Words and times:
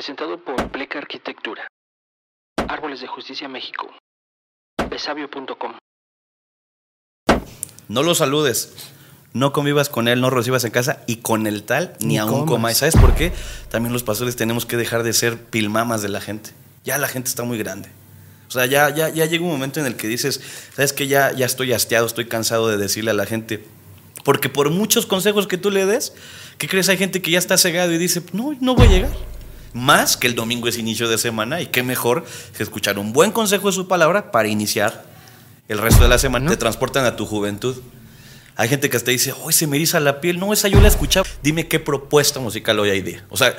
Presentado 0.00 0.42
por 0.42 0.70
Pleca 0.70 0.98
Arquitectura. 0.98 1.68
Árboles 2.68 3.02
de 3.02 3.06
Justicia 3.06 3.50
México. 3.50 3.86
Besabio.com. 4.88 5.74
No 7.88 8.02
lo 8.02 8.14
saludes. 8.14 8.72
No 9.34 9.52
convivas 9.52 9.90
con 9.90 10.08
él, 10.08 10.22
no 10.22 10.30
recibas 10.30 10.64
en 10.64 10.70
casa 10.70 11.04
y 11.06 11.16
con 11.16 11.46
el 11.46 11.64
tal 11.64 11.98
ni, 12.00 12.14
Ni 12.14 12.18
aún 12.18 12.30
comas. 12.30 12.48
comáis. 12.48 12.78
¿Sabes 12.78 12.96
por 12.96 13.14
qué? 13.14 13.34
También 13.68 13.92
los 13.92 14.02
pastores 14.02 14.36
tenemos 14.36 14.64
que 14.64 14.78
dejar 14.78 15.02
de 15.02 15.12
ser 15.12 15.36
pilmamas 15.36 16.00
de 16.00 16.08
la 16.08 16.22
gente. 16.22 16.52
Ya 16.82 16.96
la 16.96 17.06
gente 17.06 17.28
está 17.28 17.42
muy 17.42 17.58
grande. 17.58 17.90
O 18.48 18.52
sea, 18.52 18.64
ya, 18.64 18.88
ya, 18.88 19.10
ya 19.10 19.26
llega 19.26 19.44
un 19.44 19.50
momento 19.50 19.80
en 19.80 19.86
el 19.86 19.96
que 19.96 20.08
dices, 20.08 20.40
¿sabes 20.74 20.94
qué? 20.94 21.08
Ya, 21.08 21.30
ya 21.32 21.44
estoy 21.44 21.74
hastiado, 21.74 22.06
estoy 22.06 22.26
cansado 22.26 22.68
de 22.68 22.78
decirle 22.78 23.10
a 23.10 23.14
la 23.14 23.26
gente. 23.26 23.66
Porque 24.24 24.48
por 24.48 24.70
muchos 24.70 25.04
consejos 25.04 25.46
que 25.46 25.58
tú 25.58 25.70
le 25.70 25.84
des, 25.84 26.14
¿qué 26.56 26.68
crees? 26.68 26.88
Hay 26.88 26.96
gente 26.96 27.20
que 27.20 27.32
ya 27.32 27.38
está 27.38 27.58
cegado 27.58 27.92
y 27.92 27.98
dice, 27.98 28.22
no, 28.32 28.56
no 28.62 28.74
voy 28.74 28.86
a 28.86 28.90
llegar. 28.92 29.29
Más 29.72 30.16
que 30.16 30.26
el 30.26 30.34
domingo 30.34 30.68
es 30.68 30.78
inicio 30.78 31.08
de 31.08 31.18
semana 31.18 31.60
y 31.60 31.66
qué 31.66 31.82
mejor 31.82 32.24
que 32.56 32.62
escuchar 32.62 32.98
un 32.98 33.12
buen 33.12 33.30
consejo 33.30 33.68
de 33.68 33.72
su 33.72 33.88
palabra 33.88 34.32
para 34.32 34.48
iniciar 34.48 35.04
el 35.68 35.78
resto 35.78 36.02
de 36.02 36.08
la 36.08 36.18
semana. 36.18 36.46
¿No? 36.46 36.50
Te 36.50 36.56
transportan 36.56 37.04
a 37.04 37.16
tu 37.16 37.26
juventud. 37.26 37.76
Hay 38.56 38.68
gente 38.68 38.90
que 38.90 38.96
hasta 38.96 39.10
dice, 39.10 39.32
hoy 39.42 39.52
se 39.52 39.66
me 39.66 39.76
eriza 39.76 40.00
la 40.00 40.20
piel. 40.20 40.38
No, 40.38 40.52
esa 40.52 40.68
yo 40.68 40.80
la 40.80 40.88
escuchaba. 40.88 41.26
Dime 41.42 41.68
qué 41.68 41.78
propuesta 41.78 42.40
musical 42.40 42.78
hoy 42.80 42.90
hay 42.90 43.00
día. 43.00 43.24
O 43.30 43.36
sea, 43.36 43.56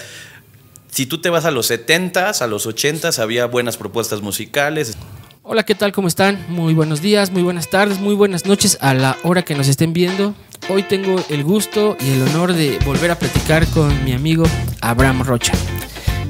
si 0.91 1.05
tú 1.05 1.21
te 1.21 1.29
vas 1.29 1.45
a 1.45 1.51
los 1.51 1.71
70s, 1.71 2.41
a 2.41 2.47
los 2.47 2.67
80s, 2.67 3.17
había 3.19 3.45
buenas 3.45 3.77
propuestas 3.77 4.21
musicales. 4.21 4.97
Hola, 5.43 5.63
¿qué 5.63 5.73
tal? 5.73 5.91
¿Cómo 5.91 6.07
están? 6.07 6.45
Muy 6.49 6.73
buenos 6.73 7.01
días, 7.01 7.31
muy 7.31 7.41
buenas 7.41 7.69
tardes, 7.69 7.99
muy 7.99 8.13
buenas 8.13 8.45
noches 8.45 8.77
a 8.81 8.93
la 8.93 9.17
hora 9.23 9.43
que 9.43 9.55
nos 9.55 9.67
estén 9.67 9.93
viendo. 9.93 10.35
Hoy 10.69 10.83
tengo 10.83 11.23
el 11.29 11.43
gusto 11.43 11.97
y 11.99 12.11
el 12.11 12.21
honor 12.23 12.53
de 12.53 12.77
volver 12.85 13.09
a 13.09 13.17
platicar 13.17 13.65
con 13.67 14.03
mi 14.03 14.13
amigo 14.13 14.43
Abraham 14.81 15.23
Rocha. 15.23 15.53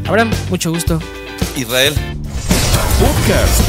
Abraham, 0.08 0.32
mucho 0.50 0.72
gusto. 0.72 1.00
Israel, 1.56 1.94
Podcast. 3.00 3.62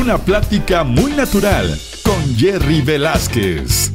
Una 0.00 0.18
plática 0.18 0.84
muy 0.84 1.12
natural 1.12 1.78
con 2.02 2.36
Jerry 2.36 2.80
Velázquez. 2.80 3.92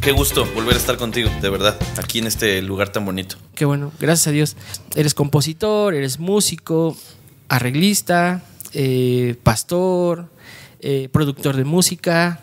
qué 0.00 0.12
gusto 0.12 0.46
volver 0.54 0.74
a 0.74 0.78
estar 0.78 0.96
contigo, 0.96 1.30
de 1.40 1.50
verdad, 1.50 1.76
aquí 1.96 2.18
en 2.18 2.26
este 2.26 2.60
lugar 2.62 2.90
tan 2.90 3.04
bonito. 3.04 3.36
Qué 3.54 3.64
bueno, 3.64 3.92
gracias 4.00 4.26
a 4.28 4.30
Dios. 4.30 4.56
Eres 4.94 5.14
compositor, 5.14 5.94
eres 5.94 6.18
músico, 6.18 6.96
arreglista, 7.48 8.42
eh, 8.72 9.36
pastor, 9.42 10.28
eh, 10.80 11.08
productor 11.12 11.56
de 11.56 11.64
música 11.64 12.40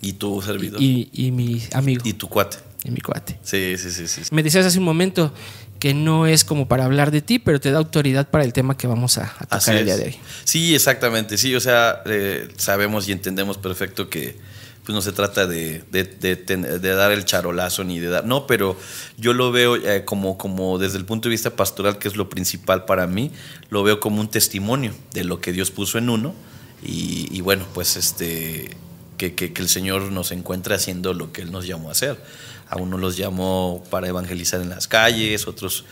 Y 0.00 0.14
tu 0.14 0.40
servidor. 0.42 0.80
Y, 0.80 1.08
y, 1.12 1.26
y 1.26 1.30
mi 1.30 1.62
amigo 1.72 2.02
tu 2.16 2.28
cuate. 2.28 2.58
y 2.84 2.90
mi 2.90 3.00
cuate. 3.00 3.38
Sí, 3.42 3.74
sí, 3.78 3.90
sí, 3.90 4.06
sí. 4.08 4.22
Me 4.30 4.42
decías 4.42 4.66
hace 4.66 4.78
un 4.78 4.84
momento 4.84 5.32
que 5.78 5.94
no 5.94 6.26
es 6.26 6.44
como 6.44 6.68
para 6.68 6.84
hablar 6.84 7.10
de 7.10 7.20
ti, 7.22 7.38
pero 7.38 7.60
te 7.60 7.70
da 7.70 7.78
autoridad 7.78 8.28
para 8.30 8.44
el 8.44 8.52
tema 8.52 8.76
que 8.76 8.86
vamos 8.86 9.18
a, 9.18 9.34
a 9.38 9.46
tocar 9.58 9.76
el 9.76 9.84
día 9.84 9.96
de 9.96 10.04
hoy. 10.06 10.16
Sí, 10.44 10.74
exactamente. 10.74 11.36
Sí, 11.38 11.54
o 11.54 11.60
sea, 11.60 12.02
eh, 12.06 12.48
sabemos 12.56 13.08
y 13.08 13.12
entendemos 13.12 13.58
perfecto 13.58 14.08
que 14.08 14.36
pues 14.84 14.94
no 14.94 15.02
se 15.02 15.10
trata 15.10 15.48
de, 15.48 15.82
de- 15.90 16.04
de 16.04 16.36
de 16.36 16.94
dar 16.94 17.10
el 17.10 17.24
charolazo 17.24 17.82
ni 17.82 17.98
de 17.98 18.08
dar. 18.08 18.24
No, 18.24 18.46
pero 18.46 18.78
yo 19.18 19.32
lo 19.32 19.50
veo 19.50 19.74
eh, 19.74 20.04
como, 20.04 20.38
como 20.38 20.78
desde 20.78 20.96
el 20.98 21.04
punto 21.04 21.28
de 21.28 21.32
vista 21.32 21.50
pastoral, 21.50 21.98
que 21.98 22.06
es 22.06 22.14
lo 22.14 22.28
principal 22.28 22.84
para 22.84 23.08
mí, 23.08 23.32
lo 23.68 23.82
veo 23.82 23.98
como 23.98 24.20
un 24.20 24.28
testimonio 24.30 24.92
de 25.12 25.24
lo 25.24 25.40
que 25.40 25.50
Dios 25.52 25.72
puso 25.72 25.98
en 25.98 26.08
uno. 26.08 26.34
Y, 26.84 27.28
y 27.36 27.40
bueno, 27.40 27.66
pues 27.74 27.96
este. 27.96 28.76
Que, 29.18 29.34
que- 29.34 29.52
que 29.52 29.62
el 29.62 29.68
Señor 29.68 30.12
nos 30.12 30.30
encuentre 30.30 30.74
haciendo 30.74 31.14
lo 31.14 31.32
que 31.32 31.40
Él 31.42 31.50
nos 31.50 31.66
llamó 31.66 31.88
a 31.88 31.92
hacer. 31.92 32.22
A 32.68 32.76
uno 32.76 32.98
los 32.98 33.16
llamó 33.16 33.84
para 33.90 34.08
evangelizar 34.08 34.60
en 34.60 34.70
las 34.70 34.88
calles, 34.88 35.46
otros 35.46 35.84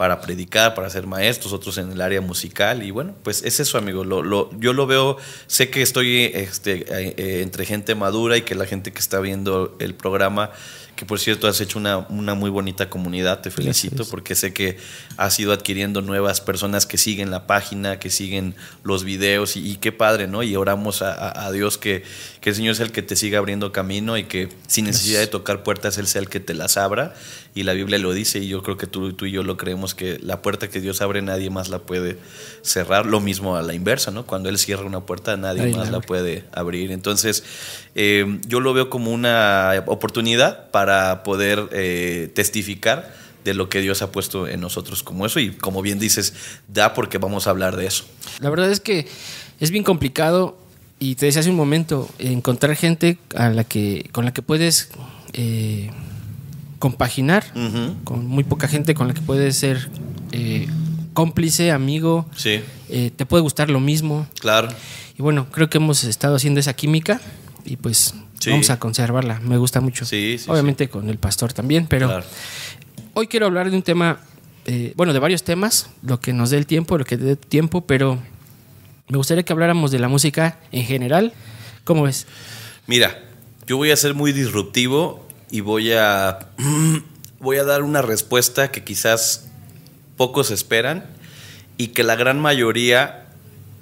para 0.00 0.18
predicar, 0.22 0.72
para 0.74 0.88
ser 0.88 1.06
maestros, 1.06 1.52
otros 1.52 1.76
en 1.76 1.92
el 1.92 2.00
área 2.00 2.22
musical. 2.22 2.82
Y 2.82 2.90
bueno, 2.90 3.14
pues 3.22 3.42
es 3.44 3.60
eso, 3.60 3.76
amigo. 3.76 4.02
Lo, 4.02 4.22
lo- 4.22 4.48
yo 4.58 4.72
lo 4.72 4.86
veo, 4.86 5.18
sé 5.46 5.68
que 5.68 5.82
estoy 5.82 6.24
este, 6.32 6.86
eh, 6.88 7.14
eh, 7.18 7.40
entre 7.42 7.66
gente 7.66 7.94
madura 7.94 8.38
y 8.38 8.40
que 8.40 8.54
la 8.54 8.64
gente 8.64 8.94
que 8.94 8.98
está 8.98 9.20
viendo 9.20 9.76
el 9.78 9.94
programa, 9.94 10.52
que 10.96 11.04
por 11.04 11.18
cierto 11.20 11.48
has 11.48 11.60
hecho 11.60 11.78
una, 11.78 11.98
una 12.08 12.32
muy 12.34 12.48
bonita 12.48 12.88
comunidad, 12.88 13.40
te 13.42 13.50
felicito 13.50 13.96
Gracias. 13.96 14.10
porque 14.10 14.34
sé 14.34 14.54
que 14.54 14.78
has 15.18 15.38
ido 15.38 15.52
adquiriendo 15.52 16.00
nuevas 16.00 16.40
personas 16.40 16.86
que 16.86 16.96
siguen 16.96 17.30
la 17.30 17.46
página, 17.46 17.98
que 17.98 18.08
siguen 18.08 18.54
los 18.84 19.04
videos 19.04 19.56
y, 19.56 19.70
y 19.70 19.76
qué 19.76 19.92
padre, 19.92 20.28
¿no? 20.28 20.42
Y 20.42 20.56
oramos 20.56 21.02
a, 21.02 21.12
a- 21.12 21.44
a 21.46 21.52
Dios 21.52 21.76
que, 21.76 22.04
que 22.40 22.50
el 22.50 22.56
Señor 22.56 22.74
sea 22.74 22.86
el 22.86 22.92
que 22.92 23.02
te 23.02 23.16
siga 23.16 23.38
abriendo 23.38 23.70
camino 23.70 24.16
y 24.16 24.24
que 24.24 24.48
sin 24.66 24.86
necesidad 24.86 25.20
de 25.20 25.26
tocar 25.26 25.62
puertas, 25.62 25.98
Él 25.98 26.06
sea 26.06 26.22
el 26.22 26.30
que 26.30 26.40
te 26.40 26.54
las 26.54 26.78
abra. 26.78 27.14
Y 27.54 27.64
la 27.64 27.72
Biblia 27.72 27.98
lo 27.98 28.12
dice 28.12 28.38
y 28.38 28.48
yo 28.48 28.62
creo 28.62 28.76
que 28.76 28.86
tú, 28.86 29.12
tú 29.12 29.26
y 29.26 29.32
yo 29.32 29.42
lo 29.42 29.56
creemos 29.56 29.94
que 29.94 30.18
la 30.22 30.40
puerta 30.40 30.68
que 30.68 30.80
Dios 30.80 31.00
abre 31.00 31.20
nadie 31.20 31.50
más 31.50 31.68
la 31.68 31.80
puede 31.80 32.16
cerrar. 32.62 33.06
Lo 33.06 33.20
mismo 33.20 33.56
a 33.56 33.62
la 33.62 33.74
inversa, 33.74 34.12
¿no? 34.12 34.24
Cuando 34.24 34.48
Él 34.48 34.58
cierra 34.58 34.84
una 34.84 35.00
puerta 35.00 35.36
nadie 35.36 35.74
más 35.74 35.90
la 35.90 36.00
puede 36.00 36.44
abrir. 36.52 36.92
Entonces, 36.92 37.42
eh, 37.94 38.38
yo 38.46 38.60
lo 38.60 38.72
veo 38.72 38.88
como 38.88 39.10
una 39.10 39.82
oportunidad 39.86 40.70
para 40.70 41.24
poder 41.24 41.68
eh, 41.72 42.30
testificar 42.34 43.14
de 43.44 43.54
lo 43.54 43.68
que 43.68 43.80
Dios 43.80 44.02
ha 44.02 44.12
puesto 44.12 44.46
en 44.46 44.60
nosotros 44.60 45.02
como 45.02 45.26
eso. 45.26 45.40
Y 45.40 45.50
como 45.50 45.82
bien 45.82 45.98
dices, 45.98 46.34
da 46.68 46.94
porque 46.94 47.18
vamos 47.18 47.46
a 47.46 47.50
hablar 47.50 47.76
de 47.76 47.86
eso. 47.86 48.04
La 48.38 48.50
verdad 48.50 48.70
es 48.70 48.80
que 48.80 49.08
es 49.58 49.70
bien 49.70 49.84
complicado 49.84 50.56
y 50.98 51.14
te 51.14 51.26
decía 51.26 51.40
hace 51.40 51.50
un 51.50 51.56
momento 51.56 52.08
encontrar 52.18 52.76
gente 52.76 53.18
a 53.34 53.48
la 53.48 53.64
que 53.64 54.08
con 54.12 54.24
la 54.24 54.32
que 54.32 54.42
puedes 54.42 54.90
eh, 55.32 55.90
compaginar 56.80 57.44
con 58.04 58.26
muy 58.26 58.42
poca 58.42 58.66
gente 58.66 58.94
con 58.94 59.06
la 59.06 59.14
que 59.14 59.20
puedes 59.20 59.54
ser 59.56 59.88
eh, 60.32 60.66
cómplice, 61.12 61.70
amigo, 61.70 62.26
Sí, 62.34 62.60
eh, 62.88 63.12
te 63.14 63.26
puede 63.26 63.42
gustar 63.42 63.70
lo 63.70 63.78
mismo 63.80 64.26
claro. 64.40 64.68
y 65.16 65.22
bueno 65.22 65.46
creo 65.52 65.68
que 65.70 65.78
hemos 65.78 66.02
estado 66.04 66.34
haciendo 66.36 66.58
esa 66.58 66.72
química 66.74 67.20
y 67.64 67.76
pues 67.76 68.14
Sí. 68.40 68.48
vamos 68.50 68.70
a 68.70 68.78
conservarla. 68.78 69.38
Me 69.40 69.58
gusta 69.58 69.82
mucho. 69.82 70.06
Sí, 70.06 70.36
sí, 70.38 70.50
Obviamente 70.50 70.88
con 70.88 71.10
el 71.10 71.18
pastor 71.18 71.52
también, 71.52 71.86
pero 71.86 72.06
Claro. 72.08 72.24
hoy 73.12 73.26
quiero 73.26 73.44
hablar 73.44 73.70
de 73.70 73.76
un 73.76 73.82
tema, 73.82 74.18
eh, 74.64 74.94
bueno, 74.96 75.12
de 75.12 75.18
varios 75.18 75.42
temas, 75.42 75.90
lo 76.02 76.20
que 76.20 76.32
nos 76.32 76.48
dé 76.48 76.56
el 76.56 76.64
tiempo, 76.64 76.96
lo 76.96 77.04
que 77.04 77.18
dé 77.18 77.36
tiempo, 77.36 77.82
pero 77.82 78.18
me 79.08 79.18
gustaría 79.18 79.42
que 79.42 79.52
habláramos 79.52 79.90
de 79.90 79.98
la 79.98 80.08
música 80.08 80.58
en 80.72 80.84
general. 80.86 81.34
¿Cómo 81.84 82.04
ves? 82.04 82.26
Mira, 82.86 83.18
yo 83.66 83.76
voy 83.76 83.90
a 83.90 83.96
ser 83.96 84.14
muy 84.14 84.32
disruptivo 84.32 85.28
y 85.50 85.60
voy 85.60 85.92
a 85.92 86.50
voy 87.40 87.56
a 87.56 87.64
dar 87.64 87.82
una 87.82 88.02
respuesta 88.02 88.70
que 88.70 88.84
quizás 88.84 89.48
pocos 90.16 90.50
esperan 90.50 91.06
y 91.76 91.88
que 91.88 92.02
la 92.02 92.16
gran 92.16 92.38
mayoría 92.40 93.28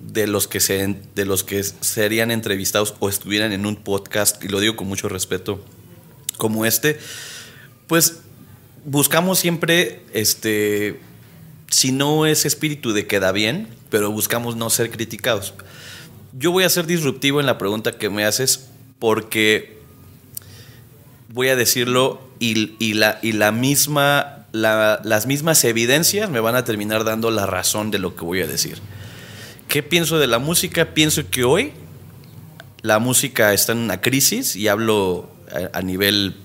de 0.01 0.27
los 0.27 0.47
que 0.47 0.61
se, 0.61 0.97
de 1.15 1.25
los 1.25 1.43
que 1.43 1.63
serían 1.65 2.31
entrevistados 2.31 2.95
o 3.01 3.09
estuvieran 3.09 3.53
en 3.53 3.67
un 3.67 3.77
podcast 3.77 4.43
y 4.45 4.49
lo 4.49 4.61
digo 4.61 4.77
con 4.77 4.87
mucho 4.87 5.09
respeto 5.09 5.65
como 6.37 6.65
este, 6.65 6.99
pues 7.89 8.21
buscamos 8.85 9.39
siempre 9.41 10.03
este 10.13 11.01
si 11.71 11.93
no 11.93 12.25
es 12.27 12.47
espíritu 12.47 12.93
de 12.93 13.07
queda 13.07 13.33
bien, 13.33 13.69
pero 13.91 14.11
buscamos 14.11 14.57
no 14.57 14.71
ser 14.71 14.91
criticados. 14.91 15.53
Yo 16.33 16.53
voy 16.53 16.65
a 16.65 16.69
ser 16.71 16.87
disruptivo 16.87 17.41
en 17.41 17.47
la 17.47 17.59
pregunta 17.59 17.93
que 17.93 18.09
me 18.09 18.25
haces 18.25 18.69
porque 18.99 19.78
voy 21.29 21.49
a 21.49 21.57
decirlo 21.57 22.21
y, 22.41 22.95
la, 22.95 23.53
misma, 23.53 24.47
la- 24.53 25.01
las 25.05 25.27
mismas 25.27 25.63
evidencias 25.65 26.31
me 26.31 26.41
van 26.41 26.57
a 26.57 26.65
terminar 26.65 27.05
dando 27.05 27.31
la 27.31 27.47
razón 27.47 27.91
de 27.91 27.99
lo 27.99 28.17
que 28.17 28.25
voy 28.25 28.41
a 28.43 28.47
decir. 28.47 28.79
¿Qué 29.69 29.83
pienso 29.83 30.19
de 30.19 30.27
la 30.27 30.39
música? 30.39 30.87
Pienso 30.95 31.29
que 31.31 31.45
hoy 31.45 31.73
la 32.83 32.99
música 32.99 33.53
está 33.53 33.73
en 33.73 33.79
una 33.79 34.01
crisis 34.01 34.57
y 34.57 34.69
hablo 34.69 35.31
a, 35.73 35.83
nivel 35.83 36.37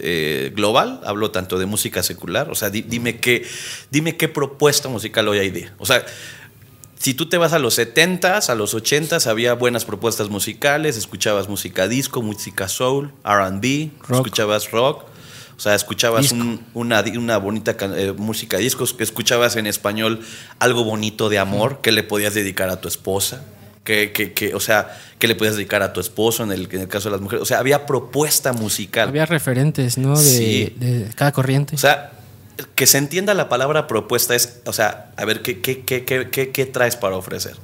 eh, 0.00 0.52
global, 0.54 1.00
hablo 1.04 1.30
tanto 1.32 1.58
de 1.58 1.66
música 1.66 2.02
secular, 2.04 2.50
o 2.50 2.54
sea, 2.54 2.70
di- 2.70 2.82
dime, 2.82 3.18
qué, 3.18 3.44
dime 3.90 4.16
qué 4.16 4.28
propuesta 4.28 4.88
musical 4.88 5.26
hoy 5.26 5.38
hay 5.38 5.50
día. 5.50 5.74
O 5.78 5.86
sea, 5.86 6.04
si 6.98 7.14
tú 7.14 7.28
te 7.28 7.36
vas 7.38 7.52
a 7.52 7.58
los 7.58 7.78
70s, 7.78 8.48
a 8.48 8.54
los 8.54 8.74
80s, 8.74 9.26
había 9.26 9.54
buenas 9.54 9.84
propuestas 9.84 10.28
musicales, 10.28 10.96
escuchabas 10.96 11.48
música 11.48 11.88
disco, 11.88 12.22
música 12.22 12.68
soul, 12.68 13.12
RB, 13.24 13.90
Rock. 14.00 14.16
escuchabas 14.26 14.70
rock, 14.70 15.04
o 15.56 15.60
sea, 15.60 15.74
escuchabas 15.74 16.32
un- 16.32 16.64
una, 16.74 17.02
una 17.16 17.38
bonita 17.38 17.76
eh, 17.96 18.12
música 18.16 18.58
disco, 18.58 18.84
escuchabas 19.00 19.56
en 19.56 19.66
español 19.66 20.20
algo 20.58 20.84
bonito 20.84 21.28
de 21.28 21.38
amor 21.38 21.80
que 21.80 21.90
le 21.92 22.02
podías 22.04 22.34
dedicar 22.34 22.68
a 22.68 22.80
tu 22.80 22.88
esposa. 22.88 23.44
Que, 23.84 24.12
que, 24.12 24.34
que, 24.34 24.54
o 24.54 24.60
sea, 24.60 25.00
que 25.18 25.26
le 25.26 25.34
podías 25.34 25.54
dedicar 25.56 25.82
a 25.82 25.94
tu 25.94 26.00
esposo 26.00 26.42
en 26.42 26.52
el, 26.52 26.68
en 26.70 26.82
el 26.82 26.88
caso 26.88 27.08
de 27.08 27.12
las 27.12 27.22
mujeres. 27.22 27.42
O 27.42 27.46
sea, 27.46 27.58
había 27.58 27.86
propuesta 27.86 28.52
musical. 28.52 29.08
Había 29.08 29.24
referentes, 29.24 29.96
¿no? 29.96 30.10
De, 30.14 30.22
Sí. 30.22 30.74
de 30.78 31.08
cada 31.14 31.32
corriente. 31.32 31.74
O 31.74 31.78
sea, 31.78 32.12
que 32.74 32.86
se 32.86 32.98
entienda 32.98 33.34
la 33.34 33.48
palabra 33.48 33.86
propuesta 33.86 34.34
es, 34.34 34.60
o 34.66 34.72
sea, 34.72 35.10
a 35.16 35.24
ver, 35.24 35.42
¿qué, 35.42 35.60
qué, 35.60 35.84
qué, 35.84 36.04
qué, 36.04 36.50
qué, 36.50 36.66
traes 36.66 36.96
para 36.96 37.16
ofrecer? 37.16 37.56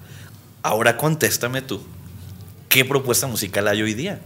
Ahora 0.62 0.96
contéstame 0.96 1.62
tú. 1.62 1.82
¿Qué 2.69 2.85
propuesta 2.85 3.26
musical 3.26 3.69
hay 3.69 3.82
hoy 3.82 3.94
día? 3.94 4.20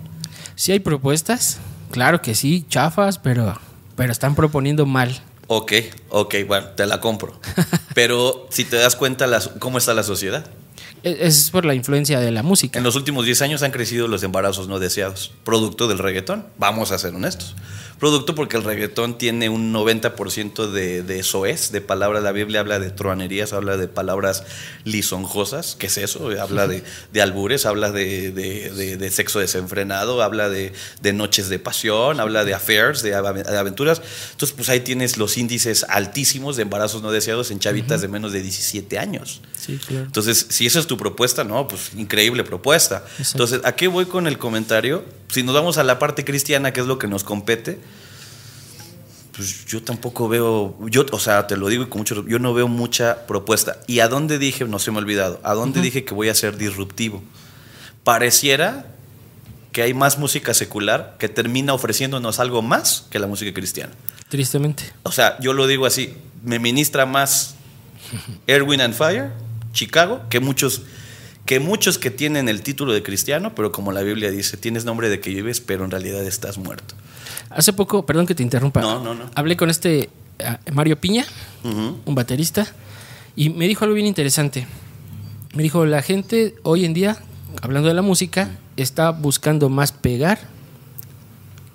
sí 0.55 0.73
hay 0.73 0.81
propuestas, 0.81 1.59
claro 1.93 2.20
que 2.20 2.35
sí, 2.35 2.65
chafas, 2.69 3.19
pero, 3.19 3.59
pero 3.97 4.11
están 4.12 4.35
proponiendo 4.35 4.87
mal. 4.87 5.20
Ok, 5.47 5.73
ok, 6.11 6.35
bueno, 6.47 6.67
te 6.76 6.85
la 6.85 7.00
compro. 7.00 7.41
Pero 7.94 8.47
si 8.50 8.65
te 8.67 8.76
das 8.76 8.97
cuenta 8.97 9.26
las- 9.26 9.49
cómo 9.61 9.79
está 9.79 9.94
la 9.94 10.03
sociedad. 10.03 10.44
E- 11.03 11.17
Es 11.23 11.50
por 11.50 11.65
la 11.65 11.75
influencia 11.75 12.20
de 12.20 12.31
la 12.31 12.43
música. 12.43 12.79
En 12.79 12.85
los 12.85 12.97
últimos 12.97 13.25
10 13.25 13.41
años 13.43 13.62
han 13.62 13.70
crecido 13.70 14.09
los 14.09 14.23
embarazos 14.23 14.69
no 14.69 14.79
deseados, 14.79 15.32
producto 15.44 15.88
del 15.88 15.99
reggaetón. 15.99 16.44
Vamos 16.59 16.93
a 16.93 16.99
ser 16.99 17.15
honestos. 17.15 17.56
Producto 17.98 18.34
porque 18.34 18.56
el 18.56 18.64
reggaetón 18.64 19.18
tiene 19.18 19.48
un 19.48 19.72
90% 19.74 20.70
de, 20.70 21.02
de 21.02 21.22
soez, 21.22 21.72
de 21.72 21.80
palabras. 21.80 22.22
La 22.22 22.32
Biblia 22.32 22.60
habla 22.60 22.78
de 22.78 22.90
truanerías, 22.90 23.52
habla 23.52 23.76
de 23.76 23.88
palabras 23.88 24.44
lisonjosas. 24.84 25.76
¿Qué 25.78 25.86
es 25.86 25.98
eso? 25.98 26.30
Habla 26.40 26.66
de, 26.66 26.82
de 27.12 27.22
albures, 27.22 27.66
habla 27.66 27.90
de, 27.92 28.30
de- 28.32 29.10
sexo 29.10 29.40
desenfrenado, 29.40 30.22
habla 30.22 30.48
de, 30.48 30.72
de 31.00 31.12
noches 31.12 31.48
de 31.48 31.58
pasión, 31.58 32.20
habla 32.20 32.44
de 32.44 32.54
affairs, 32.54 33.02
de, 33.02 33.14
ave- 33.14 33.42
de 33.42 33.58
aventuras. 33.58 34.00
Entonces, 34.32 34.54
pues 34.54 34.68
ahí 34.68 34.80
tienes 34.80 35.16
los 35.16 35.36
índices 35.38 35.84
altísimos 35.88 36.56
de 36.56 36.62
embarazos 36.62 37.02
no 37.02 37.10
deseados 37.10 37.50
en 37.50 37.58
chavitas 37.58 38.00
de 38.00 38.08
menos 38.08 38.32
de 38.32 38.42
17 38.42 38.98
años. 38.98 39.40
Sí, 39.58 39.78
claro. 39.86 40.04
Entonces, 40.04 40.46
si 40.50 40.66
esa 40.66 40.78
es 40.78 40.86
tu 40.86 40.96
propuesta, 40.96 41.42
no, 41.44 41.66
pues 41.66 41.90
increíble 41.96 42.44
propuesta. 42.44 43.02
Exacto. 43.18 43.30
Entonces, 43.32 43.60
¿a 43.64 43.74
qué 43.74 43.88
voy 43.88 44.06
con 44.06 44.26
el 44.26 44.38
comentario? 44.38 45.04
Si 45.28 45.42
nos 45.42 45.54
vamos 45.54 45.78
a 45.78 45.84
la 45.84 45.98
parte 45.98 46.24
cristiana, 46.24 46.72
que 46.72 46.80
es 46.80 46.86
lo 46.86 46.98
que 46.98 47.06
nos 47.06 47.24
compete, 47.24 47.78
pues 49.38 49.67
yo 49.67 49.81
tampoco 49.85 50.29
veo, 50.29 50.76
yo, 50.88 51.06
o 51.12 51.20
sea, 51.20 51.46
te 51.46 51.56
lo 51.56 51.69
digo 51.69 51.85
y 51.85 51.87
con 51.87 52.00
mucho, 52.00 52.26
yo 52.26 52.40
no 52.40 52.55
veo 52.55 52.67
mucha 52.67 53.25
propuesta. 53.29 53.79
¿Y 53.87 54.00
a 54.00 54.08
dónde 54.08 54.37
dije, 54.37 54.64
no 54.64 54.81
se 54.81 54.90
me 54.90 54.96
ha 54.96 55.00
olvidado, 55.00 55.38
a 55.44 55.55
dónde 55.55 55.81
dije 55.81 56.05
que 56.05 56.12
voy 56.12 56.29
a 56.29 56.35
ser 56.35 56.58
disruptivo? 56.58 57.23
Pareciera 58.02 58.87
que 59.70 59.82
hay 59.82 59.94
más 59.94 60.19
música 60.19 60.55
secular 60.55 61.14
que 61.20 61.29
termina 61.29 61.73
ofreciéndonos 61.73 62.40
algo 62.40 62.62
más 62.62 63.06
que 63.11 63.20
la 63.20 63.29
música 63.29 63.55
cristiana. 63.55 63.93
Tristemente. 64.29 64.93
O 65.05 65.12
sea, 65.12 65.38
yo 65.38 65.52
lo 65.52 65.69
digo 65.69 65.87
así, 65.87 66.17
me 66.43 66.58
ministra 66.58 67.06
más 67.06 67.55
Erwin 68.49 68.81
and 68.81 68.94
Fire, 68.94 69.31
Chicago, 69.73 70.23
que 70.31 70.41
muchos 70.41 70.82
que 71.48 71.60
muchos 71.60 71.96
que 71.96 72.10
tienen 72.10 72.46
el 72.50 72.60
título 72.60 72.92
de 72.92 73.02
cristiano, 73.02 73.54
pero 73.54 73.72
como 73.72 73.90
la 73.90 74.02
Biblia 74.02 74.30
dice, 74.30 74.58
tienes 74.58 74.84
nombre 74.84 75.08
de 75.08 75.18
que 75.18 75.30
vives, 75.30 75.62
pero 75.62 75.82
en 75.86 75.90
realidad 75.90 76.22
estás 76.26 76.58
muerto. 76.58 76.94
Hace 77.48 77.72
poco, 77.72 78.04
perdón 78.04 78.26
que 78.26 78.34
te 78.34 78.42
interrumpa. 78.42 78.82
No, 78.82 79.02
no, 79.02 79.14
no. 79.14 79.30
Hablé 79.34 79.56
con 79.56 79.70
este 79.70 80.10
ah, 80.44 80.60
Mario 80.70 81.00
Piña, 81.00 81.24
Ujú. 81.64 82.00
un 82.04 82.14
baterista, 82.14 82.66
y 83.34 83.48
me 83.48 83.66
dijo 83.66 83.86
algo 83.86 83.94
bien 83.94 84.06
interesante. 84.06 84.66
Me 85.54 85.62
dijo, 85.62 85.86
la 85.86 86.02
gente 86.02 86.54
hoy 86.64 86.84
en 86.84 86.92
día, 86.92 87.16
hablando 87.62 87.88
de 87.88 87.94
la 87.94 88.02
música, 88.02 88.50
está 88.76 89.08
buscando 89.08 89.70
más 89.70 89.90
pegar 89.90 90.38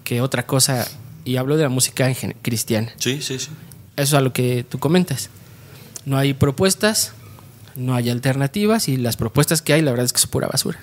que 0.04 0.22
otra 0.22 0.46
cosa. 0.46 0.88
Y 1.26 1.38
hablo 1.38 1.58
de 1.58 1.64
la 1.64 1.70
música 1.70 2.14
cristiana. 2.44 2.92
Sí, 2.98 3.24
sí, 3.24 3.40
sí. 3.40 3.48
Eso 3.96 4.04
es 4.04 4.14
a 4.14 4.22
lo 4.22 4.34
que 4.34 4.64
tú 4.70 4.78
comentas. 4.78 5.32
No 6.06 6.16
hay 6.20 6.36
propuestas, 6.36 7.14
no 7.76 7.96
hay 7.96 8.10
alternativas 8.10 8.88
y 8.90 8.98
las 8.98 9.18
propuestas 9.18 9.62
que 9.62 9.74
hay, 9.74 9.82
la 9.82 9.92
verdad 9.92 10.06
es 10.06 10.14
que 10.14 10.20
es 10.20 10.28
pura 10.28 10.48
basura. 10.48 10.80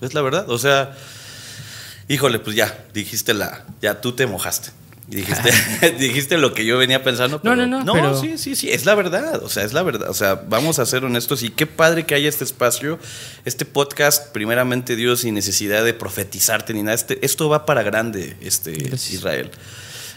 Es 0.00 0.14
la 0.14 0.22
verdad. 0.22 0.48
O 0.50 0.58
sea, 0.58 0.96
híjole, 2.08 2.38
pues 2.38 2.56
ya, 2.56 2.84
dijiste 2.94 3.34
la, 3.34 3.64
ya 3.80 4.00
tú 4.00 4.12
te 4.12 4.26
mojaste. 4.26 4.70
Dijiste, 5.08 5.52
dijiste 5.98 6.38
lo 6.38 6.54
que 6.54 6.64
yo 6.64 6.78
venía 6.78 7.02
pensando. 7.04 7.40
No, 7.42 7.54
no, 7.54 7.66
no, 7.66 7.84
No, 7.84 7.92
pero- 7.92 8.20
sí, 8.20 8.38
sí, 8.38 8.56
sí, 8.56 8.70
es 8.70 8.86
la 8.86 8.94
verdad. 8.94 9.42
O 9.42 9.48
sea, 9.48 9.64
es 9.64 9.72
la 9.72 9.82
verdad. 9.82 10.08
O 10.10 10.14
sea, 10.14 10.34
vamos 10.48 10.78
a 10.78 10.86
ser 10.86 11.04
honestos. 11.04 11.42
Y 11.42 11.50
qué 11.50 11.66
padre 11.66 12.06
que 12.06 12.14
haya 12.14 12.28
este 12.28 12.44
espacio, 12.44 12.98
este 13.44 13.64
podcast, 13.64 14.32
primeramente 14.32 14.96
Dios, 14.96 15.20
sin 15.20 15.34
necesidad 15.34 15.84
de 15.84 15.94
profetizarte 15.94 16.72
ni 16.72 16.82
nada. 16.82 16.94
Este, 16.94 17.24
esto 17.24 17.48
va 17.48 17.66
para 17.66 17.82
grande, 17.82 18.36
este, 18.40 18.72
Gracias. 18.72 19.10
Israel. 19.12 19.50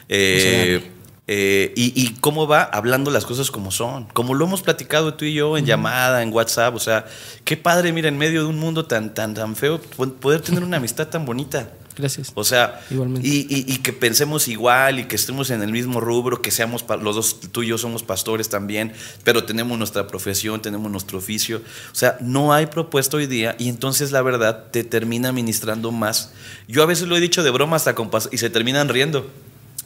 Eh, 0.07 0.91
eh, 1.27 1.73
y, 1.75 1.91
y 1.99 2.09
cómo 2.21 2.47
va 2.47 2.63
hablando 2.63 3.09
las 3.11 3.25
cosas 3.25 3.49
como 3.51 3.71
son, 3.71 4.05
como 4.13 4.33
lo 4.35 4.45
hemos 4.45 4.61
platicado 4.61 5.13
tú 5.15 5.25
y 5.25 5.33
yo 5.33 5.57
en 5.57 5.65
llamada, 5.65 6.21
en 6.21 6.31
WhatsApp, 6.31 6.75
o 6.75 6.79
sea, 6.79 7.05
qué 7.43 7.57
padre, 7.57 7.91
mira, 7.93 8.09
en 8.09 8.17
medio 8.17 8.43
de 8.43 8.47
un 8.49 8.59
mundo 8.59 8.85
tan, 8.85 9.13
tan, 9.13 9.33
tan 9.33 9.55
feo, 9.55 9.81
po- 9.81 10.13
poder 10.13 10.41
tener 10.41 10.63
una 10.63 10.77
amistad 10.77 11.07
tan 11.07 11.25
bonita. 11.25 11.69
Gracias. 11.97 12.33
O 12.35 12.43
sea, 12.43 12.81
Igualmente. 12.91 13.25
Y, 13.25 13.47
y- 13.49 13.73
y 13.73 13.77
que 13.77 13.93
pensemos 13.93 14.49
igual 14.49 14.99
y 14.99 15.05
que 15.05 15.15
estemos 15.15 15.49
en 15.49 15.61
el 15.63 15.71
mismo 15.71 16.01
rubro, 16.01 16.41
que 16.41 16.51
seamos, 16.51 16.83
los 17.01 17.15
dos, 17.15 17.39
tú 17.53 17.63
y 17.63 17.67
yo 17.67 17.77
somos 17.77 18.03
pastores 18.03 18.49
también, 18.49 18.91
pero 19.23 19.45
tenemos 19.45 19.77
nuestra 19.77 20.05
profesión, 20.05 20.61
tenemos 20.61 20.91
nuestro 20.91 21.17
oficio. 21.19 21.61
O 21.91 21.95
sea, 21.95 22.17
no 22.19 22.51
hay 22.53 22.65
propuesta 22.65 23.15
hoy 23.15 23.27
día 23.27 23.55
y 23.57 23.69
entonces 23.69 24.11
la 24.11 24.21
verdad 24.21 24.65
te 24.71 24.83
termina 24.83 25.31
ministrando 25.31 25.91
más. 25.93 26.33
Yo 26.67 26.83
a 26.83 26.85
veces 26.85 27.07
lo 27.07 27.15
he 27.15 27.21
dicho 27.21 27.43
de 27.43 27.49
broma 27.51 27.77
hasta 27.77 27.95
con 27.95 28.09
y 28.29 28.37
se 28.39 28.49
terminan 28.49 28.89
riendo. 28.89 29.31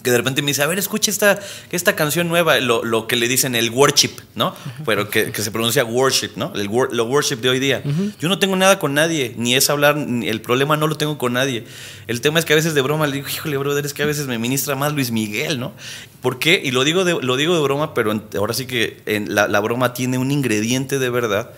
Que 0.03 0.11
de 0.11 0.17
repente 0.17 0.41
me 0.41 0.47
dice, 0.51 0.63
a 0.63 0.65
ver, 0.67 0.79
escucha 0.79 1.11
esta, 1.11 1.39
esta 1.71 1.93
canción 1.93 2.29
nueva, 2.29 2.57
lo, 2.61 2.85
lo 2.85 3.05
que 3.05 3.17
le 3.17 3.27
dicen 3.27 3.53
el 3.53 3.69
worship, 3.69 4.11
¿no? 4.33 4.55
Pero 4.85 5.09
que, 5.09 5.33
que 5.33 5.41
se 5.41 5.51
pronuncia 5.51 5.83
worship, 5.83 6.31
¿no? 6.37 6.53
El 6.55 6.69
wor- 6.69 6.89
lo 6.93 7.03
worship 7.03 7.35
de 7.41 7.49
hoy 7.49 7.59
día. 7.59 7.83
Yo 8.19 8.29
no 8.29 8.39
tengo 8.39 8.55
nada 8.55 8.79
con 8.79 8.93
nadie, 8.93 9.33
ni 9.37 9.55
es 9.55 9.69
hablar, 9.69 9.97
ni 9.97 10.29
el 10.29 10.39
problema 10.41 10.77
no 10.77 10.87
lo 10.87 10.95
tengo 10.95 11.17
con 11.17 11.33
nadie. 11.33 11.65
El 12.07 12.21
tema 12.21 12.39
es 12.39 12.45
que 12.45 12.53
a 12.53 12.55
veces 12.55 12.73
de 12.75 12.81
broma 12.81 13.07
le 13.07 13.17
digo, 13.17 13.27
híjole, 13.27 13.57
brother, 13.57 13.85
es 13.85 13.93
que 13.93 14.03
a 14.03 14.05
veces 14.05 14.27
me 14.27 14.39
ministra 14.39 14.75
más 14.75 14.93
Luis 14.93 15.11
Miguel, 15.11 15.59
¿no? 15.59 15.73
¿Por 16.21 16.39
qué? 16.39 16.61
Y 16.63 16.71
lo 16.71 16.85
digo 16.85 17.03
de, 17.03 17.17
lo 17.21 17.35
digo 17.35 17.53
de 17.55 17.61
broma, 17.61 17.93
pero 17.93 18.13
en- 18.13 18.23
ahora 18.37 18.53
sí 18.53 18.67
que 18.67 19.01
en 19.05 19.35
la, 19.35 19.49
la 19.49 19.59
broma 19.59 19.93
tiene 19.93 20.17
un 20.17 20.31
ingrediente 20.31 20.97
de 20.97 21.09
verdad. 21.09 21.51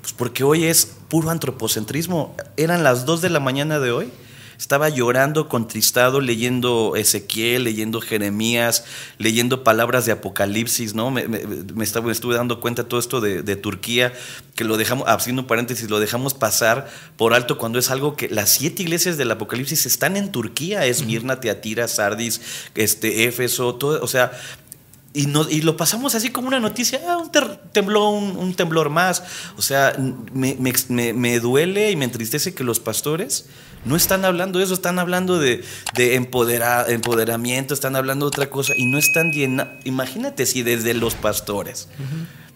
Pues 0.00 0.12
porque 0.12 0.44
hoy 0.44 0.64
es 0.64 0.86
puro 1.08 1.28
antropocentrismo. 1.30 2.36
Eran 2.56 2.84
las 2.84 3.04
2 3.04 3.20
de 3.20 3.30
la 3.30 3.40
mañana 3.40 3.80
de 3.80 3.90
hoy. 3.90 4.08
Estaba 4.60 4.90
llorando, 4.90 5.48
contristado, 5.48 6.20
leyendo 6.20 6.94
Ezequiel, 6.94 7.64
leyendo 7.64 8.02
Jeremías, 8.02 8.84
leyendo 9.16 9.64
palabras 9.64 10.04
de 10.04 10.12
Apocalipsis, 10.12 10.94
¿no? 10.94 11.10
Me, 11.10 11.26
me- 11.28 11.46
me 11.46 11.82
estaba, 11.82 12.04
me 12.06 12.12
estuve 12.12 12.34
dando 12.36 12.60
cuenta 12.60 12.84
todo 12.86 13.00
esto 13.00 13.22
de, 13.22 13.42
de 13.42 13.56
Turquía, 13.56 14.12
que 14.54 14.64
lo 14.64 14.76
dejamos, 14.76 15.08
haciendo 15.08 15.40
un 15.42 15.48
paréntesis, 15.48 15.88
lo 15.88 15.98
dejamos 15.98 16.34
pasar 16.34 16.90
por 17.16 17.32
alto 17.32 17.56
cuando 17.56 17.78
es 17.78 17.90
algo 17.90 18.16
que 18.16 18.28
las 18.28 18.50
siete 18.50 18.82
iglesias 18.82 19.16
del 19.16 19.30
Apocalipsis 19.30 19.86
están 19.86 20.18
en 20.18 20.30
Turquía, 20.30 20.84
Esmirna, 20.84 21.40
Teatira, 21.40 21.88
Sardis, 21.88 22.42
este, 22.74 23.24
Éfeso, 23.24 23.76
todo, 23.76 23.98
o 24.04 24.06
sea, 24.08 24.30
y, 25.14 25.24
no, 25.26 25.48
y 25.48 25.62
lo 25.62 25.76
pasamos 25.78 26.14
así 26.14 26.28
como 26.30 26.48
una 26.48 26.60
noticia, 26.60 27.00
ah, 27.08 27.16
un 27.16 27.32
ter- 27.32 27.56
tembló 27.72 28.10
un, 28.10 28.36
un 28.36 28.54
temblor 28.54 28.90
más. 28.90 29.24
O 29.56 29.62
sea, 29.62 29.96
me, 30.32 30.54
me, 30.60 30.72
me- 30.88 31.12
me 31.14 31.40
duele 31.40 31.90
y 31.90 31.96
me 31.96 32.04
entristece 32.04 32.54
que 32.54 32.62
los 32.62 32.78
pastores 32.78 33.46
no 33.84 33.96
están 33.96 34.24
hablando 34.24 34.58
de 34.58 34.64
eso, 34.66 34.74
están 34.74 34.98
hablando 34.98 35.38
de, 35.38 35.62
de 35.94 36.14
empodera- 36.20 36.86
empoderamiento, 36.88 37.72
están 37.74 37.96
hablando 37.96 38.26
de 38.26 38.28
otra 38.28 38.50
cosa 38.50 38.74
y 38.76 38.86
no 38.86 38.98
están 38.98 39.32
llenando. 39.32 39.72
Imagínate 39.84 40.46
si 40.46 40.62
desde 40.62 40.94
los 40.94 41.14
pastores 41.14 41.88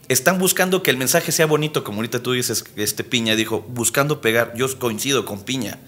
están 0.09 0.39
buscando 0.39 0.83
que 0.83 0.91
el 0.91 0.99
mensaje 0.99 1.33
sea 1.33 1.47
bonito, 1.47 1.83
como 1.83 1.97
ahorita 1.99 2.23
tú 2.23 2.33
dices, 2.33 2.65
este 2.77 3.05
Piña 3.05 3.37
dijo, 3.37 3.65
buscando 3.69 4.21
pegar, 4.21 4.53
yo 4.55 4.67
coincido 4.79 5.25
con 5.25 5.43
Piña. 5.45 5.79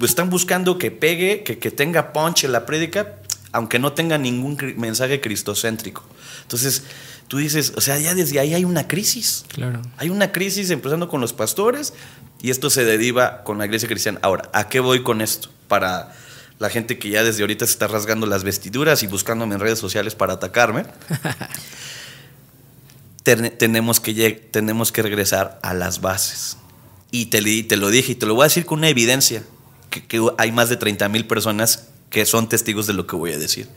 Están 0.00 0.30
buscando 0.30 0.78
que 0.78 0.90
pegue, 0.90 1.42
que, 1.42 1.58
que 1.58 1.70
tenga 1.70 2.14
punch 2.14 2.44
en 2.44 2.52
la 2.52 2.64
prédica, 2.64 3.16
aunque 3.52 3.78
no 3.78 3.92
tenga 3.92 4.18
ningún 4.18 4.56
mensaje 4.78 5.20
cristocéntrico. 5.20 6.02
Entonces, 6.42 6.84
tú 7.28 7.38
dices, 7.38 7.72
o 7.76 7.80
sea, 7.80 7.98
ya 7.98 8.14
desde 8.14 8.40
ahí 8.40 8.54
hay 8.54 8.64
una 8.64 8.88
crisis. 8.88 9.44
Claro. 9.48 9.82
Hay 9.98 10.10
una 10.10 10.32
crisis 10.32 10.70
empezando 10.70 11.08
con 11.08 11.20
los 11.20 11.32
pastores 11.32 11.92
y 12.40 12.50
esto 12.50 12.70
se 12.70 12.84
deriva 12.84 13.42
con 13.44 13.58
la 13.58 13.66
iglesia 13.66 13.88
cristiana. 13.88 14.18
Ahora, 14.22 14.48
¿a 14.52 14.68
qué 14.68 14.80
voy 14.80 15.02
con 15.02 15.20
esto? 15.20 15.50
Para 15.68 16.12
la 16.58 16.70
gente 16.70 16.98
que 16.98 17.10
ya 17.10 17.24
desde 17.24 17.42
ahorita 17.42 17.66
se 17.66 17.72
está 17.72 17.88
rasgando 17.88 18.26
las 18.26 18.44
vestiduras 18.44 19.02
y 19.02 19.06
buscándome 19.06 19.54
en 19.54 19.60
redes 19.60 19.78
sociales 19.78 20.14
para 20.14 20.34
atacarme. 20.34 20.84
Ten- 23.22 23.56
tenemos, 23.56 24.00
que, 24.00 24.30
tenemos 24.50 24.90
que 24.92 25.02
regresar 25.02 25.58
a 25.62 25.74
las 25.74 26.00
bases. 26.00 26.56
Y 27.10 27.26
te, 27.26 27.40
lo 27.76 27.90
dije 27.90 28.12
y 28.12 28.14
te 28.14 28.26
lo 28.26 28.34
voy 28.34 28.44
a 28.44 28.48
decir 28.48 28.64
con 28.64 28.78
una 28.78 28.88
evidencia, 28.88 29.42
que, 29.90 30.04
que 30.06 30.26
hay 30.38 30.50
más 30.50 30.70
de 30.70 30.76
30 30.76 31.08
mil 31.10 31.26
personas 31.26 31.88
que 32.12 32.24
son 32.26 32.48
testigos 32.48 32.86
de 32.86 32.92
lo 32.92 33.06
que 33.08 33.16
voy 33.16 33.32
a 33.32 33.38
decir. 33.38 33.68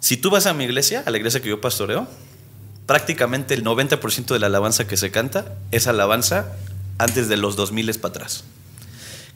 Si 0.00 0.16
tú 0.18 0.28
vas 0.30 0.44
a 0.46 0.52
mi 0.52 0.64
iglesia, 0.64 1.02
a 1.06 1.10
la 1.10 1.16
iglesia 1.16 1.40
que 1.40 1.48
yo 1.48 1.60
pastoreo, 1.60 2.06
prácticamente 2.86 3.54
el 3.54 3.64
90% 3.64 4.26
de 4.34 4.38
la 4.40 4.48
alabanza 4.48 4.86
que 4.86 4.96
se 4.96 5.10
canta 5.10 5.54
es 5.70 5.86
alabanza 5.86 6.52
antes 6.98 7.28
de 7.28 7.36
los 7.36 7.56
2000 7.56 7.94
para 8.00 8.10
atrás. 8.10 8.44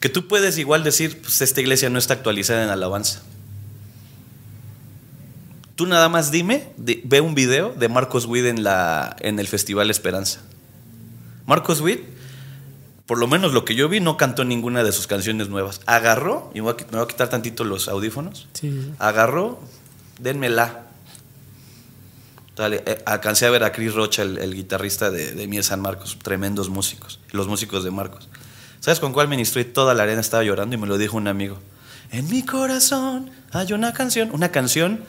Que 0.01 0.09
tú 0.09 0.27
puedes 0.27 0.57
igual 0.59 0.83
decir, 0.83 1.19
pues 1.21 1.41
esta 1.41 1.61
iglesia 1.61 1.89
no 1.89 1.97
está 1.97 2.13
actualizada 2.15 2.63
en 2.63 2.69
alabanza. 2.69 3.21
Tú 5.75 5.85
nada 5.85 6.09
más 6.09 6.31
dime, 6.31 6.69
di- 6.77 7.01
ve 7.05 7.21
un 7.21 7.35
video 7.35 7.73
de 7.73 7.87
Marcos 7.87 8.25
Witt 8.25 8.45
en, 8.45 8.63
la, 8.63 9.15
en 9.19 9.39
el 9.39 9.47
Festival 9.47 9.89
Esperanza. 9.91 10.41
Marcos 11.45 11.81
Witt, 11.81 12.01
por 13.07 13.17
lo 13.17 13.27
menos 13.27 13.53
lo 13.53 13.65
que 13.65 13.73
yo 13.73 13.89
vi, 13.89 13.99
no 13.99 14.17
cantó 14.17 14.43
ninguna 14.43 14.83
de 14.83 14.91
sus 14.91 15.07
canciones 15.07 15.49
nuevas. 15.49 15.81
Agarró, 15.85 16.51
y 16.53 16.57
me 16.57 16.61
voy 16.63 16.73
a 16.73 16.77
qui- 16.77 16.85
me 16.91 16.97
voy 16.97 17.05
a 17.05 17.07
quitar 17.07 17.29
tantito 17.29 17.63
los 17.63 17.87
audífonos, 17.87 18.47
Sí, 18.53 18.91
agarró, 18.99 19.59
denmela. 20.19 20.83
Dale, 22.55 22.83
eh, 22.87 23.03
alcancé 23.05 23.45
a 23.45 23.51
ver 23.51 23.63
a 23.63 23.71
Chris 23.71 23.93
Rocha, 23.93 24.23
el, 24.23 24.39
el 24.39 24.55
guitarrista 24.55 25.11
de, 25.11 25.31
de 25.31 25.47
Miel 25.47 25.63
San 25.63 25.79
Marcos, 25.79 26.17
tremendos 26.23 26.69
músicos, 26.69 27.19
los 27.31 27.47
músicos 27.47 27.83
de 27.83 27.91
Marcos. 27.91 28.27
¿Sabes 28.79 28.99
con 28.99 29.13
cuál 29.13 29.27
ministré? 29.27 29.63
Toda 29.63 29.93
la 29.93 30.03
arena 30.03 30.21
estaba 30.21 30.43
llorando 30.43 30.75
y 30.75 30.79
me 30.79 30.87
lo 30.87 30.97
dijo 30.97 31.17
un 31.17 31.27
amigo. 31.27 31.59
En 32.11 32.27
mi 32.29 32.43
corazón 32.43 33.29
hay 33.51 33.73
una 33.73 33.93
canción, 33.93 34.29
una 34.33 34.49
canción 34.51 35.03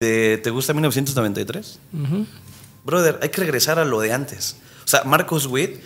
de 0.00 0.40
¿Te 0.42 0.50
gusta 0.50 0.72
1993? 0.72 1.78
Ujú. 1.92 2.26
Brother, 2.84 3.18
hay 3.22 3.28
que 3.28 3.40
regresar 3.42 3.78
a 3.78 3.84
lo 3.84 4.00
de 4.00 4.12
antes. 4.12 4.56
O 4.84 4.88
sea, 4.88 5.02
Marcos 5.04 5.46
Witt, 5.46 5.80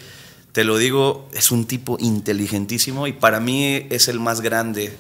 te 0.53 0.65
lo 0.65 0.79
digo, 0.79 1.29
es 1.33 1.51
un 1.51 1.67
tipo 1.67 1.97
inteligentísimo 2.01 3.07
y 3.07 3.13
para 3.13 3.41
mí 3.41 3.87
es 3.91 4.09
el 4.09 4.21
más 4.21 4.41
grande 4.41 4.97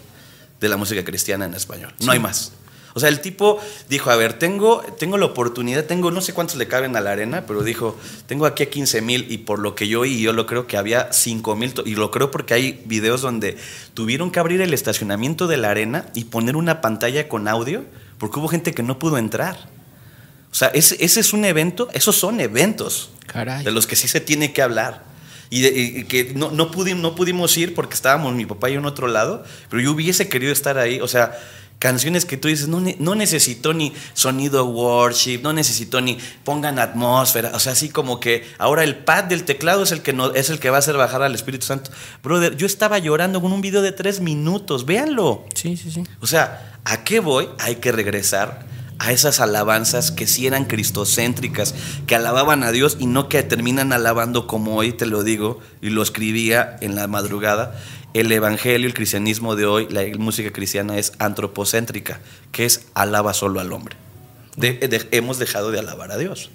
de 0.60 0.68
la 0.68 0.76
música 0.76 1.04
cristiana 1.04 1.44
en 1.44 1.54
español. 1.54 1.94
No 2.00 2.12
hay 2.12 2.18
más. 2.18 2.52
O 2.92 3.00
sea, 3.00 3.08
el 3.08 3.20
tipo 3.20 3.60
dijo, 3.88 4.10
a 4.10 4.16
ver, 4.16 4.34
tengo, 4.34 4.82
tengo 4.98 5.16
la 5.16 5.26
oportunidad, 5.26 5.84
tengo 5.84 6.10
no 6.10 6.20
sé 6.20 6.32
cuántos 6.34 6.56
le 6.56 6.66
caben 6.66 6.96
a 6.96 7.00
la 7.00 7.12
arena, 7.12 7.44
pero 7.46 7.62
dijo, 7.62 7.96
tengo 8.26 8.46
aquí 8.46 8.64
a 8.64 8.70
15 8.70 9.00
mil 9.00 9.30
y 9.30 9.38
por 9.38 9.60
lo 9.60 9.74
que 9.74 9.86
yo 9.86 10.00
oí, 10.00 10.20
yo 10.20 10.32
lo 10.32 10.46
creo 10.46 10.66
que 10.66 10.76
había 10.76 11.12
5 11.12 11.54
mil, 11.56 11.72
y 11.84 11.94
lo 11.94 12.10
creo 12.10 12.30
porque 12.30 12.54
hay 12.54 12.82
videos 12.86 13.22
donde 13.22 13.56
tuvieron 13.94 14.30
que 14.30 14.40
abrir 14.40 14.60
el 14.60 14.74
estacionamiento 14.74 15.46
de 15.46 15.56
la 15.56 15.70
arena 15.70 16.06
y 16.14 16.24
poner 16.24 16.56
una 16.56 16.80
pantalla 16.80 17.28
con 17.28 17.46
audio 17.46 17.84
porque 18.18 18.38
hubo 18.38 18.48
gente 18.48 18.72
que 18.72 18.82
no 18.82 18.98
pudo 18.98 19.18
entrar. 19.18 19.56
O 20.50 20.54
sea, 20.54 20.68
ese, 20.68 20.96
ese 21.02 21.20
es 21.20 21.32
un 21.32 21.44
evento, 21.44 21.88
esos 21.92 22.16
son 22.16 22.40
eventos 22.40 23.10
Caray. 23.26 23.64
de 23.64 23.70
los 23.70 23.86
que 23.86 23.94
sí 23.94 24.08
se 24.08 24.20
tiene 24.20 24.52
que 24.52 24.62
hablar. 24.62 25.09
Y, 25.50 25.62
de- 25.62 25.78
y 26.00 26.04
que 26.04 26.32
no, 26.34 26.50
no, 26.52 26.70
pudi- 26.70 26.94
no 26.96 27.14
pudimos 27.16 27.56
ir 27.56 27.74
porque 27.74 27.94
estábamos 27.94 28.34
mi 28.34 28.46
papá 28.46 28.70
y 28.70 28.74
yo 28.74 28.78
en 28.78 28.86
otro 28.86 29.08
lado, 29.08 29.44
pero 29.68 29.82
yo 29.82 29.90
hubiese 29.92 30.28
querido 30.28 30.52
estar 30.52 30.78
ahí. 30.78 31.00
O 31.00 31.08
sea, 31.08 31.36
canciones 31.80 32.24
que 32.24 32.36
tú 32.36 32.46
dices, 32.48 32.68
no, 32.68 32.80
no 32.98 33.14
necesito 33.16 33.72
ni 33.72 33.92
sonido 34.12 34.64
worship, 34.66 35.40
no 35.42 35.52
necesito 35.52 36.00
ni 36.00 36.18
pongan 36.44 36.78
atmósfera. 36.78 37.50
O 37.54 37.58
sea, 37.58 37.72
así 37.72 37.88
como 37.88 38.20
que 38.20 38.46
ahora 38.58 38.84
el 38.84 38.96
pad 38.96 39.24
del 39.24 39.42
teclado 39.44 39.82
es 39.82 39.90
el 39.90 40.02
que, 40.02 40.12
no, 40.12 40.32
es 40.34 40.50
el 40.50 40.60
que 40.60 40.70
va 40.70 40.76
a 40.76 40.80
hacer 40.80 40.96
bajar 40.96 41.22
al 41.22 41.34
Espíritu 41.34 41.66
Santo. 41.66 41.90
Brother, 42.22 42.56
yo 42.56 42.66
estaba 42.66 42.98
llorando 42.98 43.40
con 43.40 43.52
un 43.52 43.60
video 43.60 43.82
de 43.82 43.90
tres 43.92 44.20
minutos, 44.20 44.86
véanlo. 44.86 45.44
Sí, 45.54 45.76
sí, 45.76 45.90
sí. 45.90 46.04
O 46.20 46.26
sea, 46.28 46.78
¿a 46.84 47.02
qué 47.02 47.18
voy? 47.18 47.48
Hay 47.58 47.76
que 47.76 47.90
regresar 47.92 48.69
a 49.00 49.12
esas 49.12 49.40
alabanzas 49.40 50.12
que 50.12 50.26
sí 50.26 50.46
eran 50.46 50.66
cristocéntricas, 50.66 51.74
que 52.06 52.14
alababan 52.14 52.62
a 52.62 52.70
Dios 52.70 52.98
y 53.00 53.06
no 53.06 53.30
que 53.30 53.42
terminan 53.42 53.94
alabando 53.94 54.46
como 54.46 54.76
hoy 54.76 54.92
te 54.92 55.06
lo 55.06 55.22
digo 55.22 55.58
y 55.80 55.88
lo 55.88 56.02
escribía 56.02 56.76
en 56.82 56.94
la 56.96 57.06
madrugada. 57.06 57.80
El 58.12 58.30
evangelio, 58.30 58.86
el 58.86 58.92
cristianismo 58.92 59.56
de 59.56 59.64
hoy, 59.64 59.88
la 59.88 60.02
música 60.18 60.52
cristiana 60.52 60.98
es 60.98 61.14
antropocéntrica, 61.18 62.20
que 62.52 62.66
es 62.66 62.88
alaba 62.92 63.32
solo 63.32 63.60
al 63.60 63.72
hombre. 63.72 63.96
Hemos 64.60 65.38
dejado 65.38 65.70
de 65.70 65.78
alabar 65.78 66.12
a 66.12 66.18
Dios. 66.18 66.50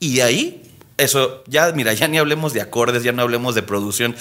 Y 0.00 0.20
ahí, 0.20 0.72
eso, 0.96 1.44
ya, 1.46 1.70
mira, 1.70 1.92
ya 1.92 2.08
ni 2.08 2.18
hablemos 2.18 2.52
de 2.52 2.62
acordes, 2.62 3.04
ya 3.04 3.12
no 3.12 3.22
hablemos 3.22 3.54
de 3.54 3.62
producción. 3.62 4.16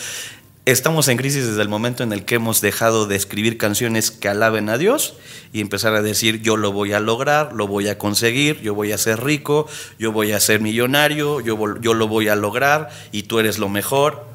Estamos 0.69 1.07
en 1.07 1.17
crisis 1.17 1.47
desde 1.47 1.63
el 1.63 1.67
momento 1.67 2.03
en 2.03 2.13
el 2.13 2.25
que 2.25 2.35
hemos 2.35 2.61
dejado 2.61 3.07
de 3.07 3.15
escribir 3.15 3.57
canciones 3.57 4.11
que 4.11 4.29
alaben 4.29 4.69
a 4.69 4.77
Dios 4.77 5.15
y 5.51 5.61
empezar 5.61 5.95
a 5.95 6.03
decir 6.03 6.43
yo 6.43 6.57
lo 6.57 6.71
voy 6.71 6.93
a 6.93 6.99
lograr, 6.99 7.53
lo 7.53 7.67
voy 7.67 7.87
a 7.87 7.97
conseguir, 7.97 8.61
yo 8.61 8.75
voy 8.75 8.91
a 8.91 8.99
ser 8.99 9.23
rico, 9.23 9.67
yo 9.97 10.11
voy 10.11 10.31
a 10.31 10.39
ser 10.39 10.61
millonario, 10.61 11.41
yo, 11.41 11.57
yo 11.81 11.93
lo 11.95 12.07
voy 12.07 12.27
a 12.27 12.35
lograr 12.35 12.89
y 13.11 13.23
tú 13.23 13.39
eres 13.39 13.57
lo 13.57 13.67
mejor. 13.67 14.27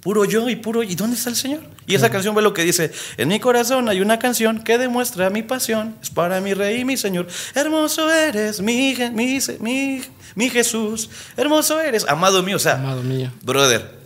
Puro 0.00 0.24
yo 0.24 0.48
y 0.48 0.56
puro 0.56 0.82
¿y 0.82 0.94
dónde 0.94 1.14
está 1.14 1.28
el 1.28 1.36
Señor? 1.36 1.60
Y 1.86 1.94
esa 1.94 2.08
canción 2.08 2.34
ve 2.34 2.40
lo 2.40 2.54
que 2.54 2.64
dice, 2.64 2.90
en 3.18 3.28
mi 3.28 3.38
corazón 3.38 3.90
hay 3.90 4.00
una 4.00 4.18
canción 4.18 4.64
que 4.64 4.78
demuestra 4.78 5.28
mi 5.28 5.42
pasión, 5.42 5.94
es 6.00 6.08
para 6.08 6.40
mi 6.40 6.54
rey 6.54 6.80
y 6.80 6.84
mi 6.86 6.96
Señor. 6.96 7.26
Hermoso 7.54 8.10
eres, 8.10 8.62
mi, 8.62 8.96
mi, 9.12 9.40
mi, 9.60 10.00
mi 10.36 10.48
Jesús, 10.48 11.10
hermoso 11.36 11.78
eres, 11.78 12.08
amado 12.08 12.42
mío, 12.42 12.56
o 12.56 12.60
sea, 12.60 12.76
Amado 12.76 13.02
mío. 13.02 13.30
Brother, 13.42 14.05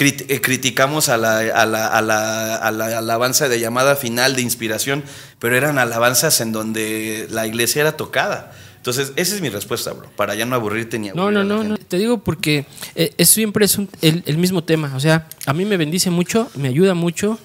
crit- 0.00 0.24
eh, 0.28 0.40
criticamos 0.40 1.08
a 1.10 1.16
la, 1.18 1.38
a, 1.40 1.66
la, 1.66 1.86
a, 1.86 2.00
la, 2.02 2.56
a 2.56 2.70
la 2.72 2.98
alabanza 2.98 3.48
de 3.48 3.60
llamada 3.60 3.94
final 3.96 4.34
de 4.34 4.42
inspiración, 4.42 5.04
pero 5.38 5.56
eran 5.56 5.78
alabanzas 5.78 6.40
en 6.40 6.52
donde 6.52 7.26
la 7.30 7.46
iglesia 7.46 7.82
era 7.82 7.96
tocada. 7.96 8.52
Entonces, 8.76 9.12
esa 9.16 9.34
es 9.34 9.42
mi 9.42 9.50
respuesta, 9.50 9.92
bro, 9.92 10.08
para 10.16 10.34
ya 10.34 10.46
no 10.46 10.54
aburrirte 10.56 10.98
ni 10.98 11.08
No, 11.10 11.24
aburrir 11.24 11.34
no, 11.38 11.44
no, 11.44 11.56
no. 11.62 11.62
gente. 11.76 11.84
Te 11.84 11.98
digo 11.98 12.18
porque 12.24 12.64
eh, 12.94 13.12
es, 13.18 13.28
siempre 13.28 13.66
es 13.66 13.76
un- 13.76 13.90
el, 14.00 14.22
el 14.24 14.38
mismo 14.38 14.64
tema. 14.64 14.92
O 14.96 15.00
sea, 15.00 15.26
a 15.44 15.52
mí 15.52 15.66
me 15.66 15.76
bendice 15.76 16.08
mucho, 16.10 16.48
me 16.54 16.68
ayuda 16.68 16.94
mucho 16.94 17.38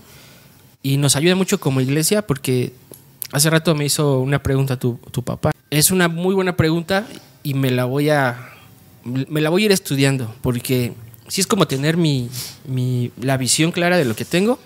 y 0.82 0.96
nos 0.98 1.18
ayuda 1.18 1.36
mucho 1.36 1.60
como 1.60 1.82
iglesia 1.82 2.26
porque 2.26 2.72
hace 3.34 3.50
rato 3.50 3.76
me 3.76 3.84
hizo 3.86 4.20
una 4.20 4.42
pregunta 4.42 4.80
tu, 4.80 4.98
tu 5.12 5.24
papá. 5.24 5.52
Es 5.70 5.92
una 5.92 6.08
muy 6.08 6.34
buena 6.36 6.56
pregunta 6.56 7.06
y 7.44 7.54
me 7.54 7.70
la 7.70 7.84
voy 7.86 8.10
a 8.12 8.52
me 9.04 9.42
la 9.42 9.50
voy 9.50 9.64
a 9.64 9.66
ir 9.66 9.72
estudiando 9.72 10.34
porque 10.42 10.94
si 11.28 11.42
es 11.42 11.48
como 11.48 11.68
tener 11.68 11.98
mi, 11.98 12.30
mi- 12.68 13.12
la 13.22 13.38
visión 13.38 13.72
clara 13.72 13.98
de 13.98 14.06
lo 14.06 14.16
que 14.16 14.26
tengo. 14.26 14.60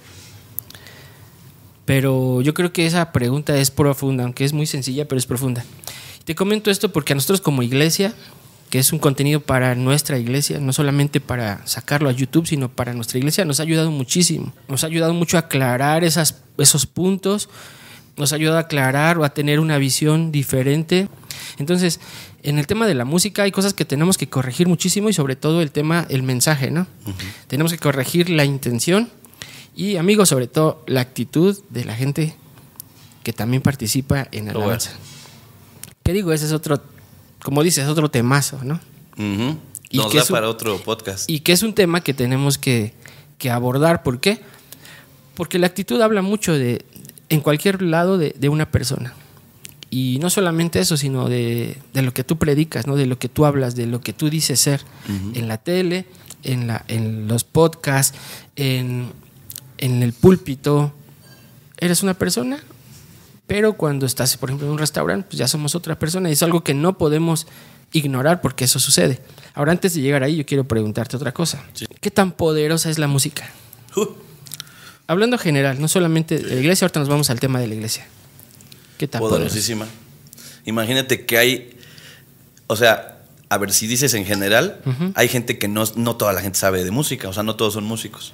Pero 1.86 2.42
yo 2.42 2.54
creo 2.54 2.72
que 2.72 2.86
esa 2.86 3.12
pregunta 3.12 3.58
es 3.58 3.72
profunda, 3.72 4.24
aunque 4.24 4.46
es 4.46 4.54
muy 4.54 4.68
sencilla, 4.68 5.08
pero 5.08 5.18
es 5.18 5.26
profunda. 5.26 5.64
Te 6.24 6.36
comento 6.36 6.70
esto 6.70 6.92
porque 6.92 7.14
a 7.14 7.16
nosotros 7.16 7.42
como 7.42 7.64
iglesia, 7.64 8.14
que 8.70 8.78
es 8.78 8.94
un 8.94 9.00
contenido 9.00 9.40
para 9.40 9.74
nuestra 9.74 10.20
iglesia, 10.20 10.60
no 10.60 10.72
solamente 10.72 11.20
para 11.20 11.66
sacarlo 11.66 12.08
a 12.10 12.12
YouTube, 12.12 12.46
sino 12.46 12.70
para 12.70 12.94
nuestra 12.94 13.18
iglesia, 13.18 13.44
nos 13.46 13.60
ha 13.60 13.64
ayudado 13.64 13.90
muchísimo. 13.90 14.54
Nos 14.68 14.84
ha 14.84 14.88
ayudado 14.88 15.14
mucho 15.16 15.38
a 15.38 15.42
aclarar 15.42 16.04
esos 16.04 16.86
puntos, 16.86 17.50
nos 18.18 18.32
ha 18.32 18.36
ayudado 18.36 18.58
a 18.58 18.62
aclarar 18.62 19.18
o 19.18 19.24
a 19.24 19.34
tener 19.34 19.60
una 19.60 19.80
visión 19.80 20.32
diferente. 20.32 21.08
Entonces, 21.58 22.00
en 22.44 22.58
el 22.60 22.68
tema 22.68 22.88
de 22.88 22.94
la 22.96 23.06
música 23.06 23.44
hay 23.44 23.52
cosas 23.52 23.74
que 23.74 23.86
tenemos 23.86 24.18
que 24.18 24.28
corregir 24.30 24.68
muchísimo 24.68 25.10
y 25.10 25.14
sobre 25.14 25.36
todo 25.36 25.62
el 25.62 25.72
tema, 25.72 26.06
el 26.10 26.24
mensaje, 26.24 26.72
¿no? 26.72 26.88
Tenemos 27.48 27.72
que 27.72 27.78
corregir 27.80 28.30
la 28.30 28.46
intención 28.46 29.10
y, 29.76 29.98
amigos, 29.98 30.30
sobre 30.30 30.48
todo 30.48 30.84
la 30.88 31.02
actitud 31.02 31.58
de 31.70 31.86
la 31.86 31.96
gente 31.96 32.36
que 33.24 33.34
también 33.34 33.62
participa 33.62 34.28
en 34.32 34.50
alabanza. 34.50 34.92
¿Qué 36.04 36.14
digo? 36.14 36.32
Ese 36.32 36.46
es 36.46 36.52
otro, 36.54 36.82
como 37.44 37.62
dices, 37.64 37.88
otro 37.88 38.10
temazo, 38.10 38.60
¿no? 38.64 38.80
Ujú. 39.18 39.58
Y 39.92 39.98
Nos 39.98 40.08
que 40.12 40.18
da 40.18 40.24
es 40.24 40.30
un- 40.30 40.34
para 40.36 40.50
otro 40.50 40.78
podcast. 40.78 41.30
Y 41.30 41.42
que 41.42 41.52
es 41.52 41.64
un 41.64 41.74
tema 41.74 42.02
que 42.02 42.14
tenemos 42.14 42.58
que, 42.58 42.94
que 43.38 43.50
abordar. 43.50 44.02
¿Por 44.04 44.20
qué? 44.20 44.42
Porque 45.36 45.60
la 45.60 45.68
actitud 45.68 46.00
habla 46.02 46.22
mucho 46.22 46.54
de, 46.54 46.86
en 47.30 47.42
cualquier 47.42 47.82
lado 47.82 48.18
de, 48.18 48.34
de 48.38 48.50
una 48.50 48.70
persona. 48.72 49.14
Y 49.90 50.20
no 50.22 50.30
solamente 50.30 50.80
eso, 50.80 50.98
sino 50.98 51.30
de, 51.30 51.78
de 51.94 52.02
lo 52.02 52.14
que 52.14 52.24
tú 52.24 52.38
predicas, 52.38 52.86
¿no? 52.86 52.96
de 52.96 53.08
lo 53.08 53.18
que 53.18 53.30
tú 53.30 53.46
hablas, 53.46 53.76
de 53.76 53.88
lo 53.88 54.02
que 54.02 54.14
tú 54.14 54.30
dices 54.30 54.60
ser 54.60 54.84
en 55.34 55.48
la 55.48 55.58
tele, 55.58 56.06
en, 56.44 56.68
la, 56.68 56.86
en 56.88 57.28
los 57.28 57.44
podcasts, 57.44 58.18
en, 58.56 59.12
en 59.80 60.04
el 60.04 60.14
púlpito. 60.14 60.94
Eres 61.78 62.04
una 62.04 62.14
persona, 62.14 62.60
pero 63.48 63.74
cuando 63.74 64.06
estás, 64.06 64.38
por 64.38 64.50
ejemplo, 64.50 64.68
en 64.68 64.74
un 64.74 64.80
restaurante, 64.80 65.28
pues 65.30 65.40
ya 65.40 65.48
somos 65.48 65.74
otra 65.74 65.98
persona 65.98 66.30
y 66.30 66.34
es 66.34 66.44
algo 66.44 66.64
que 66.64 66.76
no 66.76 66.98
podemos 66.98 67.48
ignorar 67.92 68.42
porque 68.42 68.66
eso 68.66 68.80
sucede. 68.80 69.20
Ahora, 69.56 69.72
antes 69.72 69.96
de 69.96 70.02
llegar 70.02 70.22
ahí, 70.22 70.36
yo 70.36 70.46
quiero 70.46 70.66
preguntarte 70.66 71.16
otra 71.16 71.32
cosa. 71.32 71.64
¿Qué 72.00 72.12
tan 72.12 72.32
poderosa 72.32 72.92
es 72.92 73.00
la 73.00 73.08
música? 73.08 73.50
Uh, 73.96 74.06
Hablando 75.08 75.40
general, 75.40 75.82
no 75.82 75.88
solamente 75.88 76.38
de 76.38 76.54
la 76.54 76.62
iglesia, 76.62 76.86
ahorita 76.86 77.00
nos 77.00 77.10
vamos 77.10 77.32
al 77.32 77.40
tema 77.40 77.60
de 77.60 77.66
la 77.68 77.74
iglesia. 77.74 78.06
¿Qué 79.00 79.08
tan 79.08 79.20
poderosísima. 79.22 79.88
Imagínate 80.66 81.26
que 81.26 81.38
hay, 81.40 81.78
o 82.68 82.76
sea, 82.76 83.18
a 83.50 83.58
ver, 83.58 83.72
si 83.72 83.88
dices 83.88 84.14
en 84.14 84.26
general, 84.26 84.82
hay 85.16 85.28
gente 85.30 85.58
que 85.58 85.68
no, 85.68 85.86
no 85.96 86.16
toda 86.18 86.34
la 86.34 86.42
gente 86.42 86.60
sabe 86.60 86.84
de 86.84 86.92
música, 86.92 87.28
o 87.30 87.34
sea, 87.34 87.42
no 87.42 87.56
todos 87.56 87.74
son 87.74 87.86
músicos. 87.86 88.34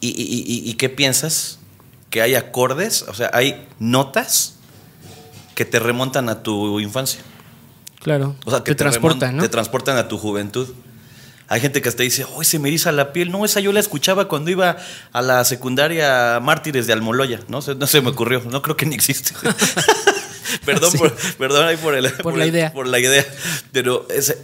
¿Y, 0.00 0.08
y- 0.10 0.44
y- 0.46 0.70
y 0.70 0.74
qué 0.74 0.88
piensas? 0.88 1.58
Que 2.08 2.22
hay 2.22 2.36
acordes, 2.36 3.02
o 3.02 3.14
sea, 3.14 3.30
hay 3.34 3.66
notas 3.80 4.54
que 5.56 5.64
te 5.64 5.78
remontan 5.80 6.28
a 6.28 6.42
tu 6.44 6.78
infancia. 6.80 7.20
Claro, 8.00 8.36
O 8.44 8.50
sea, 8.50 8.60
que 8.62 8.72
te, 8.72 8.76
transportan, 8.76 9.36
¿no? 9.36 9.42
Te 9.42 9.48
transportan 9.48 9.96
a 9.96 10.06
tu 10.08 10.18
juventud. 10.18 10.68
Hay 11.48 11.60
gente 11.60 11.82
que 11.82 11.88
hasta 11.88 12.02
dice, 12.02 12.24
hoy 12.34 12.44
se 12.44 12.58
me 12.58 12.68
eriza 12.68 12.90
la 12.92 13.12
piel. 13.12 13.30
No, 13.30 13.44
esa 13.44 13.60
yo 13.60 13.72
la 13.72 13.80
escuchaba 13.80 14.28
cuando 14.28 14.50
iba 14.50 14.76
a 15.12 15.22
la 15.22 15.44
secundaria 15.44 16.40
Mártires 16.40 16.86
de 16.86 16.92
Almoloya. 16.94 17.40
No, 17.48 17.60
se- 17.60 17.74
no 17.74 17.86
se 17.86 18.00
me 18.00 18.08
ocurrió. 18.10 18.42
No 18.50 18.62
creo 18.62 18.76
que 18.76 18.86
ni 18.86 18.94
existe. 18.94 19.32
perdón, 20.64 20.90
Sí. 20.92 20.98
por, 20.98 21.12
perdón 21.36 21.66
ahí 21.66 21.76
por, 21.76 21.94
el, 21.94 22.10
Por 22.14 22.36
la 22.36 22.44
el- 22.44 22.50
idea. 22.50 22.72
Por 22.72 22.86
la 22.86 22.98
idea. 22.98 23.24
Pero, 23.72 24.06
ese, 24.10 24.38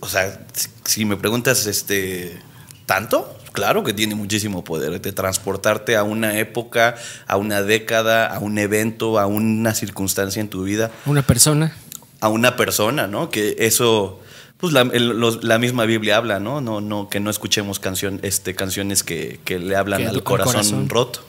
o 0.00 0.08
sea, 0.08 0.40
si- 0.52 0.68
si 0.84 1.04
me 1.04 1.16
preguntas, 1.16 1.66
este, 1.66 2.38
¿tanto? 2.86 3.38
Claro 3.52 3.84
que 3.84 3.92
tiene 3.92 4.14
muchísimo 4.14 4.64
poder 4.64 5.00
de 5.00 5.12
transportarte 5.12 5.96
a 5.96 6.02
una 6.04 6.38
época, 6.38 6.96
a 7.26 7.36
una 7.36 7.62
década, 7.62 8.26
a 8.26 8.38
un 8.38 8.58
evento, 8.58 9.18
a 9.18 9.26
una 9.26 9.74
circunstancia 9.74 10.40
en 10.40 10.48
tu 10.48 10.64
vida 10.64 10.90
Una 11.04 11.22
persona. 11.22 11.76
a 12.20 12.28
una 12.28 12.56
persona, 12.56 13.06
¿no? 13.06 13.28
Que 13.30 13.56
eso, 13.58 14.20
pues 14.62 14.72
la, 14.72 14.82
el- 14.82 15.08
los- 15.18 15.42
la 15.44 15.58
misma 15.58 15.84
Biblia 15.86 16.16
habla, 16.16 16.38
¿no? 16.40 16.60
No, 16.60 16.80
no, 16.80 17.08
que 17.10 17.18
no 17.20 17.30
escuchemos 17.30 17.78
canción, 17.80 18.20
este, 18.22 18.54
canciones 18.54 19.02
que, 19.02 19.40
que 19.44 19.58
le 19.58 19.74
hablan 19.76 20.00
Que 20.02 20.06
al 20.08 20.22
corazón, 20.22 20.52
corazón. 20.52 20.88
roto. 20.88 21.20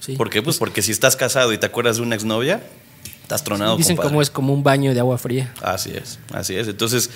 Sí. 0.00 0.16
¿Por 0.16 0.30
qué? 0.30 0.42
Pues 0.42 0.58
porque 0.58 0.82
si 0.82 0.90
estás 0.92 1.14
casado 1.14 1.52
y 1.52 1.58
te 1.58 1.66
acuerdas 1.66 1.96
de 1.98 2.02
una 2.02 2.16
exnovia, 2.16 2.62
estás 3.22 3.44
tronado. 3.44 3.76
Dicen 3.76 3.94
compadre. 3.96 4.10
como 4.10 4.22
es 4.22 4.30
como 4.30 4.52
un 4.52 4.62
baño 4.64 4.92
de 4.94 4.98
agua 5.00 5.16
fría. 5.16 5.54
Así 5.62 5.90
es, 5.94 6.18
así 6.32 6.56
es. 6.56 6.66
Entonces, 6.66 7.10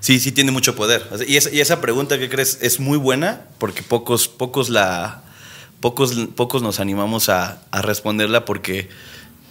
sí, 0.00 0.18
sí 0.18 0.32
tiene 0.32 0.50
mucho 0.50 0.74
poder. 0.74 1.06
Y 1.28 1.36
esa, 1.36 1.50
y 1.50 1.60
esa 1.60 1.80
pregunta 1.80 2.18
que 2.18 2.28
crees 2.28 2.58
es 2.60 2.80
muy 2.80 2.98
buena 2.98 3.42
porque 3.58 3.82
pocos, 3.84 4.26
pocos 4.26 4.70
la, 4.70 5.22
pocos, 5.80 6.14
pocos 6.34 6.62
nos 6.62 6.80
animamos 6.80 7.28
a, 7.28 7.62
a 7.70 7.80
responderla 7.82 8.44
porque 8.44 8.88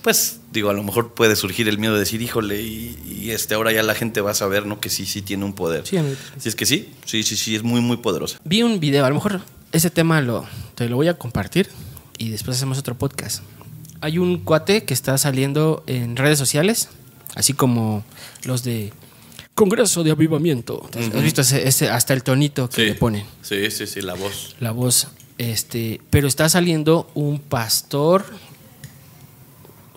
pues 0.04 0.40
digo, 0.52 0.70
a 0.70 0.74
lo 0.74 0.84
mejor 0.84 1.14
puede 1.16 1.36
surgir 1.36 1.68
el 1.68 1.78
miedo 1.80 1.94
de 1.94 2.02
decir, 2.02 2.22
híjole, 2.22 2.62
y, 2.62 3.00
y, 3.08 3.32
este 3.32 3.56
ahora 3.56 3.72
ya 3.72 3.82
la 3.82 3.96
gente 3.96 4.22
va 4.22 4.32
a 4.32 4.36
saber, 4.36 4.66
¿no? 4.68 4.80
Que 4.80 4.90
sí, 4.90 5.06
sí 5.08 5.22
tiene 5.24 5.46
un 5.46 5.54
poder. 5.54 5.88
Sí. 5.88 5.98
Si 6.38 6.50
es 6.50 6.56
que 6.56 6.66
sí, 6.66 6.90
sí, 7.06 7.24
sí, 7.24 7.36
sí, 7.38 7.56
es 7.56 7.64
muy, 7.64 7.82
muy 7.82 7.98
poderosa. 7.98 8.40
Vi 8.44 8.62
un 8.62 8.80
video, 8.80 9.06
a 9.06 9.10
lo 9.10 9.16
mejor 9.16 9.42
ese 9.72 9.90
tema 9.90 10.22
lo, 10.22 10.46
te 10.76 10.88
lo 10.90 10.98
voy 10.98 11.08
a 11.08 11.16
compartir 11.18 11.70
y 12.20 12.30
después 12.30 12.58
hacemos 12.58 12.78
otro 12.78 12.96
podcast. 12.96 13.42
Hay 14.02 14.18
un 14.20 14.38
cuate 14.44 14.84
que 14.84 14.94
está 14.94 15.18
saliendo 15.18 15.84
en 15.88 16.16
redes 16.18 16.38
sociales, 16.38 16.90
así 17.36 17.54
como 17.54 18.04
los 18.44 18.64
de 18.64 18.92
Congreso 19.56 20.04
de 20.04 20.12
Avivamiento. 20.12 20.88
¿Has 20.98 21.24
visto 21.24 21.42
ese, 21.42 21.68
ese- 21.68 21.90
hasta 21.90 22.14
el 22.14 22.24
tonito 22.24 22.70
que 22.70 22.84
le 22.86 22.96
ponen? 22.96 23.26
Sí, 23.42 23.72
sí, 23.72 23.88
sí, 23.88 24.02
la 24.02 24.14
voz. 24.16 24.56
la 24.60 24.72
voz. 24.72 25.08
Este, 25.38 26.00
pero 26.10 26.28
está 26.28 26.48
saliendo 26.50 27.10
un 27.16 27.40
pastor 27.40 28.26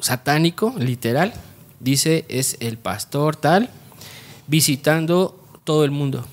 satánico, 0.00 0.75
literal. 0.79 1.33
Dice, 1.81 2.25
es 2.29 2.57
el 2.61 2.79
pastor 2.79 3.37
tal, 3.37 3.71
visitando 4.47 5.38
todo 5.65 5.85
el 5.85 5.91
mundo. 5.91 6.26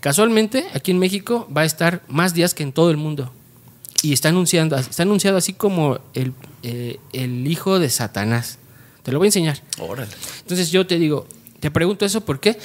Casualmente, 0.00 0.66
aquí 0.74 0.90
en 0.90 0.98
México 0.98 1.48
va 1.54 1.62
a 1.62 1.64
estar 1.64 2.02
más 2.08 2.34
días 2.34 2.54
que 2.54 2.62
en 2.62 2.72
todo 2.72 2.90
el 2.90 2.96
mundo. 2.96 3.32
Y 4.02 4.12
está 4.12 4.28
anunciando, 4.28 4.76
está 4.76 5.02
anunciado 5.02 5.38
así 5.38 5.52
como 5.52 5.98
el, 6.14 6.32
eh, 6.62 6.98
el 7.12 7.46
hijo 7.46 7.78
de 7.78 7.90
Satanás. 7.90 8.58
Te 9.02 9.10
lo 9.10 9.18
voy 9.18 9.26
a 9.26 9.28
enseñar. 9.28 9.60
Órale. 9.78 10.12
Entonces 10.40 10.70
yo 10.70 10.86
te 10.86 10.98
digo, 10.98 11.26
te 11.58 11.70
pregunto 11.70 12.04
eso, 12.04 12.20
¿por 12.20 12.38
qué? 12.38 12.58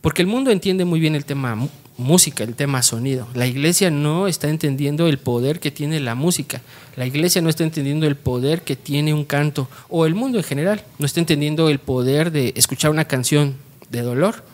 Porque 0.00 0.22
el 0.22 0.28
mundo 0.28 0.50
entiende 0.50 0.84
muy 0.84 1.00
bien 1.00 1.14
el 1.14 1.24
tema 1.24 1.68
música, 1.98 2.44
el 2.44 2.54
tema 2.54 2.82
sonido. 2.82 3.28
La 3.34 3.46
iglesia 3.46 3.90
no 3.90 4.28
está 4.28 4.48
entendiendo 4.48 5.08
el 5.08 5.18
poder 5.18 5.60
que 5.60 5.70
tiene 5.70 6.00
la 6.00 6.14
música. 6.14 6.62
La 6.96 7.04
iglesia 7.04 7.42
no 7.42 7.50
está 7.50 7.64
entendiendo 7.64 8.06
el 8.06 8.16
poder 8.16 8.62
que 8.62 8.76
tiene 8.76 9.12
un 9.12 9.24
canto. 9.24 9.68
O 9.88 10.06
el 10.06 10.14
mundo 10.14 10.38
en 10.38 10.44
general 10.44 10.84
no 10.98 11.04
está 11.04 11.20
entendiendo 11.20 11.68
el 11.68 11.80
poder 11.80 12.30
de 12.30 12.54
escuchar 12.56 12.90
una 12.90 13.04
canción 13.04 13.56
de 13.90 14.02
dolor. 14.02 14.44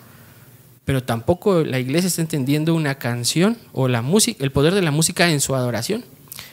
Pero 0.85 1.03
tampoco 1.03 1.63
la 1.65 1.79
iglesia 1.79 2.09
está 2.09 2.23
entendiendo 2.23 2.75
una 2.75 2.97
canción 2.97 3.57
o 3.73 3.89
la 3.89 4.03
música, 4.03 4.43
el 4.43 4.51
poder 4.51 4.75
de 4.75 4.83
la 4.83 4.91
música 4.91 5.31
en 5.31 5.41
su 5.41 5.55
adoración. 5.55 6.05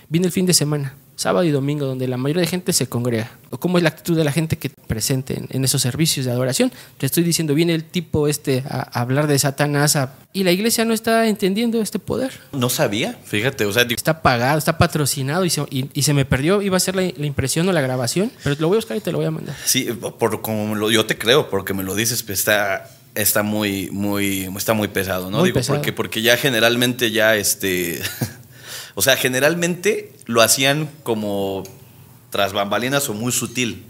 Viene 0.10 0.28
el 0.28 0.34
fin 0.34 0.46
de 0.46 0.54
semana, 0.54 0.94
sábado 1.22 1.44
y 1.46 1.52
domingo, 1.52 1.86
donde 1.86 2.08
la 2.08 2.18
mayoría 2.18 2.42
de 2.42 2.48
gente 2.48 2.74
se 2.74 2.88
congrega. 2.88 3.32
¿O 3.52 3.60
cómo 3.60 3.78
es 3.78 3.84
la 3.84 3.90
actitud 3.90 4.16
de 4.18 4.24
la 4.24 4.32
gente 4.32 4.58
que 4.58 4.70
presente 4.70 5.38
en, 5.38 5.48
en 5.52 5.64
esos 5.64 5.82
servicios 5.82 6.26
de 6.26 6.32
adoración? 6.32 6.72
Te 6.98 7.06
estoy 7.06 7.24
diciendo, 7.24 7.54
viene 7.54 7.74
el 7.76 7.84
tipo 7.84 8.28
este 8.28 8.64
a, 8.68 8.90
a 8.98 9.02
hablar 9.02 9.28
de 9.28 9.38
Satanás 9.38 9.96
a- 9.96 10.14
y 10.34 10.44
la 10.44 10.52
iglesia 10.52 10.86
no 10.86 10.94
está 10.94 11.28
entendiendo 11.28 11.82
este 11.82 12.00
poder. 12.00 12.32
No 12.54 12.70
sabía, 12.70 13.20
fíjate, 13.26 13.66
o 13.66 13.74
sea, 13.74 13.84
digo, 13.84 13.98
Está 13.98 14.22
pagado, 14.22 14.58
está 14.58 14.78
patrocinado 14.78 15.46
y 15.46 15.50
se, 15.50 15.62
y- 15.70 15.90
y 15.94 16.04
se 16.04 16.14
me 16.14 16.26
perdió. 16.26 16.62
Iba 16.62 16.78
a 16.78 16.80
ser 16.80 16.96
la, 16.96 17.02
la 17.04 17.26
impresión 17.26 17.68
o 17.70 17.72
la 17.74 17.82
grabación, 17.82 18.32
pero 18.44 18.56
lo 18.60 18.68
voy 18.70 18.76
a 18.76 18.80
buscar 18.80 18.98
y 18.98 19.02
te 19.02 19.12
lo 19.12 19.18
voy 19.20 19.28
a 19.28 19.32
mandar. 19.32 19.56
sí, 19.66 19.90
por 20.20 20.42
como 20.42 20.76
lo, 20.76 20.90
yo 20.92 21.06
te 21.06 21.18
creo, 21.18 21.50
porque 21.50 21.74
me 21.74 21.84
lo 21.84 21.94
dices, 21.96 22.24
pues 22.24 22.40
está, 22.40 22.90
está 23.16 23.44
muy, 23.44 23.90
muy, 23.92 24.50
está 24.58 24.74
muy 24.74 24.88
pesado, 24.88 25.30
¿no? 25.30 25.40
Muy 25.40 25.50
digo, 25.50 25.56
pesado. 25.60 25.78
porque, 25.78 25.92
porque 25.94 26.22
ya 26.22 26.38
generalmente 26.38 27.12
ya 27.12 27.36
este, 27.36 28.02
o 29.02 29.04
sea, 29.04 29.18
generalmente 29.18 30.14
lo 30.28 30.44
hacían 30.44 30.88
como 31.02 31.64
tras 32.30 32.54
bambalinas 32.54 33.10
o 33.10 33.16
muy 33.16 33.32
sutil. 33.32 33.84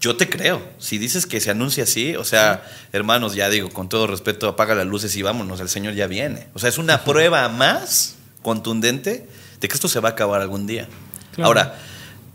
Yo 0.00 0.16
te 0.16 0.28
creo. 0.28 0.60
Si 0.80 0.98
dices 0.98 1.26
que 1.26 1.40
se 1.40 1.52
anuncia 1.52 1.84
así, 1.84 2.16
o 2.16 2.24
sea, 2.24 2.64
hermanos, 2.92 3.36
ya 3.36 3.48
digo, 3.50 3.68
con 3.70 3.88
todo 3.88 4.08
respeto, 4.08 4.48
apaga 4.48 4.74
las 4.74 4.84
luces 4.88 5.14
y 5.14 5.22
vámonos, 5.22 5.60
el 5.60 5.68
Señor 5.68 5.94
ya 5.94 6.08
viene. 6.08 6.48
O 6.54 6.58
sea, 6.58 6.68
es 6.70 6.78
una 6.78 7.04
prueba 7.04 7.48
más 7.48 8.16
contundente 8.42 9.28
de 9.60 9.68
que 9.68 9.74
esto 9.74 9.86
se 9.86 10.00
va 10.00 10.08
a 10.08 10.12
acabar 10.12 10.40
algún 10.40 10.66
día. 10.66 10.88
Claro. 11.36 11.46
Ahora, 11.46 11.78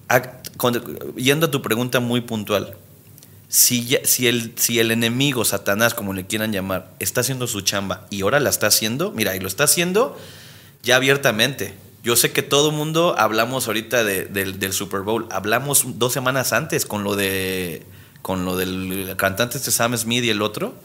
a- 0.07 0.21
yendo 1.17 1.47
a 1.47 1.51
tu 1.51 1.61
pregunta 1.61 1.99
muy 1.99 2.21
puntual, 2.21 2.77
si, 3.49 3.85
ya- 3.85 4.05
si, 4.05 4.27
el, 4.27 4.53
si 4.55 4.79
el 4.79 4.91
enemigo, 4.91 5.43
Satanás, 5.43 5.93
como 5.93 6.13
le 6.13 6.25
quieran 6.25 6.53
llamar, 6.53 6.89
está 6.99 7.19
haciendo 7.19 7.47
su 7.47 7.59
chamba 7.59 8.07
y 8.09 8.21
ahora 8.21 8.39
la 8.39 8.49
está 8.49 8.67
haciendo, 8.67 9.11
mira, 9.11 9.35
y 9.35 9.41
lo 9.41 9.47
está 9.49 9.65
haciendo 9.65 10.17
ya 10.83 10.95
abiertamente. 10.97 11.73
Yo 12.03 12.15
sé 12.17 12.31
que 12.31 12.41
todo 12.43 12.69
el 12.71 12.75
mundo 12.75 13.15
hablamos 13.17 13.67
ahorita 13.67 14.03
de- 14.03 14.25
del, 14.25 14.59
del 14.59 14.73
Super 14.73 15.01
Bowl, 15.01 15.27
hablamos 15.31 15.85
dos 15.97 16.11
semanas 16.13 16.51
antes 16.53 16.85
con 16.85 17.03
lo 17.03 17.15
de 17.15 17.83
con 18.21 18.45
lo 18.45 18.55
del 18.55 19.15
cantante 19.17 19.57
este 19.57 19.71
Sam 19.71 19.97
Smith 19.97 20.23
y 20.23 20.29
el 20.29 20.41
otro. 20.41 20.75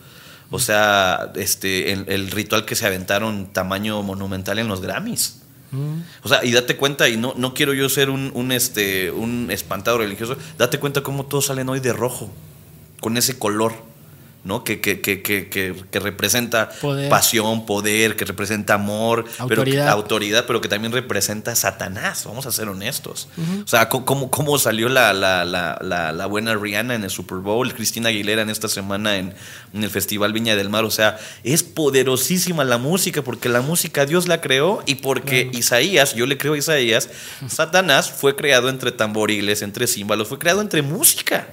O 0.50 0.58
sea, 0.58 1.30
este, 1.36 1.92
el, 1.92 2.04
el 2.08 2.30
ritual 2.30 2.64
que 2.64 2.74
se 2.74 2.86
aventaron 2.86 3.48
tamaño 3.52 4.02
monumental 4.02 4.58
en 4.58 4.66
los 4.68 4.80
Grammys. 4.80 5.40
O 6.22 6.28
sea, 6.28 6.42
y 6.44 6.52
date 6.52 6.76
cuenta, 6.78 7.08
y 7.10 7.16
no, 7.18 7.34
no 7.36 7.52
quiero 7.52 7.74
yo 7.74 7.88
ser 7.90 8.08
un, 8.08 8.30
un, 8.34 8.50
este, 8.52 9.10
un 9.10 9.50
espantado 9.50 9.98
religioso, 9.98 10.36
date 10.56 10.78
cuenta 10.80 11.02
cómo 11.02 11.26
todos 11.26 11.46
salen 11.46 11.68
hoy 11.68 11.80
de 11.80 11.92
rojo, 11.92 12.30
con 13.00 13.18
ese 13.18 13.38
color, 13.38 13.74
¿no? 14.44 14.64
Que, 14.64 14.80
que, 14.80 15.00
que, 15.00 15.22
que, 15.22 16.00
representa 16.00 16.70
Poder. 16.80 17.08
pasión, 17.08 17.66
poder, 17.66 18.16
que 18.16 18.24
representa 18.24 18.74
amor, 18.74 19.24
Pero 19.24 19.48
que, 19.48 19.54
Autoridad. 19.54 19.88
autoridad, 19.88 20.44
pero 20.46 20.60
que 20.60 20.68
también 20.68 20.92
representa 20.92 21.54
Satanás, 21.54 22.24
vamos 22.24 22.46
a 22.46 22.52
ser 22.52 22.68
honestos. 22.68 23.28
O 23.64 23.68
sea, 23.68 23.88
¿cómo, 23.88 24.30
cómo 24.30 24.58
salió 24.58 24.88
la, 24.88 25.12
la, 25.12 25.44
la, 25.44 25.78
la, 26.12 26.26
buena 26.26 26.54
Rihanna 26.54 26.94
en 26.94 27.04
el 27.04 27.10
Super 27.10 27.38
Bowl, 27.38 27.74
Cristina 27.74 28.08
Aguilera 28.08 28.42
en 28.42 28.50
esta 28.50 28.68
semana 28.68 29.16
en, 29.16 29.34
en 29.74 29.84
el 29.84 29.90
Festival 29.90 30.32
Viña 30.32 30.56
del 30.56 30.70
Mar? 30.70 30.84
O 30.84 30.90
sea, 30.90 31.18
es 31.42 31.62
poderosísima 31.62 32.64
la 32.64 32.78
música, 32.78 33.22
porque 33.22 33.48
la 33.48 33.60
música 33.60 34.06
Dios 34.06 34.28
la 34.28 34.40
creó 34.40 34.82
y 34.86 34.96
porque 34.96 35.50
Isaías, 35.52 36.14
yo 36.14 36.26
le 36.26 36.38
creo 36.38 36.54
a 36.54 36.58
Isaías, 36.58 37.10
Satanás 37.48 38.10
fue 38.10 38.36
creado 38.36 38.68
entre 38.68 38.92
tamboriles, 38.92 39.62
entre 39.62 39.86
címbalos, 39.86 40.28
fue 40.28 40.38
creado 40.38 40.60
entre 40.60 40.82
música. 40.82 41.48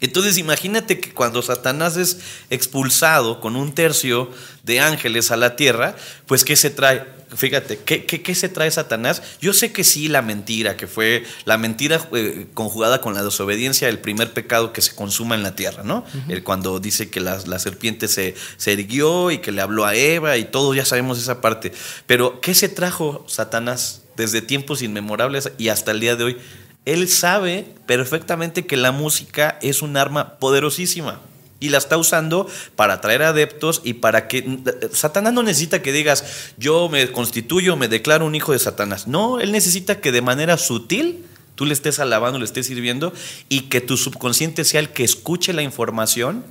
Entonces 0.00 0.36
imagínate 0.36 1.00
que 1.00 1.12
cuando 1.12 1.42
Satanás 1.42 1.96
es 1.96 2.18
expulsado 2.50 3.40
con 3.40 3.56
un 3.56 3.74
tercio 3.74 4.30
de 4.62 4.80
ángeles 4.80 5.30
a 5.30 5.36
la 5.36 5.56
tierra, 5.56 5.96
pues 6.26 6.44
¿qué 6.44 6.54
se 6.56 6.70
trae? 6.70 7.16
Fíjate, 7.34 7.78
¿qué, 7.78 8.04
qué, 8.04 8.22
qué 8.22 8.34
se 8.34 8.48
trae 8.48 8.70
Satanás? 8.70 9.20
Yo 9.40 9.52
sé 9.52 9.72
que 9.72 9.84
sí, 9.84 10.06
la 10.06 10.22
mentira, 10.22 10.76
que 10.76 10.86
fue 10.86 11.24
la 11.44 11.58
mentira 11.58 12.06
eh, 12.12 12.46
conjugada 12.54 13.00
con 13.00 13.14
la 13.14 13.24
desobediencia, 13.24 13.88
el 13.88 13.98
primer 13.98 14.32
pecado 14.32 14.72
que 14.72 14.80
se 14.80 14.94
consuma 14.94 15.34
en 15.34 15.42
la 15.42 15.56
tierra, 15.56 15.82
¿no? 15.82 16.04
El 16.28 16.44
cuando 16.44 16.78
dice 16.78 17.10
que 17.10 17.20
la, 17.20 17.38
la 17.46 17.58
serpiente 17.58 18.06
se, 18.06 18.36
se 18.58 18.72
erguió 18.72 19.30
y 19.32 19.38
que 19.38 19.50
le 19.50 19.60
habló 19.60 19.86
a 19.86 19.94
Eva 19.96 20.36
y 20.36 20.44
todo, 20.44 20.72
ya 20.74 20.84
sabemos 20.84 21.18
esa 21.18 21.40
parte. 21.40 21.72
Pero 22.06 22.40
¿qué 22.40 22.54
se 22.54 22.68
trajo 22.68 23.24
Satanás 23.28 24.02
desde 24.16 24.40
tiempos 24.40 24.82
inmemorables 24.82 25.50
y 25.58 25.68
hasta 25.68 25.90
el 25.90 26.00
día 26.00 26.16
de 26.16 26.24
hoy? 26.24 26.36
Él 26.86 27.08
sabe 27.08 27.66
perfectamente 27.86 28.64
que 28.64 28.76
la 28.76 28.92
música 28.92 29.58
es 29.60 29.82
un 29.82 29.96
arma 29.96 30.38
poderosísima 30.38 31.20
y 31.58 31.70
la 31.70 31.78
está 31.78 31.96
usando 31.96 32.48
para 32.76 32.94
atraer 32.94 33.22
adeptos 33.22 33.80
y 33.84 33.94
para 33.94 34.28
que 34.28 34.60
Satanás 34.92 35.32
no 35.32 35.42
necesita 35.42 35.82
que 35.82 35.92
digas 35.92 36.52
yo 36.58 36.88
me 36.88 37.10
constituyo, 37.10 37.76
me 37.76 37.88
declaro 37.88 38.24
un 38.24 38.34
hijo 38.34 38.52
de 38.52 38.58
Satanás. 38.58 39.06
No, 39.08 39.40
él 39.40 39.52
necesita 39.52 40.00
que 40.00 40.12
de 40.12 40.22
manera 40.22 40.58
sutil 40.58 41.24
tú 41.56 41.66
le 41.66 41.72
estés 41.72 41.98
alabando, 41.98 42.38
le 42.38 42.44
estés 42.44 42.66
sirviendo 42.66 43.12
y 43.48 43.62
que 43.62 43.80
tu 43.80 43.96
subconsciente 43.96 44.64
sea 44.64 44.80
el 44.80 44.90
que 44.90 45.04
escuche 45.04 45.52
la 45.52 45.62
información 45.62 46.44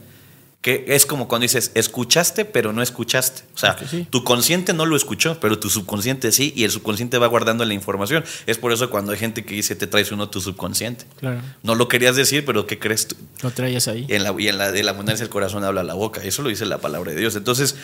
que 0.65 0.83
es 0.87 1.05
como 1.05 1.27
cuando 1.27 1.43
dices, 1.43 1.69
escuchaste, 1.75 2.43
pero 2.43 2.73
no 2.73 2.81
escuchaste. 2.81 3.43
O 3.53 3.57
sea, 3.59 3.77
sí. 3.87 4.07
tu 4.09 4.23
consciente 4.23 4.73
no 4.73 4.87
lo 4.87 4.95
escuchó, 4.95 5.39
pero 5.39 5.59
tu 5.59 5.69
subconsciente 5.69 6.31
sí, 6.31 6.53
y 6.55 6.63
el 6.63 6.71
subconsciente 6.71 7.19
va 7.19 7.27
guardando 7.27 7.63
la 7.65 7.75
información. 7.75 8.23
Es 8.47 8.57
por 8.57 8.71
eso 8.71 8.89
cuando 8.89 9.11
hay 9.11 9.19
gente 9.19 9.45
que 9.45 9.53
dice, 9.53 9.75
te 9.75 9.85
traes 9.85 10.11
uno 10.11 10.27
tu 10.27 10.41
subconsciente. 10.41 11.05
Claro, 11.19 11.39
No 11.61 11.75
lo 11.75 11.87
querías 11.87 12.15
decir, 12.15 12.45
pero 12.45 12.65
¿qué 12.65 12.79
crees 12.79 13.07
tú? 13.09 13.15
lo 13.43 13.51
traías 13.51 13.87
ahí. 13.87 14.07
Y 14.09 14.15
en 14.15 14.23
la, 14.23 14.33
y 14.39 14.47
en 14.47 14.57
la 14.57 14.71
de 14.71 14.81
la 14.81 14.89
abundancia 14.89 15.23
del 15.23 15.29
corazón 15.31 15.63
habla 15.63 15.83
la 15.83 15.93
boca. 15.93 16.23
Eso 16.23 16.41
lo 16.41 16.49
dice 16.49 16.65
la 16.65 16.79
palabra 16.79 17.11
de 17.11 17.19
Dios. 17.19 17.35
Entonces, 17.35 17.75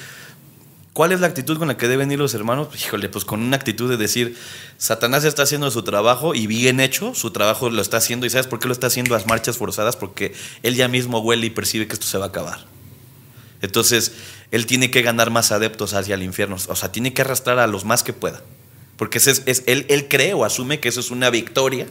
¿cuál 0.93 1.11
es 1.11 1.19
la 1.19 1.27
actitud 1.27 1.57
con 1.57 1.67
la 1.67 1.77
que 1.77 1.87
deben 1.87 2.11
ir 2.11 2.19
los 2.19 2.33
hermanos? 2.33 2.67
Híjole, 2.75 3.09
pues 3.09 3.25
con 3.25 3.41
una 3.41 3.55
actitud 3.55 3.89
de 3.89 3.97
decir, 3.97 4.37
Satanás 4.77 5.23
está 5.23 5.43
haciendo 5.43 5.69
su 5.71 5.83
trabajo 5.83 6.35
y 6.35 6.47
bien 6.47 6.79
hecho, 6.79 7.13
su 7.15 7.31
trabajo 7.31 7.69
lo 7.69 7.81
está 7.81 7.97
haciendo. 7.97 8.25
¿Y 8.25 8.29
sabes 8.29 8.47
por 8.47 8.59
qué 8.59 8.67
lo 8.67 8.73
está 8.73 8.87
haciendo 8.87 9.15
a 9.15 9.23
marchas 9.25 9.57
forzadas? 9.57 9.95
Porque 9.95 10.33
él 10.63 10.75
ya 10.75 10.87
mismo 10.87 11.19
huele 11.19 11.45
y 11.47 11.49
percibe 11.49 11.87
que 11.87 11.93
esto 11.93 12.05
se 12.07 12.17
va 12.17 12.25
a 12.25 12.29
acabar. 12.29 12.65
Entonces, 13.61 14.13
él 14.51 14.65
tiene 14.65 14.89
que 14.91 15.01
ganar 15.01 15.29
más 15.29 15.51
adeptos 15.51 15.93
hacia 15.93 16.15
el 16.15 16.23
infierno. 16.23 16.57
O 16.67 16.75
sea, 16.75 16.91
tiene 16.91 17.13
que 17.13 17.21
arrastrar 17.21 17.59
a 17.59 17.67
los 17.67 17.85
más 17.85 18.03
que 18.03 18.13
pueda. 18.13 18.41
Porque 18.97 19.17
es- 19.19 19.43
él, 19.65 19.85
él 19.89 20.07
cree 20.07 20.33
o 20.33 20.45
asume 20.45 20.79
que 20.79 20.89
eso 20.89 20.99
es 20.99 21.11
una 21.11 21.29
victoria 21.29 21.87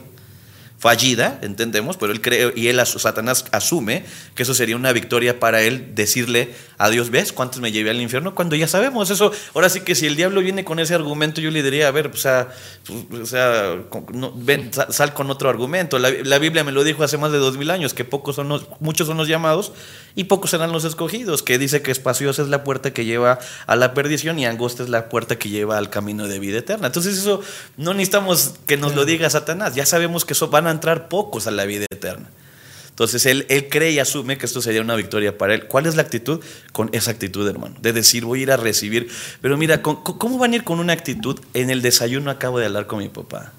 fallida, 0.81 1.37
entendemos, 1.43 1.95
pero 1.95 2.11
él 2.11 2.21
cree 2.21 2.53
y 2.55 2.67
él, 2.67 2.81
Satanás, 2.83 3.45
asume 3.51 4.03
que 4.33 4.41
eso 4.41 4.55
sería 4.55 4.75
una 4.75 4.91
victoria 4.93 5.39
para 5.39 5.61
él 5.61 5.93
decirle 5.93 6.55
a 6.79 6.89
Dios, 6.89 7.11
¿ves 7.11 7.31
cuántos 7.31 7.61
me 7.61 7.71
llevé 7.71 7.91
al 7.91 8.01
infierno? 8.01 8.33
Cuando 8.33 8.55
ya 8.55 8.67
sabemos 8.67 9.11
eso. 9.11 9.31
Ahora 9.53 9.69
sí 9.69 9.81
que 9.81 9.93
si 9.93 10.07
el 10.07 10.15
diablo 10.15 10.41
viene 10.41 10.65
con 10.65 10.79
ese 10.79 10.95
argumento, 10.95 11.39
yo 11.39 11.51
le 11.51 11.61
diría, 11.61 11.87
a 11.87 11.91
ver, 11.91 12.07
o 12.07 12.15
sea, 12.17 12.47
o 13.21 13.25
sea 13.27 13.75
no, 14.11 14.33
ven, 14.35 14.73
sa- 14.73 14.91
sal 14.91 15.13
con 15.13 15.29
otro 15.29 15.49
argumento. 15.49 15.99
La, 15.99 16.09
la 16.23 16.39
Biblia 16.39 16.63
me 16.63 16.71
lo 16.71 16.83
dijo 16.83 17.03
hace 17.03 17.19
más 17.19 17.31
de 17.31 17.37
dos 17.37 17.57
mil 17.57 17.69
años, 17.69 17.93
que 17.93 18.03
pocos 18.03 18.35
son 18.35 18.49
los, 18.49 18.65
muchos 18.79 19.05
son 19.05 19.17
los 19.17 19.27
llamados 19.27 19.73
y 20.15 20.23
pocos 20.23 20.49
serán 20.49 20.71
los 20.71 20.83
escogidos, 20.83 21.43
que 21.43 21.59
dice 21.59 21.83
que 21.83 21.91
espaciosa 21.91 22.41
es 22.41 22.47
la 22.47 22.63
puerta 22.63 22.91
que 22.91 23.05
lleva 23.05 23.37
a 23.67 23.75
la 23.75 23.93
perdición 23.93 24.39
y 24.39 24.47
angosta 24.47 24.81
es 24.81 24.89
la 24.89 25.09
puerta 25.09 25.37
que 25.37 25.49
lleva 25.49 25.77
al 25.77 25.91
camino 25.91 26.27
de 26.27 26.39
vida 26.39 26.57
eterna. 26.57 26.87
Entonces 26.87 27.19
eso 27.19 27.41
no 27.77 27.93
necesitamos 27.93 28.55
que 28.65 28.77
nos 28.77 28.95
lo 28.95 29.05
diga 29.05 29.29
Satanás, 29.29 29.75
ya 29.75 29.85
sabemos 29.85 30.25
que 30.25 30.33
eso 30.33 30.47
van 30.47 30.65
a 30.65 30.70
entrar 30.71 31.07
pocos 31.09 31.47
a 31.47 31.51
la 31.51 31.65
vida 31.65 31.85
eterna. 31.91 32.29
Entonces 32.89 33.25
él, 33.25 33.45
él 33.49 33.67
cree 33.69 33.91
y 33.91 33.99
asume 33.99 34.37
que 34.37 34.45
esto 34.45 34.61
sería 34.61 34.81
una 34.81 34.95
victoria 34.95 35.37
para 35.37 35.53
él. 35.55 35.65
¿Cuál 35.65 35.85
es 35.87 35.95
la 35.95 36.01
actitud? 36.03 36.39
Con 36.71 36.89
esa 36.93 37.09
actitud, 37.11 37.47
hermano, 37.47 37.75
de 37.81 37.93
decir 37.93 38.25
voy 38.25 38.41
a 38.41 38.43
ir 38.43 38.51
a 38.51 38.57
recibir. 38.57 39.09
Pero 39.41 39.57
mira, 39.57 39.81
¿cómo 39.81 40.37
van 40.37 40.51
a 40.53 40.55
ir 40.57 40.63
con 40.63 40.79
una 40.79 40.93
actitud? 40.93 41.39
En 41.53 41.69
el 41.69 41.81
desayuno 41.81 42.29
acabo 42.29 42.59
de 42.59 42.65
hablar 42.67 42.85
con 42.87 42.99
mi 42.99 43.09
papá. 43.09 43.53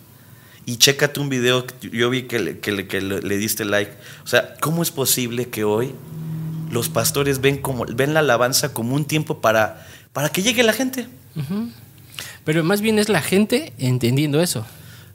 Y 0.64 0.76
chécate 0.76 1.18
un 1.18 1.28
video, 1.28 1.66
yo 1.80 2.08
vi 2.10 2.22
que, 2.24 2.38
le, 2.38 2.58
que 2.60 2.70
le- 2.70 2.86
que 2.86 3.00
le- 3.00 3.20
le 3.22 3.36
diste 3.36 3.64
like. 3.64 3.90
O 4.24 4.28
sea, 4.28 4.54
¿cómo 4.60 4.80
es 4.82 4.92
posible 4.92 5.48
que 5.48 5.64
hoy 5.64 5.92
los 6.70 6.88
pastores 6.88 7.40
ven, 7.40 7.58
como, 7.58 7.84
ven 7.86 8.14
la 8.14 8.20
alabanza 8.20 8.72
como 8.72 8.94
un 8.94 9.04
tiempo 9.06 9.40
para, 9.40 9.84
para 10.12 10.28
que 10.28 10.42
llegue 10.42 10.62
la 10.62 10.72
gente? 10.72 11.08
Pero 12.44 12.62
más 12.62 12.80
bien 12.80 12.98
es 13.00 13.08
la 13.08 13.22
gente 13.22 13.72
entendiendo 13.78 14.40
eso. 14.40 14.64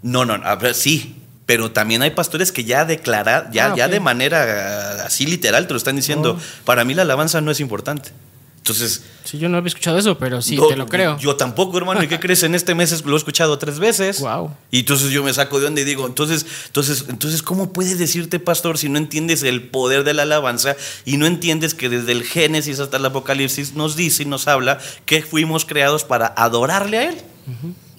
No, 0.01 0.25
no, 0.25 0.33
a 0.33 0.55
ver, 0.55 0.73
sí. 0.75 1.15
Pero 1.47 1.71
también 1.71 2.03
hay 2.03 2.11
pastores 2.11 2.51
que 2.51 2.63
ya 2.65 2.85
declaran, 2.85 3.51
ya, 3.51 3.71
Ah, 3.71 3.75
ya 3.75 3.85
ok. 3.87 3.91
de 3.93 3.99
manera 3.99 4.99
ah, 5.01 5.05
así 5.07 5.25
literal 5.25 5.65
te 5.65 5.73
lo 5.73 5.77
están 5.77 5.95
diciendo. 5.95 6.39
Para 6.65 6.83
mí 6.85 6.93
la 6.93 7.01
alabanza 7.01 7.41
no 7.41 7.49
es 7.49 7.59
importante. 7.59 8.11
Entonces, 8.57 9.03
Sí, 9.23 9.37
yo 9.37 9.47
no 9.47 9.57
había 9.57 9.69
escuchado 9.69 9.97
eso, 9.97 10.17
pero 10.17 10.41
sí, 10.41 10.57
no, 10.57 10.67
te 10.67 10.75
lo 10.75 10.87
creo. 10.87 11.17
Yo 11.19 11.37
tampoco, 11.37 11.77
hermano. 11.77 12.03
¿Y 12.03 12.07
qué 12.09 12.19
crees? 12.19 12.43
En 12.43 12.53
este 12.53 12.75
mes 12.75 13.05
lo 13.05 13.13
he 13.13 13.17
escuchado 13.17 13.57
tres 13.57 13.79
veces. 13.79 14.19
Guau. 14.19 14.53
Y 14.71 14.79
entonces 14.79 15.11
yo 15.11 15.23
me 15.23 15.33
saco 15.33 15.61
de 15.61 15.67
onda 15.67 15.79
y 15.79 15.83
digo, 15.85 16.05
entonces, 16.05 16.45
entonces, 16.65 17.05
entonces, 17.07 17.41
¿cómo 17.41 17.71
puedes 17.71 17.97
decirte, 17.97 18.39
pastor, 18.39 18.77
si 18.77 18.89
no 18.89 18.97
entiendes 18.97 19.43
el 19.43 19.69
poder 19.69 20.03
de 20.03 20.13
la 20.13 20.23
alabanza 20.23 20.75
y 21.05 21.15
no 21.15 21.25
entiendes 21.25 21.73
que 21.75 21.87
desde 21.87 22.11
el 22.11 22.23
Génesis 22.25 22.81
hasta 22.81 22.97
el 22.97 23.05
Apocalipsis 23.05 23.73
nos 23.73 23.95
dice 23.95 24.23
y 24.23 24.25
nos 24.25 24.49
habla 24.49 24.79
que 25.05 25.21
fuimos 25.21 25.63
creados 25.63 26.03
para 26.03 26.27
adorarle 26.27 26.97
a 26.97 27.09
Él? 27.09 27.15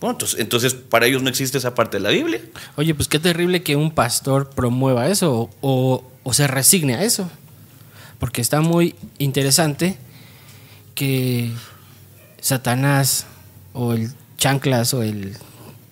Bueno, 0.01 0.13
entonces, 0.13 0.41
entonces, 0.41 0.75
para 0.75 1.07
ellos 1.07 1.23
no 1.23 1.29
existe 1.29 1.59
esa 1.59 1.75
parte 1.75 1.97
de 1.97 2.03
la 2.03 2.11
Biblia. 2.11 2.41
Oye, 2.77 2.95
pues 2.95 3.09
qué 3.09 3.19
terrible 3.19 3.63
que 3.63 3.77
un 3.77 3.91
pastor 3.91 4.51
promueva 4.51 5.09
eso 5.09 5.51
o, 5.61 6.05
o 6.23 6.33
se 6.33 6.47
resigne 6.47 6.95
a 6.95 7.03
eso. 7.03 7.29
Porque 8.19 8.41
está 8.41 8.61
muy 8.61 8.95
interesante 9.19 9.97
que 10.95 11.51
Satanás 12.41 13.27
o 13.73 13.93
el 13.93 14.13
chanclas 14.37 14.95
o 14.95 15.03
el 15.03 15.37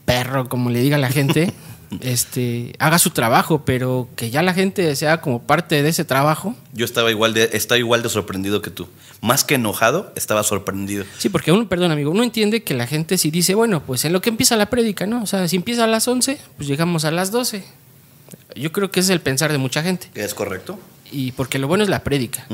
perro, 0.04 0.48
como 0.48 0.70
le 0.70 0.80
diga 0.80 0.98
la 0.98 1.10
gente, 1.10 1.52
este, 2.00 2.74
haga 2.78 2.98
su 2.98 3.10
trabajo, 3.10 3.62
pero 3.64 4.08
que 4.16 4.30
ya 4.30 4.42
la 4.42 4.54
gente 4.54 4.94
sea 4.96 5.20
como 5.20 5.42
parte 5.42 5.82
de 5.82 5.88
ese 5.88 6.04
trabajo. 6.04 6.54
Yo 6.72 6.84
estaba 6.84 7.10
igual 7.10 7.34
de, 7.34 7.50
estaba 7.52 7.78
igual 7.78 8.02
de 8.02 8.08
sorprendido 8.08 8.62
que 8.62 8.70
tú. 8.70 8.88
Más 9.20 9.44
que 9.44 9.54
enojado, 9.54 10.12
estaba 10.16 10.42
sorprendido. 10.42 11.04
Sí, 11.18 11.28
porque 11.28 11.52
uno, 11.52 11.68
perdón 11.68 11.92
amigo, 11.92 12.10
uno 12.10 12.22
entiende 12.22 12.62
que 12.62 12.74
la 12.74 12.86
gente 12.86 13.18
si 13.18 13.30
dice, 13.30 13.54
bueno, 13.54 13.82
pues 13.82 14.04
en 14.04 14.12
lo 14.12 14.20
que 14.20 14.30
empieza 14.30 14.56
la 14.56 14.70
prédica, 14.70 15.06
¿no? 15.06 15.22
O 15.22 15.26
sea, 15.26 15.46
si 15.48 15.56
empieza 15.56 15.84
a 15.84 15.86
las 15.86 16.06
11, 16.06 16.38
pues 16.56 16.68
llegamos 16.68 17.04
a 17.04 17.10
las 17.10 17.30
12. 17.30 17.64
Yo 18.54 18.72
creo 18.72 18.90
que 18.90 19.00
ese 19.00 19.12
es 19.12 19.14
el 19.14 19.20
pensar 19.20 19.52
de 19.52 19.58
mucha 19.58 19.82
gente. 19.82 20.08
¿Es 20.14 20.34
correcto? 20.34 20.78
Y 21.10 21.32
porque 21.32 21.58
lo 21.58 21.68
bueno 21.68 21.84
es 21.84 21.90
la 21.90 22.02
prédica. 22.02 22.46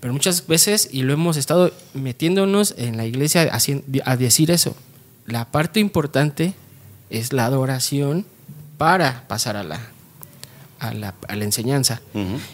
Pero 0.00 0.12
muchas 0.12 0.46
veces, 0.46 0.88
y 0.90 1.02
lo 1.02 1.12
hemos 1.12 1.36
estado 1.36 1.72
metiéndonos 1.94 2.74
en 2.76 2.96
la 2.96 3.06
iglesia 3.06 3.50
a 4.04 4.16
decir 4.16 4.50
eso, 4.50 4.74
la 5.26 5.50
parte 5.50 5.78
importante 5.78 6.54
es 7.10 7.32
la 7.32 7.46
adoración 7.46 8.26
para 8.82 9.28
pasar 9.28 9.56
a 9.56 9.62
la, 9.62 9.78
a 10.80 10.92
la, 10.92 11.14
a 11.28 11.36
la 11.36 11.44
enseñanza. 11.44 12.02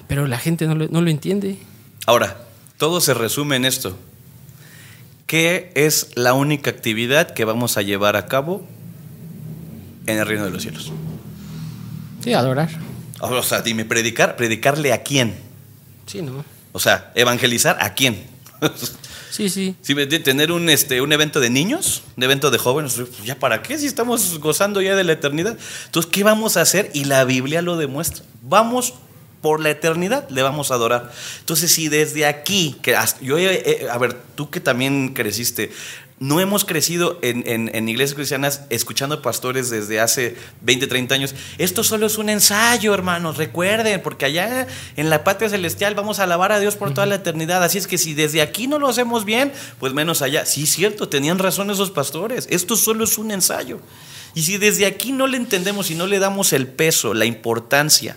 Pero 0.08 0.26
la 0.26 0.36
gente 0.36 0.66
no 0.66 0.74
lo, 0.74 0.86
no 0.88 1.00
lo 1.00 1.08
entiende. 1.08 1.56
Ahora, 2.04 2.36
todo 2.76 3.00
se 3.00 3.14
resume 3.14 3.56
en 3.56 3.64
esto. 3.64 3.96
¿Qué 5.26 5.72
es 5.74 6.10
la 6.16 6.34
única 6.34 6.68
actividad 6.68 7.30
que 7.30 7.46
vamos 7.46 7.78
a 7.78 7.80
llevar 7.80 8.16
a 8.16 8.26
cabo 8.26 8.62
en 10.04 10.18
el 10.18 10.26
reino 10.26 10.44
de 10.44 10.50
los 10.50 10.60
cielos? 10.60 10.92
Sí, 12.22 12.34
adorar. 12.34 12.68
O 13.20 13.42
sea, 13.42 13.62
dime, 13.62 13.86
predicar, 13.86 14.36
predicarle 14.36 14.92
a 14.92 15.02
quién. 15.02 15.34
Sí, 16.04 16.20
¿no? 16.20 16.44
O 16.72 16.78
sea, 16.78 17.10
evangelizar 17.14 17.78
a 17.80 17.94
quién. 17.94 18.22
Sí, 19.30 19.48
sí. 19.48 19.74
Si 19.82 19.94
tener 19.94 20.52
un, 20.52 20.68
este, 20.68 21.00
un 21.00 21.12
evento 21.12 21.40
de 21.40 21.50
niños, 21.50 22.02
un 22.16 22.22
evento 22.22 22.50
de 22.50 22.58
jóvenes, 22.58 22.94
pues, 22.94 23.24
¿ya 23.24 23.38
para 23.38 23.62
qué? 23.62 23.78
Si 23.78 23.86
estamos 23.86 24.38
gozando 24.38 24.80
ya 24.80 24.96
de 24.96 25.04
la 25.04 25.12
eternidad. 25.12 25.56
Entonces, 25.86 26.10
¿qué 26.10 26.24
vamos 26.24 26.56
a 26.56 26.62
hacer? 26.62 26.90
Y 26.94 27.04
la 27.04 27.24
Biblia 27.24 27.62
lo 27.62 27.76
demuestra. 27.76 28.24
Vamos 28.42 28.94
por 29.40 29.60
la 29.60 29.70
eternidad, 29.70 30.28
le 30.30 30.42
vamos 30.42 30.70
a 30.70 30.74
adorar. 30.74 31.12
Entonces, 31.40 31.70
si 31.70 31.88
desde 31.88 32.26
aquí, 32.26 32.76
que 32.82 32.96
yo, 33.20 33.36
a 33.36 33.98
ver, 33.98 34.16
tú 34.34 34.50
que 34.50 34.60
también 34.60 35.14
creciste, 35.14 35.70
no 36.20 36.40
hemos 36.40 36.64
crecido 36.64 37.18
en, 37.22 37.44
en- 37.46 37.70
en 37.72 37.88
iglesias 37.88 38.14
cristianas 38.16 38.62
escuchando 38.70 39.22
pastores 39.22 39.70
desde 39.70 40.00
hace 40.00 40.36
20, 40.62 40.88
30 40.88 41.14
años. 41.14 41.34
Esto 41.58 41.84
solo 41.84 42.06
es 42.06 42.18
un 42.18 42.28
ensayo, 42.28 42.92
hermanos, 42.92 43.36
recuerden, 43.36 44.02
porque 44.02 44.24
allá 44.24 44.66
en 44.96 45.10
la 45.10 45.22
patria 45.22 45.48
celestial 45.48 45.94
vamos 45.94 46.18
a 46.18 46.24
alabar 46.24 46.50
a 46.50 46.58
Dios 46.58 46.74
por 46.74 46.92
toda 46.92 47.06
la 47.06 47.14
eternidad. 47.16 47.62
Así 47.62 47.78
es 47.78 47.86
que 47.86 47.98
si 47.98 48.14
desde 48.14 48.42
aquí 48.42 48.66
no 48.66 48.78
lo 48.80 48.88
hacemos 48.88 49.24
bien, 49.24 49.52
pues 49.78 49.92
menos 49.92 50.20
allá. 50.22 50.44
Sí, 50.44 50.66
cierto, 50.66 51.08
tenían 51.08 51.38
razón 51.38 51.70
esos 51.70 51.92
pastores. 51.92 52.48
Esto 52.50 52.74
solo 52.76 53.04
es 53.04 53.16
un 53.16 53.30
ensayo. 53.30 53.78
Y 54.34 54.42
si 54.42 54.58
desde 54.58 54.86
aquí 54.86 55.12
no 55.12 55.26
le 55.28 55.36
entendemos 55.36 55.90
y 55.90 55.94
no 55.94 56.06
le 56.08 56.18
damos 56.18 56.52
el 56.52 56.66
peso, 56.66 57.14
la 57.14 57.26
importancia. 57.26 58.16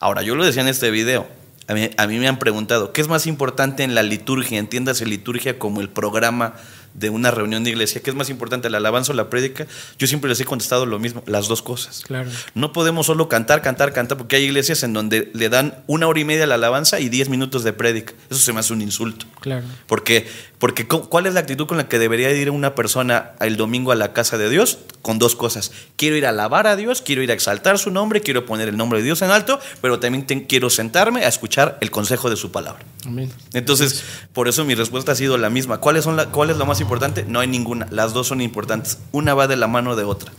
Ahora, 0.00 0.22
yo 0.22 0.34
lo 0.34 0.44
decía 0.46 0.62
en 0.62 0.68
este 0.68 0.90
video. 0.90 1.28
A 1.66 1.74
mí, 1.74 1.90
a 1.98 2.06
mí 2.06 2.18
me 2.18 2.26
han 2.28 2.38
preguntado, 2.38 2.94
¿qué 2.94 3.02
es 3.02 3.08
más 3.08 3.26
importante 3.26 3.82
en 3.82 3.94
la 3.94 4.02
liturgia? 4.02 4.58
Entiéndase 4.58 5.04
liturgia 5.04 5.58
como 5.58 5.82
el 5.82 5.90
programa 5.90 6.54
de 6.94 7.10
una 7.10 7.30
reunión 7.30 7.64
de 7.64 7.70
iglesia. 7.70 8.02
¿Qué 8.02 8.10
es 8.10 8.16
más 8.16 8.30
importante, 8.30 8.68
la 8.70 8.78
alabanza 8.78 9.12
o 9.12 9.14
la 9.14 9.30
prédica? 9.30 9.66
Yo 9.98 10.06
siempre 10.06 10.28
les 10.28 10.40
he 10.40 10.44
contestado 10.44 10.86
lo 10.86 10.98
mismo, 10.98 11.22
las 11.26 11.48
dos 11.48 11.62
cosas. 11.62 12.02
Claro. 12.06 12.30
No 12.54 12.72
podemos 12.72 13.06
solo 13.06 13.28
cantar, 13.28 13.62
cantar, 13.62 13.92
cantar, 13.92 14.18
porque 14.18 14.36
hay 14.36 14.44
iglesias 14.44 14.82
en 14.82 14.92
donde 14.92 15.30
le 15.34 15.48
dan 15.48 15.82
una 15.86 16.06
hora 16.08 16.18
y 16.20 16.24
media 16.24 16.44
a 16.44 16.46
la 16.46 16.56
alabanza 16.56 17.00
y 17.00 17.08
diez 17.08 17.28
minutos 17.28 17.64
de 17.64 17.72
prédica. 17.72 18.14
Eso 18.30 18.40
se 18.40 18.52
me 18.52 18.60
hace 18.60 18.72
un 18.72 18.82
insulto. 18.82 19.26
Claro. 19.40 19.64
Porque, 19.86 20.26
porque 20.58 20.86
cu- 20.88 21.08
¿cuál 21.08 21.26
es 21.26 21.34
la 21.34 21.40
actitud 21.40 21.66
con 21.66 21.76
la 21.76 21.88
que 21.88 21.98
debería 21.98 22.30
ir 22.32 22.50
una 22.50 22.74
persona 22.74 23.32
el 23.40 23.56
domingo 23.56 23.92
a 23.92 23.94
la 23.94 24.12
casa 24.12 24.38
de 24.38 24.50
Dios? 24.50 24.78
Con 25.08 25.18
dos 25.18 25.34
cosas. 25.36 25.72
Quiero 25.96 26.16
ir 26.16 26.26
a 26.26 26.28
alabar 26.28 26.66
a 26.66 26.76
Dios, 26.76 27.00
quiero 27.00 27.22
ir 27.22 27.30
a 27.30 27.32
exaltar 27.32 27.78
su 27.78 27.90
nombre, 27.90 28.20
quiero 28.20 28.44
poner 28.44 28.68
el 28.68 28.76
nombre 28.76 28.98
de 28.98 29.06
Dios 29.06 29.22
en 29.22 29.30
alto, 29.30 29.58
pero 29.80 29.98
también 29.98 30.26
te- 30.26 30.46
quiero 30.46 30.68
sentarme 30.68 31.24
a 31.24 31.28
escuchar 31.28 31.78
el 31.80 31.90
consejo 31.90 32.28
de 32.28 32.36
su 32.36 32.52
palabra. 32.52 32.84
Amén. 33.06 33.32
Entonces, 33.54 34.04
por 34.34 34.48
eso 34.48 34.66
mi 34.66 34.74
respuesta 34.74 35.12
ha 35.12 35.14
sido 35.14 35.38
la 35.38 35.48
misma. 35.48 35.78
¿Cuáles 35.78 36.04
son 36.04 36.16
la- 36.16 36.26
¿Cuál 36.26 36.50
es 36.50 36.58
lo 36.58 36.66
más 36.66 36.82
importante? 36.82 37.24
No 37.26 37.40
hay 37.40 37.46
ninguna. 37.48 37.86
Las 37.90 38.12
dos 38.12 38.26
son 38.26 38.42
importantes. 38.42 38.98
Una 39.10 39.32
va 39.32 39.46
de 39.46 39.56
la 39.56 39.66
mano 39.66 39.96
de 39.96 40.04
otra. 40.04 40.30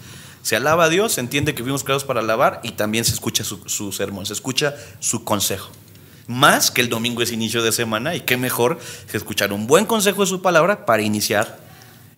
Se 0.43 0.55
alaba 0.55 0.83
a 0.83 0.89
Dios, 0.89 1.13
se 1.13 1.21
entiende 1.21 1.55
que 1.55 1.63
fuimos 1.63 1.83
creados 1.83 2.03
para 2.03 2.19
alabar 2.19 2.59
y 2.61 2.73
también 2.73 3.05
se 3.05 3.13
escucha 3.13 3.43
su, 3.43 3.67
su 3.67 3.91
sermón, 3.91 4.27
se 4.27 4.33
escucha 4.33 4.75
su 4.99 5.23
consejo. 5.23 5.71
Más 6.27 6.69
que 6.69 6.81
el 6.81 6.89
domingo 6.89 7.23
es 7.23 7.31
inicio 7.31 7.63
de 7.63 7.71
semana 7.71 8.13
y 8.13 8.21
qué 8.21 8.37
mejor 8.37 8.77
que 9.09 9.17
escuchar 9.17 9.51
un 9.51 9.65
buen 9.65 9.85
consejo 9.87 10.21
de 10.21 10.27
su 10.27 10.43
palabra 10.43 10.85
para 10.85 11.01
iniciar 11.01 11.57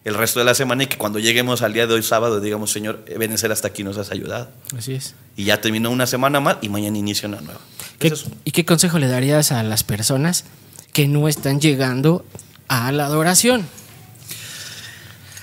el 0.04 0.16
resto 0.16 0.40
de 0.40 0.46
la 0.46 0.56
semana 0.56 0.84
y 0.84 0.88
que 0.88 0.98
cuando 0.98 1.20
lleguemos 1.20 1.62
al 1.62 1.74
día 1.74 1.86
de 1.88 1.94
hoy 1.94 2.02
sábado 2.04 2.40
digamos, 2.40 2.72
Señor, 2.72 3.04
Ebenezer 3.08 3.52
hasta 3.52 3.68
aquí 3.68 3.84
nos 3.84 3.98
has 3.98 4.12
ayudado. 4.12 4.50
Así 4.78 4.94
es. 4.94 5.14
Y 5.38 5.46
ya 5.46 5.62
terminó 5.62 5.92
una 5.92 6.08
semana 6.08 6.40
más 6.40 6.58
y 6.62 6.70
mañana 6.70 6.98
inicia 6.98 7.28
una 7.30 7.42
nueva. 7.42 7.60
¿Qué- 8.00 8.08
Es 8.08 8.14
eso. 8.14 8.32
¿Y 8.44 8.52
qué 8.52 8.66
consejo 8.66 8.98
le 9.00 9.08
darías 9.08 9.52
a 9.52 9.62
las 9.64 9.84
personas 9.84 10.46
que 10.94 11.08
no 11.08 11.28
están 11.28 11.60
llegando 11.62 12.26
a 12.68 12.92
la 12.92 13.06
adoración? 13.06 13.68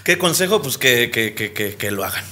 ¿Qué 0.04 0.18
consejo? 0.18 0.62
Pues 0.62 0.78
que, 0.78 1.10
que, 1.10 1.34
que, 1.34 1.52
que, 1.52 1.74
que 1.76 1.90
lo 1.90 2.04
hagan. 2.04 2.24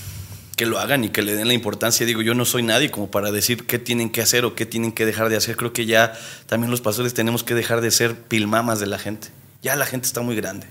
Que 0.56 0.64
lo 0.64 0.78
hagan 0.78 1.04
y 1.04 1.10
que 1.10 1.20
le 1.22 1.34
den 1.34 1.48
la 1.48 1.54
importancia. 1.54 2.06
Digo, 2.06 2.22
yo 2.22 2.34
no 2.34 2.44
soy 2.46 2.62
nadie 2.62 2.90
como 2.90 3.10
para 3.10 3.30
decir 3.30 3.66
qué 3.66 3.78
tienen 3.78 4.08
que 4.10 4.22
hacer 4.22 4.44
o 4.46 4.54
qué 4.54 4.64
tienen 4.64 4.92
que 4.92 5.04
dejar 5.04 5.28
de 5.28 5.36
hacer. 5.36 5.56
Creo 5.56 5.72
que 5.74 5.84
ya 5.84 6.14
también 6.46 6.70
los 6.70 6.80
pastores 6.80 7.12
tenemos 7.12 7.44
que 7.44 7.54
dejar 7.54 7.82
de 7.82 7.90
ser 7.90 8.16
pilmamas 8.16 8.80
de 8.80 8.86
la 8.86 8.98
gente. 8.98 9.28
Ya 9.62 9.76
la 9.76 9.84
gente 9.84 10.06
está 10.06 10.22
muy 10.22 10.34
grande. 10.36 10.66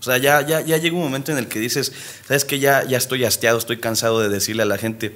O 0.00 0.02
sea, 0.02 0.16
ya, 0.18 0.44
ya, 0.46 0.60
ya 0.62 0.78
llega 0.78 0.96
un 0.96 1.02
momento 1.02 1.30
en 1.30 1.38
el 1.38 1.46
que 1.46 1.58
dices, 1.60 1.92
sabes 2.26 2.44
que 2.44 2.58
ya, 2.58 2.84
ya 2.84 2.96
estoy 2.98 3.24
hastiado, 3.24 3.58
estoy 3.58 3.78
cansado 3.78 4.18
de 4.20 4.28
decirle 4.30 4.62
a 4.62 4.66
la 4.66 4.78
gente. 4.78 5.14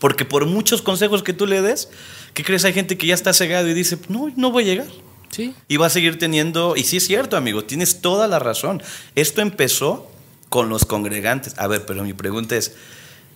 Porque 0.00 0.24
por 0.24 0.46
muchos 0.46 0.82
consejos 0.82 1.22
que 1.22 1.32
tú 1.32 1.46
le 1.46 1.60
des, 1.62 1.88
¿qué 2.32 2.42
crees? 2.42 2.64
Hay 2.64 2.72
gente 2.72 2.96
que 2.98 3.06
ya 3.06 3.14
está 3.14 3.32
cegado 3.34 3.68
y 3.68 3.74
dice, 3.74 3.98
no, 4.08 4.32
no 4.36 4.50
voy 4.50 4.64
a 4.64 4.66
llegar. 4.66 4.86
Sí. 5.30 5.54
Y 5.68 5.76
va 5.76 5.86
a 5.86 5.90
seguir 5.90 6.18
teniendo, 6.18 6.74
y 6.76 6.84
sí 6.84 6.96
es 6.98 7.06
cierto, 7.06 7.36
amigo, 7.36 7.64
tienes 7.64 8.00
toda 8.00 8.26
la 8.28 8.38
razón. 8.38 8.82
Esto 9.14 9.40
empezó 9.42 10.10
con 10.48 10.68
los 10.68 10.84
congregantes. 10.84 11.54
A 11.58 11.66
ver, 11.66 11.84
pero 11.86 12.02
mi 12.04 12.12
pregunta 12.12 12.56
es, 12.56 12.74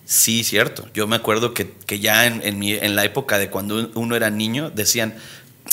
sí, 0.04 0.42
cierto. 0.44 0.88
Yo 0.94 1.06
me 1.06 1.16
acuerdo 1.16 1.52
que, 1.54 1.70
que 1.86 1.98
ya 2.00 2.26
en, 2.26 2.40
en 2.44 2.58
mi- 2.58 2.74
en 2.74 2.94
la 2.96 3.04
época 3.04 3.38
de 3.38 3.50
cuando 3.50 3.90
uno 3.94 4.16
era 4.16 4.30
niño, 4.30 4.70
decían, 4.70 5.14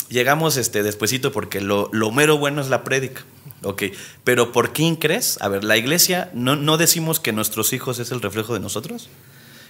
llegamos 0.08 0.56
este 0.56 0.82
despuesito 0.82 1.32
porque 1.32 1.60
lo, 1.60 1.88
lo 1.92 2.10
mero 2.10 2.38
bueno 2.38 2.60
es 2.60 2.68
la 2.68 2.84
prédica. 2.84 3.24
Ok, 3.62 3.84
pero 4.22 4.52
¿por 4.52 4.72
quién 4.72 4.96
crees? 4.96 5.38
A 5.40 5.48
ver, 5.48 5.64
la 5.64 5.76
iglesia, 5.76 6.30
¿no, 6.34 6.56
¿no 6.56 6.76
decimos 6.76 7.20
que 7.20 7.32
nuestros 7.32 7.72
hijos 7.72 7.98
es 7.98 8.12
el 8.12 8.20
reflejo 8.20 8.54
de 8.54 8.60
nosotros? 8.60 9.08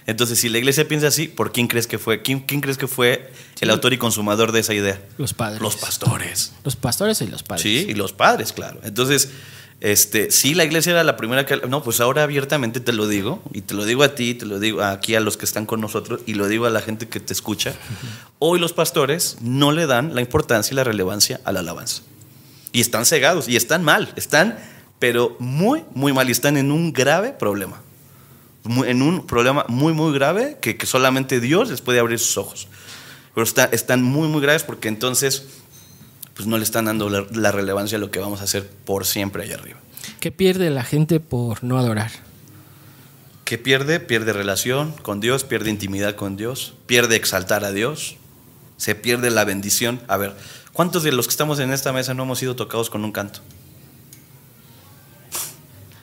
Entonces, 0.07 0.39
si 0.39 0.47
la 0.47 0.57
iglesia 0.57 0.87
piensa 0.87 1.07
así, 1.07 1.27
¿por 1.27 1.51
quién 1.51 1.67
crees 1.67 1.85
que 1.85 1.97
fue? 1.97 2.21
¿Quién, 2.21 2.39
quién 2.39 2.61
crees 2.61 2.77
que 2.77 2.87
fue 2.87 3.29
el 3.59 3.69
autor 3.69 3.91
y 3.91 3.97
consumador 3.97 4.53
de 4.53 4.61
esa 4.61 4.73
idea? 4.73 5.01
Los 5.17 5.33
padres. 5.33 5.61
Los 5.61 5.75
pastores. 5.75 6.53
Los 6.63 6.77
pastores 6.77 7.21
y 7.21 7.27
los 7.27 7.43
padres. 7.43 7.63
Sí, 7.63 7.87
y 7.89 7.93
los 7.93 8.13
padres, 8.13 8.53
claro. 8.53 8.79
Entonces, 8.83 9.29
Este, 9.79 10.31
sí, 10.31 10.55
la 10.55 10.63
iglesia 10.65 10.91
era 10.93 11.03
la 11.03 11.17
primera 11.17 11.45
que... 11.45 11.57
No, 11.69 11.83
pues 11.83 11.99
ahora 12.01 12.23
abiertamente 12.23 12.79
te 12.79 12.93
lo 12.93 13.07
digo, 13.07 13.43
y 13.53 13.61
te 13.61 13.75
lo 13.75 13.85
digo 13.85 14.01
a 14.03 14.15
ti, 14.15 14.33
te 14.33 14.45
lo 14.47 14.59
digo 14.59 14.81
aquí 14.83 15.13
a 15.13 15.19
los 15.19 15.37
que 15.37 15.45
están 15.45 15.67
con 15.67 15.81
nosotros, 15.81 16.21
y 16.25 16.33
lo 16.33 16.47
digo 16.47 16.65
a 16.65 16.71
la 16.71 16.81
gente 16.81 17.07
que 17.07 17.19
te 17.19 17.31
escucha. 17.33 17.75
Hoy 18.39 18.59
los 18.59 18.73
pastores 18.73 19.37
no 19.41 19.71
le 19.71 19.85
dan 19.85 20.15
la 20.15 20.21
importancia 20.21 20.73
y 20.73 20.75
la 20.75 20.83
relevancia 20.83 21.39
a 21.43 21.51
la 21.51 21.59
alabanza. 21.59 22.01
Y 22.71 22.81
están 22.81 23.05
cegados, 23.05 23.47
y 23.47 23.55
están 23.55 23.83
mal, 23.83 24.11
están, 24.15 24.57
pero 24.99 25.35
muy, 25.39 25.83
muy 25.93 26.11
mal, 26.11 26.27
y 26.27 26.31
están 26.31 26.57
en 26.57 26.71
un 26.71 26.91
grave 26.91 27.31
problema. 27.31 27.79
En 28.85 29.01
un 29.03 29.25
problema 29.27 29.63
muy, 29.69 29.93
muy 29.93 30.11
grave 30.13 30.57
que, 30.59 30.75
que 30.75 30.85
solamente 30.87 31.39
Dios 31.39 31.69
les 31.69 31.81
puede 31.81 31.99
abrir 31.99 32.17
sus 32.19 32.37
ojos. 32.37 32.67
Pero 33.33 33.45
está- 33.45 33.69
están 33.71 34.01
muy, 34.03 34.27
muy 34.27 34.41
graves 34.41 34.63
porque 34.63 34.87
entonces 34.87 35.45
pues 36.37 36.47
no 36.47 36.57
le 36.57 36.63
están 36.63 36.85
dando 36.85 37.09
la, 37.09 37.25
la 37.33 37.51
relevancia 37.51 37.97
a 37.97 37.99
lo 37.99 38.09
que 38.11 38.19
vamos 38.19 38.39
a 38.39 38.45
hacer 38.45 38.65
por 38.85 39.05
siempre 39.05 39.43
allá 39.43 39.55
arriba. 39.55 39.79
¿Qué 40.21 40.31
pierde 40.31 40.69
la 40.69 40.83
gente 40.83 41.19
por 41.19 41.63
no 41.63 41.77
adorar? 41.77 42.11
¿Qué 43.43 43.57
pierde? 43.57 43.99
Pierde 43.99 44.31
relación 44.33 44.91
con 45.01 45.19
Dios, 45.19 45.43
pierde 45.43 45.69
intimidad 45.69 46.15
con 46.15 46.37
Dios, 46.37 46.73
pierde 46.85 47.15
exaltar 47.15 47.65
a 47.65 47.71
Dios, 47.71 48.15
se 48.77 48.93
pierde 48.95 49.31
la 49.31 49.43
bendición. 49.45 49.99
A 50.07 50.17
ver, 50.17 50.35
¿cuántos 50.73 51.03
de 51.03 51.11
los 51.11 51.27
que 51.27 51.31
estamos 51.31 51.59
en 51.59 51.71
esta 51.71 51.91
mesa 51.91 52.13
no 52.13 52.23
hemos 52.23 52.39
sido 52.39 52.55
tocados 52.55 52.89
con 52.89 53.03
un 53.03 53.11
canto? 53.11 53.39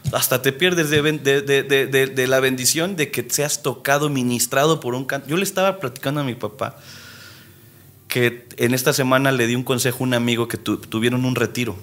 Hasta 0.12 0.42
te 0.42 0.52
pierdes 0.52 0.90
de- 0.90 1.02
de 1.02 2.26
la 2.26 2.40
bendición 2.40 2.96
de 2.96 3.10
que 3.10 3.26
seas 3.30 3.62
tocado, 3.62 4.08
ministrado 4.10 4.80
por 4.80 4.94
un 4.94 5.04
canto. 5.04 5.28
Yo 5.28 5.36
le 5.36 5.44
estaba 5.44 5.78
platicando 5.80 6.20
a 6.20 6.24
mi 6.24 6.34
papá 6.34 6.76
que 8.14 8.46
en 8.58 8.74
esta 8.74 8.92
semana 8.92 9.32
le 9.32 9.48
di 9.48 9.56
un 9.56 9.64
consejo 9.64 10.04
a 10.04 10.06
un 10.06 10.14
amigo 10.14 10.46
que 10.46 10.56
tu- 10.56 10.76
tuvieron 10.76 11.24
un 11.24 11.34
retiro. 11.34 11.74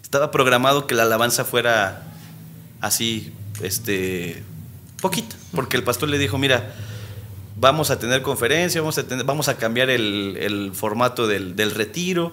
Estaba 0.00 0.30
programado 0.30 0.86
que 0.86 0.94
la 0.94 1.02
alabanza 1.02 1.44
fuera 1.44 2.04
así, 2.80 3.32
este, 3.64 4.44
poquito, 5.00 5.34
porque 5.56 5.76
el 5.76 5.82
pastor 5.82 6.08
le 6.08 6.18
dijo, 6.18 6.38
mira, 6.38 6.72
vamos 7.56 7.90
a 7.90 7.98
tener 7.98 8.22
conferencia, 8.22 8.80
vamos 8.80 8.96
a, 8.96 9.02
tener- 9.02 9.24
vamos 9.26 9.48
a 9.48 9.56
cambiar 9.56 9.90
el, 9.90 10.36
el 10.38 10.70
formato 10.72 11.26
del, 11.26 11.56
del 11.56 11.72
retiro. 11.72 12.32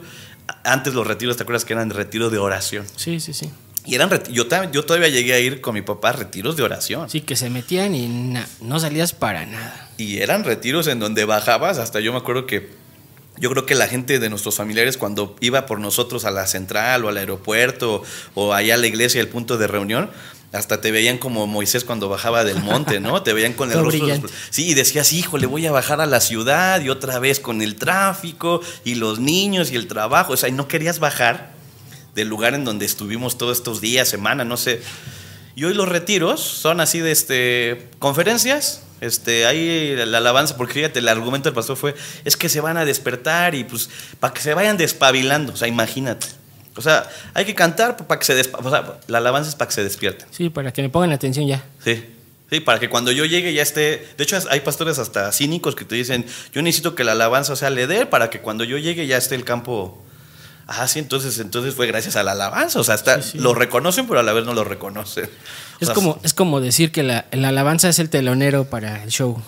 Antes 0.64 0.94
los 0.94 1.08
retiros, 1.08 1.38
¿te 1.38 1.44
acuerdas 1.44 1.66
que 1.66 1.74
eran 1.74 1.90
retiro 1.90 2.30
de 2.30 2.38
oración? 2.38 2.86
Sí, 2.96 3.20
sí, 3.20 3.34
sí. 3.34 3.50
Y 3.90 3.96
eran 3.96 4.10
yo, 4.32 4.46
yo 4.72 4.86
todavía 4.86 5.10
llegué 5.10 5.34
a 5.34 5.40
ir 5.40 5.62
con 5.62 5.74
mi 5.74 5.82
papá 5.82 6.10
a 6.10 6.14
retiros 6.14 6.56
de 6.56 6.64
oración. 6.64 7.10
Sí, 7.10 7.22
que 7.22 7.36
se 7.36 7.50
metían 7.50 7.96
y 7.96 8.08
no 8.62 8.80
salías 8.80 9.14
para 9.14 9.46
nada. 9.46 9.90
Y 9.98 10.20
eran 10.20 10.44
retiros 10.44 10.88
en 10.88 11.00
donde 11.00 11.26
bajabas, 11.26 11.78
hasta 11.80 12.00
yo 12.00 12.12
me 12.12 12.20
acuerdo 12.20 12.46
que 12.46 12.70
yo 13.38 13.50
creo 13.50 13.66
que 13.66 13.74
la 13.74 13.88
gente 13.88 14.20
de 14.20 14.30
nuestros 14.30 14.56
familiares 14.56 14.98
cuando 14.98 15.36
iba 15.40 15.66
por 15.66 15.80
nosotros 15.80 16.26
a 16.26 16.32
la 16.32 16.46
central 16.46 17.06
o 17.06 17.10
al 17.10 17.18
aeropuerto 17.18 18.04
o 18.36 18.54
allá 18.54 18.76
a 18.76 18.78
la 18.78 18.88
iglesia, 18.88 19.22
el 19.22 19.30
punto 19.30 19.58
de 19.58 19.66
reunión, 19.66 20.10
hasta 20.52 20.82
te 20.82 20.92
veían 20.92 21.18
como 21.20 21.48
Moisés 21.48 21.84
cuando 21.86 22.10
bajaba 22.10 22.44
del 22.44 22.62
monte, 22.62 23.00
¿no? 23.00 23.24
Te 23.24 23.34
veían 23.34 23.54
con 23.54 23.70
el 23.70 23.74
Todo 23.76 23.86
rostro. 23.86 24.04
brillante. 24.06 24.28
Sí, 24.50 24.68
y 24.70 24.74
decías, 24.74 25.14
híjole, 25.14 25.46
voy 25.46 25.66
a 25.68 25.72
bajar 25.72 26.02
a 26.02 26.06
la 26.06 26.22
ciudad 26.22 26.82
y 26.82 26.90
otra 26.90 27.20
vez 27.20 27.40
con 27.40 27.62
el 27.62 27.76
tráfico 27.76 28.62
y 28.84 28.96
los 28.96 29.20
niños 29.20 29.72
y 29.72 29.76
el 29.76 29.88
trabajo. 29.88 30.34
O 30.34 30.38
sea, 30.38 30.50
y 30.50 30.52
no 30.52 30.68
querías 30.68 31.00
bajar 31.00 31.54
del 32.20 32.28
lugar 32.30 32.54
en 32.54 32.66
donde 32.66 32.86
estuvimos 32.86 33.38
todos 33.38 33.58
estos 33.58 33.82
días, 33.82 34.08
semanas, 34.08 34.46
no 34.46 34.58
sé. 34.58 34.82
Y 35.56 35.64
hoy 35.66 35.74
los 35.74 35.90
retiros 35.90 36.40
son 36.42 36.80
así 36.80 37.00
de 37.00 37.12
este 37.12 37.88
conferencias, 38.00 38.84
este 39.02 39.46
ahí 39.46 39.96
la 39.96 40.18
alabanza, 40.20 40.56
porque 40.58 40.74
fíjate, 40.76 41.00
el 41.00 41.08
argumento 41.08 41.50
del 41.50 41.54
pastor 41.56 41.76
fue 41.78 41.96
es 42.26 42.38
que 42.38 42.50
se 42.50 42.62
van 42.62 42.78
a 42.78 42.86
despertar 42.86 43.56
y 43.56 43.64
pues 43.64 43.90
para 44.20 44.34
que 44.34 44.42
se 44.42 44.54
vayan 44.54 44.78
despabilando, 44.78 45.54
o 45.54 45.56
sea, 45.58 45.68
imagínate. 45.68 46.28
O 46.76 46.82
sea, 46.82 47.10
hay 47.34 47.44
que 47.46 47.56
cantar 47.56 47.98
para 47.98 48.20
que 48.20 48.26
se 48.26 48.42
despa- 48.42 48.60
o 48.64 48.70
sea, 48.70 49.00
la 49.08 49.18
alabanza 49.18 49.50
es 49.50 49.56
para 49.56 49.68
que 49.68 49.76
se 49.76 49.84
despierten. 49.84 50.28
Sí, 50.32 50.50
para 50.50 50.72
que 50.72 50.82
me 50.82 50.90
pongan 50.90 51.12
atención 51.12 51.46
ya. 51.48 51.64
Sí. 51.84 52.06
Sí, 52.52 52.62
para 52.62 52.80
que 52.80 52.90
cuando 52.90 53.12
yo 53.12 53.26
llegue 53.26 53.54
ya 53.54 53.62
esté. 53.62 54.08
De 54.18 54.24
hecho, 54.24 54.36
hay 54.50 54.62
pastores 54.62 54.98
hasta 54.98 55.32
cínicos 55.32 55.76
que 55.76 55.86
te 55.86 55.94
dicen: 55.96 56.26
Yo 56.52 56.62
necesito 56.64 56.96
que 56.96 57.04
la 57.04 57.12
alabanza 57.12 57.56
sea 57.56 57.70
leder 57.70 58.10
para 58.10 58.30
que 58.32 58.40
cuando 58.40 58.64
yo 58.64 58.78
llegue 58.80 59.06
ya 59.08 59.18
esté 59.18 59.36
el 59.36 59.44
campo. 59.44 60.04
Ah, 60.72 60.88
sí, 60.88 61.00
entonces, 61.00 61.40
entonces 61.40 61.74
fue 61.74 61.88
gracias 61.88 62.16
a 62.16 62.22
la 62.22 62.34
alabanza. 62.34 62.80
O 62.80 62.84
sea, 62.84 62.98
Sí, 62.98 63.32
sí. 63.32 63.38
lo 63.40 63.56
reconocen, 63.56 64.06
pero 64.08 64.20
a 64.20 64.24
la 64.24 64.34
vez 64.34 64.46
no 64.46 64.54
lo 64.54 64.64
reconocen. 64.64 65.26
O 65.26 65.28
Es 65.80 65.88
sea, 65.88 65.96
como, 65.96 66.20
es 66.24 66.34
como 66.36 66.62
decir 66.62 66.92
que 66.92 67.02
la, 67.02 67.26
la 67.32 67.48
alabanza 67.50 67.90
es 67.90 67.98
el 67.98 68.10
telonero 68.10 68.66
para 68.66 69.04
el 69.04 69.10
show. 69.10 69.42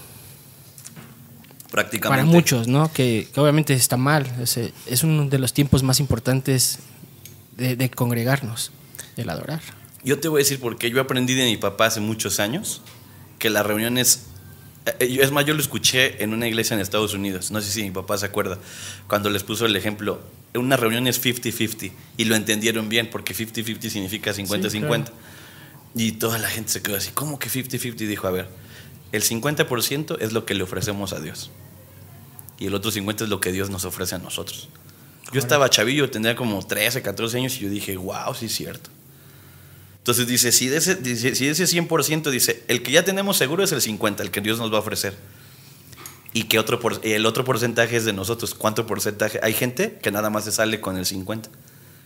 prácticamente. 1.70 2.24
Para 2.24 2.26
muchos, 2.26 2.68
¿no? 2.68 2.92
Que, 2.92 3.28
que 3.34 3.40
obviamente 3.40 3.74
está 3.74 3.98
mal. 3.98 4.26
Es, 4.42 4.58
es 4.58 5.04
uno 5.04 5.28
de 5.30 5.38
los 5.40 5.54
tiempos 5.54 5.84
más 5.84 6.00
importantes 6.00 6.80
de, 7.56 7.76
de 7.76 7.90
congregarnos, 7.92 8.72
el 9.18 9.30
adorar. 9.30 9.62
Yo 10.04 10.20
te 10.20 10.28
voy 10.28 10.40
a 10.42 10.44
decir 10.44 10.60
porque 10.60 10.90
yo 10.90 11.00
aprendí 11.00 11.36
de 11.36 11.46
mi 11.46 11.58
papá 11.58 11.86
hace 11.86 12.00
muchos 12.00 12.40
años 12.40 12.82
que 13.40 13.50
las 13.50 13.66
reuniones. 13.66 14.26
Eh, 15.00 15.12
yo- 15.12 15.22
Es 15.24 15.32
más, 15.32 15.46
yo 15.46 15.54
lo 15.54 15.62
escuché 15.62 16.24
en 16.24 16.34
una 16.34 16.48
iglesia 16.48 16.76
en 16.76 16.82
Estados 16.82 17.14
Unidos. 17.14 17.52
No 17.52 17.62
sé 17.62 17.72
si 17.72 17.84
mi 17.84 17.92
papá 17.92 18.18
se 18.18 18.26
acuerda. 18.26 18.58
Cuando 19.08 19.30
les 19.30 19.44
puso 19.44 19.66
el 19.66 19.76
ejemplo. 19.76 20.22
Una 20.54 20.76
reunión 20.76 21.08
es 21.08 21.18
50-50. 21.24 21.92
Y 22.18 22.26
lo 22.26 22.36
entendieron 22.36 22.90
bien 22.90 23.10
porque 23.10 23.34
50-50 23.34 23.90
significa 23.90 24.32
50-50. 24.34 25.12
Y 25.96 26.14
toda 26.14 26.38
la 26.38 26.50
gente 26.50 26.72
se 26.72 26.82
quedó 26.82 26.98
así. 26.98 27.12
¿Cómo 27.14 27.40
que 27.40 27.50
50-50? 27.50 27.96
Dijo, 28.08 28.28
a 28.28 28.32
ver, 28.32 28.48
el 29.12 29.24
50% 29.24 30.18
es 30.20 30.34
lo 30.34 30.46
que 30.46 30.54
le 30.54 30.64
ofrecemos 30.64 31.14
a 31.14 31.20
Dios. 31.20 31.52
Y 32.60 32.68
el 32.68 32.74
otro 32.76 32.92
50% 32.92 33.24
es 33.24 33.30
lo 33.30 33.40
que 33.42 33.52
Dios 33.52 33.70
nos 33.70 33.86
ofrece 33.86 34.16
a 34.16 34.20
nosotros. 34.20 34.70
Yo 35.34 35.40
estaba 35.40 35.70
chavillo, 35.70 36.10
tenía 36.12 36.36
como 36.36 36.66
13, 36.66 37.02
14 37.02 37.38
años 37.38 37.56
y 37.58 37.60
yo 37.62 37.70
dije, 37.70 37.96
wow, 37.98 38.34
sí 38.38 38.48
es 38.48 38.56
cierto. 38.56 38.90
Entonces 40.02 40.26
dice, 40.26 40.52
si 40.52 40.68
de 40.68 40.78
ese, 40.78 40.96
dice, 40.96 41.36
si 41.36 41.46
de 41.46 41.52
ese 41.52 41.66
100% 41.66 42.32
dice, 42.32 42.64
el 42.68 42.82
que 42.82 42.92
ya 42.92 43.06
tenemos 43.06 43.38
seguro 43.38 43.64
es 43.64 43.72
el 43.72 43.82
50, 43.82 44.24
el 44.24 44.32
que 44.32 44.42
Dios 44.42 44.58
nos 44.58 44.74
va 44.74 44.78
a 44.78 44.80
ofrecer. 44.80 45.16
Y 46.34 46.46
que 46.46 46.58
otro 46.58 46.80
el 47.04 47.26
otro 47.28 47.46
porcentaje 47.46 47.98
es 47.98 48.06
de 48.06 48.14
nosotros. 48.14 48.56
¿Cuánto 48.56 48.88
porcentaje? 48.88 49.40
Hay 49.44 49.54
gente 49.54 50.00
que 50.02 50.12
nada 50.12 50.32
más 50.32 50.46
se 50.46 50.52
sale 50.52 50.82
con 50.82 50.98
el 50.98 51.06
50, 51.06 51.52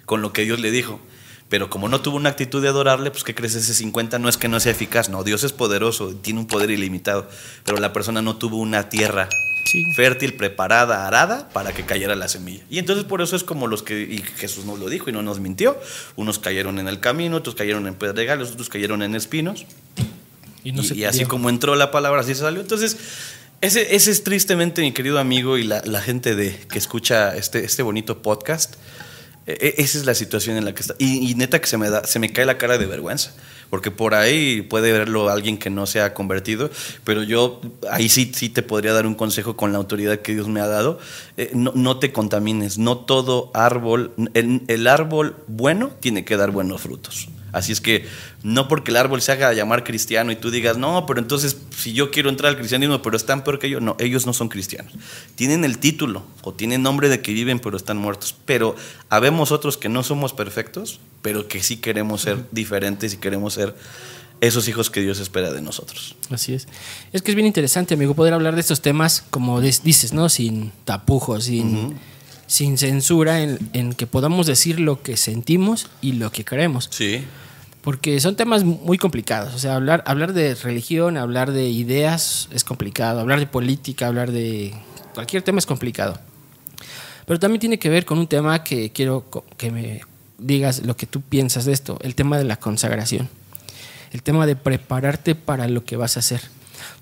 con 0.06 0.22
lo 0.22 0.34
que 0.34 0.42
Dios 0.42 0.60
le 0.60 0.72
dijo. 0.72 1.00
Pero 1.48 1.70
como 1.70 1.88
no 1.88 2.02
tuvo 2.02 2.18
una 2.18 2.32
actitud 2.32 2.62
de 2.62 2.68
adorarle, 2.68 3.12
pues 3.12 3.24
¿qué 3.24 3.34
crees? 3.34 3.56
Ese 3.56 3.74
50 3.74 4.20
no 4.20 4.28
es 4.28 4.36
que 4.36 4.50
no 4.50 4.60
sea 4.60 4.74
eficaz, 4.74 5.08
no, 5.08 5.24
Dios 5.24 5.46
es 5.46 5.54
poderoso, 5.54 6.16
tiene 6.16 6.40
un 6.40 6.48
poder 6.48 6.72
ilimitado, 6.72 7.30
pero 7.64 7.78
la 7.78 7.94
persona 7.94 8.22
no 8.22 8.36
tuvo 8.36 8.58
una 8.58 8.90
tierra 8.90 9.30
Sí. 9.66 9.84
fértil, 9.96 10.36
preparada, 10.36 11.08
arada 11.08 11.50
para 11.50 11.74
que 11.74 11.84
cayera 11.86 12.16
la 12.16 12.28
semilla. 12.28 12.64
Y 12.70 12.80
entonces 12.80 13.04
por 13.04 13.22
eso 13.22 13.36
es 13.36 13.44
como 13.44 13.68
los 13.68 13.84
que, 13.84 14.00
y 14.02 14.20
Jesús 14.38 14.66
nos 14.66 14.80
lo 14.80 14.90
dijo 14.90 15.10
y 15.10 15.14
no 15.14 15.22
nos 15.22 15.40
mintió, 15.40 15.80
unos 16.16 16.40
cayeron 16.40 16.80
en 16.80 16.88
el 16.88 17.00
camino, 17.00 17.38
otros 17.38 17.56
cayeron 17.56 17.88
en 17.88 17.96
pedregales, 17.96 18.52
otros 18.52 18.70
cayeron 18.70 19.02
en 19.02 19.16
espinos, 19.16 19.66
Y, 20.64 20.70
y, 20.70 20.72
no 20.72 20.84
se 20.84 20.96
y 20.96 21.04
así 21.06 21.26
como 21.26 21.50
entró 21.50 21.76
la 21.76 21.92
palabra, 21.92 22.22
así 22.22 22.36
salió. 22.36 22.62
Entonces, 22.62 22.98
ese, 23.62 23.96
ese 23.96 24.12
es 24.12 24.24
tristemente, 24.24 24.82
mi 24.82 24.92
querido 24.92 25.18
amigo, 25.20 25.58
y 25.58 25.64
la, 25.64 25.82
la 25.86 26.02
gente 26.02 26.36
de, 26.36 26.56
que 26.70 26.78
escucha 26.78 27.36
este, 27.36 27.66
este 27.66 27.82
bonito 27.84 28.22
podcast, 28.22 28.76
e- 29.48 29.54
e- 29.60 29.76
esa 29.82 29.98
es 29.98 30.06
la 30.06 30.14
situación 30.14 30.58
en 30.58 30.66
la 30.66 30.74
que 30.76 30.82
está. 30.82 30.96
Y, 31.00 31.30
y 31.30 31.36
neta 31.36 31.60
que 31.60 31.68
se 31.68 31.78
me, 31.78 31.90
da, 31.90 32.04
se 32.06 32.20
me 32.20 32.32
cae 32.32 32.46
la 32.46 32.58
cara 32.58 32.78
de 32.78 32.86
vergüenza. 32.86 33.32
Porque 33.70 33.92
por 33.92 34.14
ahí 34.14 34.62
puede 34.62 34.92
verlo 34.92 35.30
alguien 35.30 35.58
que 35.58 35.70
no 35.70 35.86
se 35.86 36.02
ha 36.02 36.14
convertido, 36.14 36.70
pero 37.04 37.24
yo 37.24 37.62
ahí 37.90 38.10
sí, 38.10 38.32
sí 38.34 38.50
te 38.50 38.62
podría 38.62 38.94
dar 38.94 39.06
un 39.06 39.16
consejo 39.16 39.56
con 39.56 39.72
la 39.72 39.78
autoridad 39.78 40.20
que 40.20 40.34
Dios 40.34 40.48
me 40.48 40.62
ha 40.62 40.68
dado. 40.68 41.00
Eh, 41.38 41.52
no, 41.54 41.72
no 41.76 42.00
te 42.00 42.12
contamines, 42.12 42.78
no 42.78 42.98
todo 42.98 43.52
árbol, 43.54 44.14
el, 44.34 44.64
el 44.68 44.88
árbol 44.88 45.36
bueno 45.48 45.92
tiene 46.00 46.26
que 46.26 46.38
dar 46.38 46.52
buenos 46.52 46.82
frutos. 46.82 47.28
Así 47.56 47.72
es 47.72 47.80
que 47.80 48.06
no 48.44 48.68
porque 48.68 48.92
el 48.92 48.98
árbol 48.98 49.22
se 49.22 49.32
haga 49.32 49.54
llamar 49.54 49.86
cristiano 49.86 50.30
y 50.30 50.36
tú 50.36 50.52
digas, 50.52 50.78
no, 50.78 51.06
pero 51.06 51.22
entonces 51.22 51.56
si 51.74 51.94
yo 51.94 52.12
quiero 52.12 52.30
entrar 52.30 52.50
al 52.50 52.58
cristianismo, 52.58 53.02
pero 53.02 53.16
están 53.16 53.46
peor 53.46 53.60
que 53.60 53.70
yo, 53.70 53.80
no, 53.80 53.96
ellos 53.98 54.26
no 54.26 54.34
son 54.34 54.50
cristianos. 54.50 54.92
Tienen 55.36 55.64
el 55.64 55.78
título 55.78 56.26
o 56.42 56.54
tienen 56.54 56.84
nombre 56.84 57.08
de 57.08 57.22
que 57.22 57.32
viven, 57.32 57.60
pero 57.60 57.78
están 57.78 57.96
muertos. 57.96 58.36
Pero 58.46 58.76
habemos 59.10 59.54
otros 59.54 59.78
que 59.78 59.88
no 59.88 60.04
somos 60.04 60.34
perfectos, 60.34 61.00
pero 61.22 61.48
que 61.48 61.64
sí 61.64 61.78
queremos 61.78 62.24
ser 62.24 62.44
diferentes 62.52 63.14
y 63.14 63.18
queremos 63.18 63.54
ser 63.54 63.74
esos 64.42 64.68
hijos 64.68 64.90
que 64.90 65.00
Dios 65.00 65.22
espera 65.22 65.54
de 65.54 65.62
nosotros. 65.62 66.18
Así 66.30 66.54
es. 66.54 66.68
Es 67.14 67.22
que 67.22 67.32
es 67.32 67.36
bien 67.36 67.48
interesante, 67.48 67.94
amigo, 67.94 68.16
poder 68.16 68.34
hablar 68.34 68.56
de 68.56 68.62
estos 68.62 68.82
temas, 68.82 69.24
como 69.30 69.62
dices, 69.62 70.12
¿no? 70.12 70.28
Sin 70.28 70.74
tapujos, 70.84 71.46
sin, 71.46 71.96
sin 72.48 72.78
censura, 72.78 73.42
en, 73.42 73.60
en 73.72 73.94
que 73.94 74.08
podamos 74.08 74.46
decir 74.46 74.82
lo 74.82 75.02
que 75.02 75.16
sentimos 75.16 75.88
y 76.02 76.12
lo 76.12 76.34
que 76.34 76.44
creemos. 76.44 76.90
Sí. 76.92 77.24
Porque 77.86 78.20
son 78.20 78.36
temas 78.36 78.64
muy 78.64 78.98
complicados. 78.98 79.54
O 79.54 79.60
sea, 79.60 79.76
hablar, 79.76 80.04
hablar 80.08 80.34
de 80.34 80.56
religión, 80.56 81.18
hablar 81.18 81.52
de 81.52 81.70
ideas 81.70 82.50
es 82.52 82.64
complicado. 82.64 83.20
Hablar 83.20 83.40
de 83.40 83.46
política, 83.46 84.08
hablar 84.08 84.32
de 84.32 84.74
cualquier 85.14 85.44
tema 85.44 85.60
es 85.60 85.68
complicado. 85.68 86.20
Pero 87.28 87.40
también 87.40 87.60
tiene 87.60 87.78
que 87.78 87.90
ver 87.90 88.04
con 88.04 88.18
un 88.18 88.26
tema 88.26 88.64
que 88.64 88.92
quiero 88.92 89.26
que 89.56 89.70
me 89.70 90.02
digas 90.40 90.84
lo 90.84 90.98
que 90.98 91.06
tú 91.06 91.22
piensas 91.22 91.66
de 91.66 91.74
esto, 91.74 92.00
el 92.02 92.16
tema 92.16 92.40
de 92.40 92.46
la 92.46 92.56
consagración. 92.58 93.30
El 94.12 94.24
tema 94.24 94.48
de 94.48 94.56
prepararte 94.56 95.36
para 95.36 95.68
lo 95.68 95.86
que 95.86 95.96
vas 95.96 96.18
a 96.18 96.22
hacer. 96.22 96.42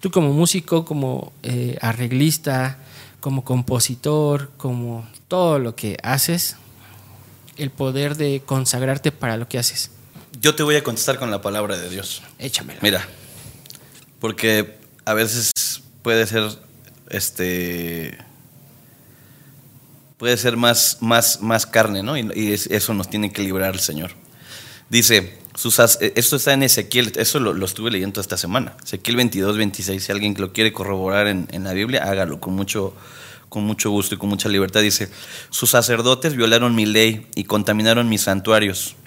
Tú 0.02 0.12
como 0.12 0.34
músico, 0.34 0.84
como 0.84 1.32
eh, 1.44 1.78
arreglista, 1.80 2.78
como 3.22 3.46
compositor, 3.46 4.52
como 4.58 5.08
todo 5.30 5.60
lo 5.60 5.78
que 5.78 5.96
haces, 6.04 6.58
el 7.56 7.70
poder 7.70 8.18
de 8.18 8.42
consagrarte 8.46 9.14
para 9.14 9.38
lo 9.38 9.48
que 9.48 9.60
haces? 9.60 9.93
Yo 10.44 10.54
te 10.54 10.62
voy 10.62 10.76
a 10.76 10.84
contestar 10.84 11.18
con 11.18 11.32
la 11.32 11.42
palabra 11.42 11.78
de 11.78 11.90
Dios. 11.90 12.22
Échamela. 12.38 12.78
Mira, 12.82 13.08
porque 14.20 14.76
a 15.06 15.14
veces 15.14 15.54
puede 16.02 16.28
ser, 16.28 16.44
este, 17.10 18.18
puede 20.18 20.36
ser 20.36 20.58
más, 20.58 20.98
más, 21.00 21.40
más 21.42 21.66
carne, 21.66 22.04
¿no? 22.04 22.18
Y, 22.18 22.30
y 22.36 22.52
es- 22.52 22.68
eso 22.68 22.94
nos 22.94 23.10
tiene 23.10 23.32
que 23.32 23.42
librar 23.42 23.74
el 23.74 23.80
Señor. 23.80 24.12
Dice, 24.90 25.40
sus 25.56 25.80
eh, 25.80 26.12
esto 26.18 26.36
está 26.36 26.52
en 26.52 26.64
Ezequiel, 26.64 27.14
eso 27.16 27.40
lo, 27.40 27.54
lo 27.54 27.66
estuve 27.66 27.90
leyendo 27.90 28.20
esta 28.20 28.36
semana, 28.36 28.76
Ezequiel 28.84 29.16
22, 29.16 29.56
26, 29.56 30.04
si 30.04 30.12
alguien 30.12 30.36
lo 30.38 30.52
quiere 30.52 30.74
corroborar 30.74 31.28
en, 31.28 31.48
en 31.54 31.64
la 31.64 31.72
Biblia, 31.72 32.04
hágalo 32.04 32.42
con 32.42 32.54
mucho, 32.54 32.94
con 33.48 33.64
mucho 33.64 33.92
gusto 33.92 34.16
y 34.16 34.18
con 34.18 34.28
mucha 34.28 34.50
libertad. 34.50 34.82
Dice, 34.82 35.10
sus 35.52 35.70
sacerdotes 35.70 36.36
violaron 36.36 36.76
mi 36.76 36.86
ley 36.86 37.28
y 37.34 37.46
contaminaron 37.46 38.10
mis 38.10 38.24
santuarios. 38.24 38.98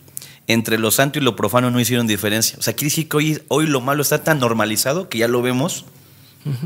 Entre 0.49 0.79
lo 0.79 0.91
santo 0.91 1.19
y 1.19 1.23
lo 1.23 1.35
profano 1.35 1.71
no 1.71 1.81
hicieron 1.81 2.07
diferencia. 2.07 2.57
O 2.59 2.63
sea, 2.63 2.75
quiere 2.75 2.91
decir 2.91 3.09
que 3.09 3.17
hoy, 3.17 3.43
hoy 3.49 3.67
lo 3.67 3.81
malo 3.81 4.03
está 4.03 4.23
tan 4.23 4.39
normalizado 4.39 5.09
que 5.09 5.19
ya 5.19 5.29
lo 5.29 5.43
vemos 5.43 5.85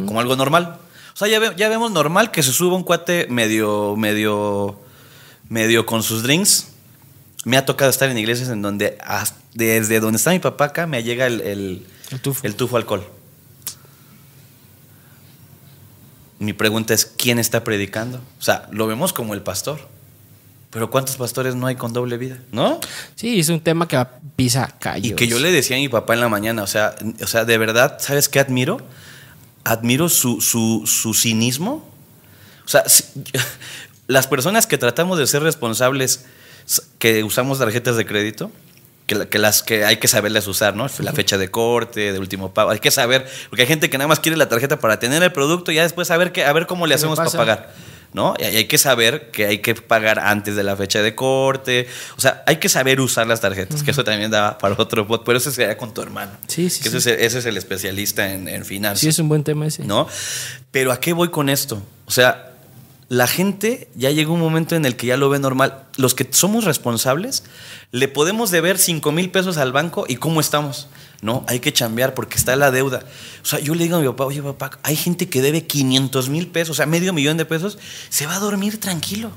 como 0.06 0.20
algo 0.20 0.36
normal. 0.36 0.76
O 1.14 1.16
sea, 1.16 1.28
ya, 1.28 1.38
ve- 1.38 1.54
ya 1.56 1.68
vemos 1.70 1.90
normal 1.90 2.30
que 2.30 2.42
se 2.42 2.52
suba 2.52 2.76
un 2.76 2.82
cuate 2.82 3.26
medio, 3.30 3.96
medio, 3.96 4.78
medio 5.48 5.86
con 5.86 6.02
sus 6.02 6.22
drinks. 6.22 6.68
Me 7.46 7.56
ha 7.56 7.64
tocado 7.64 7.90
estar 7.90 8.10
en 8.10 8.18
iglesias 8.18 8.50
en 8.50 8.60
donde 8.60 8.98
desde 9.54 9.98
donde 10.00 10.18
está 10.18 10.30
mi 10.32 10.38
papá 10.40 10.66
acá 10.66 10.86
me 10.86 11.02
llega 11.02 11.26
el, 11.26 11.40
el, 11.40 11.86
El 12.10 12.20
tufo. 12.20 12.46
el 12.46 12.54
tufo 12.54 12.76
alcohol. 12.76 13.06
Mi 16.38 16.52
pregunta 16.52 16.94
es, 16.94 17.04
¿quién 17.06 17.38
está 17.38 17.64
predicando? 17.64 18.18
O 18.38 18.42
sea, 18.42 18.68
lo 18.70 18.86
vemos 18.86 19.12
como 19.12 19.34
el 19.34 19.42
pastor. 19.42 19.88
Pero 20.70 20.88
¿cuántos 20.90 21.16
pastores 21.16 21.56
no 21.56 21.66
hay 21.66 21.74
con 21.74 21.92
doble 21.92 22.16
vida? 22.16 22.38
¿No? 22.52 22.78
Sí, 23.16 23.40
es 23.40 23.48
un 23.48 23.60
tema 23.60 23.88
que 23.88 24.00
pisa 24.36 24.76
callos. 24.78 25.12
Y 25.12 25.14
que 25.16 25.26
yo 25.26 25.38
le 25.40 25.50
decía 25.50 25.76
a 25.76 25.80
mi 25.80 25.88
papá 25.88 26.14
en 26.14 26.20
la 26.20 26.28
mañana, 26.28 26.62
o 26.62 26.66
sea, 26.68 26.94
o 27.22 27.26
sea 27.26 27.44
de 27.44 27.58
verdad, 27.58 27.96
¿sabes 27.98 28.28
qué 28.28 28.38
admiro? 28.38 28.80
Admiro 29.64 30.08
su, 30.08 30.40
su, 30.40 30.84
su 30.86 31.12
cinismo. 31.12 31.88
O 32.64 32.68
sea, 32.68 32.88
si- 32.88 33.04
las 34.06 34.26
personas 34.28 34.66
que 34.68 34.78
tratamos 34.78 35.18
de 35.18 35.26
ser 35.26 35.42
responsables, 35.42 36.24
que 37.00 37.24
usamos 37.24 37.58
tarjetas 37.58 37.96
de 37.96 38.06
crédito, 38.06 38.52
que, 39.06 39.26
que 39.28 39.38
las 39.40 39.64
que 39.64 39.84
hay 39.84 39.96
que 39.96 40.06
saberlas 40.06 40.46
usar, 40.46 40.76
¿no? 40.76 40.86
La 41.00 41.12
fecha 41.12 41.36
de 41.36 41.50
corte, 41.50 42.12
de 42.12 42.18
último 42.20 42.54
pago, 42.54 42.70
hay 42.70 42.78
que 42.78 42.92
saber, 42.92 43.28
porque 43.48 43.62
hay 43.62 43.68
gente 43.68 43.90
que 43.90 43.98
nada 43.98 44.06
más 44.06 44.20
quiere 44.20 44.36
la 44.36 44.48
tarjeta 44.48 44.78
para 44.78 45.00
tener 45.00 45.20
el 45.24 45.32
producto 45.32 45.72
y 45.72 45.76
ya 45.76 45.82
después 45.82 46.06
saber 46.06 46.30
qué, 46.30 46.44
a 46.44 46.52
ver 46.52 46.66
cómo 46.66 46.86
le 46.86 46.90
¿Qué 46.90 46.90
le 46.90 46.94
hacemos 46.94 47.16
para 47.16 47.30
pagar. 47.30 47.74
¿No? 48.12 48.34
Y 48.38 48.44
hay 48.44 48.64
que 48.64 48.78
saber 48.78 49.30
que 49.30 49.46
hay 49.46 49.58
que 49.58 49.74
pagar 49.74 50.18
antes 50.18 50.56
de 50.56 50.62
la 50.62 50.76
fecha 50.76 51.02
de 51.02 51.14
corte. 51.14 51.86
O 52.16 52.20
sea, 52.20 52.42
hay 52.46 52.56
que 52.56 52.68
saber 52.68 53.00
usar 53.00 53.26
las 53.26 53.40
tarjetas, 53.40 53.82
que 53.82 53.92
eso 53.92 54.04
también 54.04 54.30
da 54.30 54.58
para 54.58 54.74
otro 54.78 55.06
pod, 55.06 55.22
pero 55.24 55.38
eso 55.38 55.50
sería 55.50 55.76
con 55.76 55.94
tu 55.94 56.02
hermano. 56.02 56.32
Sí, 56.46 56.70
sí, 56.70 56.82
Que 56.82 56.88
ese, 56.88 56.98
es 56.98 57.06
el, 57.06 57.20
ese 57.20 57.38
es 57.38 57.46
el 57.46 57.56
especialista 57.56 58.32
en, 58.32 58.48
en 58.48 58.64
finanzas. 58.64 59.00
Sí, 59.00 59.08
es 59.08 59.18
un 59.18 59.28
buen 59.28 59.44
tema 59.44 59.66
ese. 59.66 59.84
¿no? 59.84 60.06
Pero 60.70 60.92
¿a 60.92 61.00
qué 61.00 61.12
voy 61.12 61.30
con 61.30 61.48
esto? 61.48 61.82
O 62.06 62.10
sea, 62.10 62.50
la 63.10 63.26
gente 63.26 63.88
ya 63.96 64.10
llegó 64.10 64.34
un 64.34 64.40
momento 64.40 64.76
en 64.76 64.84
el 64.84 64.94
que 64.94 65.08
ya 65.08 65.16
lo 65.16 65.28
ve 65.28 65.40
normal. 65.40 65.82
Los 65.96 66.14
que 66.14 66.28
somos 66.30 66.64
responsables, 66.64 67.42
le 67.90 68.06
podemos 68.06 68.52
deber 68.52 68.78
5 68.78 69.10
mil 69.10 69.30
pesos 69.30 69.56
al 69.56 69.72
banco 69.72 70.04
y 70.08 70.16
¿cómo 70.16 70.40
estamos? 70.40 70.88
No, 71.22 71.44
hay 71.48 71.60
que 71.60 71.72
chambear 71.72 72.14
porque 72.14 72.36
está 72.38 72.56
la 72.56 72.70
deuda. 72.70 73.04
O 73.42 73.46
sea, 73.46 73.58
yo 73.58 73.74
le 73.74 73.84
digo 73.84 73.96
a 73.96 74.00
mi 74.00 74.06
papá, 74.06 74.24
oye 74.24 74.42
papá, 74.42 74.78
hay 74.82 74.96
gente 74.96 75.28
que 75.28 75.42
debe 75.42 75.66
500 75.66 76.28
mil 76.30 76.46
pesos, 76.46 76.70
o 76.70 76.74
sea, 76.74 76.86
medio 76.86 77.12
millón 77.12 77.36
de 77.36 77.44
pesos, 77.44 77.78
se 78.08 78.26
va 78.26 78.36
a 78.36 78.38
dormir 78.38 78.80
tranquilo. 78.80 79.30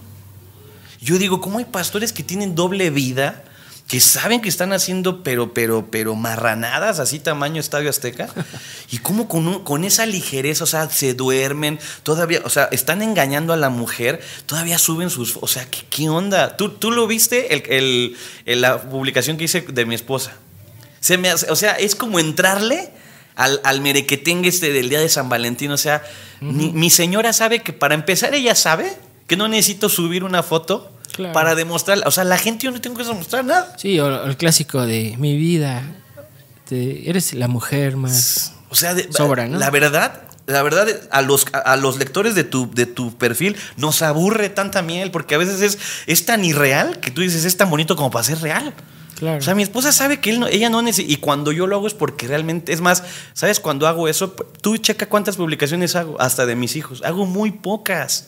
Yo 1.02 1.18
digo, 1.18 1.42
¿cómo 1.42 1.60
hay 1.60 1.66
pastores 1.66 2.14
que 2.14 2.24
tienen 2.24 2.56
doble 2.56 2.90
vida? 2.90 3.44
Que 3.90 4.00
saben 4.00 4.40
que 4.40 4.48
están 4.48 4.72
haciendo, 4.72 5.24
pero, 5.24 5.54
pero, 5.54 5.92
pero 5.92 6.16
marranadas, 6.16 7.00
así 7.00 7.20
tamaño 7.20 7.60
Estadio 7.60 7.90
Azteca. 7.90 8.30
Y 8.90 9.00
cómo 9.00 9.28
con, 9.28 9.62
con 9.66 9.84
esa 9.84 10.06
ligereza, 10.06 10.64
o 10.64 10.68
sea, 10.68 10.90
se 10.90 11.14
duermen, 11.14 11.78
todavía, 12.04 12.40
o 12.46 12.50
sea, 12.50 12.70
están 12.72 13.02
engañando 13.02 13.52
a 13.52 13.58
la 13.58 13.70
mujer, 13.70 14.22
todavía 14.46 14.78
suben 14.78 15.10
sus. 15.10 15.36
O 15.42 15.48
sea, 15.48 15.70
¿qué, 15.70 15.80
qué 15.90 16.08
onda? 16.08 16.56
¿Tú, 16.56 16.70
tú 16.70 16.92
lo 16.92 17.06
viste, 17.08 17.54
el- 17.54 18.16
el- 18.46 18.62
la 18.62 18.82
publicación 18.82 19.36
que 19.36 19.44
hice 19.44 19.60
de 19.62 19.86
mi 19.86 19.96
esposa? 19.96 20.38
Se 21.04 21.18
me 21.18 21.30
hace- 21.30 21.52
o 21.52 21.56
sea, 21.58 21.74
es 21.74 21.96
como 21.96 22.18
entrarle 22.18 22.90
al, 23.36 23.60
al 23.66 23.82
merequetengue 23.82 24.48
este 24.48 24.72
del 24.72 24.88
día 24.88 25.02
de 25.02 25.10
San 25.10 25.28
Valentín. 25.28 25.70
O 25.72 25.78
sea, 25.78 26.02
mi, 26.40 26.72
mi 26.72 26.90
señora 26.90 27.34
sabe 27.34 27.60
que 27.60 27.74
para 27.74 27.94
empezar 27.94 28.34
ella 28.34 28.56
sabe 28.56 28.94
que 29.28 29.36
no 29.36 29.50
necesito 29.50 29.90
subir 29.90 30.24
una 30.24 30.44
foto 30.44 30.90
Claro. 31.12 31.34
para 31.34 31.56
demostrar. 31.56 32.00
O 32.08 32.12
sea, 32.12 32.24
la 32.24 32.38
gente 32.38 32.64
yo 32.66 32.72
no 32.72 32.80
tengo 32.80 32.96
que 32.96 33.04
demostrar 33.04 33.44
nada. 33.44 33.76
Sí, 33.78 34.00
o, 34.00 34.06
o 34.08 34.26
el 34.26 34.38
clásico 34.38 34.82
de 34.86 35.16
mi 35.18 35.36
vida. 35.38 35.84
te- 36.70 37.10
eres 37.10 37.34
la 37.34 37.48
mujer 37.50 37.98
más. 37.98 38.54
O 38.70 38.76
sea, 38.76 38.94
de- 38.96 39.12
Sobra, 39.12 39.46
¿no? 39.48 39.60
la 39.60 39.70
verdad, 39.72 40.22
la 40.48 40.64
verdad, 40.64 40.88
a 41.12 41.22
los, 41.22 41.46
a 41.54 41.76
los 41.76 41.98
lectores 41.98 42.34
de 42.34 42.44
tu, 42.46 42.72
de 42.74 42.86
tu 42.86 43.16
perfil 43.18 43.56
nos 43.78 44.02
aburre 44.02 44.50
tanta 44.50 44.82
miel 44.82 45.12
porque 45.12 45.36
a 45.36 45.38
veces 45.38 45.62
es, 45.62 45.78
es 46.08 46.26
tan 46.26 46.44
irreal 46.46 47.00
que 47.02 47.12
tú 47.12 47.22
dices, 47.22 47.44
es 47.46 47.58
tan 47.58 47.70
bonito 47.70 47.96
como 47.98 48.10
para 48.10 48.24
ser 48.24 48.40
real. 48.40 48.74
Claro. 49.24 49.40
O 49.40 49.42
sea, 49.42 49.56
mi 49.56 49.64
esposa 49.64 49.92
sabe 49.92 50.20
que 50.20 50.30
él 50.32 50.40
no- 50.40 50.48
ella 50.48 50.70
no 50.70 50.82
necesita. 50.82 51.12
Y 51.14 51.16
cuando 51.18 51.52
yo 51.52 51.66
lo 51.66 51.78
hago 51.78 51.88
es 51.88 51.94
porque 51.94 52.28
realmente. 52.28 52.74
Es 52.74 52.82
más, 52.82 53.04
¿sabes? 53.34 53.60
Cuando 53.60 53.88
hago 53.88 54.08
eso, 54.08 54.32
tú 54.62 54.78
checa 54.78 55.08
cuántas 55.08 55.38
publicaciones 55.38 55.96
hago, 55.96 56.20
hasta 56.20 56.46
de 56.46 56.56
mis 56.56 56.76
hijos. 56.76 57.02
Hago 57.04 57.26
muy 57.26 57.52
pocas. 57.52 58.28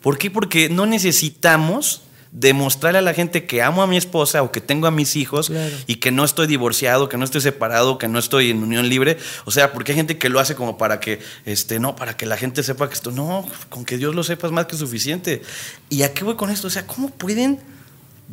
¿Por 0.00 0.18
qué? 0.18 0.30
Porque 0.30 0.68
no 0.68 0.86
necesitamos 0.86 2.02
demostrarle 2.34 2.98
a 2.98 3.02
la 3.02 3.12
gente 3.12 3.44
que 3.46 3.60
amo 3.62 3.82
a 3.82 3.86
mi 3.86 3.98
esposa 3.98 4.42
o 4.42 4.50
que 4.50 4.62
tengo 4.62 4.86
a 4.86 4.90
mis 4.90 5.16
hijos 5.16 5.48
Claro. 5.48 5.76
y 5.86 5.96
que 5.96 6.10
no 6.10 6.24
estoy 6.24 6.46
divorciado, 6.46 7.08
que 7.10 7.18
no 7.18 7.24
estoy 7.26 7.42
separado, 7.42 7.98
que 7.98 8.08
no 8.08 8.18
estoy 8.18 8.50
en 8.50 8.62
unión 8.62 8.88
libre. 8.88 9.18
O 9.44 9.50
sea, 9.50 9.70
porque 9.72 9.92
hay 9.92 9.96
gente 9.96 10.16
que 10.16 10.30
lo 10.30 10.40
hace 10.40 10.54
como 10.54 10.78
para 10.78 10.98
que, 10.98 11.20
este, 11.44 11.78
no, 11.78 11.94
para 11.94 12.16
que 12.16 12.24
la 12.24 12.38
gente 12.38 12.62
sepa 12.62 12.88
que 12.88 12.94
esto, 12.94 13.10
no, 13.10 13.46
con 13.68 13.84
que 13.84 13.98
Dios 13.98 14.14
lo 14.14 14.24
sepa 14.24 14.46
es 14.46 14.52
más 14.54 14.64
que 14.64 14.76
suficiente. 14.76 15.42
¿Y 15.90 16.04
a 16.04 16.14
qué 16.14 16.24
voy 16.24 16.36
con 16.36 16.48
esto? 16.50 16.68
O 16.68 16.70
sea, 16.70 16.86
¿cómo 16.86 17.10
pueden 17.10 17.60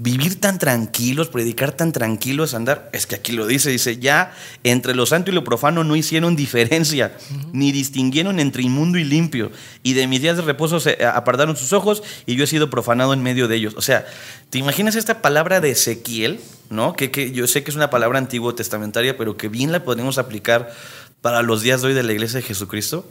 vivir 0.02 0.40
tan 0.40 0.60
tranquilos, 0.60 1.28
predicar 1.28 1.74
tan 1.74 1.92
tranquilos, 1.92 2.54
andar? 2.54 2.90
Es 2.94 3.06
que 3.06 3.16
aquí 3.16 3.34
lo 3.34 3.46
dice, 3.46 3.70
dice, 3.70 3.98
ya 3.98 4.34
entre 4.64 4.96
lo 4.96 5.06
santo 5.06 5.30
y 5.30 5.34
lo 5.34 5.44
profano 5.44 5.84
no 5.84 5.98
hicieron 5.98 6.38
diferencia, 6.38 7.18
ni 7.52 7.74
distinguieron 7.74 8.40
entre 8.40 8.64
inmundo 8.64 8.98
y 8.98 9.04
limpio, 9.04 9.52
y 9.84 9.94
de 9.94 10.08
mis 10.08 10.22
días 10.22 10.38
de 10.38 10.44
reposo 10.44 10.80
se 10.80 11.06
apartaron 11.06 11.58
sus 11.58 11.74
ojos, 11.74 12.02
y 12.26 12.38
yo 12.38 12.46
he 12.46 12.48
sido 12.48 12.70
profanado 12.70 13.12
en 13.12 13.22
medio 13.22 13.50
de 13.50 13.58
ellos. 13.58 13.74
O 13.76 13.82
sea, 13.82 14.08
¿te 14.50 14.58
imaginas 14.58 14.96
esta 14.96 15.22
palabra 15.22 15.60
de 15.60 15.72
Ezequiel? 15.72 16.40
¿No? 16.70 16.94
Que, 16.94 17.12
que 17.12 17.34
yo 17.34 17.46
sé 17.48 17.64
que 17.64 17.72
es 17.72 17.76
una 17.76 17.90
palabra 17.90 18.20
antiguo 18.20 18.56
testamentaria, 18.56 19.18
pero 19.18 19.36
que 19.36 19.50
bien 19.50 19.74
la 19.74 19.84
podemos 19.84 20.18
aplicar 20.18 20.72
para 21.20 21.42
los 21.42 21.62
días 21.62 21.82
de 21.82 21.90
hoy 21.90 21.94
de 21.94 22.04
la 22.04 22.14
iglesia 22.14 22.40
de 22.40 22.46
Jesucristo. 22.46 23.06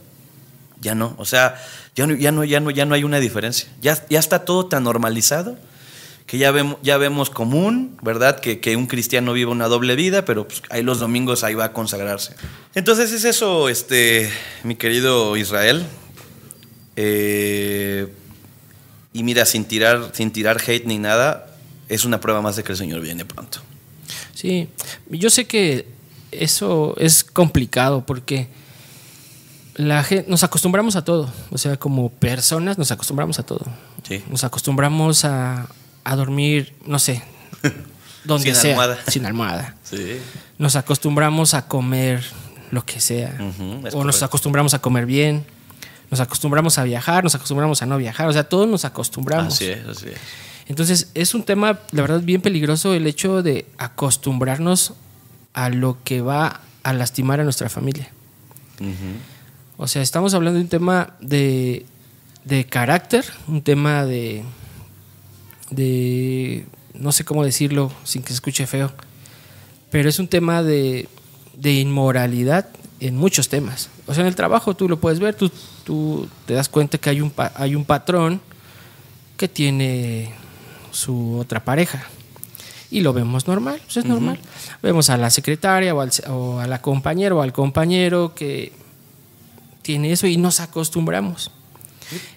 Ya 0.81 0.95
no, 0.95 1.13
o 1.19 1.25
sea, 1.25 1.61
ya 1.93 2.07
no, 2.07 2.15
ya 2.15 2.31
no, 2.31 2.43
ya 2.45 2.59
no, 2.61 2.71
ya 2.71 2.85
no 2.85 2.95
hay 2.95 3.03
una 3.03 3.19
diferencia. 3.19 3.69
Ya, 3.79 4.03
ya 4.09 4.17
está 4.17 4.43
todo 4.43 4.65
tan 4.65 4.85
normalizado 4.85 5.57
que 6.29 6.37
ya 6.37 6.51
vemos, 6.51 6.77
ya 6.83 6.97
vemos 6.97 7.31
común, 7.31 7.97
¿verdad? 8.03 8.39
Que, 8.39 8.59
que 8.59 8.75
un 8.75 8.85
cristiano 8.85 9.33
vive 9.33 9.49
una 9.49 9.67
doble 9.67 9.95
vida, 9.95 10.25
pero 10.25 10.47
pues, 10.47 10.61
ahí 10.69 10.83
los 10.83 10.99
domingos 10.99 11.43
ahí 11.43 11.55
va 11.55 11.65
a 11.65 11.73
consagrarse. 11.73 12.35
Entonces 12.75 13.11
es 13.11 13.23
eso, 13.25 13.67
este, 13.67 14.29
mi 14.63 14.75
querido 14.75 15.35
Israel. 15.37 15.87
Eh, 16.97 18.13
y 19.11 19.23
mira, 19.23 19.43
sin 19.45 19.65
tirar, 19.65 20.11
sin 20.13 20.29
tirar 20.29 20.61
hate 20.61 20.85
ni 20.85 20.99
nada, 20.99 21.47
es 21.87 22.05
una 22.05 22.21
prueba 22.21 22.41
más 22.41 22.55
de 22.57 22.63
que 22.63 22.73
el 22.73 22.77
Señor 22.77 23.01
viene 23.01 23.25
pronto. 23.25 23.61
Sí, 24.35 24.69
yo 25.09 25.31
sé 25.31 25.47
que 25.47 25.87
eso 26.31 26.93
es 26.99 27.23
complicado 27.23 28.05
porque 28.05 28.49
la 29.73 30.03
gente, 30.03 30.29
nos 30.29 30.43
acostumbramos 30.43 30.95
a 30.95 31.03
todo. 31.03 31.27
O 31.49 31.57
sea, 31.57 31.77
como 31.77 32.11
personas 32.11 32.77
nos 32.77 32.91
acostumbramos 32.91 33.39
a 33.39 33.43
todo. 33.47 33.65
Sí. 34.07 34.23
Nos 34.29 34.43
acostumbramos 34.43 35.25
a, 35.25 35.67
a 36.11 36.15
dormir, 36.15 36.73
no 36.85 36.99
sé, 36.99 37.23
donde 38.23 38.45
Sin 38.45 38.55
sea. 38.55 38.71
almohada. 38.71 38.97
Sin 39.07 39.25
almohada. 39.25 39.75
Sí. 39.83 40.19
Nos 40.57 40.75
acostumbramos 40.75 41.53
a 41.53 41.67
comer 41.67 42.23
lo 42.71 42.85
que 42.85 42.99
sea. 42.99 43.37
O 43.93 44.03
nos 44.03 44.21
acostumbramos 44.23 44.73
a 44.73 44.79
comer 44.79 45.05
bien. 45.05 45.45
Nos 46.11 46.19
acostumbramos 46.19 46.77
a 46.79 46.83
viajar, 46.83 47.23
nos 47.23 47.35
acostumbramos 47.35 47.81
a 47.83 47.85
no 47.85 47.97
viajar. 47.97 48.27
O 48.27 48.33
sea, 48.33 48.43
todos 48.43 48.67
nos 48.67 48.83
acostumbramos. 48.83 49.53
Así 49.53 49.65
es, 49.65 49.85
así 49.85 50.07
es. 50.07 50.17
Entonces, 50.67 51.11
es 51.13 51.33
un 51.33 51.43
tema, 51.43 51.79
la 51.91 52.01
verdad, 52.01 52.21
bien 52.21 52.41
peligroso 52.41 52.93
el 52.93 53.07
hecho 53.07 53.41
de 53.43 53.65
acostumbrarnos 53.77 54.93
a 55.53 55.69
lo 55.69 55.97
que 56.03 56.21
va 56.21 56.61
a 56.83 56.93
lastimar 56.93 57.39
a 57.39 57.43
nuestra 57.43 57.69
familia. 57.69 58.09
O 59.77 59.87
sea, 59.87 60.01
estamos 60.01 60.33
hablando 60.33 60.57
de 60.57 60.63
un 60.63 60.69
tema 60.69 61.13
de, 61.21 61.85
de 62.43 62.65
carácter, 62.65 63.25
un 63.47 63.61
tema 63.61 64.05
de, 64.05 64.43
de, 65.69 66.65
no 66.93 67.11
sé 67.11 67.25
cómo 67.25 67.43
decirlo 67.43 67.91
sin 68.03 68.21
que 68.21 68.29
se 68.29 68.35
escuche 68.35 68.67
feo, 68.67 68.91
pero 69.89 70.09
es 70.09 70.19
un 70.19 70.27
tema 70.27 70.63
de, 70.63 71.07
de 71.55 71.73
inmoralidad 71.73 72.67
en 72.99 73.15
muchos 73.15 73.49
temas. 73.49 73.89
O 74.07 74.13
sea, 74.13 74.21
en 74.21 74.27
el 74.27 74.35
trabajo 74.35 74.75
tú 74.75 74.89
lo 74.89 74.99
puedes 74.99 75.19
ver, 75.19 75.35
tú, 75.35 75.51
tú 75.83 76.27
te 76.45 76.53
das 76.53 76.69
cuenta 76.69 76.97
que 76.97 77.09
hay 77.09 77.21
un, 77.21 77.33
hay 77.55 77.75
un 77.75 77.85
patrón 77.85 78.41
que 79.37 79.47
tiene 79.47 80.33
su 80.91 81.37
otra 81.39 81.63
pareja. 81.63 82.03
Y 82.91 83.01
lo 83.01 83.13
vemos 83.13 83.47
normal, 83.47 83.79
pues 83.85 83.97
es 83.97 84.05
normal. 84.05 84.39
Vemos 84.81 85.11
a 85.11 85.17
la 85.17 85.29
secretaria 85.29 85.93
o, 85.93 86.01
al, 86.01 86.11
o 86.27 86.59
a 86.59 86.65
la 86.65 86.81
compañera 86.81 87.35
o 87.35 87.41
al 87.41 87.53
compañero 87.53 88.33
que 88.33 88.73
tiene 89.83 90.11
eso 90.11 90.25
y 90.25 90.37
nos 90.37 90.59
acostumbramos. 90.59 91.51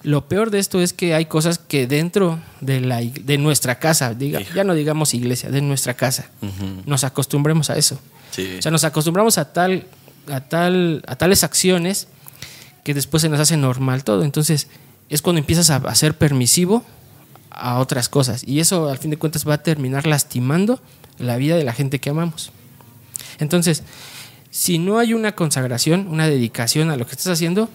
Lo 0.02 0.28
peor 0.28 0.50
de 0.50 0.58
esto 0.58 0.80
es 0.80 0.92
que 0.92 1.14
hay 1.14 1.26
cosas 1.26 1.58
que 1.58 1.86
dentro 1.86 2.40
de, 2.60 2.80
la, 2.80 3.00
de 3.00 3.38
nuestra 3.38 3.78
casa, 3.78 4.14
diga, 4.14 4.40
ya 4.54 4.64
no 4.64 4.74
digamos 4.74 5.14
iglesia, 5.14 5.50
de 5.50 5.60
nuestra 5.62 5.94
casa, 5.94 6.30
nos 6.86 7.04
acostumbremos 7.04 7.70
a 7.70 7.76
eso. 7.76 7.98
Sí. 8.30 8.56
O 8.58 8.62
sea, 8.62 8.70
nos 8.72 8.84
acostumbramos 8.84 9.38
a 9.38 9.52
tal, 9.52 9.86
a 10.30 10.40
tal, 10.40 11.02
a 11.06 11.16
tales 11.16 11.44
acciones 11.44 12.08
que 12.84 12.94
después 12.94 13.20
se 13.22 13.28
nos 13.28 13.40
hace 13.40 13.56
normal 13.56 14.04
todo. 14.04 14.24
Entonces, 14.24 14.68
es 15.08 15.22
cuando 15.22 15.38
empiezas 15.38 15.70
a, 15.70 15.76
a 15.76 15.94
ser 15.94 16.16
permisivo 16.16 16.84
a 17.50 17.78
otras 17.78 18.08
cosas. 18.08 18.42
Y 18.46 18.60
eso, 18.60 18.88
al 18.88 18.98
fin 18.98 19.10
de 19.10 19.18
cuentas, 19.18 19.46
va 19.46 19.54
a 19.54 19.62
terminar 19.62 20.06
lastimando 20.06 20.80
la 21.18 21.36
vida 21.36 21.56
de 21.56 21.64
la 21.64 21.72
gente 21.72 21.98
que 21.98 22.10
amamos. 22.10 22.50
Entonces, 23.38 23.82
si 24.50 24.78
no 24.78 24.98
hay 24.98 25.14
una 25.14 25.32
consagración, 25.32 26.08
una 26.08 26.26
dedicación 26.26 26.90
a 26.90 26.96
lo 26.96 27.06
que 27.06 27.12
estás 27.12 27.28
haciendo, 27.28 27.68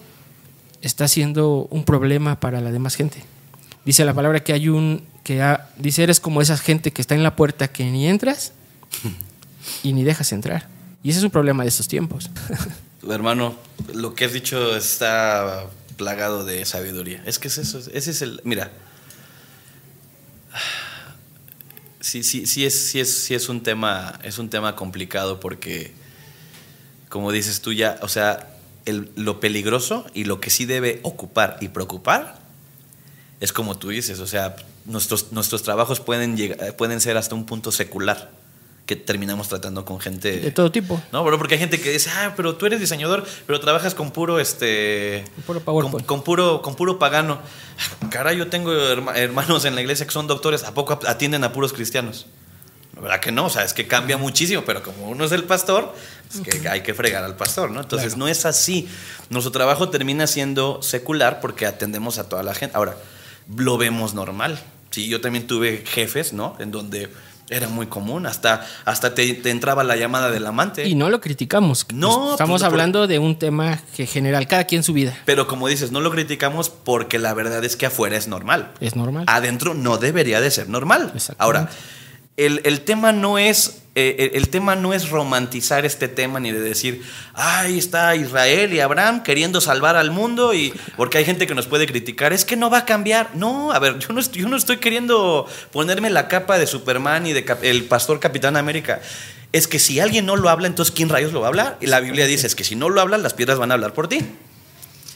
está 0.82 1.08
siendo 1.08 1.66
un 1.70 1.84
problema 1.84 2.40
para 2.40 2.60
la 2.60 2.70
demás 2.70 2.94
gente. 2.94 3.22
Dice 3.84 4.04
la 4.04 4.14
palabra 4.14 4.44
que 4.44 4.52
hay 4.52 4.68
un 4.68 5.02
que 5.24 5.42
ha- 5.42 5.70
dice 5.76 6.02
eres 6.02 6.20
como 6.20 6.40
esa 6.40 6.56
gente 6.56 6.92
que 6.92 7.02
está 7.02 7.14
en 7.14 7.22
la 7.22 7.36
puerta 7.36 7.68
que 7.68 7.84
ni 7.84 8.06
entras 8.08 8.52
y 9.82 9.92
ni 9.92 10.04
dejas 10.04 10.32
entrar. 10.32 10.68
Y 11.02 11.10
ese 11.10 11.18
es 11.18 11.24
un 11.24 11.30
problema 11.30 11.62
de 11.62 11.68
estos 11.68 11.88
tiempos. 11.88 12.30
Hermano, 13.08 13.56
lo 13.94 14.14
que 14.14 14.24
has 14.24 14.32
dicho 14.32 14.76
está 14.76 15.66
plagado 15.96 16.44
de 16.44 16.64
sabiduría. 16.64 17.22
Es 17.26 17.38
que 17.38 17.48
es 17.48 17.58
eso, 17.58 17.78
ese 17.92 18.10
es 18.10 18.22
el... 18.22 18.40
Mira, 18.44 18.70
sí, 22.00 22.22
sí, 22.22 22.46
sí, 22.46 22.64
es, 22.64 22.74
sí, 22.90 23.00
es, 23.00 23.18
sí 23.18 23.34
es, 23.34 23.48
un 23.48 23.62
tema, 23.62 24.18
es 24.22 24.38
un 24.38 24.48
tema 24.50 24.76
complicado 24.76 25.40
porque, 25.40 25.92
como 27.08 27.32
dices 27.32 27.60
tú 27.60 27.72
ya, 27.72 27.98
o 28.02 28.08
sea, 28.08 28.48
el- 28.88 29.10
lo 29.16 29.40
peligroso 29.40 30.04
y 30.14 30.24
lo 30.24 30.40
que 30.40 30.50
sí 30.50 30.64
debe 30.66 31.00
ocupar 31.02 31.56
y 31.60 31.68
preocupar 31.68 32.38
es 33.40 33.52
como 33.52 33.76
tú 33.78 33.88
dices, 33.90 34.18
o 34.20 34.26
sea, 34.26 34.56
nuestros, 34.84 35.32
nuestros 35.32 35.62
trabajos 35.62 36.00
pueden, 36.00 36.36
llegar, 36.36 36.74
pueden 36.76 37.00
ser 37.00 37.16
hasta 37.16 37.34
un 37.34 37.46
punto 37.46 37.70
secular 37.70 38.30
que 38.86 38.96
terminamos 38.96 39.48
tratando 39.48 39.84
con 39.84 40.00
gente 40.00 40.40
De 40.40 40.50
todo 40.50 40.72
tipo. 40.72 41.00
no, 41.12 41.22
pero 41.22 41.36
porque 41.38 41.54
hay 41.54 41.60
gente 41.60 41.78
que 41.78 41.90
dice, 41.92 42.08
ah, 42.10 42.32
pero 42.36 42.56
tú 42.56 42.64
eres 42.66 42.80
diseñador, 42.80 43.24
pero 43.46 43.60
trabajas 43.60 43.94
con 43.94 44.10
puro, 44.12 44.40
este, 44.40 45.24
Con 45.34 45.44
puro 45.44 45.58
con, 45.60 45.64
PowerPoint. 45.64 46.06
con 46.06 46.22
puro, 46.24 46.62
con 46.62 46.74
puro 46.74 46.98
pagano. 46.98 47.38
Caray, 48.10 48.38
yo 48.38 48.48
tengo 48.48 48.72
herma- 48.72 49.14
hermanos 49.16 49.66
en 49.66 49.74
la 49.74 49.82
iglesia 49.82 50.06
que 50.06 50.12
son 50.12 50.26
doctores, 50.26 50.64
¿a 50.64 50.72
poco 50.72 50.98
atienden 51.06 51.44
a 51.44 51.52
puros 51.52 51.74
cristianos? 51.74 52.26
La 52.94 53.02
verdad 53.02 53.20
que 53.20 53.30
no, 53.30 53.44
o 53.44 53.50
sea, 53.50 53.62
es 53.62 53.74
que 53.74 53.86
cambia 53.86 54.16
muchísimo, 54.16 54.62
pero 54.64 54.82
como 54.82 55.08
uno 55.10 55.24
es 55.26 55.32
el 55.32 55.44
pastor, 55.44 55.94
pues 56.32 56.60
que 56.60 56.68
hay 56.68 56.82
que 56.82 56.94
fregar 56.94 57.24
al 57.24 57.36
pastor, 57.36 57.70
¿no? 57.70 57.80
Entonces 57.80 58.08
Claro. 58.14 58.18
no 58.26 58.28
es 58.28 58.44
así. 58.46 58.88
Nuestro 59.30 59.52
trabajo 59.52 59.88
termina 59.88 60.26
siendo 60.26 60.82
secular 60.82 61.40
porque 61.40 61.66
atendemos 61.66 62.18
a 62.18 62.28
toda 62.28 62.42
la 62.42 62.54
gente. 62.54 62.76
Ahora, 62.76 62.96
lo 63.56 63.78
vemos 63.78 64.14
normal. 64.14 64.58
Sí, 64.90 65.08
yo 65.08 65.20
también 65.20 65.46
tuve 65.46 65.84
jefes, 65.86 66.32
¿no? 66.32 66.56
En 66.58 66.70
donde 66.70 67.10
era 67.50 67.66
muy 67.66 67.86
común, 67.86 68.26
hasta, 68.26 68.66
hasta 68.84 69.14
te, 69.14 69.32
te 69.32 69.50
entraba 69.50 69.82
la 69.82 69.96
llamada 69.96 70.30
del 70.30 70.46
amante. 70.46 70.86
Y 70.86 70.94
no 70.94 71.08
lo 71.08 71.20
criticamos. 71.20 71.86
No, 71.94 72.32
Estamos 72.32 72.60
pues, 72.60 72.62
hablando 72.70 73.06
de 73.06 73.18
un 73.18 73.38
tema 73.38 73.80
que 73.96 74.06
general, 74.06 74.46
cada 74.46 74.64
quien 74.64 74.82
su 74.82 74.92
vida. 74.92 75.16
Pero 75.24 75.46
como 75.46 75.66
dices, 75.68 75.90
no 75.90 76.00
lo 76.00 76.10
criticamos 76.10 76.68
porque 76.68 77.18
la 77.18 77.32
verdad 77.32 77.64
es 77.64 77.76
que 77.76 77.86
afuera 77.86 78.16
es 78.18 78.28
normal. 78.28 78.72
Es 78.80 78.96
normal. 78.96 79.24
Adentro 79.28 79.72
no 79.72 79.96
debería 79.96 80.42
de 80.42 80.50
ser 80.50 80.68
normal. 80.68 81.12
Ahora, 81.38 81.70
el, 82.38 82.62
el 82.64 82.80
tema 82.80 83.12
no 83.12 83.36
es. 83.38 83.82
eh, 83.94 84.30
el, 84.34 84.48
tema 84.48 84.76
no 84.76 84.94
es 84.94 85.10
romantizar 85.10 85.84
este 85.84 86.06
tema 86.08 86.38
ni 86.40 86.52
de 86.52 86.60
decir, 86.60 87.02
ay, 87.34 87.76
está 87.78 88.14
Israel 88.14 88.72
y 88.72 88.80
Abraham 88.80 89.22
queriendo 89.24 89.60
salvar 89.60 89.96
al 89.96 90.10
mundo 90.12 90.54
y 90.54 90.72
porque 90.96 91.18
hay 91.18 91.24
gente 91.24 91.46
que 91.46 91.54
nos 91.54 91.66
puede 91.66 91.86
criticar, 91.86 92.32
es 92.32 92.44
que 92.44 92.54
no 92.56 92.70
va 92.70 92.78
a 92.78 92.84
cambiar. 92.86 93.34
No, 93.34 93.72
a 93.72 93.78
ver, 93.80 93.98
yo 93.98 94.08
no, 94.14 94.20
estoy- 94.20 94.42
yo 94.42 94.48
no 94.48 94.56
estoy 94.56 94.76
queriendo 94.78 95.46
ponerme 95.72 96.10
la 96.10 96.28
capa 96.28 96.58
de 96.58 96.66
Superman 96.66 97.26
y 97.26 97.32
de 97.32 97.44
el 97.62 97.84
pastor 97.84 98.20
Capitán 98.20 98.56
América. 98.56 99.00
Es 99.52 99.66
que 99.66 99.78
si 99.78 99.98
alguien 99.98 100.26
no 100.26 100.36
lo 100.36 100.48
habla, 100.48 100.66
entonces 100.68 100.94
¿quién 100.94 101.08
rayos 101.08 101.32
lo 101.32 101.40
va 101.40 101.46
a 101.46 101.48
hablar? 101.48 101.78
Y 101.80 101.86
la 101.86 102.00
Biblia 102.00 102.26
dice, 102.26 102.46
es 102.46 102.54
que 102.54 102.64
si 102.64 102.76
no 102.76 102.88
lo 102.90 103.00
hablan, 103.00 103.22
las 103.22 103.34
piedras 103.34 103.58
van 103.58 103.70
a 103.70 103.74
hablar 103.74 103.94
por 103.94 104.06
ti. 104.08 104.20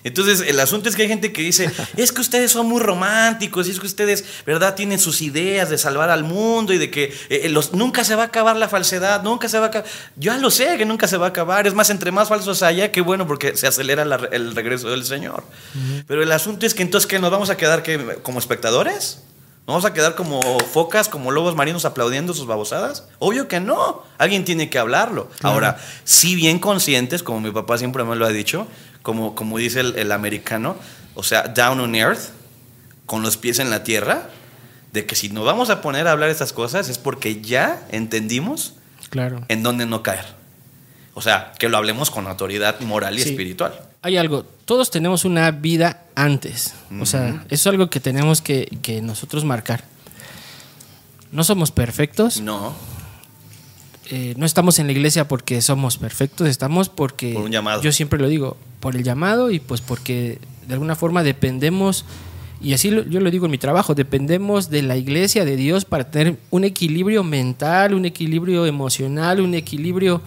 Entonces, 0.04 0.40
el 0.46 0.58
asunto 0.60 0.88
es 0.88 0.96
que 0.96 1.02
hay 1.02 1.08
gente 1.08 1.32
que 1.32 1.42
dice, 1.42 1.70
es 1.96 2.12
que 2.12 2.20
ustedes 2.20 2.50
son 2.50 2.66
muy 2.68 2.80
románticos, 2.80 3.68
y 3.68 3.70
es 3.70 3.80
que 3.80 3.86
ustedes, 3.86 4.24
¿verdad?, 4.46 4.74
tienen 4.74 4.98
sus 4.98 5.22
ideas 5.22 5.70
de 5.70 5.78
salvar 5.78 6.10
al 6.10 6.24
mundo 6.24 6.72
y 6.72 6.78
de 6.78 6.90
que 6.90 7.12
eh, 7.28 7.48
los, 7.48 7.72
nunca 7.72 8.04
se 8.04 8.14
va 8.14 8.22
a 8.24 8.26
acabar 8.26 8.56
la 8.56 8.68
falsedad, 8.68 9.22
nunca 9.22 9.48
se 9.48 9.58
va 9.58 9.66
a 9.66 9.68
acabar. 9.68 9.88
Yo 10.16 10.32
ya 10.32 10.38
lo 10.38 10.50
sé 10.50 10.76
que 10.78 10.84
nunca 10.84 11.06
se 11.08 11.16
va 11.16 11.26
a 11.26 11.28
acabar. 11.30 11.66
Es 11.66 11.74
más, 11.74 11.90
entre 11.90 12.10
más 12.10 12.28
falsos 12.28 12.62
haya, 12.62 12.90
qué 12.92 13.00
bueno, 13.00 13.26
porque 13.26 13.56
se 13.56 13.66
acelera 13.66 14.04
la- 14.04 14.28
el 14.32 14.54
regreso 14.54 14.88
del 14.90 15.04
Señor. 15.04 15.44
Pero 16.06 16.22
el 16.22 16.32
asunto 16.32 16.66
es 16.66 16.74
que 16.74 16.82
entonces, 16.82 17.06
¿qué? 17.06 17.18
¿Nos 17.18 17.30
vamos 17.30 17.50
a 17.50 17.56
quedar 17.56 17.82
que, 17.82 17.98
como 18.22 18.38
espectadores? 18.38 19.18
¿Nos 19.72 19.82
vamos 19.84 19.90
a 19.90 19.94
quedar 19.94 20.14
como 20.16 20.42
focas, 20.60 21.08
como 21.08 21.30
lobos 21.30 21.56
marinos 21.56 21.86
aplaudiendo 21.86 22.34
sus 22.34 22.46
babosadas? 22.46 23.08
Obvio 23.18 23.48
que 23.48 23.58
no. 23.58 24.02
Alguien 24.18 24.44
tiene 24.44 24.68
que 24.68 24.78
hablarlo. 24.78 25.30
Ahora, 25.42 25.78
si 26.04 26.34
bien 26.34 26.58
conscientes, 26.58 27.22
como 27.22 27.40
mi 27.40 27.50
papá 27.52 27.78
siempre 27.78 28.04
me 28.04 28.14
lo 28.14 28.26
ha 28.26 28.28
dicho, 28.28 28.66
como, 29.00 29.34
como 29.34 29.56
dice 29.56 29.80
el, 29.80 29.96
el 29.96 30.12
americano, 30.12 30.76
o 31.14 31.22
sea, 31.22 31.44
down 31.44 31.80
on 31.80 31.94
earth, 31.94 32.20
con 33.06 33.22
los 33.22 33.38
pies 33.38 33.60
en 33.60 33.70
la 33.70 33.82
tierra, 33.82 34.28
de 34.92 35.06
que 35.06 35.16
si 35.16 35.30
nos 35.30 35.46
vamos 35.46 35.70
a 35.70 35.80
poner 35.80 36.06
a 36.06 36.10
hablar 36.12 36.28
estas 36.28 36.52
cosas 36.52 36.90
es 36.90 36.98
porque 36.98 37.40
ya 37.40 37.82
entendimos 37.90 38.74
Claro. 39.08 39.40
en 39.48 39.62
dónde 39.62 39.86
no 39.86 40.02
caer. 40.02 40.26
O 41.14 41.22
sea, 41.22 41.54
que 41.58 41.70
lo 41.70 41.78
hablemos 41.78 42.10
con 42.10 42.26
autoridad 42.26 42.78
moral 42.80 43.18
y 43.18 43.22
Sí. 43.22 43.30
espiritual. 43.30 43.80
Hay 44.02 44.16
algo, 44.16 44.44
todos 44.64 44.90
tenemos 44.90 45.24
una 45.24 45.50
vida 45.52 46.02
antes. 46.16 46.74
O 47.00 47.06
sea, 47.06 47.44
eso 47.48 47.54
es 47.54 47.66
algo 47.68 47.88
que 47.88 48.00
tenemos 48.00 48.40
que, 48.42 48.66
que 48.82 49.00
nosotros 49.00 49.44
marcar. 49.44 49.84
No 51.30 51.44
somos 51.44 51.70
perfectos, 51.70 52.40
No, 52.40 52.74
eh, 54.10 54.34
no 54.36 54.44
estamos 54.44 54.78
en 54.78 54.86
la 54.86 54.92
iglesia 54.92 55.26
porque 55.28 55.62
somos 55.62 55.96
perfectos, 55.96 56.48
estamos 56.48 56.88
porque... 56.88 57.32
Por 57.32 57.44
un 57.44 57.50
llamado. 57.52 57.80
Yo 57.80 57.92
siempre 57.92 58.18
lo 58.18 58.28
digo, 58.28 58.56
por 58.80 58.96
el 58.96 59.04
llamado 59.04 59.50
y 59.50 59.58
pues 59.60 59.80
porque 59.80 60.38
de 60.66 60.74
alguna 60.74 60.94
forma 60.96 61.22
dependemos, 61.22 62.04
y 62.60 62.74
así 62.74 62.90
lo- 62.90 63.04
yo 63.04 63.20
lo 63.20 63.30
digo 63.30 63.46
en 63.46 63.52
mi 63.52 63.58
trabajo, 63.58 63.94
dependemos 63.94 64.68
de 64.68 64.82
la 64.82 64.96
iglesia, 64.96 65.44
de 65.46 65.56
Dios, 65.56 65.84
para 65.86 66.10
tener 66.10 66.36
un 66.50 66.64
equilibrio 66.64 67.24
mental, 67.24 67.94
un 67.94 68.04
equilibrio 68.04 68.66
emocional, 68.66 69.40
un 69.40 69.54
equilibrio 69.54 70.20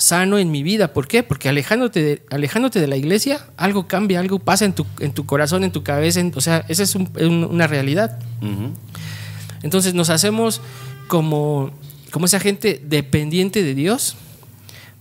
sano 0.00 0.38
en 0.38 0.50
mi 0.50 0.62
vida. 0.62 0.92
¿Por 0.92 1.06
qué? 1.06 1.22
Porque 1.22 1.48
alejándote 1.48 2.02
de, 2.02 2.22
alejándote 2.30 2.80
de 2.80 2.86
la 2.88 2.96
iglesia, 2.96 3.46
algo 3.56 3.86
cambia, 3.86 4.18
algo 4.18 4.38
pasa 4.38 4.64
en 4.64 4.72
tu, 4.72 4.86
en 4.98 5.12
tu 5.12 5.26
corazón, 5.26 5.62
en 5.62 5.72
tu 5.72 5.82
cabeza, 5.82 6.20
en- 6.20 6.32
o 6.34 6.40
sea, 6.40 6.64
esa 6.68 6.82
es 6.82 6.94
un- 6.94 7.10
un- 7.20 7.44
una 7.44 7.66
realidad. 7.66 8.18
Entonces 9.62 9.94
nos 9.94 10.10
hacemos 10.10 10.60
como, 11.06 11.70
como 12.10 12.26
esa 12.26 12.40
gente 12.40 12.80
dependiente 12.84 13.62
de 13.62 13.74
Dios, 13.74 14.16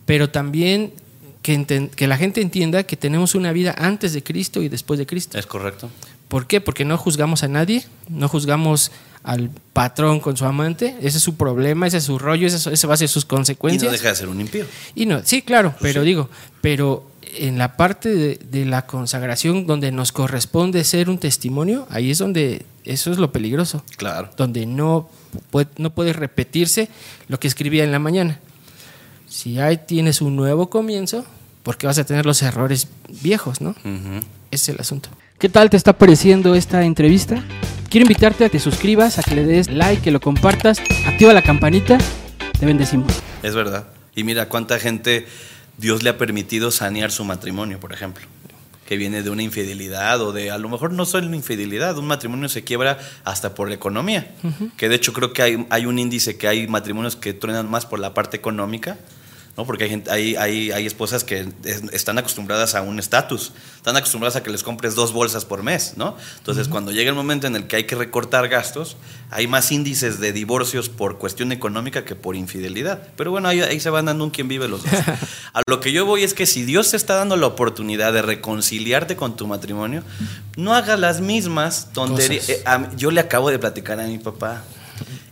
pero 0.06 0.30
también 0.30 0.92
que, 1.42 1.56
enten- 1.58 1.90
que 1.90 2.08
la 2.08 2.18
gente 2.18 2.42
entienda 2.42 2.84
que 2.84 2.98
tenemos 2.98 3.36
una 3.36 3.54
vida 3.54 3.74
antes 3.78 4.12
de 4.14 4.22
Cristo 4.24 4.62
y 4.62 4.70
después 4.70 4.98
de 5.00 5.06
Cristo. 5.06 5.38
es 5.40 5.46
correcto. 5.46 5.90
¿Por 6.28 6.46
qué? 6.46 6.62
Porque 6.62 6.84
no 6.86 6.98
juzgamos 6.98 7.44
a 7.44 7.48
nadie, 7.48 7.84
no 8.10 8.28
juzgamos 8.28 8.92
al 9.24 9.50
patrón 9.74 10.20
con 10.20 10.38
su 10.38 10.46
amante, 10.46 10.96
ese 11.02 11.18
es 11.18 11.24
su 11.24 11.36
problema, 11.36 11.88
ese 11.88 11.98
es 11.98 12.04
su 12.06 12.18
rollo, 12.20 12.48
ese, 12.48 12.74
ese 12.74 12.88
va 12.88 12.94
a 12.94 12.98
ser 12.98 13.10
sus 13.10 13.24
Y 13.24 13.28
consecuencias. 13.28 13.84
no 13.84 13.92
deja 13.92 14.10
de 14.10 14.16
ser 14.16 14.30
un 14.30 14.40
impío. 14.42 14.66
Y 14.96 15.06
no, 15.06 15.22
sí, 15.24 15.42
claro, 15.42 15.72
Pues 15.80 15.94
pero 15.94 16.04
digo, 16.04 16.30
pero 16.62 17.10
en 17.38 17.58
la 17.58 17.76
parte 17.78 18.10
de, 18.16 18.40
de 18.50 18.66
la 18.66 18.86
consagración 18.88 19.68
donde 19.68 19.92
nos 19.92 20.12
corresponde 20.12 20.84
ser 20.84 21.10
un 21.10 21.18
testimonio, 21.20 21.86
ahí 21.92 22.10
es 22.12 22.18
donde 22.18 22.66
eso 22.86 23.12
es 23.12 23.18
lo 23.20 23.32
peligroso 23.32 23.84
Claro. 23.98 24.30
donde 24.38 24.66
no 24.66 25.10
puede, 25.52 25.68
no 25.78 25.92
puede 25.94 26.14
repetirse 26.14 26.90
lo 27.28 27.40
que 27.40 27.48
escribía 27.48 27.84
en 27.84 27.92
la 27.92 28.00
mañana. 28.00 28.40
Si 29.28 29.60
ahí 29.60 29.78
tienes 29.86 30.22
un 30.22 30.36
nuevo 30.36 30.70
comienzo, 30.72 31.24
porque 31.62 31.86
vas 31.86 32.00
a 32.00 32.04
tener 32.04 32.26
los 32.26 32.42
errores 32.42 32.88
viejos, 33.22 33.62
¿no? 33.62 33.76
Ese 34.50 34.64
es 34.64 34.70
el 34.70 34.80
asunto. 34.80 35.10
¿Qué 35.38 35.50
tal 35.50 35.70
te 35.70 35.78
está 35.78 35.94
pareciendo 35.94 36.56
esta 36.56 36.84
entrevista? 36.84 37.44
Quiero 37.90 38.04
invitarte 38.04 38.46
a 38.46 38.50
que 38.50 38.60
te 38.60 38.64
suscribas, 38.64 39.18
a 39.18 39.24
que 39.24 39.34
le 39.34 39.44
des 39.44 39.68
like, 39.68 40.04
que 40.04 40.12
lo 40.12 40.20
compartas, 40.20 40.80
activa 41.08 41.34
la 41.34 41.42
campanita. 41.42 41.98
Te 42.60 42.68
bendecimos. 42.68 43.12
Es 43.42 43.56
verdad. 43.56 43.88
Y 44.14 44.24
mira 44.24 44.48
cuánta 44.48 44.78
gente 44.78 45.26
Dios 45.80 46.04
le 46.04 46.12
ha 46.12 46.18
permitido 46.20 46.70
sanear 46.70 47.10
su 47.10 47.26
matrimonio, 47.26 47.80
por 47.80 47.92
ejemplo. 47.92 48.28
Que 48.86 48.96
viene 48.96 49.24
de 49.24 49.32
una 49.32 49.42
infidelidad 49.42 50.22
o 50.22 50.32
de, 50.34 50.52
a 50.52 50.60
lo 50.60 50.70
mejor 50.70 50.94
no 50.94 51.04
solo 51.06 51.26
una 51.26 51.36
infidelidad, 51.36 51.98
un 51.98 52.06
matrimonio 52.06 52.48
se 52.48 52.64
quiebra 52.64 53.00
hasta 53.24 53.56
por 53.56 53.70
la 53.70 53.74
economía. 53.74 54.36
Que 54.78 54.88
de 54.88 54.94
hecho 54.94 55.12
creo 55.12 55.34
que 55.34 55.42
hay, 55.42 55.66
hay 55.72 55.88
un 55.88 55.98
índice 55.98 56.38
que 56.38 56.48
hay 56.48 56.68
matrimonios 56.68 57.16
que 57.16 57.34
truenan 57.34 57.72
más 57.72 57.88
por 57.88 57.98
la 57.98 58.14
parte 58.14 58.38
económica. 58.38 59.00
¿No? 59.60 59.66
Porque 59.66 59.84
hay, 59.84 59.90
gente, 59.90 60.10
hay, 60.10 60.38
hay, 60.38 60.72
hay 60.72 60.86
esposas 60.86 61.26
que 61.26 61.50
es- 61.66 61.84
están 61.92 62.18
acostumbradas 62.18 62.76
a 62.76 62.82
un 62.82 62.98
estatus, 62.98 63.52
están 63.76 63.98
acostumbradas 63.98 64.38
a 64.38 64.42
que 64.44 64.50
les 64.50 64.64
compres 64.64 64.96
dos 64.96 65.12
bolsas 65.12 65.44
por 65.44 65.64
mes, 65.64 65.96
¿no? 65.98 66.16
Entonces, 66.38 66.70
cuando 66.70 66.94
llega 66.94 67.10
el 67.10 67.16
momento 67.18 67.46
en 67.46 67.58
el 67.58 67.68
que 67.68 67.76
hay 67.76 67.84
que 67.84 67.96
recortar 67.96 68.48
gastos, 68.48 68.96
hay 69.32 69.48
más 69.48 69.70
índices 69.74 70.22
de 70.22 70.32
divorcios 70.32 70.88
por 70.88 71.18
cuestión 71.18 71.52
económica 71.52 72.06
que 72.06 72.16
por 72.16 72.38
infidelidad. 72.38 73.04
Pero 73.18 73.32
bueno, 73.32 73.50
ahí, 73.50 73.60
ahí 73.60 73.82
se 73.82 73.90
van 73.90 74.06
dando 74.06 74.24
un 74.24 74.30
quien 74.30 74.48
vive 74.48 74.70
los 74.70 74.82
dos. 74.84 74.94
A 75.54 75.62
lo 75.68 75.82
que 75.82 75.92
yo 75.92 76.06
voy 76.06 76.24
es 76.24 76.34
que 76.34 76.46
si 76.46 76.64
Dios 76.64 76.92
te 76.92 76.96
está 76.96 77.16
dando 77.16 77.36
la 77.36 77.48
oportunidad 77.48 78.14
de 78.14 78.22
reconciliarte 78.22 79.18
con 79.18 79.36
tu 79.36 79.46
matrimonio, 79.46 80.04
no 80.56 80.74
hagas 80.74 80.98
las 80.98 81.20
mismas 81.20 81.90
tonterías. 81.92 82.48
Eh, 82.48 82.64
yo 82.96 83.12
le 83.12 83.20
acabo 83.20 83.50
de 83.52 83.60
platicar 83.60 84.00
a 84.00 84.04
mi 84.08 84.20
papá. 84.20 84.64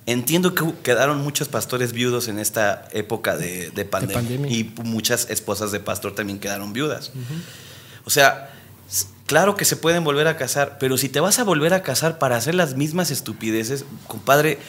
Entiendo 0.08 0.55
que 0.55 0.64
quedaron 0.84 1.22
muchos 1.22 1.49
pastores 1.49 1.91
viudos 1.91 2.30
en 2.30 2.39
esta 2.39 2.88
época 2.93 3.36
de, 3.36 3.72
de 3.72 3.84
pandemia, 3.84 4.16
pandemia. 4.16 4.49
y 4.49 4.74
muchas 4.84 5.30
esposas 5.30 5.74
de 5.74 5.82
pastor 5.82 6.16
también 6.16 6.39
quedaron 6.39 6.72
viudas. 6.72 7.12
O 8.05 8.10
sea, 8.10 8.49
claro 9.26 9.58
que 9.58 9.66
se 9.66 9.76
pueden 9.76 10.05
volver 10.05 10.30
a 10.30 10.38
casar, 10.38 10.78
pero 10.80 10.97
si 10.97 11.10
te 11.10 11.20
vas 11.20 11.39
a 11.39 11.43
volver 11.43 11.74
a 11.74 11.84
casar 11.84 12.20
para 12.20 12.38
hacer 12.38 12.55
las 12.55 12.76
mismas 12.78 13.12
estupideces, 13.12 13.84
compadre, 14.08 14.60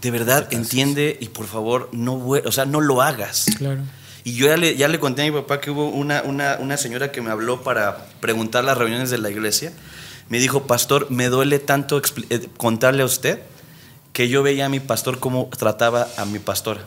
de 0.00 0.10
verdad 0.10 0.48
entiende 0.50 1.18
y 1.20 1.28
por 1.28 1.46
favor 1.46 1.90
no, 1.92 2.14
o 2.14 2.52
sea, 2.52 2.64
no 2.64 2.80
lo 2.80 3.02
hagas. 3.02 3.44
Claro. 3.58 3.82
Y 4.24 4.32
yo 4.32 4.46
ya 4.46 4.56
le, 4.56 4.76
ya 4.76 4.88
le 4.88 4.98
conté 4.98 5.20
a 5.20 5.24
mi 5.26 5.30
papá 5.30 5.60
que 5.60 5.70
hubo 5.70 5.90
una, 5.90 6.22
una, 6.22 6.56
una 6.58 6.78
señora 6.78 7.12
que 7.12 7.20
me 7.20 7.30
habló 7.30 7.62
para 7.62 8.06
preguntar 8.20 8.64
las 8.64 8.78
reuniones 8.78 9.10
de 9.10 9.18
la 9.18 9.28
iglesia. 9.28 9.74
Me 10.30 10.38
dijo, 10.38 10.66
pastor, 10.66 11.10
me 11.10 11.28
duele 11.28 11.58
tanto 11.58 12.00
eh, 12.30 12.48
contarle 12.56 13.02
a 13.02 13.04
usted 13.04 13.40
que 14.16 14.30
yo 14.30 14.42
veía 14.42 14.64
a 14.64 14.68
mi 14.70 14.80
pastor 14.80 15.18
cómo 15.18 15.50
trataba 15.58 16.08
a 16.16 16.24
mi 16.24 16.38
pastora. 16.38 16.80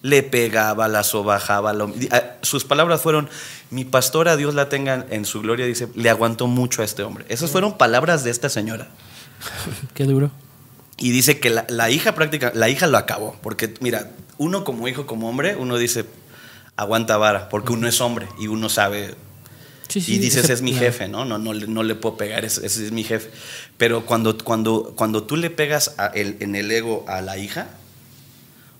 Le 0.00 0.22
pegaba, 0.22 0.88
la 0.88 1.02
sobajaba. 1.04 1.74
lo- 1.74 1.92
sus 2.40 2.64
palabras 2.64 3.02
fueron, 3.02 3.28
mi 3.70 3.84
pastora, 3.84 4.34
Dios 4.38 4.54
la 4.54 4.70
tenga 4.70 5.04
en 5.10 5.26
su 5.26 5.42
gloria, 5.42 5.66
dice, 5.66 5.88
le 5.94 6.08
aguantó 6.08 6.46
mucho 6.46 6.80
a 6.80 6.86
este 6.86 7.02
hombre. 7.02 7.26
Esas 7.28 7.50
fueron 7.50 7.76
palabras 7.76 8.24
de 8.24 8.30
esta 8.30 8.48
señora. 8.48 8.88
Qué 9.94 10.04
duro. 10.04 10.30
Y 10.96 11.10
dice 11.10 11.38
que 11.38 11.50
la, 11.50 11.66
la 11.68 11.90
hija 11.90 12.14
práctica, 12.14 12.50
la 12.54 12.70
hija 12.70 12.86
lo 12.86 12.96
acabó. 12.96 13.36
Porque, 13.42 13.74
mira, 13.80 14.10
uno 14.38 14.64
como 14.64 14.88
hijo, 14.88 15.04
como 15.04 15.28
hombre, 15.28 15.56
uno 15.56 15.76
dice, 15.76 16.06
aguanta 16.76 17.18
vara, 17.18 17.50
porque 17.50 17.74
uno 17.74 17.86
es 17.88 18.00
hombre 18.00 18.26
y 18.40 18.46
uno 18.46 18.70
sabe. 18.70 19.16
Sí, 19.88 20.00
sí, 20.00 20.14
y 20.14 20.18
dices, 20.18 20.48
es 20.50 20.62
mi 20.62 20.72
jefe, 20.72 21.08
¿no? 21.08 21.24
No, 21.24 21.38
no, 21.38 21.52
no 21.54 21.82
le 21.82 21.94
puedo 21.94 22.16
pegar, 22.16 22.44
ese, 22.44 22.64
es 22.66 22.90
mi 22.92 23.04
jefe. 23.04 23.30
Pero 23.76 24.06
cuando, 24.06 24.36
cuando, 24.38 24.92
cuando 24.96 25.22
tú 25.24 25.36
le 25.36 25.50
pegas 25.50 25.94
el- 26.14 26.36
en 26.40 26.54
el 26.56 26.70
ego 26.70 27.04
a 27.08 27.20
la 27.20 27.36
hija, 27.38 27.68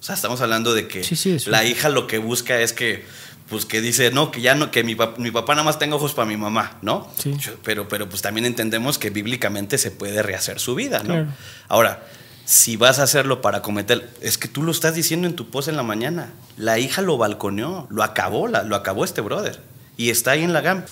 o 0.01 0.03
sea, 0.03 0.15
estamos 0.15 0.41
hablando 0.41 0.75
de 0.75 0.87
que 0.89 1.03
Sí, 1.17 1.51
la 1.51 1.65
hija 1.65 1.89
lo 1.89 2.07
que 2.07 2.19
busca 2.19 2.61
es 2.61 2.73
que, 2.73 3.05
pues 3.49 3.65
que 3.67 3.81
dice, 3.81 4.11
no, 4.11 4.31
que 4.31 4.41
ya 4.41 4.55
no, 4.55 4.71
que 4.71 4.85
mi, 4.85 4.95
pap- 4.95 5.19
mi 5.19 5.31
papá 5.31 5.55
nada 5.55 5.65
más 5.65 5.79
tenga 5.79 5.97
ojos 5.97 6.15
para 6.15 6.27
mi 6.27 6.37
mamá, 6.37 6.79
¿no? 6.83 7.11
Yo- 7.39 7.55
Pero, 7.63 7.89
pero 7.89 8.09
pues 8.09 8.21
también 8.23 8.45
entendemos 8.47 8.99
que 8.99 9.11
bíblicamente 9.11 9.79
se 9.79 9.91
puede 9.91 10.23
rehacer 10.23 10.59
su 10.61 10.75
vida, 10.75 10.99
¿no? 11.01 11.05
Claro. 11.15 11.27
Ahora, 11.69 12.07
si 12.47 12.77
vas 12.77 12.99
a 12.99 13.05
hacerlo 13.05 13.41
para 13.41 13.63
cometer, 13.63 14.11
es 14.21 14.37
que 14.37 14.49
tú 14.49 14.63
lo 14.63 14.73
estás 14.73 14.95
diciendo 14.95 15.27
en 15.27 15.35
tu 15.37 15.49
post 15.51 15.69
en 15.69 15.77
la 15.77 15.83
mañana. 15.83 16.33
La 16.59 16.79
hija 16.79 17.01
lo 17.03 17.17
balconeó, 17.17 17.87
lo 17.91 18.03
acabó, 18.03 18.49
la- 18.49 18.63
lo 18.63 18.77
acabó 18.77 19.05
este 19.05 19.21
brother. 19.23 19.61
Y 19.97 20.11
está 20.11 20.33
ahí 20.33 20.43
en 20.43 20.53
la 20.53 20.61
GAM. 20.61 20.85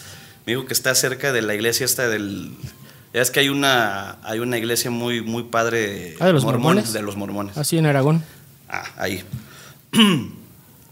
Me 0.47 0.53
dijo 0.55 0.67
que 0.67 0.73
está 0.73 0.95
cerca 0.95 1.33
de 1.33 1.43
la 1.43 1.55
iglesia 1.55 1.85
esta 1.85 2.09
del... 2.09 2.53
Ya 3.15 3.21
es 3.21 3.31
que 3.31 3.41
hay 3.41 3.49
una, 3.51 4.17
hay 4.23 4.39
una 4.39 4.57
iglesia 4.57 4.91
muy, 4.91 5.21
muy 5.21 5.45
padre. 5.45 6.17
Ah, 6.19 6.27
¿de 6.27 6.33
los 6.33 6.45
mormón, 6.45 6.63
mormones? 6.63 6.93
De 6.93 7.03
los 7.03 7.17
mormones. 7.17 7.59
Así 7.59 7.77
en 7.77 7.87
Aragón. 7.87 8.23
Ah, 8.69 8.85
ahí. 8.97 9.23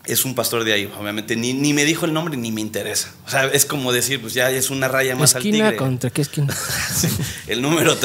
es 0.06 0.24
un 0.24 0.34
pastor 0.34 0.64
de 0.64 0.72
ahí, 0.72 0.90
obviamente. 0.98 1.36
Ni, 1.36 1.52
ni 1.52 1.74
me 1.74 1.84
dijo 1.84 2.06
el 2.06 2.12
nombre 2.12 2.36
ni 2.36 2.50
me 2.50 2.60
interesa. 2.60 3.12
O 3.26 3.30
sea, 3.30 3.44
es 3.46 3.66
como 3.66 3.92
decir, 3.92 4.20
pues 4.20 4.32
ya 4.34 4.50
es 4.50 4.70
una 4.70 4.88
raya 4.88 5.14
más 5.14 5.34
al 5.34 5.42
Esquina 5.42 5.66
tigre. 5.66 5.76
contra 5.76 6.10
qué 6.10 6.22
esquina. 6.22 6.54
Sí, 6.94 7.08
el 7.46 7.62
número. 7.62 7.96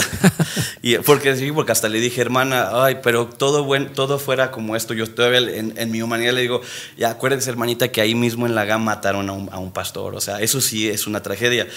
y 0.81 0.97
porque 0.97 1.35
sí, 1.35 1.51
porque 1.51 1.71
hasta 1.71 1.89
le 1.89 1.99
dije, 1.99 2.21
hermana, 2.21 2.69
ay, 2.83 2.97
pero 3.01 3.27
todo 3.27 3.63
buen, 3.63 3.93
todo 3.93 4.19
fuera 4.19 4.51
como 4.51 4.75
esto. 4.75 4.93
Yo 4.93 5.09
todavía 5.09 5.39
en, 5.39 5.73
en 5.77 5.91
mi 5.91 6.01
humanidad 6.01 6.33
le 6.33 6.41
digo, 6.41 6.61
ya 6.97 7.11
acuérdense, 7.11 7.49
hermanita, 7.49 7.87
que 7.89 8.01
ahí 8.01 8.13
mismo 8.13 8.45
en 8.45 8.55
la 8.55 8.65
GAM 8.65 8.83
mataron 8.83 9.29
a 9.29 9.33
un, 9.33 9.49
a 9.51 9.57
un 9.59 9.71
pastor. 9.71 10.15
O 10.15 10.21
sea, 10.21 10.41
eso 10.41 10.61
sí 10.61 10.89
es 10.89 11.07
una 11.07 11.21
tragedia. 11.23 11.67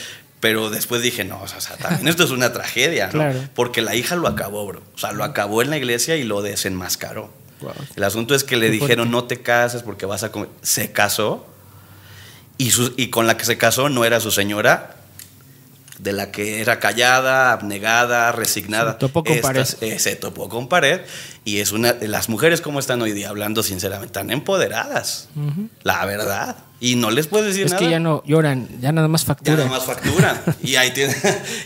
Pero 0.40 0.70
después 0.70 1.02
dije, 1.02 1.24
no, 1.24 1.40
o 1.42 1.48
sea, 1.48 1.76
también 1.76 2.06
esto 2.06 2.22
es 2.24 2.30
una 2.30 2.52
tragedia, 2.52 3.06
¿no? 3.06 3.12
Claro. 3.18 3.40
Porque 3.54 3.82
la 3.82 3.94
hija 3.96 4.14
lo 4.16 4.28
acabó, 4.28 4.66
bro. 4.66 4.82
O 4.94 4.98
sea, 4.98 5.12
lo 5.12 5.24
acabó 5.24 5.62
en 5.62 5.70
la 5.70 5.76
iglesia 5.78 6.16
y 6.16 6.24
lo 6.24 6.42
desenmascaró. 6.42 7.32
Wow. 7.61 7.72
El 7.96 8.04
asunto 8.04 8.34
es 8.34 8.44
que 8.44 8.56
le 8.56 8.70
dijeron, 8.70 9.11
no 9.11 9.24
te 9.24 9.40
cases 9.42 9.82
porque 9.82 10.06
vas 10.06 10.22
a 10.22 10.30
comer. 10.32 10.48
Se 10.62 10.92
casó 10.92 11.46
y, 12.56 12.70
su- 12.70 12.94
y 12.96 13.09
con 13.09 13.26
la 13.26 13.36
que 13.36 13.44
se 13.44 13.59
casó 13.59 13.88
no 13.88 14.04
era 14.04 14.20
su 14.20 14.30
señora, 14.30 14.94
de 15.98 16.12
la 16.12 16.30
que 16.30 16.61
era 16.61 16.78
callada, 16.78 17.50
abnegada, 17.52 18.30
resignada. 18.30 18.92
Se 18.92 18.98
topó 18.98 19.24
con 19.24 19.40
pared. 19.40 19.66
eh, 19.80 19.98
se 19.98 20.14
topó 20.14 20.48
con 20.48 20.68
pared 20.68 21.00
y 21.44 21.59
es 21.59 21.72
una. 21.72 21.96
Las 22.00 22.28
mujeres, 22.28 22.61
como 22.61 22.78
están 22.78 23.02
hoy 23.02 23.11
día, 23.12 23.28
hablando 23.30 23.64
sinceramente, 23.64 24.06
están 24.06 24.30
empoderadas. 24.30 25.28
Ujú. 25.34 25.68
La 25.82 26.04
verdad. 26.06 26.56
Y 26.80 26.94
no 26.94 27.11
les 27.11 27.26
puedes 27.26 27.48
decir 27.48 27.66
Es 27.66 27.72
nada. 27.72 27.84
que 27.84 27.90
ya 27.90 27.98
no 27.98 28.22
lloran, 28.24 28.68
ya 28.80 28.92
nada 28.92 29.09
más 29.09 29.22
Ya 29.22 29.26
factura. 29.26 29.56
nada 29.56 29.68
más 29.70 29.84
factura. 29.84 30.40
y 30.62 30.76
ahí 30.76 30.92
tiene. 30.92 31.16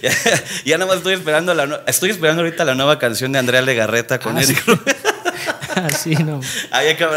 ya, 0.03 0.11
ya 0.64 0.78
nada 0.78 0.88
más 0.88 0.97
estoy 0.99 1.12
esperando 1.12 1.53
la 1.53 1.82
Estoy 1.86 2.09
esperando 2.09 2.40
ahorita 2.43 2.64
la 2.64 2.74
nueva 2.74 2.99
canción 2.99 3.32
de 3.32 3.38
Andrea 3.38 3.61
Legarreta 3.61 4.18
con 4.18 4.38
Ah, 4.38 4.43
Eric 4.43 4.62
sí. 4.64 4.72
Así 5.77 6.14
no. 6.14 6.41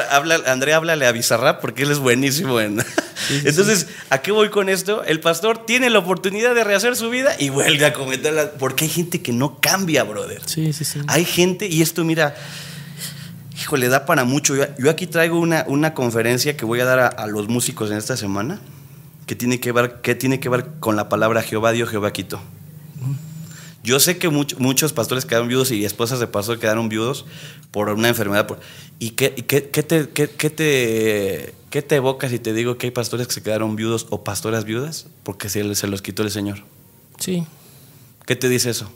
Habla, 0.09 0.41
Andrea, 0.47 0.77
háblale 0.77 1.05
a 1.05 1.11
Bizarrap 1.11 1.61
porque 1.61 1.83
él 1.83 1.91
es 1.91 1.99
buenísimo 1.99 2.59
en. 2.59 2.83
Entonces, 3.43 3.87
¿a 4.09 4.19
qué 4.19 4.31
voy 4.31 4.49
con 4.49 4.69
esto? 4.69 5.03
El 5.03 5.19
pastor 5.19 5.65
tiene 5.65 5.89
la 5.89 5.99
oportunidad 5.99 6.55
de 6.55 6.63
rehacer 6.63 6.95
su 6.95 7.09
vida 7.09 7.35
y 7.39 7.49
vuelve 7.49 7.85
a 7.85 7.93
cometerla. 7.93 8.51
Porque 8.51 8.85
hay 8.85 8.89
gente 8.89 9.21
que 9.21 9.33
no 9.33 9.59
cambia, 9.59 10.03
brother. 10.03 10.41
Sí, 10.45 10.73
sí, 10.73 10.85
sí. 10.85 10.99
Hay 11.07 11.25
gente, 11.25 11.67
y 11.67 11.81
esto, 11.81 12.03
mira, 12.03 12.35
híjole, 13.59 13.87
da 13.89 14.05
para 14.05 14.23
mucho. 14.23 14.55
Yo, 14.55 14.65
yo 14.77 14.89
aquí 14.89 15.07
traigo 15.07 15.39
una, 15.39 15.65
una 15.67 15.93
conferencia 15.93 16.55
que 16.55 16.65
voy 16.65 16.79
a 16.79 16.85
dar 16.85 16.99
a, 16.99 17.07
a 17.07 17.27
los 17.27 17.47
músicos 17.47 17.91
en 17.91 17.97
esta 17.97 18.17
semana 18.17 18.59
que 19.25 19.35
tiene 19.35 19.59
que 19.59 19.71
ver, 19.71 20.01
que 20.01 20.15
tiene 20.15 20.39
que 20.39 20.49
ver 20.49 20.73
con 20.79 20.95
la 20.95 21.09
palabra 21.09 21.41
Jehová 21.41 21.71
dio, 21.71 21.87
Jehová 21.87 22.13
quitó. 22.13 22.41
Yo 23.85 23.99
sé 23.99 24.17
que 24.17 24.29
much- 24.29 24.57
muchos 24.57 24.91
pastores 24.93 25.25
quedaron 25.25 25.47
viudos 25.47 25.71
y 25.71 25.85
esposas 25.85 26.19
de 26.19 26.27
pastor 26.27 26.59
quedaron 26.59 26.89
viudos 26.89 27.25
por 27.71 27.89
una 27.89 28.09
enfermedad. 28.09 28.47
por- 28.47 28.59
¿Y 28.99 29.11
qué, 29.11 29.33
y 29.37 29.43
qué- 29.43 29.69
qué 29.69 29.83
te, 29.83 30.09
qué- 30.09 30.29
qué 30.29 30.49
te, 30.49 31.53
qué 31.69 31.81
te 31.81 31.95
evoca 31.95 32.27
si 32.29 32.39
te 32.39 32.53
digo 32.53 32.77
que 32.77 32.87
hay 32.87 32.91
pastores 32.91 33.27
que 33.27 33.33
se 33.33 33.43
quedaron 33.43 33.75
viudos 33.75 34.07
o 34.09 34.23
pastoras 34.23 34.65
viudas? 34.65 35.05
Porque 35.23 35.49
se, 35.49 35.75
se 35.75 35.87
los 35.87 36.01
quitó 36.01 36.23
el 36.23 36.31
Señor. 36.31 36.63
Sí. 37.19 37.45
¿Qué 38.25 38.35
te 38.35 38.49
dice 38.49 38.71
eso? 38.71 38.89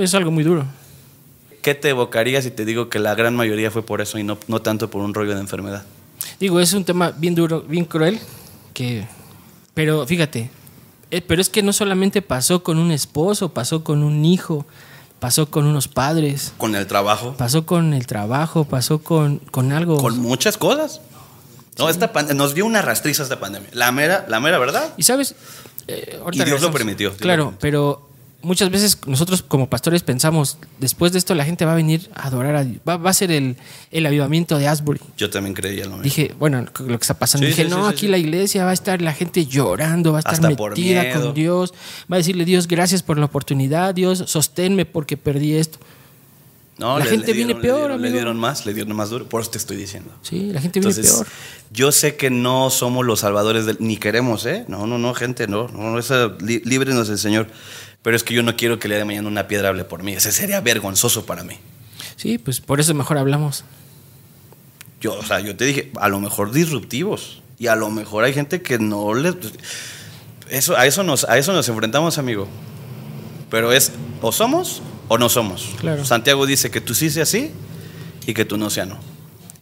Es 0.00 0.14
algo 0.14 0.30
muy 0.30 0.44
duro. 0.44 0.64
¿Qué 1.60 1.74
te 1.74 1.90
evocaría 1.90 2.40
si 2.42 2.50
te 2.50 2.64
digo 2.64 2.88
que 2.88 2.98
la 2.98 3.14
gran 3.14 3.36
mayoría 3.36 3.70
fue 3.70 3.84
por 3.84 4.00
eso 4.00 4.18
y 4.18 4.24
no, 4.24 4.38
no 4.48 4.62
tanto 4.62 4.88
por 4.90 5.02
un 5.02 5.12
rollo 5.14 5.34
de 5.34 5.40
enfermedad? 5.40 5.84
Digo, 6.40 6.58
es 6.58 6.72
un 6.72 6.84
tema 6.84 7.10
bien 7.10 7.34
duro, 7.34 7.60
bien 7.62 7.84
cruel, 7.84 8.18
que... 8.72 9.06
Pero 9.74 10.06
fíjate, 10.06 10.50
pero 11.20 11.42
es 11.42 11.50
que 11.50 11.62
no 11.62 11.72
solamente 11.72 12.22
pasó 12.22 12.62
con 12.62 12.78
un 12.78 12.90
esposo, 12.90 13.50
pasó 13.50 13.84
con 13.84 14.02
un 14.02 14.24
hijo, 14.24 14.64
pasó 15.20 15.50
con 15.50 15.66
unos 15.66 15.88
padres, 15.88 16.52
Con 16.56 16.74
el 16.74 16.86
trabajo, 16.86 17.34
pasó 17.36 17.66
con 17.66 17.92
el 17.92 18.06
trabajo, 18.06 18.64
pasó 18.64 18.98
con, 19.00 19.38
con 19.50 19.72
algo... 19.72 19.98
con 19.98 20.18
muchas 20.18 20.56
cosas. 20.56 21.00
No, 21.78 21.88
esta 21.88 22.12
pan- 22.12 22.34
nos 22.36 22.54
dio 22.54 22.64
una 22.66 22.82
rastriza 22.82 23.22
esta 23.22 23.40
pandemia. 23.40 23.68
La 23.72 23.92
mera, 23.92 24.24
la 24.28 24.40
mera 24.40 24.58
verdad. 24.58 24.92
Y 24.96 25.02
sabes, 25.02 25.34
Eh, 25.88 26.20
Y 26.32 26.44
Dios 26.44 26.60
lo 26.62 26.70
permitió, 26.70 27.08
Dios 27.10 27.20
lo 27.20 27.24
Claro, 27.24 27.44
permitió. 27.46 27.60
pero 27.60 28.08
muchas 28.42 28.70
veces 28.70 28.98
nosotros 29.06 29.42
como 29.42 29.68
pastores 29.68 30.02
pensamos, 30.02 30.58
después 30.80 31.12
de 31.12 31.18
esto 31.18 31.34
la 31.34 31.44
gente 31.44 31.64
va 31.64 31.72
a 31.72 31.76
venir 31.76 32.10
a 32.14 32.26
adorar 32.26 32.56
a 32.56 32.64
Dios. 32.64 32.78
Va, 32.88 32.96
va 32.96 33.10
a 33.10 33.14
ser 33.14 33.30
el, 33.30 33.56
el 33.90 34.04
avivamiento 34.06 34.58
de 34.58 34.68
Asbury. 34.68 35.00
Yo 35.16 35.30
también 35.30 35.54
creía 35.54 35.84
lo 35.84 35.90
mismo. 35.92 36.02
Dije, 36.02 36.34
bueno, 36.38 36.64
lo 36.80 36.98
que 36.98 37.02
está 37.02 37.14
pasando. 37.14 37.46
Sí, 37.46 37.50
dije, 37.52 37.64
sí, 37.64 37.70
no, 37.70 37.88
sí, 37.88 37.94
aquí 37.94 38.08
la 38.08 38.18
iglesia 38.18 38.64
va 38.64 38.70
a 38.70 38.74
estar 38.74 39.00
la 39.00 39.12
gente 39.14 39.46
llorando, 39.46 40.12
va 40.12 40.18
a 40.18 40.20
estar 40.20 40.34
Hasta 40.34 40.48
metida 40.48 41.12
con 41.14 41.34
Dios. 41.34 41.72
Va 42.10 42.16
a 42.16 42.18
decirle, 42.18 42.44
Dios, 42.44 42.68
gracias 42.68 43.02
por 43.02 43.18
la 43.18 43.24
oportunidad. 43.26 43.94
Dios, 43.94 44.24
sosténme 44.26 44.84
porque 44.86 45.16
perdí 45.16 45.54
esto. 45.54 45.78
No, 46.78 46.98
La 46.98 47.04
le- 47.04 47.10
gente 47.10 47.26
le 47.28 47.32
viene 47.34 47.54
peor, 47.54 47.78
le 47.78 47.84
dieron, 47.86 48.02
le 48.02 48.10
dieron 48.10 48.36
más, 48.38 48.66
le 48.66 48.74
dieron 48.74 48.96
más 48.96 49.10
duro. 49.10 49.26
Por 49.28 49.42
eso 49.42 49.50
te 49.50 49.58
estoy 49.58 49.76
diciendo. 49.76 50.10
Sí, 50.22 50.50
la 50.52 50.60
gente 50.60 50.80
viene 50.80 50.90
Entonces, 50.94 51.12
peor. 51.14 51.26
yo 51.70 51.92
sé 51.92 52.16
que 52.16 52.30
no 52.30 52.70
somos 52.70 53.04
los 53.04 53.20
salvadores 53.20 53.66
del, 53.66 53.76
ni 53.78 53.98
queremos, 53.98 54.46
¿eh? 54.46 54.64
No, 54.68 54.86
no, 54.86 54.98
no, 54.98 55.12
gente, 55.14 55.46
no, 55.46 55.68
no, 55.68 55.98
eso, 55.98 56.36
líbrenos 56.40 57.08
el 57.10 57.18
Señor. 57.18 57.46
Pero 58.02 58.16
es 58.16 58.24
que 58.24 58.34
yo 58.34 58.42
no 58.42 58.56
quiero 58.56 58.78
que 58.78 58.88
el 58.88 58.90
día 58.90 58.98
de 58.98 59.04
mañana 59.04 59.28
una 59.28 59.46
piedra 59.46 59.68
hable 59.68 59.84
por 59.84 60.02
mí. 60.02 60.12
Ese 60.12 60.32
sería 60.32 60.60
vergonzoso 60.60 61.24
para 61.24 61.44
mí. 61.44 61.56
Sí, 62.16 62.38
pues 62.38 62.60
por 62.60 62.80
eso 62.80 62.94
mejor 62.94 63.18
hablamos. 63.18 63.64
Yo, 65.00 65.14
o 65.14 65.22
sea, 65.24 65.40
yo 65.40 65.56
te 65.56 65.64
dije, 65.64 65.90
a 66.00 66.08
lo 66.08 66.20
mejor 66.20 66.52
disruptivos. 66.52 67.42
Y 67.58 67.68
a 67.68 67.76
lo 67.76 67.90
mejor 67.90 68.24
hay 68.24 68.32
gente 68.32 68.60
que 68.60 68.78
no 68.78 69.14
le. 69.14 69.34
Eso, 70.48 70.76
a, 70.76 70.86
eso 70.86 71.04
nos, 71.04 71.24
a 71.24 71.38
eso 71.38 71.52
nos 71.52 71.68
enfrentamos, 71.68 72.18
amigo. 72.18 72.48
Pero 73.50 73.72
es 73.72 73.92
o 74.20 74.32
somos 74.32 74.82
o 75.08 75.18
no 75.18 75.28
somos. 75.28 75.70
Claro. 75.78 76.04
Santiago 76.04 76.44
dice 76.46 76.70
que 76.70 76.80
tú 76.80 76.94
sí 76.94 77.08
seas 77.08 77.28
sí 77.28 77.52
y 78.26 78.34
que 78.34 78.44
tú 78.44 78.56
no 78.56 78.68
seas 78.68 78.88
no. 78.88 78.98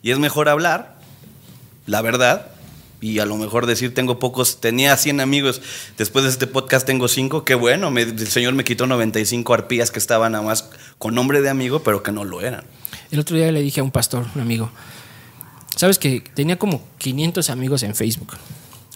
Y 0.03 0.13
es 0.13 0.19
mejor 0.19 0.49
hablar 0.49 0.99
la 1.87 2.01
verdad 2.03 2.47
Y 3.03 3.19
a 3.19 3.25
lo 3.27 3.37
mejor 3.37 3.65
decir, 3.67 3.95
tengo 3.95 4.19
pocos, 4.19 4.61
tenía 4.61 4.97
100 4.97 5.21
amigos, 5.21 5.63
después 5.97 6.25
de 6.25 6.31
este 6.31 6.47
podcast 6.47 6.87
tengo 6.87 7.09
5, 7.09 7.45
qué 7.47 7.55
bueno, 7.55 7.91
me- 7.91 8.03
el 8.03 8.29
Señor 8.29 8.53
me 8.55 8.63
quitó 8.65 8.87
95 8.87 9.55
arpías 9.55 9.91
que 9.91 9.99
estaban 9.99 10.33
nada 10.33 10.45
más 10.45 10.69
con 10.99 11.15
nombre 11.15 11.41
de 11.41 11.49
amigo, 11.49 11.83
pero 11.83 12.03
que 12.03 12.13
no 12.13 12.25
lo 12.25 12.43
eran. 12.43 12.65
El 13.11 13.19
otro 13.21 13.37
día 13.37 13.51
le 13.53 13.63
dije 13.63 13.81
a 13.81 13.85
un 13.85 13.91
pastor, 13.91 14.27
un 14.35 14.41
amigo, 14.43 14.71
sabes 15.77 15.99
que 15.99 16.21
tenía 16.35 16.59
como 16.59 16.83
500 16.99 17.49
amigos 17.49 17.83
en 17.85 17.95
Facebook. 17.95 18.37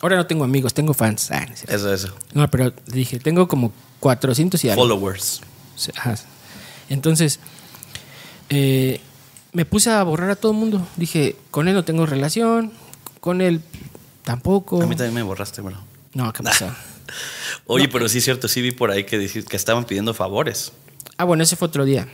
Ahora 0.03 0.17
no 0.17 0.27
tengo 0.27 0.45
amigos, 0.45 0.75
tengo 0.75 0.93
fans. 0.93 1.31
Ah, 1.31 1.47
no. 1.47 1.75
Eso, 1.75 1.93
eso. 1.95 2.15
No, 2.35 2.51
pero 2.51 2.67
le 2.87 2.97
dije, 2.97 3.19
tengo 3.19 3.49
como 3.49 3.73
400 4.01 4.63
y 4.65 4.69
algo. 4.69 4.83
Followers. 4.83 5.41
Ajá. 5.97 6.17
Entonces, 6.91 7.41
eh, 8.51 9.01
me 9.53 9.65
puse 9.65 9.91
a 9.91 10.03
borrar 10.03 10.31
a 10.31 10.37
todo 10.37 10.53
el 10.53 10.59
mundo. 10.59 10.87
Dije, 10.97 11.37
con 11.51 11.69
él 11.69 11.75
no 11.75 11.85
tengo 11.85 12.05
relación, 12.07 12.73
con 13.21 13.41
él 13.41 13.63
tampoco. 14.25 14.83
A 14.83 14.87
mí 14.87 14.97
también 14.97 15.15
me 15.15 15.23
borraste, 15.23 15.61
bro. 15.61 15.77
No, 16.15 16.33
¿qué 16.33 16.43
pasó? 16.43 16.69
Oye, 17.67 17.89
pero 17.89 18.09
sí 18.09 18.19
es 18.19 18.25
cierto, 18.25 18.49
sí 18.49 18.61
vi 18.63 18.73
por 18.73 18.91
ahí 18.91 19.05
que, 19.05 19.29
que 19.29 19.57
estaban 19.57 19.85
pidiendo 19.85 20.15
favores. 20.15 20.73
Ah, 21.17 21.25
bueno, 21.25 21.43
ese 21.43 21.57
fue 21.57 21.69
otro 21.69 21.85
día. 21.85 22.09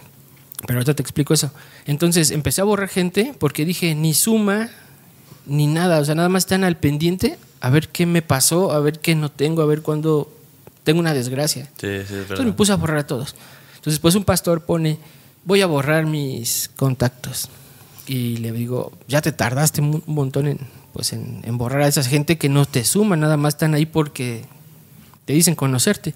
Pero 0.66 0.78
ahorita 0.78 0.94
te 0.94 1.02
explico 1.02 1.32
eso. 1.32 1.50
Entonces 1.86 2.30
empecé 2.30 2.60
a 2.60 2.64
borrar 2.64 2.88
gente 2.88 3.34
porque 3.38 3.64
dije, 3.64 3.94
ni 3.94 4.12
suma, 4.12 4.68
ni 5.46 5.66
nada. 5.66 6.00
O 6.00 6.04
sea, 6.04 6.14
nada 6.14 6.28
más 6.28 6.42
están 6.42 6.64
al 6.64 6.76
pendiente 6.76 7.38
a 7.60 7.70
ver 7.70 7.88
qué 7.88 8.06
me 8.06 8.22
pasó, 8.22 8.72
a 8.72 8.80
ver 8.80 8.98
qué 8.98 9.14
no 9.14 9.30
tengo, 9.30 9.62
a 9.62 9.66
ver 9.66 9.82
cuándo 9.82 10.30
tengo 10.84 11.00
una 11.00 11.14
desgracia. 11.14 11.64
Sí, 11.64 11.70
sí, 11.80 11.86
es 11.86 12.10
Entonces 12.10 12.28
verdad. 12.28 12.44
me 12.44 12.52
puse 12.52 12.72
a 12.72 12.76
borrar 12.76 12.98
a 12.98 13.06
todos. 13.06 13.34
Entonces 13.70 13.94
después 13.94 14.14
un 14.14 14.24
pastor 14.24 14.62
pone, 14.64 14.98
voy 15.44 15.62
a 15.62 15.66
borrar 15.66 16.04
mis 16.06 16.70
contactos. 16.76 17.48
Y 18.10 18.38
le 18.38 18.50
digo, 18.50 18.90
ya 19.06 19.22
te 19.22 19.30
tardaste 19.30 19.80
un 19.80 20.02
montón 20.04 20.48
en, 20.48 20.58
pues 20.92 21.12
en, 21.12 21.42
en 21.44 21.56
borrar 21.56 21.82
a 21.82 21.86
esa 21.86 22.02
gente 22.02 22.38
que 22.38 22.48
no 22.48 22.64
te 22.64 22.84
suma, 22.84 23.14
nada 23.14 23.36
más 23.36 23.54
están 23.54 23.72
ahí 23.72 23.86
porque 23.86 24.42
te 25.26 25.32
dicen 25.32 25.54
conocerte. 25.54 26.12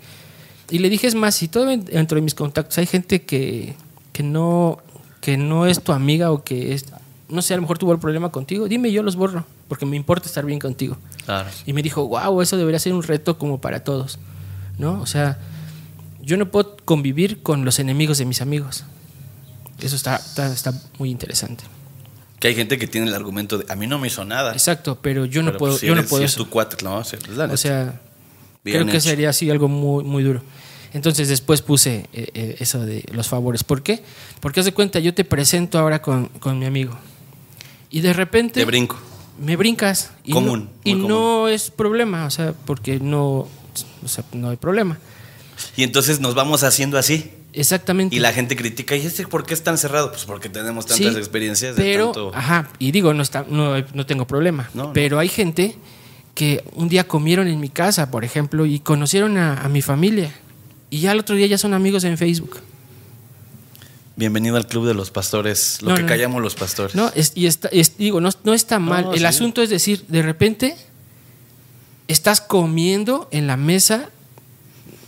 Y 0.73 0.81
le 0.81 0.91
dije, 0.91 1.07
es 1.07 1.15
más, 1.15 1.37
si 1.37 1.47
todo 1.47 1.67
dentro 1.67 2.17
de 2.17 2.23
mis 2.23 2.35
contactos 2.35 2.79
hay 2.79 2.87
gente 2.87 3.23
que, 3.23 3.77
que, 4.13 4.25
no, 4.25 4.79
que 5.21 5.37
no 5.37 5.67
es 5.67 5.81
tu 5.85 5.93
amiga 5.93 6.33
o 6.33 6.43
que 6.43 6.75
es, 6.75 6.87
no 7.29 7.43
sé, 7.43 7.55
a 7.55 7.59
lo 7.59 7.63
mejor 7.63 7.79
tuvo 7.79 7.93
el 7.93 8.01
problema 8.01 8.33
contigo, 8.33 8.67
dime, 8.67 8.91
yo 8.91 9.05
los 9.05 9.15
borro, 9.15 9.47
porque 9.69 9.87
me 9.87 9.95
importa 9.95 10.27
estar 10.27 10.45
bien 10.45 10.59
contigo. 10.59 10.97
Claro. 11.25 11.49
Y 11.65 11.75
me 11.75 11.83
dijo, 11.85 12.09
wow, 12.09 12.43
eso 12.43 12.57
debería 12.57 12.81
ser 12.81 12.93
un 12.93 13.05
reto 13.05 13.39
como 13.39 13.61
para 13.61 13.85
todos, 13.85 14.19
¿no? 14.79 15.01
O 15.01 15.07
sea, 15.07 15.39
yo 16.21 16.37
no 16.39 16.51
puedo 16.51 16.77
convivir 16.85 17.41
con 17.45 17.65
los 17.65 17.79
enemigos 17.79 18.19
de 18.19 18.25
mis 18.25 18.41
amigos. 18.41 18.83
Eso 19.79 19.95
está, 19.95 20.17
está, 20.17 20.53
está 20.53 20.73
muy 20.99 21.13
interesante. 21.13 21.63
Que 22.45 22.49
hay 22.49 22.55
gente 22.55 22.77
que 22.77 22.87
tiene 22.87 23.07
el 23.07 23.15
argumento 23.15 23.57
de, 23.57 23.73
a 23.73 23.75
mí 23.75 23.87
no 23.87 23.99
me 23.99 24.09
hizo 24.09 24.23
nada. 24.23 24.53
Exacto, 24.53 24.99
pero 25.01 25.25
yo 25.25 25.43
no 25.43 25.47
Pero, 25.47 25.59
puedo, 25.59 25.73
pues, 25.73 25.81
si 25.81 25.87
yo 25.87 25.95
no 25.95 26.03
puedo 26.03 26.21
si 26.21 26.27
es 26.27 26.33
eso. 26.33 26.45
tu 26.45 26.51
cuate, 26.51 26.77
no, 26.85 27.03
sí, 27.03 27.17
es 27.17 27.27
la 27.31 27.47
O 27.47 27.57
sea, 27.57 28.03
Bien 28.63 28.83
creo 28.83 28.93
que 28.93 29.01
sería 29.01 29.31
así 29.31 29.51
algo 29.51 29.67
muy, 29.67 30.05
muy 30.05 30.23
duro. 30.23 30.43
Entonces 30.93 31.31
después 31.31 31.63
puse 31.63 32.07
eh, 32.13 32.29
eh, 32.35 32.57
eso 32.59 32.85
de 32.85 33.03
los 33.13 33.29
favores. 33.29 33.65
¿Por 33.65 33.83
qué? 33.83 34.03
Porque 34.41 34.61
haz 34.61 34.67
de 34.67 34.75
cuenta, 34.75 34.99
yo 34.99 35.15
te 35.15 35.25
presento 35.25 35.79
ahora 35.79 36.03
con, 36.03 36.27
con 36.39 36.59
mi 36.59 36.67
amigo. 36.67 36.95
Y 37.89 38.03
de 38.03 38.13
repente... 38.13 38.61
Te 38.61 38.67
brinco. 38.67 38.99
me 39.41 39.57
brincas. 39.57 40.11
Y 40.23 40.33
Común, 40.33 40.69
No, 40.69 40.81
y 40.85 40.95
no 40.97 41.49
es 41.49 41.71
problema, 41.71 42.27
o 42.27 42.31
sea, 42.31 42.53
porque 42.67 43.01
no, 43.01 43.49
o 44.05 44.09
sea, 44.09 44.23
no 44.35 44.51
hay 44.51 44.59
problema. 44.59 44.99
Y 45.79 45.83
entonces 45.83 46.21
nos 46.21 46.35
vamos 46.35 46.63
haciendo 46.63 46.99
así. 46.99 47.31
Exactamente. 47.55 48.15
Y 48.17 48.19
la 48.19 48.33
gente 48.33 48.57
critica, 48.57 48.97
¿y 48.97 49.07
este 49.07 49.27
por 49.27 49.47
qué 49.47 49.55
es 49.55 49.63
tan 49.63 49.79
cerrado? 49.79 50.11
Pues 50.11 50.25
porque 50.25 50.49
tenemos 50.49 50.87
tantas 50.87 51.13
Sí, 51.15 51.19
experiencias 51.19 51.77
de 51.77 51.83
pero, 51.83 52.07
tanto... 52.07 52.33
ajá, 52.35 52.69
y 52.79 52.91
digo, 52.91 53.15
no, 53.15 53.23
está, 53.23 53.47
no, 53.49 53.75
no 53.95 54.07
tengo 54.07 54.27
problema. 54.27 54.69
No, 54.75 54.85
no. 54.85 54.93
pero 54.93 55.19
hay 55.19 55.29
gente 55.29 55.77
que 56.35 56.65
un 56.75 56.89
día 56.89 57.07
comieron 57.07 57.47
en 57.47 57.61
mi 57.61 57.69
casa, 57.69 58.11
por 58.11 58.25
ejemplo, 58.25 58.67
y 58.67 58.81
conocieron 58.81 59.37
a, 59.39 59.61
a 59.63 59.69
mi 59.69 59.83
familia. 59.83 60.35
Y 60.91 61.01
ya 61.01 61.13
el 61.13 61.21
otro 61.21 61.37
día 61.37 61.47
ya 61.47 61.59
son 61.59 61.75
amigos 61.75 62.03
en 62.05 62.19
Facebook. 62.19 62.59
Bienvenido 64.17 64.57
al 64.57 64.67
club 64.67 64.87
de 64.87 64.95
los 64.95 65.11
pastores, 65.11 65.83
lo 65.83 65.91
No, 65.91 65.97
que 65.97 66.03
no. 66.03 66.09
callamos 66.09 66.41
los 66.43 66.55
pastores. 66.55 66.95
No, 66.95 67.11
es, 67.17 67.33
y 67.35 67.47
está, 67.47 67.69
es- 67.69 67.97
digo, 67.97 68.21
no, 68.21 68.31
no 68.45 68.55
está 68.55 68.79
mal. 68.79 69.09
el 69.13 69.19
sí. 69.21 69.25
asunto 69.25 69.61
es 69.63 69.71
decir, 69.71 70.05
de 70.09 70.23
repente 70.23 70.77
estás 72.07 72.41
comiendo 72.41 73.29
en 73.33 73.47
la 73.49 73.57
mesa 73.57 74.11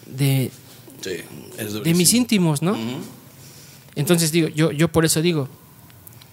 de, 0.07 0.51
Sí, 1.03 1.11
de 1.57 1.95
mis 1.95 2.13
íntimos, 2.15 2.63
¿no? 2.63 2.77
Entonces 3.95 4.33
digo, 4.33 4.49
yo, 4.49 4.73
yo 4.73 4.89
por 4.89 5.05
eso 5.05 5.23
digo, 5.23 5.49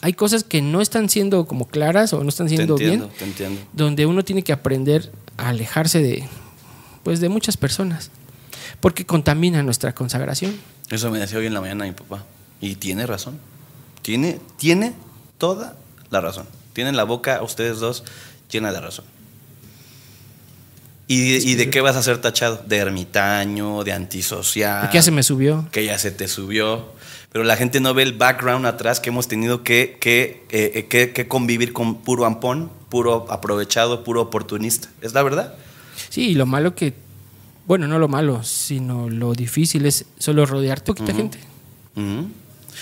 hay 0.02 0.14
cosas 0.14 0.44
que 0.44 0.62
no 0.62 0.82
están 0.82 1.08
siendo 1.10 1.46
como 1.46 1.68
claras 1.68 2.12
o 2.14 2.24
no 2.24 2.30
están 2.30 2.48
Te 2.48 2.56
siendo 2.56 2.74
entiendo, 2.74 3.06
bien, 3.08 3.18
te 3.18 3.24
entiendo. 3.26 3.62
donde 3.72 4.06
uno 4.06 4.24
tiene 4.24 4.44
que 4.44 4.52
aprender 4.52 5.12
a 5.38 5.50
alejarse 5.50 6.02
de, 6.02 6.28
pues, 7.04 7.22
de 7.22 7.30
muchas 7.30 7.56
personas, 7.56 8.12
porque 8.82 9.06
contamina 9.06 9.64
nuestra 9.64 9.96
consagración. 9.96 10.56
Eso 10.90 11.10
me 11.10 11.20
decía 11.20 11.38
hoy 11.40 11.46
en 11.46 11.54
la 11.54 11.62
mañana 11.62 11.86
mi 11.86 11.94
papá. 11.94 12.26
Y 12.60 12.76
tiene 12.76 13.06
razón. 13.06 13.40
Tiene, 14.02 14.40
tiene 14.58 14.94
toda 15.38 15.78
la 16.10 16.20
razón. 16.22 16.46
Tienen 16.74 16.96
la 16.98 17.04
boca, 17.06 17.42
ustedes 17.42 17.80
dos, 17.80 18.04
llena 18.52 18.72
de 18.74 18.82
razón. 18.82 19.06
¿Y, 21.08 21.36
y 21.52 21.56
de 21.56 21.70
qué 21.70 21.82
vas 21.82 21.96
a 21.96 22.04
ser 22.04 22.20
tachado? 22.20 22.64
De 22.66 22.78
ermitaño, 22.78 23.84
de 23.84 23.92
antisocial. 23.92 24.90
¿Qué 24.90 24.96
ya 24.98 25.02
se 25.04 25.12
me 25.12 25.24
subió? 25.24 25.68
que 25.72 25.86
ya 25.86 25.98
se 25.98 26.12
te 26.12 26.28
subió. 26.28 26.92
Pero 27.32 27.44
la 27.44 27.56
gente 27.58 27.80
no 27.80 27.94
ve 27.94 28.04
el 28.04 28.14
background 28.14 28.66
atrás 28.66 29.00
que 29.00 29.10
hemos 29.10 29.28
tenido 29.28 29.64
que, 29.64 29.98
que, 30.00 30.44
eh, 30.52 30.72
eh, 30.76 30.86
que- 30.88 31.12
que 31.14 31.28
convivir 31.28 31.74
con 31.74 31.96
puro 32.04 32.26
ampón, 32.26 32.70
puro 32.90 33.26
aprovechado, 33.30 34.04
puro 34.04 34.22
oportunista. 34.22 34.88
¿Es 35.02 35.14
la 35.14 35.24
verdad? 35.24 35.56
Sí, 36.10 36.30
y 36.30 36.36
lo 36.36 36.46
malo 36.46 36.76
que, 36.76 36.94
bueno, 37.66 37.88
no 37.88 37.98
lo 37.98 38.08
malo, 38.08 38.44
sino 38.44 39.10
lo 39.10 39.34
difícil 39.34 39.86
es 39.88 40.06
solo 40.20 40.46
rodear 40.46 40.84
poquita 40.84 41.14
gente. 41.14 41.40
Ujú. 41.96 42.28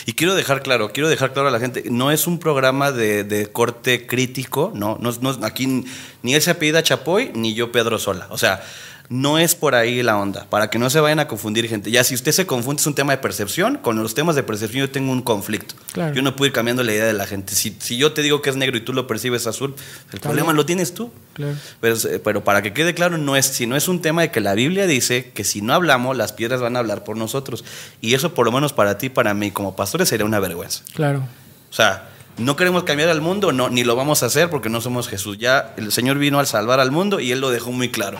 Y 0.06 0.14
quiero 0.14 0.36
dejar 0.36 0.64
claro, 0.64 0.92
quiero 0.92 1.10
dejar 1.10 1.34
claro 1.34 1.48
a 1.48 1.52
la 1.52 1.60
gente, 1.60 1.84
no 1.92 2.12
es 2.12 2.28
un 2.28 2.40
programa 2.40 2.92
de, 2.92 3.24
de 3.24 3.48
corte 3.52 4.08
crítico, 4.08 4.72
no, 4.76 4.98
no, 5.00 5.12
no- 5.22 5.46
aquí 5.46 5.86
ni 6.24 6.34
él 6.34 6.42
se 6.42 6.52
apellida 6.52 6.84
Chapoy, 6.84 7.32
ni 7.36 7.54
yo 7.54 7.72
Pedro 7.72 8.00
Sola. 8.00 8.28
O 8.32 8.38
sea, 8.38 8.64
no 9.12 9.38
es 9.38 9.56
por 9.56 9.76
ahí 9.76 10.02
la 10.04 10.18
onda, 10.18 10.48
para 10.50 10.70
que 10.70 10.80
no 10.80 10.90
se 10.90 11.02
vayan 11.02 11.20
a 11.20 11.28
confundir 11.28 11.68
gente. 11.68 11.92
Ya 11.92 12.02
si 12.06 12.16
usted 12.16 12.32
se 12.32 12.46
confunde 12.46 12.80
es 12.80 12.88
un 12.88 12.96
tema 12.96 13.12
de 13.12 13.18
percepción, 13.18 13.76
con 13.76 14.02
los 14.02 14.14
temas 14.14 14.38
de 14.38 14.44
percepción 14.44 14.88
yo 14.88 14.90
tengo 14.90 15.12
un 15.12 15.22
conflicto. 15.22 15.76
Claro. 15.92 16.16
Yo 16.16 16.22
no 16.22 16.34
puedo 16.38 16.48
ir 16.48 16.54
cambiando 16.54 16.82
la 16.82 16.94
idea 16.94 17.04
de 17.04 17.12
la 17.12 17.28
gente. 17.28 17.54
Si, 17.54 17.76
si 17.78 17.98
yo 17.98 18.14
te 18.14 18.22
digo 18.22 18.42
que 18.42 18.50
es 18.50 18.56
negro 18.56 18.78
y 18.78 18.82
tú 18.82 18.94
lo 18.94 19.08
percibes 19.08 19.48
azul, 19.48 19.76
el 20.14 20.22
problema 20.22 20.54
lo 20.54 20.66
tienes 20.66 20.94
tú. 20.94 21.12
Claro. 21.34 21.58
Pero, 21.82 21.98
pero 22.24 22.44
para 22.46 22.62
que 22.62 22.72
quede 22.72 22.94
claro, 22.94 23.18
no 23.18 23.36
es, 23.36 23.48
si 23.48 23.68
no 23.68 23.76
es 23.76 23.90
un 23.90 24.02
tema 24.02 24.22
de 24.22 24.32
que 24.32 24.40
la 24.40 24.54
Biblia 24.54 24.88
dice 24.88 25.32
que 25.34 25.44
si 25.44 25.62
no 25.62 25.74
hablamos, 25.74 26.16
las 26.16 26.32
piedras 26.32 26.62
van 26.62 26.78
a 26.78 26.80
hablar 26.80 27.04
por 27.04 27.18
nosotros. 27.18 27.66
Y 28.00 28.14
eso, 28.14 28.34
por 28.34 28.46
lo 28.46 28.54
menos 28.54 28.72
para 28.72 28.98
ti, 28.98 29.10
para 29.10 29.34
mí, 29.34 29.52
como 29.52 29.76
pastores, 29.76 30.08
sería 30.08 30.26
una 30.26 30.40
vergüenza. 30.40 30.84
Claro. 30.94 31.28
O 31.70 31.74
sea, 31.74 32.08
no 32.38 32.56
queremos 32.56 32.86
cambiar 32.86 33.10
al 33.10 33.20
mundo, 33.20 33.52
no, 33.52 33.70
ni 33.70 33.84
lo 33.84 33.98
vamos 33.98 34.24
a 34.24 34.28
hacer 34.28 34.50
porque 34.50 34.70
no 34.70 34.80
somos 34.80 35.10
Jesús. 35.10 35.38
Ya 35.38 35.74
el 35.76 35.92
Señor 35.92 36.18
vino 36.18 36.40
al 36.40 36.48
salvar 36.48 36.80
al 36.80 36.92
mundo 36.92 37.20
y 37.20 37.34
Él 37.34 37.42
lo 37.42 37.50
dejó 37.50 37.74
muy 37.74 37.92
claro. 37.92 38.18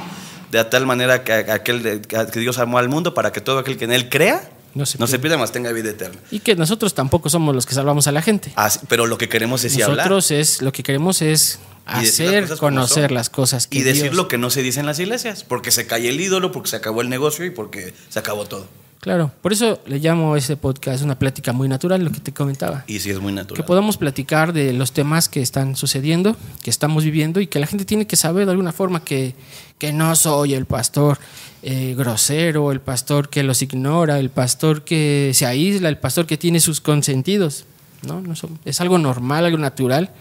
De 0.52 0.64
tal 0.66 0.86
manera 0.86 1.24
que, 1.24 1.34
aquel, 1.34 1.82
de- 1.84 2.02
que 2.02 2.40
Dios 2.40 2.58
amó 2.60 2.78
al 2.78 2.90
mundo 2.90 3.14
para 3.14 3.32
que 3.32 3.42
todo 3.42 3.60
aquel 3.60 3.78
que 3.78 3.86
en 3.86 3.92
Él 3.94 4.10
crea 4.10 4.50
No 4.74 4.86
se 4.86 4.98
no 4.98 5.08
se 5.08 5.18
pierda. 5.20 5.38
más 5.38 5.52
tenga 5.52 5.72
vida 5.72 5.90
eterna. 5.90 6.20
Y 6.30 6.40
que 6.40 6.56
nosotros 6.56 6.94
tampoco 6.94 7.30
somos 7.30 7.56
los 7.56 7.66
que 7.66 7.74
salvamos 7.74 8.08
a 8.08 8.12
la 8.12 8.22
gente. 8.22 8.52
Así- 8.56 8.80
pero 8.88 9.06
lo 9.08 9.18
que 9.18 9.30
queremos 9.30 9.64
es 9.64 9.74
hablar. 9.82 9.98
Nosotros 10.10 10.32
es 10.32 10.62
lo 10.62 10.72
que 10.72 10.84
queremos 10.84 11.22
es 11.22 11.60
las 11.86 12.04
hacer 12.10 12.48
conocer 12.58 13.06
son. 13.10 13.14
las 13.16 13.30
cosas 13.30 13.68
que 13.68 13.80
Y 13.80 13.82
decir 13.82 14.04
Dios- 14.04 14.16
lo 14.16 14.28
que 14.28 14.38
no 14.38 14.50
se 14.50 14.62
dice 14.62 14.80
en 14.80 14.86
las 14.86 15.00
iglesias, 15.00 15.44
porque 15.44 15.72
se 15.72 15.88
cae 15.88 16.08
el 16.10 16.20
ídolo, 16.22 16.52
porque 16.52 16.70
se 16.70 16.76
acabó 16.76 17.02
el 17.02 17.10
negocio 17.10 17.44
y 17.46 17.50
porque 17.50 17.94
se 18.10 18.20
acabó 18.20 18.46
todo. 18.46 18.68
Claro, 19.02 19.32
por 19.42 19.52
eso 19.52 19.80
le 19.88 19.98
llamo 19.98 20.36
a 20.36 20.38
ese 20.38 20.58
podcast 20.58 21.04
una 21.04 21.18
plática 21.18 21.54
muy 21.54 21.68
natural, 21.68 22.04
lo 22.04 22.12
que 22.12 22.20
te 22.20 22.32
comentaba. 22.34 22.84
Y 22.86 23.00
sí 23.00 23.10
es 23.10 23.20
muy 23.20 23.32
Que 23.32 23.36
natural. 23.38 23.66
podamos 23.66 23.98
platicar 23.98 24.54
de 24.54 24.74
los 24.74 24.92
temas 24.92 25.28
que 25.28 25.42
están 25.42 25.76
sucediendo, 25.76 26.38
que 26.62 26.70
estamos 26.70 27.04
viviendo 27.04 27.40
y 27.42 27.48
que 27.48 27.60
la 27.60 27.66
gente 27.66 27.84
tiene 27.84 28.06
que 28.06 28.16
saber 28.16 28.46
de 28.46 28.52
alguna 28.52 28.72
forma 28.72 29.04
que, 29.04 29.34
que 29.80 29.92
no 29.92 30.16
soy 30.16 30.54
el 30.54 30.66
pastor 30.68 31.18
eh, 31.64 31.96
grosero, 31.98 32.72
el 32.72 32.80
pastor 32.80 33.30
que 33.30 33.42
los 33.42 33.64
ignora, 33.64 34.20
el 34.20 34.30
pastor 34.30 34.84
que 34.84 35.32
se 35.34 35.48
aísla, 35.48 35.90
el 35.90 35.98
pastor 35.98 36.28
que 36.28 36.38
tiene 36.38 36.60
sus 36.60 36.80
consentidos. 36.80 37.66
¿no? 38.04 38.22
No 38.22 38.36
son- 38.36 38.60
es 38.66 38.82
algo 38.82 39.00
normal, 39.00 39.46
algo 39.46 39.58
natural 39.58 40.12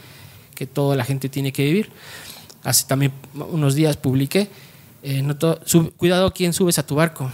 que 0.54 0.66
toda 0.66 0.96
la 0.96 1.04
gente 1.04 1.28
tiene 1.28 1.52
que 1.52 1.64
vivir. 1.64 1.90
Hace 2.64 2.86
también 2.86 3.12
unos 3.34 3.74
días 3.74 3.98
publiqué, 3.98 4.48
eh, 5.02 5.20
no 5.20 5.36
sub- 5.66 5.92
cuidado 5.98 6.28
a 6.28 6.32
quién 6.32 6.54
subes 6.54 6.78
a 6.78 6.86
tu 6.86 6.94
barco. 6.94 7.30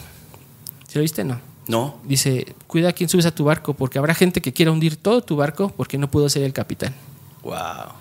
¿Sí 0.97 0.99
lo 0.99 1.03
viste? 1.03 1.24
No. 1.24 1.38
No, 1.68 1.99
Dice, 2.05 2.55
cuida 2.66 2.88
a 2.88 2.92
quién 2.94 3.11
subes 3.11 3.26
a 3.26 3.34
tu 3.34 3.44
barco, 3.44 3.74
porque 3.74 3.99
habrá 3.99 4.14
gente 4.14 4.40
que 4.40 4.53
quiera 4.55 4.70
hundir 4.72 4.97
todo 4.97 5.20
tu 5.20 5.36
barco 5.36 5.68
porque 5.76 5.99
no 5.99 6.11
pudo 6.11 6.28
ser 6.30 6.42
el 6.44 6.55
capitán. 6.55 6.94
wow. 7.42 7.92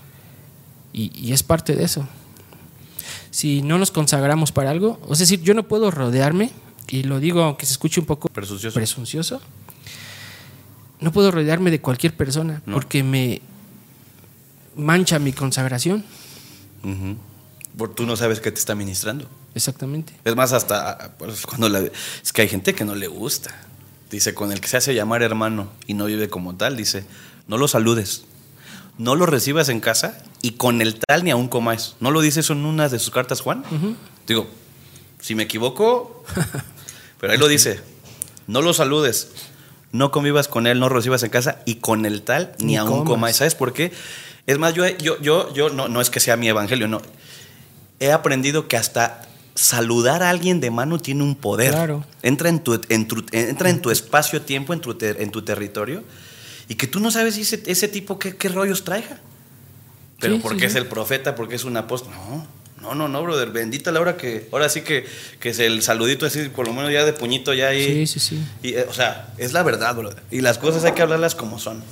Y, 0.94 1.12
y 1.14 1.34
es 1.34 1.44
parte 1.44 1.76
de 1.76 1.84
eso. 1.84 2.08
Si 3.32 3.62
no 3.64 3.78
nos 3.78 3.92
consagramos 3.92 4.54
para 4.54 4.70
algo, 4.70 4.98
es 5.12 5.20
decir, 5.20 5.42
yo 5.42 5.54
no 5.54 5.64
puedo 5.68 5.92
rodearme, 5.92 6.52
y 6.88 7.04
lo 7.04 7.20
digo 7.20 7.42
aunque 7.44 7.66
se 7.66 7.74
escuche 7.74 8.00
un 8.00 8.06
poco 8.06 8.30
Presuncioso. 8.30 8.76
presuncioso, 8.76 9.42
no 11.02 11.12
puedo 11.12 11.32
rodearme 11.32 11.70
de 11.72 11.82
cualquier 11.82 12.16
persona 12.16 12.62
No. 12.66 12.76
porque 12.76 13.04
me 13.04 13.42
mancha 14.78 15.20
mi 15.20 15.34
consagración. 15.34 16.06
Porque 17.78 17.96
tú 17.96 18.06
no 18.06 18.16
sabes 18.16 18.40
qué 18.40 18.52
te 18.54 18.60
está 18.60 18.74
ministrando. 18.76 19.28
Exactamente. 19.56 20.14
Es 20.26 20.36
más, 20.36 20.54
hasta 20.54 21.14
pues, 21.18 21.46
cuando 21.46 21.70
la- 21.70 21.80
es 21.80 22.34
que 22.34 22.42
hay 22.44 22.48
gente 22.50 22.76
que 22.76 22.86
no 22.86 22.94
le 22.96 23.08
gusta. 23.08 23.56
Dice, 24.12 24.34
con 24.36 24.52
el 24.52 24.62
que 24.62 24.68
se 24.68 24.78
hace 24.78 24.94
llamar 24.94 25.24
hermano 25.24 25.70
y 25.88 25.94
no 25.96 26.06
vive 26.06 26.30
como 26.30 26.56
tal, 26.56 26.78
dice, 26.78 27.06
no 27.48 27.58
lo 27.58 27.68
saludes, 27.68 28.26
no 28.98 29.16
lo 29.16 29.26
recibas 29.26 29.68
en 29.70 29.80
casa 29.80 30.18
y 30.42 30.52
con 30.52 30.82
el 30.82 31.00
tal 31.00 31.24
ni 31.24 31.32
aún 31.32 31.48
comáis. 31.48 31.96
¿No 32.00 32.12
lo 32.12 32.22
dice 32.22 32.42
eso 32.42 32.54
en 32.54 32.66
una 32.66 32.88
de 32.88 33.00
sus 33.00 33.12
cartas, 33.12 33.42
Juan? 33.42 33.64
Digo, 34.28 34.48
si 35.20 35.34
me 35.36 35.44
equivoco, 35.44 36.24
pero 37.20 37.34
ahí 37.34 37.40
lo 37.40 37.48
dice, 37.48 37.80
no 38.48 38.62
lo 38.62 38.74
saludes, 38.74 39.32
no 39.92 40.12
convivas 40.12 40.48
con 40.48 40.68
él, 40.68 40.80
no 40.80 40.88
lo 40.90 40.96
recibas 40.96 41.24
en 41.24 41.30
casa 41.32 41.60
y 41.66 41.76
con 41.76 42.06
el 42.06 42.22
tal 42.22 42.54
ni, 42.60 42.66
Ni 42.68 42.78
aún 42.78 42.90
comas. 43.00 43.06
comáis. 43.08 43.36
¿Sabes 43.38 43.56
por 43.56 43.74
qué? 43.74 43.92
Es 44.46 44.60
más, 44.60 44.76
yo, 44.76 44.86
yo, 44.88 45.20
yo, 45.20 45.52
yo 45.54 45.70
no, 45.70 45.88
no 45.88 46.00
es 46.00 46.10
que 46.12 46.20
sea 46.20 46.38
mi 46.38 46.48
evangelio, 46.48 46.88
no. 46.88 47.02
He 48.00 48.12
aprendido 48.12 48.68
que 48.68 48.78
hasta 48.78 49.22
saludar 49.56 50.22
a 50.22 50.30
alguien 50.30 50.60
de 50.60 50.70
mano 50.70 51.00
tiene 51.00 51.24
un 51.24 51.36
poder. 51.36 51.72
Claro. 51.72 52.06
Entra 52.22 52.50
en 52.50 52.60
tu, 52.60 52.80
en 52.90 53.08
tu- 53.08 53.26
entra 53.32 53.70
en 53.70 53.82
tu 53.82 53.90
espacio-tiempo, 53.90 54.74
en, 54.74 54.82
tu 54.82 54.94
ter- 54.96 55.22
en 55.22 55.32
tu 55.32 55.42
territorio, 55.44 56.04
y 56.68 56.76
que 56.76 56.88
tú 56.88 57.00
no 57.00 57.10
sabes 57.12 57.38
ese, 57.38 57.64
ese 57.66 57.88
tipo 57.88 58.20
qué, 58.20 58.36
qué 58.36 58.50
rollos 58.50 58.84
traiga. 58.84 59.20
Pero 60.20 60.36
Sí, 60.36 60.40
porque 60.44 60.60
sí, 60.62 60.66
es 60.68 60.72
sí. 60.74 60.78
el 60.78 60.88
profeta, 60.88 61.36
porque 61.36 61.56
es 61.56 61.64
un 61.64 61.78
apóstol. 61.78 62.14
No, 62.14 62.48
no, 62.82 62.96
no, 62.96 63.08
no, 63.08 63.24
brother. 63.24 63.50
Bendita 63.52 63.92
la 63.92 64.00
hora 64.00 64.16
que. 64.18 64.48
Ahora 64.52 64.70
sí 64.70 64.82
que, 64.82 65.06
que 65.40 65.50
es 65.50 65.60
el 65.60 65.82
saludito 65.82 66.26
así, 66.26 66.50
por 66.50 66.68
lo 66.68 66.74
menos 66.74 66.92
ya 66.92 67.04
de 67.06 67.14
puñito 67.14 67.54
ya 67.54 67.68
ahí. 67.70 68.06
Sí, 68.06 68.08
sí, 68.08 68.20
sí. 68.20 68.44
Y, 68.64 68.74
eh, 68.76 68.86
o 68.90 68.94
sea, 68.94 69.34
es 69.38 69.54
la 69.54 69.64
verdad, 69.64 69.96
brother. 69.96 70.22
Y 70.32 70.42
las 70.42 70.58
cosas 70.58 70.84
hay 70.86 70.94
que 70.94 71.02
hablarlas 71.02 71.36
como 71.36 71.60
son. 71.60 71.84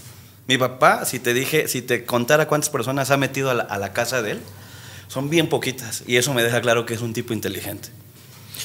Mi 0.47 0.57
papá, 0.57 1.05
si 1.05 1.19
te 1.19 1.33
dije, 1.33 1.67
si 1.67 1.81
te 1.81 2.05
contara 2.05 2.47
cuántas 2.47 2.69
personas 2.69 3.11
ha 3.11 3.17
metido 3.17 3.49
a 3.49 3.53
la, 3.53 3.63
a 3.63 3.77
la 3.77 3.93
casa 3.93 4.21
de 4.21 4.31
él, 4.31 4.39
son 5.07 5.29
bien 5.29 5.47
poquitas. 5.49 6.03
Y 6.07 6.17
eso 6.17 6.33
me 6.33 6.43
deja 6.43 6.61
claro 6.61 6.85
que 6.85 6.93
es 6.93 7.01
un 7.01 7.13
tipo 7.13 7.33
inteligente. 7.33 7.89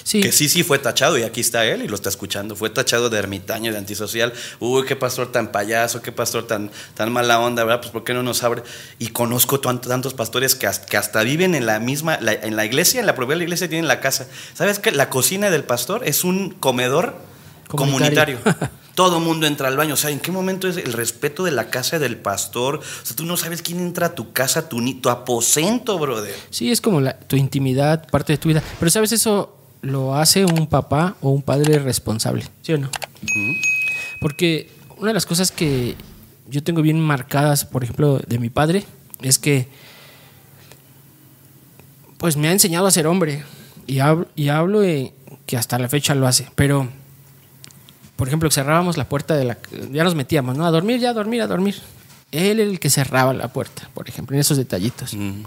Sí. 0.05 0.21
Que 0.21 0.33
sí, 0.33 0.49
sí 0.49 0.63
fue 0.63 0.79
tachado 0.79 1.19
y 1.19 1.23
aquí 1.23 1.41
está 1.41 1.65
él 1.67 1.83
y 1.83 1.89
lo 1.89 1.95
está 1.95 2.09
escuchando. 2.09 2.55
Fue 2.57 2.71
tachado 2.71 3.11
de 3.11 3.19
ermitaño, 3.19 3.73
de 3.73 3.79
antisocial. 3.79 4.33
Uy, 4.61 4.85
qué 4.87 4.97
pastor 4.97 5.33
tan 5.33 5.51
payaso, 5.51 6.01
qué 6.03 6.13
pastor 6.13 6.47
tan, 6.47 6.71
tan 6.95 7.13
mala 7.13 7.41
onda, 7.41 7.65
¿verdad? 7.65 7.81
Pues 7.81 7.91
¿por 7.93 8.05
qué 8.05 8.15
no 8.15 8.23
nos 8.23 8.43
abre? 8.43 8.63
Y 8.99 9.09
conozco 9.09 9.61
tant- 9.61 9.81
tantos 9.87 10.15
pastores 10.15 10.55
que 10.55 10.67
hasta, 10.67 10.87
que 10.87 10.97
hasta 10.97 11.23
viven 11.25 11.55
en 11.55 11.67
la 11.67 11.79
misma, 11.81 12.19
la- 12.21 12.33
en 12.33 12.57
la 12.57 12.65
iglesia, 12.65 13.01
en 13.01 13.07
la 13.07 13.15
propia 13.15 13.37
iglesia 13.37 13.69
tienen 13.69 13.89
la 13.89 14.01
casa. 14.01 14.27
¿Sabes 14.55 14.79
que 14.79 14.93
la 14.93 15.11
cocina 15.11 15.51
del 15.51 15.65
pastor 15.65 16.03
es 16.07 16.23
un 16.25 16.51
comedor 16.51 17.17
Comunitario. 17.69 18.39
comunitario? 18.43 18.71
Todo 18.99 19.21
mundo 19.21 19.47
entra 19.47 19.69
al 19.69 19.77
baño. 19.77 19.95
O 19.95 19.97
sea, 19.97 20.11
¿en 20.11 20.19
qué 20.19 20.33
momento 20.33 20.67
es 20.67 20.77
el 20.77 20.93
respeto 20.93 21.45
de 21.45 21.53
la 21.53 21.71
casa 21.71 22.01
del 22.01 22.17
pastor? 22.17 22.79
O 22.81 23.07
sea, 23.07 23.15
tú 23.17 23.25
no 23.25 23.37
sabes 23.37 23.63
quién 23.63 23.79
entra 23.79 24.07
a 24.07 24.15
tu 24.17 24.33
casa, 24.33 24.69
tu, 24.69 24.81
tu 25.01 25.09
aposento, 25.09 25.97
brother. 26.01 26.35
Sí, 26.51 26.73
es 26.73 26.81
como 26.81 27.01
la- 27.01 27.17
tu 27.17 27.37
intimidad, 27.37 28.09
parte 28.11 28.33
de 28.33 28.39
tu 28.39 28.49
vida. 28.49 28.61
Pero, 28.81 28.91
¿sabes? 28.91 29.13
Eso 29.13 29.57
lo 29.83 30.17
hace 30.17 30.45
un 30.45 30.67
papá 30.67 31.15
o 31.21 31.31
un 31.31 31.43
padre 31.43 31.79
responsable, 31.79 32.45
¿sí 32.63 32.73
o 32.73 32.79
no? 32.79 32.91
Porque 34.21 34.69
una 34.97 35.11
de 35.11 35.15
las 35.15 35.27
cosas 35.27 35.53
que 35.53 35.95
yo 36.49 36.65
tengo 36.65 36.83
bien 36.83 36.99
marcadas, 36.99 37.65
por 37.65 37.85
ejemplo, 37.85 38.19
de 38.27 38.41
mi 38.41 38.51
padre, 38.51 38.85
es 39.23 39.39
que 39.39 39.69
pues 42.17 42.37
me 42.37 42.49
ha 42.49 42.53
enseñado 42.53 42.89
a 42.89 42.91
ser 42.91 43.07
hombre. 43.07 43.45
Y 43.87 44.01
hablo, 44.01 44.27
y 44.35 44.49
hablo 44.49 44.81
de 44.81 45.15
que 45.47 45.57
hasta 45.57 45.79
la 45.79 45.89
fecha 45.89 46.17
lo 46.17 46.27
hace. 46.27 46.49
Pero, 46.57 46.89
por 48.19 48.27
ejemplo, 48.29 48.51
cerrábamos 48.51 48.97
la 48.99 49.09
puerta 49.09 49.35
de 49.37 49.45
la... 49.45 49.57
Ya 49.93 50.03
nos 50.05 50.15
metíamos, 50.15 50.57
¿no? 50.59 50.67
A 50.67 50.71
dormir, 50.71 50.99
ya 51.01 51.11
a 51.11 51.15
dormir, 51.15 51.41
a 51.41 51.47
dormir. 51.47 51.77
Él 52.33 52.59
era 52.61 52.69
el 52.71 52.81
que 52.81 52.91
cerraba 52.91 53.33
la 53.33 53.49
puerta, 53.49 53.89
por 53.95 54.09
ejemplo, 54.09 54.35
en 54.37 54.41
esos 54.41 54.57
detallitos. 54.59 55.15
Mm. 55.15 55.45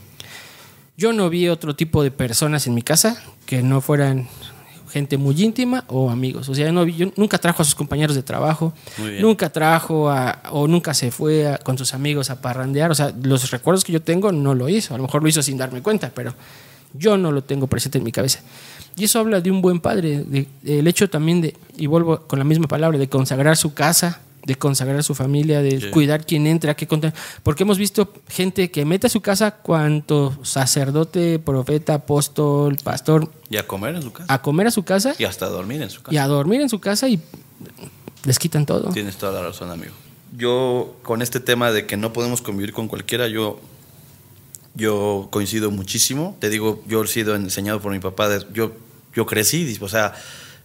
Yo 0.98 1.14
no 1.14 1.30
vi 1.30 1.48
otro 1.50 1.76
tipo 1.76 2.02
de 2.02 2.12
personas 2.12 2.68
en 2.68 2.74
mi 2.74 2.82
casa 2.82 3.22
que 3.46 3.62
no 3.62 3.82
fueran 3.82 4.28
gente 4.92 5.18
muy 5.18 5.42
íntima 5.42 5.84
o 5.88 6.10
amigos. 6.10 6.50
O 6.50 6.56
sea, 6.56 6.72
no 6.72 6.86
vi- 6.86 6.96
yo 6.96 7.12
nunca 7.18 7.38
trajo 7.38 7.62
a 7.62 7.66
sus 7.66 7.76
compañeros 7.76 8.16
de 8.16 8.24
trabajo, 8.24 8.74
nunca 9.22 9.50
trajo 9.50 10.10
a, 10.10 10.42
o 10.52 10.68
nunca 10.68 10.94
se 10.94 11.12
fue 11.12 11.48
a- 11.48 11.58
con 11.58 11.78
sus 11.78 11.94
amigos 11.94 12.30
a 12.30 12.42
parrandear. 12.42 12.90
O 12.92 12.96
sea, 12.96 13.14
los 13.22 13.52
recuerdos 13.52 13.84
que 13.84 13.92
yo 13.94 14.02
tengo 14.02 14.32
no 14.32 14.54
lo 14.56 14.70
hizo. 14.70 14.94
A 14.94 14.98
lo 14.98 15.04
mejor 15.04 15.22
lo 15.24 15.30
hizo 15.30 15.42
sin 15.44 15.58
darme 15.58 15.82
cuenta, 15.82 16.12
pero 16.14 16.34
yo 16.94 17.16
no 17.18 17.32
lo 17.32 17.44
tengo 17.44 17.68
presente 17.68 17.98
en 18.00 18.04
mi 18.04 18.12
cabeza. 18.12 18.40
Y 19.02 19.06
eso 19.06 19.18
habla 19.18 19.42
de 19.42 19.50
un 19.50 19.64
buen 19.64 19.80
padre, 19.80 20.24
de- 20.24 20.48
del 20.62 20.88
hecho 20.88 21.10
también 21.10 21.42
de, 21.42 21.56
y 21.76 21.88
vuelvo 21.88 22.20
con 22.28 22.38
la 22.38 22.46
misma 22.46 22.68
palabra, 22.68 23.00
de 23.00 23.10
consagrar 23.10 23.58
su 23.58 23.74
casa, 23.74 24.22
de 24.46 24.54
consagrar 24.56 25.04
su 25.04 25.16
familia, 25.16 25.64
de 25.64 25.82
Sí. 25.82 25.90
cuidar 25.90 26.24
quién 26.24 26.46
entra, 26.46 26.76
qué 26.76 26.86
contar. 26.86 27.12
Porque 27.42 27.64
hemos 27.64 27.80
visto 27.80 28.14
gente 28.30 28.70
que 28.70 28.86
mete 28.86 29.08
a 29.08 29.10
su 29.10 29.22
casa 29.22 29.52
cuanto 29.56 30.38
sacerdote, 30.44 31.40
profeta, 31.40 31.96
apóstol, 31.96 32.78
pastor, 32.84 33.28
Y 33.50 33.58
a 33.58 33.66
comer 33.66 33.96
en 33.96 34.04
su 34.04 34.12
casa. 34.14 34.32
a 34.32 34.40
comer 34.44 34.68
a 34.68 34.72
su 34.72 34.84
casa 34.84 35.16
Y 35.18 35.24
hasta 35.24 35.48
a 35.48 35.50
dormir 35.50 35.82
en 35.82 35.90
su 35.90 36.04
casa. 36.04 36.14
y 36.14 36.18
a 36.20 36.28
dormir 36.28 36.62
en 36.62 36.70
su 36.70 36.80
casa 36.80 37.10
y 37.10 37.20
les 38.26 38.38
quitan 38.38 38.68
todo. 38.68 38.90
Tienes 38.92 39.18
toda 39.18 39.32
la 39.32 39.48
razón, 39.48 39.72
amigo. 39.72 39.94
Yo, 40.38 40.96
con 41.02 41.24
este 41.24 41.40
tema 41.40 41.72
de 41.72 41.88
que 41.88 41.98
no 41.98 42.14
podemos 42.14 42.44
convivir 42.44 42.72
con 42.72 42.88
cualquiera, 42.88 43.28
yo, 43.28 43.60
yo 44.76 45.28
coincido 45.32 45.72
muchísimo. 45.72 46.38
Te 46.40 46.50
digo, 46.50 46.84
yo 46.88 47.04
he 47.04 47.08
sido 47.08 47.36
enseñado 47.36 47.82
por 47.82 47.92
mi 47.92 48.00
papá. 48.00 48.30
de- 48.30 48.46
yo, 48.54 48.72
yo 49.16 49.26
crecí, 49.26 49.78
o 49.82 49.88
sea, 49.90 50.14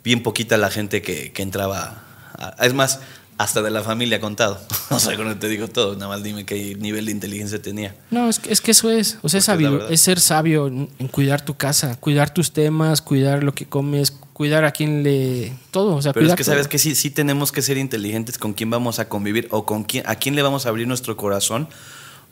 bien 0.04 0.22
poquita 0.22 0.56
la 0.56 0.70
gente 0.70 1.02
que, 1.02 1.32
que 1.32 1.42
entraba. 1.42 2.02
a- 2.38 2.64
es 2.64 2.74
más, 2.74 3.00
hasta 3.38 3.60
de 3.60 3.70
la 3.70 3.82
familia 3.82 4.20
contado. 4.20 4.58
o 4.90 4.98
sea, 4.98 5.14
cuando 5.16 5.36
te 5.36 5.48
digo 5.48 5.68
todo, 5.68 5.94
nada 5.94 6.08
más 6.08 6.22
dime 6.22 6.46
qué 6.46 6.74
nivel 6.76 7.06
de 7.06 7.12
inteligencia 7.12 7.60
tenía. 7.60 7.94
No, 8.10 8.28
es 8.30 8.38
que, 8.38 8.52
es 8.52 8.60
que 8.60 8.70
eso 8.70 8.90
es, 8.90 9.18
o 9.22 9.28
sea, 9.28 9.40
es, 9.40 9.46
Porque 9.46 9.92
es 9.94 10.00
ser 10.00 10.20
sabio 10.20 10.68
en, 10.68 10.86
cuidar 11.10 11.44
tu 11.44 11.54
casa, 11.54 11.96
cuidar 12.00 12.32
tus 12.32 12.52
temas, 12.52 13.02
cuidar 13.02 13.42
lo 13.44 13.52
que 13.54 13.66
comes, 13.66 14.10
cuidar 14.32 14.64
a 14.64 14.70
quien 14.72 15.02
le... 15.02 15.52
Todo, 15.70 15.96
o 15.96 16.02
sea, 16.02 16.12
Pero 16.14 16.26
es 16.26 16.34
que 16.34 16.44
todo. 16.44 16.52
sabes 16.54 16.68
que 16.68 16.78
sí, 16.78 16.94
sí 16.94 17.10
tenemos 17.10 17.52
que 17.52 17.60
ser 17.62 17.76
inteligentes 17.76 18.38
con 18.38 18.54
quién 18.54 18.70
vamos 18.70 18.98
a 19.00 19.08
convivir 19.08 19.48
o 19.50 19.66
con 19.66 19.84
quién, 19.84 20.06
a 20.06 20.14
quién 20.16 20.34
le 20.34 20.42
vamos 20.42 20.64
a 20.64 20.70
abrir 20.70 20.86
nuestro 20.86 21.16
corazón 21.18 21.68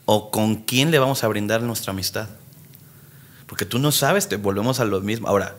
o 0.07 0.31
con 0.31 0.57
quién 0.57 0.91
le 0.91 0.99
vamos 0.99 1.23
a 1.25 1.29
brindar 1.29 1.63
nuestra 1.63 1.91
amistad. 1.93 2.29
Porque 3.47 3.67
tú 3.67 3.79
no 3.79 3.93
sabes, 3.93 4.29
te 4.29 4.37
volvemos 4.37 4.81
a 4.81 4.85
lo 4.87 5.01
mismo. 5.03 5.29
Ahora, 5.29 5.55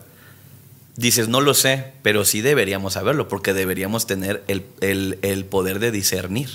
dices, 0.96 1.28
no 1.28 1.40
lo 1.40 1.54
sé, 1.54 1.92
pero 2.02 2.24
sí 2.24 2.40
deberíamos 2.40 2.94
saberlo, 2.94 3.28
porque 3.28 3.52
deberíamos 3.52 4.06
tener 4.06 4.42
el, 4.48 4.64
el- 4.80 5.18
el 5.22 5.44
poder 5.44 5.78
de 5.78 5.90
discernir. 5.90 6.48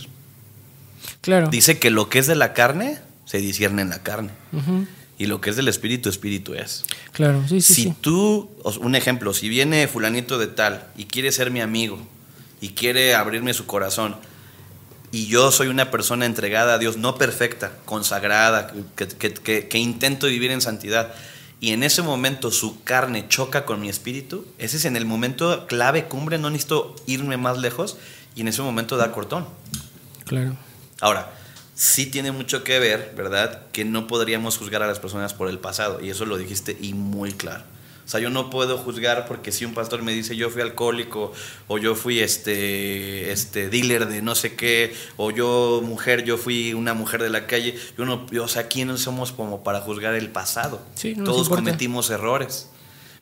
Claro. 1.21 1.49
Dice 1.49 1.79
que 1.79 1.89
lo 1.89 2.09
que 2.09 2.19
es 2.19 2.27
de 2.27 2.35
la 2.35 2.53
carne, 2.53 2.99
se 3.25 3.37
discierne 3.37 3.81
en 3.81 3.89
la 3.89 4.01
carne. 4.03 4.31
Y 5.17 5.27
lo 5.27 5.39
que 5.39 5.51
es 5.51 5.55
del 5.55 5.67
espíritu, 5.67 6.09
espíritu 6.09 6.55
es. 6.55 6.83
Claro, 7.11 7.43
sí, 7.47 7.61
sí, 7.61 7.73
si 7.73 7.83
sí. 7.83 7.93
tú, 8.01 8.49
un 8.81 8.95
ejemplo, 8.95 9.33
si 9.33 9.49
viene 9.49 9.87
fulanito 9.87 10.39
de 10.39 10.47
tal 10.47 10.87
y 10.97 11.05
quiere 11.05 11.31
ser 11.31 11.51
mi 11.51 11.61
amigo 11.61 11.99
y 12.59 12.69
quiere 12.69 13.13
abrirme 13.13 13.53
su 13.53 13.67
corazón 13.67 14.15
y 15.11 15.27
yo 15.27 15.51
soy 15.51 15.67
una 15.67 15.91
persona 15.91 16.25
entregada 16.25 16.73
a 16.73 16.77
Dios, 16.79 16.97
no 16.97 17.17
perfecta, 17.17 17.71
consagrada, 17.85 18.73
que, 18.95 19.07
que- 19.07 19.33
que- 19.33 19.67
que 19.67 19.77
intento 19.77 20.25
vivir 20.27 20.49
en 20.51 20.61
santidad 20.61 21.13
y 21.61 21.73
en 21.73 21.83
ese 21.83 22.01
momento 22.01 22.49
su 22.49 22.83
carne 22.83 23.27
choca 23.29 23.65
con 23.65 23.79
mi 23.79 23.87
espíritu, 23.87 24.45
ese 24.57 24.77
es 24.77 24.85
en 24.85 24.95
el 24.95 25.05
momento 25.05 25.67
clave, 25.67 26.05
cumbre, 26.05 26.39
no 26.39 26.49
necesito 26.49 26.95
irme 27.05 27.37
más 27.37 27.59
lejos 27.59 27.97
y 28.35 28.41
en 28.41 28.47
ese 28.47 28.63
momento 28.63 28.97
da 28.97 29.11
cortón. 29.11 29.45
Claro. 30.25 30.57
Ahora, 31.01 31.31
sí 31.75 32.07
tiene 32.07 32.31
mucho 32.31 32.63
que 32.63 32.79
ver, 32.79 33.13
¿verdad? 33.15 33.67
Que 33.71 33.85
no 33.85 34.07
podríamos 34.07 34.57
juzgar 34.57 34.81
a 34.81 34.87
las 34.87 34.99
personas 34.99 35.35
por 35.35 35.49
el 35.49 35.59
pasado. 35.59 36.01
Y 36.01 36.09
eso 36.09 36.25
lo 36.25 36.37
dijiste 36.37 36.75
y 36.81 36.95
muy 36.95 37.31
claro. 37.31 37.63
O 38.05 38.07
sea, 38.07 38.19
yo 38.19 38.29
no 38.29 38.49
puedo 38.49 38.77
juzgar 38.77 39.25
porque 39.27 39.51
si 39.51 39.65
un 39.65 39.73
pastor 39.73 40.01
me 40.01 40.11
dice 40.11 40.35
yo 40.35 40.49
fui 40.49 40.61
alcohólico 40.61 41.31
o 41.67 41.77
yo 41.77 41.95
fui 41.95 42.19
este, 42.19 43.31
este 43.31 43.69
dealer 43.69 44.07
de 44.07 44.21
no 44.21 44.35
sé 44.35 44.55
qué 44.55 44.93
o 45.17 45.31
yo 45.31 45.81
mujer, 45.83 46.23
yo 46.23 46.37
fui 46.37 46.73
una 46.73 46.93
mujer 46.93 47.21
de 47.23 47.29
la 47.29 47.47
calle, 47.47 47.77
yo 47.97 48.05
no, 48.05 48.25
yo, 48.31 48.43
o 48.43 48.47
sea, 48.47 48.67
¿quiénes 48.67 49.01
somos 49.01 49.31
como 49.31 49.63
para 49.63 49.81
juzgar 49.81 50.15
el 50.15 50.29
pasado? 50.29 50.81
Sí, 50.95 51.15
no 51.15 51.23
Todos 51.23 51.49
cometimos 51.49 52.09
errores. 52.09 52.69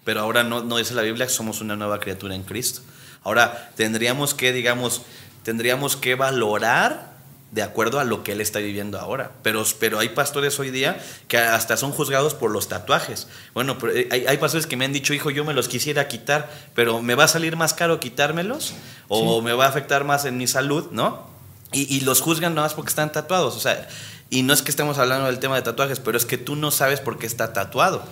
Pero 0.04 0.22
ahora 0.22 0.44
no, 0.44 0.64
no 0.64 0.78
dice 0.78 0.94
la 0.94 1.02
Biblia 1.02 1.28
que 1.28 1.34
somos 1.34 1.62
una 1.62 1.76
nueva 1.76 2.00
criatura 2.00 2.34
en 2.34 2.44
Cristo. 2.44 2.82
Ahora, 3.24 3.72
tendríamos 3.76 4.34
que, 4.34 4.54
digamos, 4.54 5.02
tendríamos 5.44 5.96
que 5.96 6.16
valorar 6.16 7.09
de 7.52 7.64
acuerdo 7.64 8.00
a 8.00 8.04
lo 8.04 8.24
que 8.24 8.34
él 8.34 8.42
está 8.42 8.60
viviendo 8.60 9.00
ahora. 9.00 9.32
Pero, 9.42 9.64
pero 9.80 10.00
hay 10.00 10.10
pastores 10.10 10.60
hoy 10.60 10.70
día 10.70 11.04
que 11.28 11.38
hasta 11.38 11.78
son 11.78 11.92
juzgados 11.92 12.34
por 12.34 12.52
los 12.52 12.68
tatuajes. 12.68 13.28
Bueno, 13.54 13.78
pero 13.80 13.94
hay, 14.12 14.26
hay 14.28 14.38
pastores 14.38 14.68
que 14.68 14.78
me 14.78 14.86
han 14.86 14.94
dicho, 14.94 15.14
hijo, 15.14 15.32
yo 15.32 15.44
me 15.46 15.54
los 15.54 15.68
quisiera 15.68 16.08
quitar, 16.08 16.52
pero 16.76 17.02
¿me 17.02 17.16
va 17.16 17.24
a 17.24 17.28
salir 17.28 17.56
más 17.56 17.74
caro 17.74 18.00
quitármelos? 18.00 18.74
¿O 19.08 19.42
me 19.42 19.54
va 19.54 19.66
a 19.66 19.70
afectar 19.70 20.04
más 20.04 20.26
en 20.26 20.38
mi 20.38 20.48
salud? 20.48 20.88
¿No? 20.92 21.28
Y, 21.72 21.96
y 21.96 22.02
los 22.02 22.22
juzgan 22.22 22.56
nada 22.56 22.68
más 22.68 22.74
porque 22.76 22.90
están 22.90 23.12
tatuados. 23.12 23.56
O 23.56 23.60
sea, 23.60 23.88
y 24.30 24.44
no 24.44 24.54
es 24.54 24.62
que 24.62 24.70
estemos 24.70 24.98
hablando 25.00 25.26
del 25.26 25.40
tema 25.40 25.56
de 25.56 25.64
tatuajes, 25.64 26.00
pero 26.00 26.18
es 26.18 26.26
que 26.26 26.38
tú 26.38 26.56
no 26.56 26.72
sabes 26.72 27.00
por 27.00 27.18
qué 27.18 27.26
está 27.26 27.54
tatuado. 27.54 28.04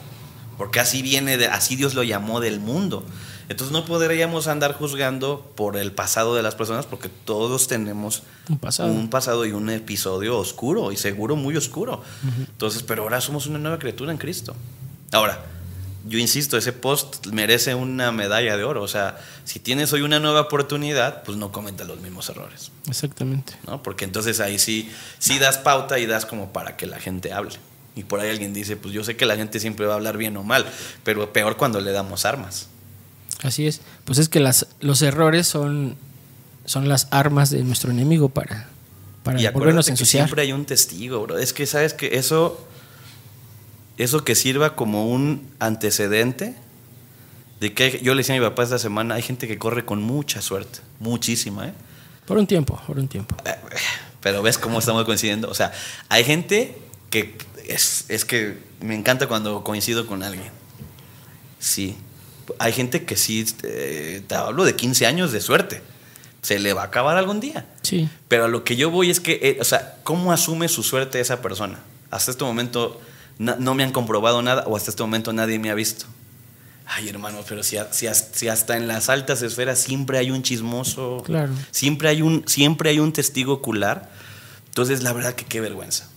Porque 0.57 0.79
así 0.79 1.03
viene, 1.03 1.38
de, 1.38 1.47
así 1.47 1.75
Dios 1.75 1.93
lo 1.93 2.01
llamó 2.01 2.39
del 2.39 2.59
mundo. 2.59 3.05
Entonces 3.49 3.71
no 3.71 3.85
podríamos 3.85 4.47
andar 4.47 4.73
juzgando 4.73 5.51
por 5.55 5.77
el 5.77 5.91
pasado 5.93 6.35
de 6.35 6.43
las 6.43 6.55
personas 6.55 6.85
porque 6.85 7.09
todos 7.09 7.67
tenemos 7.67 8.23
Un 8.49 8.57
pasado. 8.59 8.91
un 8.91 9.09
pasado 9.09 9.45
y 9.45 9.51
un 9.51 9.69
episodio 9.69 10.37
oscuro 10.37 10.91
y 10.91 10.97
seguro 10.97 11.35
muy 11.35 11.55
oscuro. 11.55 12.01
Entonces, 12.37 12.83
pero 12.83 13.03
ahora 13.03 13.21
somos 13.21 13.47
una 13.47 13.57
nueva 13.57 13.79
criatura 13.79 14.11
en 14.11 14.17
Cristo. 14.17 14.53
Ahora, 15.13 15.39
yo 16.05 16.19
insisto, 16.19 16.57
ese 16.57 16.73
post 16.73 17.27
merece 17.27 17.73
una 17.75 18.11
medalla 18.11 18.57
de 18.57 18.63
oro. 18.63 18.81
O 18.83 18.87
sea, 18.87 19.17
si 19.45 19.59
tienes 19.59 19.93
hoy 19.93 20.01
una 20.01 20.19
nueva 20.19 20.41
oportunidad, 20.41 21.23
pues 21.23 21.37
no 21.37 21.51
cometas 21.51 21.87
los 21.87 22.01
mismos 22.01 22.29
errores. 22.29 22.71
Exactamente. 22.87 23.53
¿no? 23.65 23.81
Porque 23.81 24.05
entonces 24.05 24.39
ahí 24.41 24.59
sí, 24.59 24.91
sí 25.19 25.39
das 25.39 25.57
pauta 25.57 25.99
y 25.99 26.05
das 26.05 26.25
como 26.25 26.51
para 26.51 26.75
que 26.75 26.85
la 26.85 26.99
gente 26.99 27.31
hable. 27.33 27.55
Y 27.95 28.03
por 28.03 28.19
ahí 28.19 28.29
alguien 28.29 28.53
dice, 28.53 28.77
pues 28.77 28.93
yo 28.93 29.03
sé 29.03 29.15
que 29.15 29.25
la 29.25 29.35
gente 29.37 29.59
siempre 29.59 29.85
va 29.85 29.93
a 29.93 29.95
hablar 29.95 30.17
bien 30.17 30.37
o 30.37 30.43
mal, 30.43 30.65
pero 31.03 31.33
peor 31.33 31.57
cuando 31.57 31.81
le 31.81 31.91
damos 31.91 32.25
armas. 32.25 32.67
Así 33.43 33.67
es. 33.67 33.81
Pues 34.05 34.19
es 34.19 34.29
que 34.29 34.39
las, 34.39 34.67
los 34.79 35.01
errores 35.01 35.47
son, 35.47 35.95
son 36.65 36.89
las 36.89 37.07
armas 37.11 37.49
de 37.49 37.63
nuestro 37.63 37.91
enemigo 37.91 38.29
para, 38.29 38.69
para 39.23 39.41
y 39.41 39.47
volvernos 39.49 39.85
a 39.85 39.88
que 39.88 39.91
ensuciar. 39.91 40.25
siempre 40.27 40.43
hay 40.43 40.51
un 40.51 40.65
testigo, 40.65 41.21
bro. 41.21 41.38
Es 41.38 41.53
que 41.53 41.65
sabes 41.65 41.93
que 41.93 42.17
eso, 42.17 42.67
eso 43.97 44.23
que 44.23 44.35
sirva 44.35 44.75
como 44.75 45.07
un 45.07 45.47
antecedente 45.59 46.55
de 47.59 47.73
que 47.73 47.99
yo 48.03 48.13
le 48.13 48.19
decía 48.19 48.35
a 48.35 48.39
mi 48.39 48.45
papá 48.45 48.63
esta 48.63 48.79
semana, 48.79 49.15
hay 49.15 49.21
gente 49.21 49.47
que 49.47 49.57
corre 49.57 49.85
con 49.85 50.01
mucha 50.01 50.41
suerte, 50.41 50.79
muchísima, 50.99 51.67
¿eh? 51.67 51.73
Por 52.25 52.38
un 52.38 52.45
tiempo, 52.45 52.79
por 52.85 52.99
un 52.99 53.07
tiempo. 53.07 53.35
Pero 54.21 54.41
ves 54.41 54.57
cómo 54.57 54.79
estamos 54.79 55.05
coincidiendo. 55.05 55.49
O 55.49 55.53
sea, 55.53 55.71
hay 56.09 56.25
gente 56.25 56.77
que 57.09 57.38
es, 57.67 58.05
es 58.09 58.25
que 58.25 58.57
me 58.81 58.95
encanta 58.95 59.27
cuando 59.27 59.63
coincido 59.63 60.05
con 60.07 60.23
alguien. 60.23 60.51
Sí. 61.59 61.95
Hay 62.59 62.71
gente 62.73 63.05
que 63.05 63.17
sí, 63.17 63.45
eh, 63.63 64.21
te 64.27 64.35
hablo 64.35 64.63
de 64.65 64.75
15 64.75 65.05
años 65.05 65.31
de 65.31 65.41
suerte. 65.41 65.81
Se 66.41 66.59
le 66.59 66.73
va 66.73 66.83
a 66.83 66.85
acabar 66.85 67.17
algún 67.17 67.39
día. 67.39 67.65
Sí. 67.81 68.09
Pero 68.27 68.45
a 68.45 68.47
lo 68.47 68.63
que 68.63 68.75
yo 68.75 68.89
voy 68.89 69.09
es 69.09 69.19
que, 69.19 69.39
eh, 69.41 69.57
o 69.59 69.63
sea, 69.63 69.97
¿cómo 70.03 70.31
asume 70.31 70.67
su 70.69 70.83
suerte 70.83 71.19
esa 71.19 71.41
persona? 71.41 71.79
Hasta 72.11 72.31
este 72.31 72.43
momento 72.43 73.01
no 73.39 73.73
me 73.75 73.83
han 73.83 73.91
comprobado 73.91 74.41
nada 74.41 74.63
o 74.67 74.75
hasta 74.77 74.89
este 74.91 75.03
momento 75.03 75.33
nadie 75.33 75.59
me 75.59 75.69
ha 75.69 75.75
visto. 75.75 76.05
Ay, 76.85 77.09
hermano, 77.09 77.39
pero 77.47 77.63
si, 77.63 77.77
si, 77.91 78.07
si 78.31 78.47
hasta 78.47 78.77
en 78.77 78.87
las 78.87 79.09
altas 79.09 79.41
esferas 79.41 79.77
siempre 79.79 80.17
hay 80.19 80.31
un 80.31 80.41
chismoso, 80.41 81.21
Claro. 81.25 81.51
siempre, 81.69 82.07
hay 82.07 82.21
un, 82.21 82.43
siempre 82.47 82.91
hay 82.91 82.99
un 82.99 83.11
testigo 83.11 83.51
ocular, 83.53 84.09
entonces 84.67 85.03
la 85.03 85.11
verdad 85.11 85.33
que 85.33 85.43
qué 85.43 85.59
vergüenza. 85.59 86.07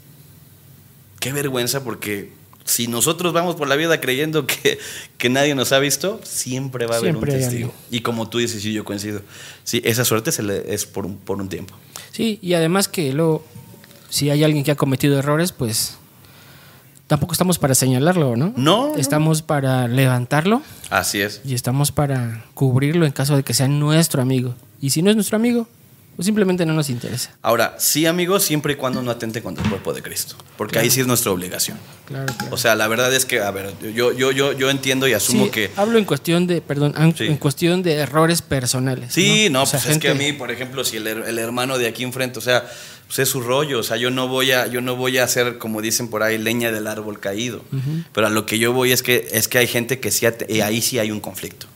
Qué 1.19 1.33
vergüenza 1.33 1.83
porque 1.83 2.33
si 2.65 2.87
nosotros 2.89 3.33
vamos 3.33 3.57
por 3.57 3.69
la 3.69 3.77
vida 3.77 4.01
creyendo 4.01 4.47
que, 4.47 4.79
que 5.19 5.29
nadie 5.29 5.55
nos 5.55 5.73
ha 5.73 5.79
visto, 5.79 6.21
siempre 6.23 6.87
va 6.87 6.97
a 6.97 6.99
haber 6.99 7.13
Siempre 7.13 7.35
un 7.35 7.39
testigo. 7.41 7.75
Y 7.91 8.01
como 8.01 8.29
tú 8.29 8.39
dices, 8.39 8.65
y 8.65 8.73
yo 8.73 8.85
coincido, 8.85 9.23
sí, 9.65 9.81
esa 9.85 10.05
suerte 10.05 10.33
se 10.33 10.43
le, 10.43 10.73
es 10.73 10.87
por 10.87 11.07
un, 11.07 11.17
por 11.17 11.41
un 11.41 11.49
tiempo. 11.49 11.75
Sí, 12.13 12.39
y 12.43 12.55
además 12.55 12.89
que 12.89 13.13
luego, 13.13 13.45
si 14.09 14.31
hay 14.31 14.45
alguien 14.45 14.65
que 14.65 14.71
ha 14.71 14.77
cometido 14.77 15.19
errores, 15.19 15.53
pues 15.53 15.97
tampoco 17.07 17.33
estamos 17.33 17.59
para 17.59 17.75
señalarlo, 17.75 18.37
¿no? 18.37 18.53
No, 18.57 18.89
no. 18.89 18.97
Estamos 18.97 19.43
para 19.43 19.89
levantarlo 19.89 20.63
Así 20.91 21.21
es. 21.21 21.41
y 21.45 21.55
estamos 21.55 21.91
para 21.91 22.45
cubrirlo 22.55 23.05
en 23.07 23.13
caso 23.13 23.37
de 23.37 23.43
que 23.43 23.55
sea 23.55 23.69
nuestro 23.69 24.23
amigo. 24.23 24.55
Y 24.81 24.91
si 24.91 25.03
no 25.03 25.11
es 25.11 25.17
nuestro 25.17 25.37
amigo, 25.37 25.67
pues 26.21 26.27
simplemente 26.27 26.67
no 26.67 26.75
nos 26.75 26.91
interesa. 26.91 27.31
Ahora, 27.41 27.77
sí, 27.79 28.05
amigos, 28.05 28.43
siempre 28.43 28.75
y 28.75 28.77
cuando 28.77 29.01
no 29.01 29.11
atente 29.11 29.41
contra 29.43 29.65
el 29.65 29.71
cuerpo 29.71 29.95
de 29.95 30.03
Cristo. 30.03 30.37
Porque 30.59 30.79
ahí 30.79 30.91
sí 30.91 31.01
es 31.01 31.07
nuestra 31.07 31.33
obligación. 31.33 31.79
Claro, 32.05 32.31
claro. 32.37 32.55
O 32.55 32.59
sea, 32.59 32.75
la 32.75 32.87
verdad 32.89 33.11
es 33.15 33.25
que, 33.25 33.41
a 33.41 33.51
ver, 33.51 33.73
yo, 33.95 34.13
yo, 34.13 34.31
yo, 34.31 34.53
yo 34.53 34.69
entiendo 34.69 35.09
y 35.09 35.15
asumo 35.15 35.47
Sí, 35.47 35.51
que. 35.51 35.71
hablo 35.77 35.97
en 35.99 36.05
cuestión 36.05 36.47
de, 36.47 36.61
perdón, 36.61 36.93
en, 36.99 37.17
Sí. 37.17 37.25
en 37.25 37.39
cuestión 37.39 37.83
de 37.83 37.95
errores 37.95 38.43
personales. 38.43 39.15
Sí, 39.15 39.49
no, 39.51 39.63
O 39.63 39.67
sea, 39.67 39.81
pues 39.81 39.93
es 39.97 39.99
que 39.99 40.11
a 40.11 40.15
mí, 40.15 40.35
por 40.35 40.51
ejemplo, 40.51 40.85
si 40.85 40.99
el, 40.99 41.07
her- 41.07 41.27
el 41.27 41.39
hermano 41.39 41.79
de 41.79 41.89
aquí 41.89 42.03
enfrente, 42.05 42.39
o 42.39 42.43
sea, 42.43 42.71
pues 43.07 43.19
es 43.21 43.29
su 43.31 43.41
rollo, 43.41 43.79
o 43.79 43.83
sea, 43.83 43.97
yo 43.97 44.11
no 44.11 44.29
voy 44.29 44.53
a, 44.53 44.67
yo 44.67 44.83
no 44.83 44.97
voy 44.97 45.17
a 45.17 45.25
hacer, 45.25 45.57
como 45.57 45.81
dicen 45.81 46.09
por 46.09 46.23
ahí, 46.23 46.37
leña 46.37 46.71
del 46.71 46.87
árbol 46.87 47.19
caído. 47.19 47.65
Pero 48.13 48.27
a 48.27 48.31
lo 48.31 48.45
que 48.45 48.59
yo 48.59 48.75
voy 48.75 48.93
es 48.93 49.03
que, 49.03 49.27
es 49.33 49.49
que 49.49 49.57
hay 49.57 49.67
gente 49.69 50.01
que 50.01 50.11
sí, 50.11 50.27
ahí 50.63 50.83
sí 50.83 50.99
hay 50.99 51.11
un 51.13 51.21
conflicto. 51.21 51.67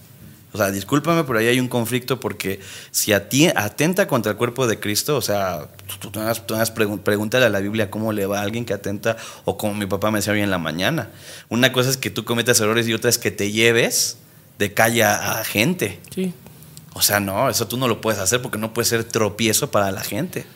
O 0.55 0.57
sea, 0.57 0.71
discúlpame, 0.71 1.25
pero 1.25 1.41
ahí 1.41 1.49
hay 1.49 1.59
un 1.59 1.67
conflicto 1.67 2.21
porque 2.21 2.61
si 2.93 3.13
a 3.13 3.29
ti 3.29 3.49
atenta 3.49 4.07
contra 4.07 4.31
el 4.31 4.39
cuerpo 4.39 4.69
de 4.69 4.79
Cristo, 4.79 5.17
o 5.17 5.21
sea, 5.21 5.69
tú, 6.01 6.11
tú, 6.13 6.21
vas- 6.21 6.47
tú 6.47 6.55
pregun- 6.55 7.01
pregúntale 7.01 7.45
a 7.45 7.49
la 7.49 7.59
Biblia 7.59 7.91
cómo 7.91 8.13
le 8.13 8.25
va 8.27 8.39
a 8.39 8.43
alguien 8.43 8.65
que 8.65 8.73
atenta, 8.73 9.17
o 9.45 9.59
como 9.59 9.75
mi 9.75 9.87
papá 9.87 10.13
me 10.13 10.19
decía 10.21 10.33
hoy 10.33 10.43
en 10.43 10.51
la 10.53 10.59
mañana. 10.59 11.11
Una 11.49 11.73
cosa 11.73 11.91
es 11.91 11.97
que 11.97 12.09
tú 12.09 12.25
cometas 12.25 12.61
errores 12.61 12.87
y 12.87 12.95
otra 12.95 13.11
es 13.11 13.19
que 13.19 13.33
te 13.33 13.51
lleves 13.51 14.17
de 14.61 14.73
calle 14.73 15.03
a, 15.03 15.41
a 15.41 15.45
gente. 15.45 15.99
Sí, 16.15 16.33
O 16.93 17.03
sea, 17.03 17.19
no, 17.19 17.51
eso 17.51 17.67
tú 17.67 17.77
no 17.77 17.89
lo 17.89 18.01
puedes 18.01 18.21
hacer 18.21 18.41
porque 18.41 18.57
no 18.59 18.73
puede 18.73 18.87
ser 18.87 19.03
tropiezo 19.03 19.73
para 19.73 19.91
la 19.91 20.03
gente. 20.05 20.47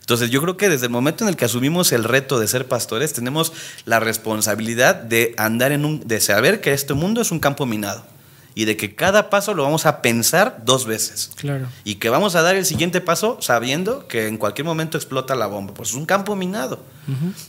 Entonces 0.00 0.30
yo 0.30 0.42
creo 0.42 0.56
que 0.56 0.68
desde 0.68 0.86
el 0.86 0.90
momento 0.92 1.22
en 1.22 1.28
el 1.28 1.36
que 1.36 1.44
asumimos 1.44 1.92
el 1.92 2.02
reto 2.02 2.40
de 2.40 2.48
ser 2.48 2.66
pastores, 2.66 3.12
tenemos 3.12 3.52
la 3.84 4.00
responsabilidad 4.00 4.96
de 4.96 5.34
andar 5.38 5.70
en 5.70 5.84
un, 5.84 6.00
de 6.06 6.20
saber 6.20 6.60
que 6.60 6.72
este 6.72 6.94
mundo 6.94 7.20
es 7.20 7.30
un 7.30 7.38
campo 7.38 7.64
minado 7.64 8.04
y 8.58 8.64
de 8.64 8.74
que 8.78 8.94
cada 8.94 9.28
paso 9.28 9.52
lo 9.52 9.62
vamos 9.64 9.84
a 9.84 10.00
pensar 10.00 10.62
dos 10.64 10.86
veces. 10.86 11.30
claro. 11.36 11.68
Y 11.84 11.96
que 11.96 12.08
vamos 12.08 12.34
a 12.36 12.42
dar 12.42 12.56
el 12.56 12.64
siguiente 12.64 13.02
paso 13.02 13.36
sabiendo 13.42 14.08
que 14.08 14.28
en 14.28 14.38
cualquier 14.38 14.64
momento 14.64 14.96
explota 14.96 15.34
la 15.34 15.46
bomba. 15.46 15.74
Pues 15.74 15.90
es 15.90 15.94
un 15.94 16.06
campo 16.06 16.34
minado. 16.34 16.80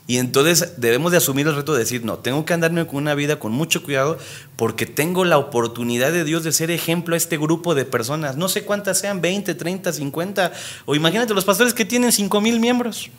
Y 0.06 0.18
entonces 0.18 0.74
debemos 0.76 1.12
de 1.14 1.18
asumir 1.20 1.48
el 1.48 1.56
reto 1.56 1.72
de 1.74 1.80
decir, 1.80 2.04
no, 2.04 2.18
tengo 2.18 2.44
que 2.44 2.54
andarme 2.54 2.86
con 2.86 2.98
una 2.98 3.16
vida 3.16 3.40
con 3.40 3.54
mucho 3.54 3.84
cuidado 3.84 4.18
porque 4.58 4.86
tengo 4.86 5.24
la 5.24 5.38
oportunidad 5.38 6.12
de 6.12 6.26
Dios 6.26 6.44
de 6.44 6.52
ser 6.52 6.72
ejemplo 6.72 7.16
a 7.16 7.18
este 7.18 7.38
grupo 7.38 7.74
de 7.74 7.86
personas. 7.86 8.36
No 8.36 8.50
sé 8.50 8.66
cuántas 8.66 9.00
sean, 9.00 9.22
20, 9.22 9.56
30, 9.56 9.94
50. 9.94 10.52
O 10.86 10.94
imagínate 10.94 11.34
los 11.34 11.46
pastores 11.46 11.74
que 11.74 11.86
tienen 11.86 12.12
5 12.12 12.42
mil 12.42 12.60
miembros. 12.60 13.10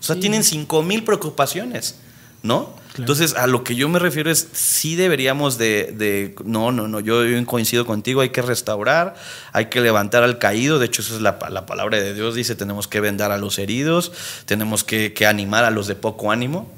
O 0.00 0.02
sea, 0.02 0.14
Sí. 0.16 0.22
tienen 0.22 0.42
5 0.42 0.82
mil 0.82 1.04
preocupaciones. 1.04 1.96
¿No? 2.42 2.74
Claro. 2.88 3.12
Entonces, 3.12 3.34
a 3.34 3.46
lo 3.46 3.62
que 3.62 3.74
yo 3.74 3.88
me 3.90 3.98
refiero 3.98 4.30
es, 4.30 4.48
sí 4.52 4.96
deberíamos 4.96 5.58
de, 5.58 5.92
de- 5.96 6.34
no, 6.44 6.72
no, 6.72 6.88
no, 6.88 7.00
yo, 7.00 7.24
yo 7.26 7.44
coincido 7.44 7.84
contigo, 7.84 8.22
hay 8.22 8.30
que 8.30 8.40
restaurar, 8.40 9.14
hay 9.52 9.66
que 9.66 9.80
levantar 9.82 10.22
al 10.22 10.38
caído, 10.38 10.78
de 10.78 10.86
hecho 10.86 11.02
esa 11.02 11.16
es 11.16 11.20
la, 11.20 11.38
la 11.50 11.66
palabra 11.66 11.98
de 11.98 12.14
Dios, 12.14 12.34
dice, 12.34 12.54
tenemos 12.54 12.88
que 12.88 13.00
vendar 13.00 13.32
a 13.32 13.36
los 13.38 13.58
heridos, 13.58 14.12
tenemos 14.46 14.82
que, 14.82 15.12
que 15.12 15.26
animar 15.26 15.64
a 15.64 15.70
los 15.70 15.86
de 15.88 15.94
poco 15.94 16.30
ánimo, 16.32 16.72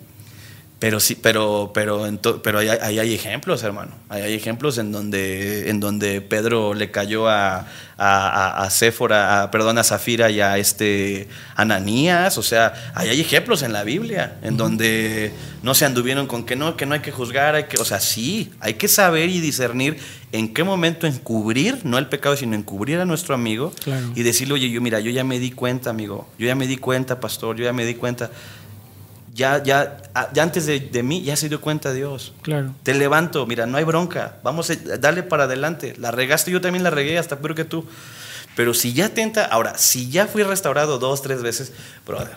pero 0.79 1.01
sí, 1.01 1.17
pero, 1.21 1.73
pero, 1.75 2.07
pero 2.43 2.61
ahí, 2.61 2.69
hay- 2.69 2.79
ahí 2.81 2.99
hay 3.01 3.15
ejemplos, 3.15 3.63
hermano. 3.65 3.93
Ahí 4.09 4.23
hay 4.23 4.35
ejemplos 4.35 4.79
en 4.79 4.93
donde, 4.93 5.71
en 5.71 5.81
donde 5.81 6.21
Pedro 6.21 6.73
le 6.75 6.91
cayó 6.93 7.29
a, 7.29 7.59
a, 7.59 7.67
a, 7.99 8.63
a 8.63 8.71
Séfora, 8.71 9.43
a- 9.43 9.51
perdón, 9.51 9.79
a 9.79 9.83
Zafira 9.85 10.31
y 10.31 10.41
a 10.41 10.57
este 10.57 11.27
Ananías. 11.57 12.39
O 12.39 12.43
sea, 12.45 12.93
ahí 12.95 13.09
hay 13.09 13.21
ejemplos 13.21 13.63
en 13.63 13.73
la 13.73 13.83
Biblia, 13.83 14.37
en 14.43 14.57
donde 14.57 15.33
no 15.63 15.75
se 15.75 15.85
anduvieron 15.85 16.27
con 16.29 16.45
que 16.47 16.55
no, 16.55 16.77
que 16.77 16.87
no 16.87 16.95
hay 16.95 17.01
que 17.01 17.11
juzgar, 17.11 17.57
hay 17.57 17.65
que, 17.65 17.77
o 17.79 17.85
sea, 17.85 17.99
sí, 17.99 18.53
hay 18.61 18.75
que 18.75 18.87
saber 18.87 19.29
y 19.31 19.41
discernir 19.41 19.99
en 20.31 20.53
qué 20.55 20.63
momento 20.63 21.07
encubrir, 21.07 21.79
no 21.85 21.99
el 21.99 22.07
pecado, 22.07 22.37
sino 22.37 22.55
encubrir 22.55 23.01
a 23.01 23.05
nuestro 23.05 23.35
amigo 23.35 23.73
Claro. 23.83 24.13
y 24.15 24.23
decirle, 24.23 24.55
oye, 24.55 24.71
yo 24.71 24.81
mira, 24.81 25.01
yo 25.01 25.11
ya 25.11 25.25
me 25.25 25.41
di 25.41 25.51
cuenta, 25.51 25.91
amigo, 25.91 26.29
yo 26.39 26.47
ya 26.47 26.55
me 26.55 26.67
di 26.69 26.77
cuenta, 26.77 27.19
pastor, 27.19 27.57
yo 27.57 27.65
ya 27.65 27.73
me 27.73 27.85
di 27.85 27.95
cuenta 27.95 28.31
ya, 29.39 29.63
ya, 29.63 29.97
ya 30.35 30.43
antes 30.43 30.67
de, 30.67 30.81
de 30.81 31.03
mí 31.03 31.23
ya 31.23 31.37
se 31.37 31.49
dio 31.49 31.61
cuenta 31.61 31.93
Dios. 31.93 32.33
Claro. 32.43 32.75
Te 32.83 32.93
levanto, 32.95 33.47
mira, 33.47 33.65
no 33.67 33.79
hay 33.79 33.85
bronca, 33.85 34.37
vamos 34.43 34.69
a 34.71 34.75
darle 34.99 35.23
para 35.23 35.45
adelante. 35.45 35.95
La 35.99 36.11
regaste, 36.11 36.51
yo 36.51 36.61
también 36.61 36.83
la 36.83 36.91
regué, 36.91 37.17
hasta 37.19 37.39
peor 37.39 37.55
que 37.55 37.65
tú. 37.65 37.87
Pero 38.57 38.75
si 38.75 38.93
ya 38.93 39.09
tenta, 39.11 39.45
ahora, 39.45 39.79
si 39.79 40.11
ya 40.11 40.27
fui 40.27 40.43
restaurado 40.43 40.99
dos, 40.99 41.23
tres 41.23 41.43
veces, 41.43 41.73
brother, 42.05 42.37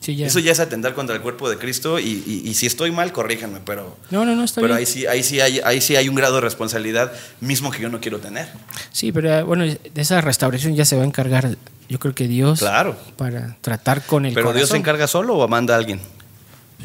Sí, 0.00 0.14
ya. 0.16 0.26
eso 0.26 0.38
ya 0.40 0.52
es 0.52 0.60
atentar 0.60 0.94
contra 0.94 1.14
el 1.16 1.22
cuerpo 1.22 1.48
de 1.48 1.56
Cristo 1.56 1.98
y, 1.98 2.04
y- 2.26 2.42
y 2.44 2.54
si 2.54 2.66
estoy 2.66 2.90
mal, 2.90 3.12
corríjanme, 3.12 3.60
pero, 3.64 3.96
No, 4.10 4.24
no, 4.24 4.34
no, 4.36 4.44
está 4.44 4.60
pero 4.60 4.74
bien. 4.74 4.78
ahí, 4.78 4.86
sí, 4.86 5.06
ahí, 5.06 5.22
sí 5.22 5.40
hay, 5.40 5.60
ahí 5.64 5.80
sí 5.80 5.96
hay 5.96 6.08
un 6.08 6.14
grado 6.16 6.34
de 6.36 6.40
responsabilidad 6.42 7.12
mismo 7.40 7.70
que 7.70 7.80
yo 7.82 7.88
no 7.88 8.00
quiero 8.00 8.18
tener. 8.18 8.46
Sí, 8.92 9.10
pero 9.12 9.32
eh, 9.32 9.42
bueno, 9.42 9.64
de 9.64 9.78
esa 9.94 10.20
restauración 10.20 10.74
ya 10.76 10.84
se 10.84 10.96
va 10.96 11.02
a 11.02 11.06
encargar, 11.06 11.56
yo 11.88 11.98
creo 11.98 12.14
que 12.14 12.26
Dios, 12.28 12.58
Claro. 12.58 12.96
para 13.16 13.56
tratar 13.62 14.02
con 14.04 14.26
el 14.26 14.34
Pero 14.34 14.48
Dios 14.52 14.62
se 14.68 14.72
corazón. 14.72 14.76
encarga 14.80 15.06
solo 15.06 15.34
o 15.36 15.48
manda 15.48 15.74
a 15.74 15.78
alguien. 15.78 16.00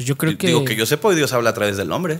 Pues 0.02 0.08
yo 0.08 0.18
creo 0.18 0.36
que, 0.36 0.48
Digo 0.48 0.64
que 0.64 0.74
yo 0.74 0.84
sepa, 0.84 1.14
Dios 1.14 1.32
habla 1.32 1.50
a 1.50 1.54
través 1.54 1.76
del 1.76 1.92
hombre. 1.92 2.18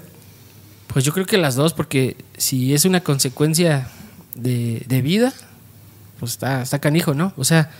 pues 0.87 1.05
yo 1.05 1.12
creo 1.12 1.26
que 1.26 1.37
las 1.37 1.57
dos, 1.57 1.72
porque 1.74 2.16
si 2.37 2.74
es 2.74 2.85
una 2.85 3.01
consecuencia 3.03 3.89
de, 4.37 4.85
de 4.87 5.03
vida, 5.03 5.33
pues 6.20 6.33
está, 6.33 6.62
está 6.62 6.78
canijo, 6.80 7.12
¿no? 7.14 7.33
O 7.37 7.43
sea, 7.45 7.70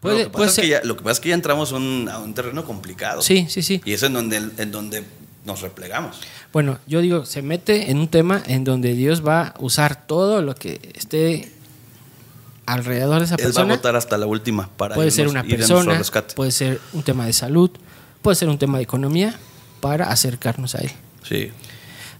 puede, 0.00 0.24
lo, 0.24 0.32
que 0.32 0.38
pasa 0.38 0.44
es 0.46 0.54
que 0.56 0.60
ser. 0.62 0.70
ya, 0.70 0.80
lo 0.82 0.96
que 0.96 1.04
pasa 1.04 1.12
es 1.12 1.20
que 1.20 1.28
ya 1.28 1.34
entramos 1.36 1.70
un- 1.72 2.08
a 2.10 2.18
un 2.18 2.34
terreno 2.34 2.64
complicado. 2.64 3.22
Sí, 3.22 3.46
sí, 3.48 3.62
sí. 3.62 3.80
Y 3.84 3.92
es 3.92 4.02
en 4.02 4.12
donde, 4.14 4.36
en 4.38 4.70
donde 4.72 5.04
nos 5.44 5.60
replegamos. 5.60 6.18
Bueno, 6.52 6.78
yo 6.88 7.00
digo, 7.00 7.24
se 7.26 7.42
mete 7.42 7.90
en 7.92 7.98
un 7.98 8.08
tema 8.08 8.42
en 8.46 8.64
donde 8.64 8.94
Dios 8.94 9.24
va 9.24 9.42
a 9.48 9.54
usar 9.60 10.06
todo 10.06 10.42
lo 10.42 10.54
que 10.56 10.80
esté 10.94 11.52
alrededor 12.66 13.18
de 13.20 13.26
esa 13.26 13.34
Él 13.36 13.40
va 13.42 13.44
a 13.44 13.48
persona. 13.52 13.74
votar 13.76 13.94
hasta 13.96 14.18
la 14.18 14.26
última 14.26 14.68
para 14.76 14.94
Puede 14.94 15.10
ser 15.10 15.26
irnos- 15.26 15.30
una 15.30 15.40
ir 15.46 15.54
a 15.54 15.56
nuestro 15.58 15.76
persona, 15.76 15.98
rescate. 15.98 16.34
puede 16.34 16.50
ser 16.50 16.80
un 16.92 17.02
tema 17.02 17.26
de 17.26 17.32
salud, 17.32 17.70
puede 18.26 18.34
ser 18.34 18.48
un 18.48 18.58
tema 18.58 18.78
de 18.78 18.82
economía 18.82 19.38
para 19.80 20.10
acercarnos 20.10 20.74
a 20.74 20.78
él. 20.78 20.90
Sí. 21.22 21.52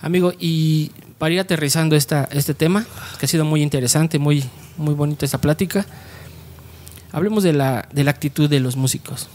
Amigo, 0.01 0.33
y 0.39 0.93
para 1.19 1.35
ir 1.35 1.41
aterrizando 1.41 1.97
esta, 1.97 2.29
este 2.31 2.55
tema, 2.55 2.87
que 3.19 3.27
ha 3.27 3.29
sido 3.29 3.45
muy 3.45 3.61
interesante, 3.61 4.21
muy, 4.21 4.45
muy 4.77 4.95
bonita 4.95 5.25
esta 5.25 5.41
plática, 5.41 5.85
hablemos 7.11 7.43
de 7.43 7.55
la, 7.55 7.89
de 7.93 8.05
la 8.05 8.13
actitud 8.13 8.49
de 8.49 8.61
los 8.61 8.77
músicos. 8.77 9.27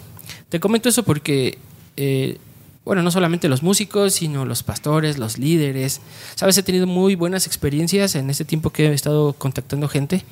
Te 0.48 0.62
comento 0.62 0.88
eso 0.88 1.04
porque 1.04 1.58
eh, 1.98 2.38
bueno, 2.86 3.04
no 3.04 3.12
solamente 3.12 3.50
los 3.50 3.64
músicos, 3.64 4.14
sino 4.14 4.46
los 4.46 4.64
pastores, 4.64 5.18
los 5.18 5.38
líderes. 5.38 6.00
Sabes, 6.36 6.58
he 6.58 6.64
tenido 6.64 6.88
muy 6.88 7.16
buenas 7.16 7.48
experiencias 7.48 8.16
en 8.16 8.30
este 8.30 8.46
tiempo 8.46 8.70
que 8.70 8.88
he 8.88 8.94
estado 8.94 9.34
contactando 9.34 9.90
gente. 9.90 10.24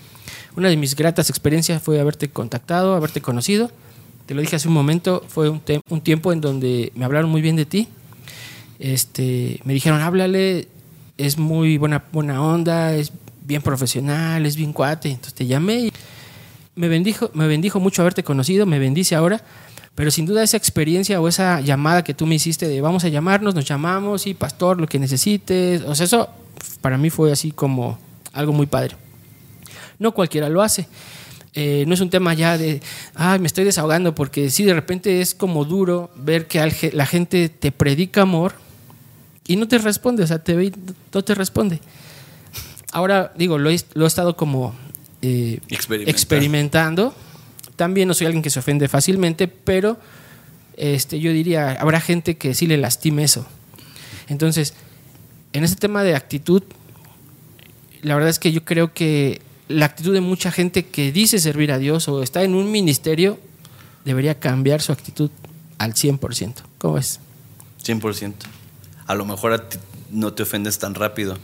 Una 0.56 0.70
de 0.70 0.78
mis 0.78 0.96
gratas 0.96 1.30
experiencias 1.30 1.84
fue 1.84 2.00
haberte 2.00 2.30
contactado, 2.30 2.96
haberte 2.96 3.20
conocido. 3.20 3.72
Te 4.30 4.36
lo 4.36 4.42
dije 4.42 4.58
hace 4.58 4.68
un 4.68 4.76
momento, 4.76 5.26
fue 5.28 5.50
un, 5.50 5.60
un 5.90 6.02
tiempo 6.02 6.32
en 6.32 6.40
donde 6.40 6.92
me 6.94 7.04
hablaron 7.04 7.32
muy 7.32 7.42
bien 7.42 7.56
de 7.56 7.66
ti. 7.66 7.88
Este, 8.78 9.60
me 9.64 9.74
dijeron, 9.74 10.02
háblale, 10.02 10.68
es 11.18 11.40
muy 11.40 11.80
buena, 11.80 12.06
buena 12.12 12.40
onda, 12.40 12.94
es 12.94 13.12
bien 13.42 13.64
profesional, 13.64 14.46
es 14.46 14.56
bien 14.56 14.72
cuate. 14.72 15.10
Entonces 15.10 15.34
te 15.34 15.48
llamé 15.48 15.80
y 15.80 15.94
me 16.76 16.90
bendijo, 16.90 17.32
me 17.34 17.48
bendijo 17.48 17.80
mucho 17.80 18.04
haberte 18.04 18.22
conocido, 18.22 18.68
me 18.68 18.78
bendice 18.78 19.16
ahora, 19.16 19.42
pero 19.96 20.12
sin 20.12 20.28
duda 20.28 20.44
esa 20.44 20.58
experiencia 20.58 21.20
o 21.20 21.28
esa 21.28 21.60
llamada 21.62 22.04
que 22.04 22.14
tú 22.14 22.28
me 22.28 22.36
hiciste 22.36 22.68
de 22.68 22.82
vamos 22.82 23.06
a 23.06 23.08
llamarnos, 23.08 23.56
nos 23.56 23.66
llamamos 23.66 24.28
y 24.28 24.36
pastor, 24.36 24.80
lo 24.80 24.86
que 24.86 25.00
necesites, 25.00 25.82
o 25.82 25.96
sea, 25.96 26.06
eso 26.06 26.30
para 26.82 27.00
mí 27.00 27.10
fue 27.10 27.32
así 27.32 27.50
como 27.50 27.98
algo 28.32 28.54
muy 28.54 28.68
padre. 28.68 28.96
No 29.98 30.12
cualquiera 30.12 30.50
lo 30.50 30.62
hace. 30.62 30.88
Eh, 31.56 31.84
no 31.88 31.94
es 31.94 32.02
un 32.02 32.10
tema 32.10 32.34
ya 32.34 32.58
de, 32.58 32.82
ay, 33.16 33.40
me 33.40 33.48
estoy 33.48 33.64
desahogando, 33.66 34.14
porque 34.14 34.50
sí, 34.50 34.64
de 34.64 34.74
repente 34.74 35.22
es 35.22 35.34
como 35.34 35.66
duro 35.66 36.12
ver 36.16 36.48
que 36.48 36.92
la 36.94 37.06
gente 37.06 37.50
te 37.50 37.72
predica 37.72 38.22
amor 38.22 38.54
y 39.48 39.56
no 39.56 39.68
te 39.68 39.80
responde, 39.80 40.24
o 40.24 40.28
sea, 40.28 40.44
te 40.44 40.54
ve 40.54 40.66
y 40.66 40.74
no 41.14 41.24
te 41.24 41.34
responde. 41.34 41.80
Ahora, 42.92 43.34
digo, 43.36 43.58
lo 43.58 43.70
he, 43.70 43.80
lo 43.94 44.06
he 44.06 44.08
estado 44.08 44.36
como 44.36 44.76
eh, 45.22 45.60
Experimentando. 45.70 46.12
experimentando. 46.12 47.16
También 47.76 48.08
no 48.08 48.14
soy 48.14 48.28
alguien 48.28 48.44
que 48.44 48.50
se 48.50 48.60
ofende 48.60 48.88
fácilmente, 48.88 49.48
pero 49.48 49.98
este, 50.78 51.20
yo 51.20 51.32
diría, 51.34 51.74
habrá 51.74 52.00
gente 52.00 52.38
que 52.38 52.54
sí 52.54 52.68
le 52.68 52.78
lastime 52.78 53.24
eso. 53.24 53.46
Entonces, 54.28 54.74
en 55.54 55.64
este 55.64 55.78
tema 55.78 56.04
de 56.04 56.16
actitud, 56.16 56.64
la 58.02 58.16
verdad 58.16 58.30
es 58.30 58.40
que 58.40 58.52
yo 58.52 58.64
creo 58.64 58.94
que 58.94 59.42
la 59.70 59.86
actitud 59.86 60.14
de 60.14 60.20
mucha 60.20 60.52
gente 60.52 60.88
que 60.88 61.12
dice 61.12 61.40
servir 61.40 61.72
a 61.72 61.78
Dios 61.78 62.08
o 62.10 62.22
está 62.24 62.44
en 62.44 62.56
un 62.56 62.72
ministerio 62.72 63.40
debería 64.04 64.40
cambiar 64.40 64.82
su 64.82 64.92
actitud 64.92 65.30
al 65.78 65.94
100%. 65.94 66.56
¿Cómo 66.80 66.98
es? 66.98 67.20
100%. 67.86 68.34
A 69.06 69.16
lo 69.16 69.26
mejor 69.26 69.54
a 69.54 69.70
ti 69.70 69.78
no 70.12 70.34
te 70.34 70.44
ofendes 70.44 70.80
tan 70.80 70.96
rápido, 70.96 71.38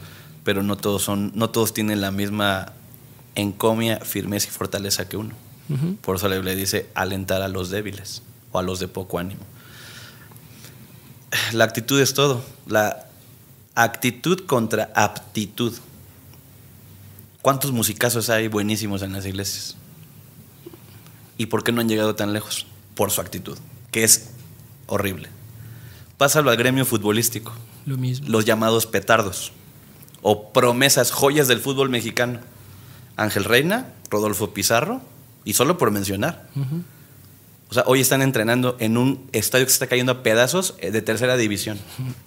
pero 0.44 0.62
no 0.64 0.76
todos 0.76 1.02
son, 1.02 1.32
no 1.34 1.50
todos 1.50 1.72
tienen 1.72 2.00
la 2.00 2.10
misma 2.10 2.72
encomia, 3.36 4.00
firmeza 4.00 4.48
y 4.48 4.50
fortaleza 4.50 5.08
que 5.08 5.16
uno. 5.16 5.34
Por 6.00 6.16
eso 6.16 6.28
la 6.28 6.36
Biblia 6.36 6.54
dice 6.54 6.86
alentar 6.94 7.42
a 7.42 7.48
los 7.48 7.70
débiles 7.70 8.22
o 8.52 8.58
a 8.58 8.62
los 8.62 8.78
de 8.78 8.86
poco 8.86 9.18
ánimo. 9.18 9.40
La 11.52 11.64
actitud 11.64 12.00
es 12.00 12.14
todo. 12.14 12.44
La 12.66 13.06
actitud 13.74 14.46
contra 14.46 14.90
aptitud. 14.94 15.72
¿Cuántos 17.46 17.70
musicazos 17.70 18.28
hay 18.28 18.48
buenísimos 18.48 19.02
en 19.02 19.12
las 19.12 19.24
iglesias? 19.24 19.76
¿Y 21.38 21.46
por 21.46 21.62
qué 21.62 21.70
no 21.70 21.80
han 21.80 21.88
llegado 21.88 22.16
tan 22.16 22.32
lejos? 22.32 22.66
Por 22.96 23.12
su 23.12 23.20
actitud, 23.20 23.56
que 23.92 24.02
es 24.02 24.30
horrible. 24.88 25.28
Pásalo 26.18 26.50
al 26.50 26.56
gremio 26.56 26.84
futbolístico, 26.84 27.52
Lo 27.84 27.98
mismo. 27.98 28.26
los 28.28 28.46
llamados 28.46 28.86
petardos 28.86 29.52
o 30.22 30.48
promesas, 30.48 31.12
joyas 31.12 31.46
del 31.46 31.60
fútbol 31.60 31.88
mexicano. 31.88 32.40
Ángel 33.16 33.44
Reina, 33.44 33.92
Rodolfo 34.10 34.52
Pizarro, 34.52 35.00
y 35.44 35.52
solo 35.52 35.78
por 35.78 35.92
mencionar. 35.92 36.48
O 37.70 37.74
sea, 37.74 37.84
hoy 37.86 38.00
están 38.00 38.22
entrenando 38.22 38.76
en 38.80 38.96
un 38.96 39.24
estadio 39.30 39.66
que 39.66 39.70
se 39.70 39.74
está 39.74 39.86
cayendo 39.86 40.10
a 40.10 40.22
pedazos 40.24 40.74
eh, 40.78 40.90
de 40.90 41.00
tercera 41.00 41.36
división. 41.36 41.78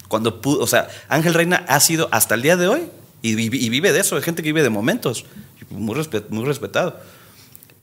Cuando 0.08 0.40
pudo, 0.40 0.60
o 0.60 0.66
sea, 0.66 0.88
Ángel 1.10 1.34
Reina 1.34 1.62
ha 1.68 1.78
sido 1.80 2.08
hasta 2.10 2.34
el 2.36 2.40
día 2.40 2.56
de 2.56 2.68
hoy 2.68 2.88
y, 3.22 3.32
y 3.40 3.68
vive 3.68 3.92
de 3.92 4.00
eso, 4.00 4.16
hay 4.16 4.22
gente 4.22 4.42
que 4.42 4.48
vive 4.50 4.62
de 4.62 4.70
momentos, 4.70 5.24
muy, 5.70 5.94
respe- 5.94 6.24
muy 6.30 6.44
respetado. 6.44 6.98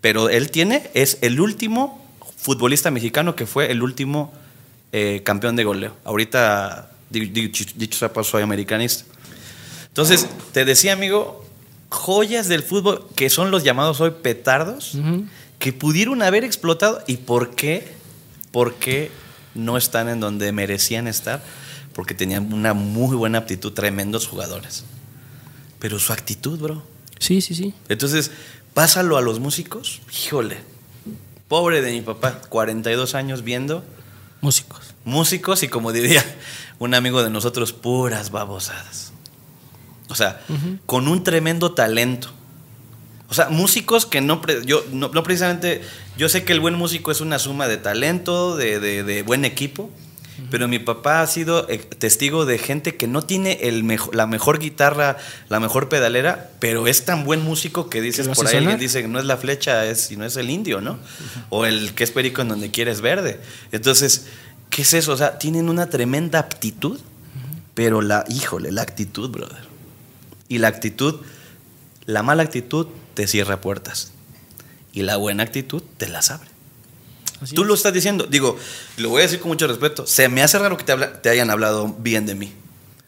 Pero 0.02 0.30
él 0.30 0.52
tiene, 0.52 0.90
es 0.94 1.18
el 1.22 1.40
último 1.40 2.06
futbolista 2.38 2.92
mexicano 2.92 3.36
que 3.36 3.46
fue 3.46 3.72
el 3.72 3.82
último 3.82 4.34
eh, 4.92 5.22
campeón 5.26 5.56
de 5.56 5.64
goleo. 5.64 5.96
Ahorita, 6.06 6.92
di- 7.10 7.26
di- 7.28 7.52
dicho 7.76 7.98
sea 8.00 8.14
paso, 8.14 8.32
soy 8.32 8.44
americanista. 8.44 9.06
Entonces, 9.88 10.28
te 10.54 10.64
decía, 10.66 10.94
amigo, 10.94 11.44
joyas 11.90 12.48
del 12.48 12.62
fútbol 12.64 13.06
que 13.16 13.30
son 13.30 13.50
los 13.52 13.64
llamados 13.64 14.00
hoy 14.02 14.12
petardos, 14.22 14.94
que 15.60 15.74
pudieron 15.74 16.22
haber 16.22 16.44
explotado. 16.44 17.04
¿Y 17.08 17.18
por 17.18 17.56
qué? 17.56 17.88
¿Por 18.52 18.76
qué 18.76 19.12
no 19.56 19.76
están 19.78 20.08
en 20.10 20.20
donde 20.20 20.52
merecían 20.52 21.08
estar? 21.08 21.44
Porque 21.94 22.14
tenían 22.14 22.54
una 22.54 22.74
muy 22.76 23.16
buena 23.16 23.40
aptitud, 23.40 23.74
tremendos 23.74 24.28
jugadores. 24.28 24.86
Pero 25.80 26.00
su 26.00 26.14
actitud, 26.14 26.60
bro. 26.60 26.84
Sí, 27.20 27.42
sí, 27.42 27.56
sí. 27.56 27.74
Entonces, 27.90 28.32
pásalo 28.74 29.18
a 29.18 29.22
los 29.22 29.40
músicos. 29.40 30.02
Híjole, 30.26 30.58
pobre 31.48 31.82
de 31.82 31.92
mi 31.92 32.02
papá, 32.02 32.42
42 32.50 33.16
años 33.16 33.44
viendo 33.44 33.84
Músicos. 34.42 34.94
músicos 35.04 35.64
y 35.64 35.68
como 35.68 35.92
diría 35.92 36.24
un 36.80 36.94
amigo 36.94 37.24
de 37.24 37.30
nosotros, 37.30 37.74
puras 37.74 38.30
babosadas. 38.32 39.12
O 40.10 40.16
sea, 40.16 40.42
con 40.86 41.08
un 41.08 41.24
tremendo 41.24 41.74
talento. 41.74 42.30
O 43.30 43.34
sea, 43.34 43.50
músicos 43.50 44.06
que 44.06 44.22
no, 44.22 44.42
pre- 44.42 44.66
yo, 44.66 44.86
no, 44.94 45.10
no 45.10 45.22
precisamente, 45.24 45.82
yo 46.18 46.30
sé 46.30 46.46
que 46.46 46.54
el 46.54 46.60
buen 46.62 46.76
músico 46.76 47.12
es 47.12 47.20
una 47.20 47.40
suma 47.40 47.68
de 47.68 47.76
talento, 47.78 48.56
de, 48.56 48.80
de- 48.80 49.04
de 49.04 49.24
buen 49.24 49.44
equipo, 49.44 49.90
pero 50.52 50.68
mi 50.68 50.80
papá 50.80 51.22
ha 51.22 51.28
sido 51.28 51.68
eh, 51.70 51.78
testigo 51.80 52.46
de 52.46 52.58
gente 52.58 52.96
que 52.96 53.08
no 53.08 53.22
tiene 53.24 53.54
el 53.64 53.84
mejo- 53.84 54.12
la 54.14 54.28
mejor 54.28 54.60
guitarra, 54.60 55.18
la 55.50 55.60
mejor 55.60 55.90
pedalera, 55.90 56.52
pero 56.60 56.88
es 56.88 57.06
tan 57.06 57.24
buen 57.24 57.42
músico 57.42 57.90
que 57.90 58.02
dices, 58.02 58.28
por 58.36 58.46
ahí 58.48 58.52
alguien 58.58 58.80
dice 58.80 59.02
que 59.02 59.08
no 59.08 59.20
es 59.20 59.26
la 59.26 59.38
flecha, 59.38 59.86
es, 59.86 60.02
sino 60.02 60.26
es 60.26 60.38
el 60.38 60.50
indio, 60.50 60.80
¿no? 60.82 61.00
O 61.50 61.66
el 61.66 61.94
que 61.94 62.04
es 62.04 62.12
perico 62.12 62.42
en 62.42 62.50
donde 62.50 62.72
quieres 62.72 63.02
verde. 63.02 63.40
Entonces, 63.72 64.28
¿qué 64.70 64.84
es 64.84 64.94
eso? 64.94 65.12
O 65.14 65.18
sea, 65.18 65.40
tienen 65.40 65.70
una 65.70 65.90
tremenda 65.90 66.40
aptitud, 66.40 67.00
pero 67.74 68.02
la, 68.02 68.24
híjole, 68.30 68.72
la 68.72 68.82
actitud, 68.84 69.30
brother. 69.30 69.66
Y 70.50 70.60
la 70.60 70.68
actitud, 70.68 71.22
la 72.06 72.24
mala 72.24 72.44
actitud 72.44 72.88
te 73.14 73.28
cierra 73.28 73.60
puertas. 73.62 74.12
Y 74.94 75.02
la 75.04 75.18
buena 75.18 75.44
actitud 75.44 75.84
te 75.98 76.08
las 76.08 76.32
abre. 76.32 76.50
Así 77.42 77.54
Tú 77.56 77.62
es. 77.64 77.68
lo 77.68 77.74
estás 77.74 77.94
diciendo, 77.94 78.26
digo, 78.30 78.58
lo 78.98 79.10
voy 79.10 79.20
a 79.22 79.24
decir 79.26 79.40
con 79.40 79.50
mucho 79.50 79.68
respeto. 79.68 80.08
Se 80.08 80.28
me 80.30 80.42
hace 80.42 80.58
raro 80.60 80.76
que 80.78 80.84
te, 80.84 80.92
habla- 80.92 81.22
te 81.22 81.30
hayan 81.30 81.50
hablado 81.50 81.96
bien 82.00 82.26
de 82.26 82.36
mí. 82.36 82.54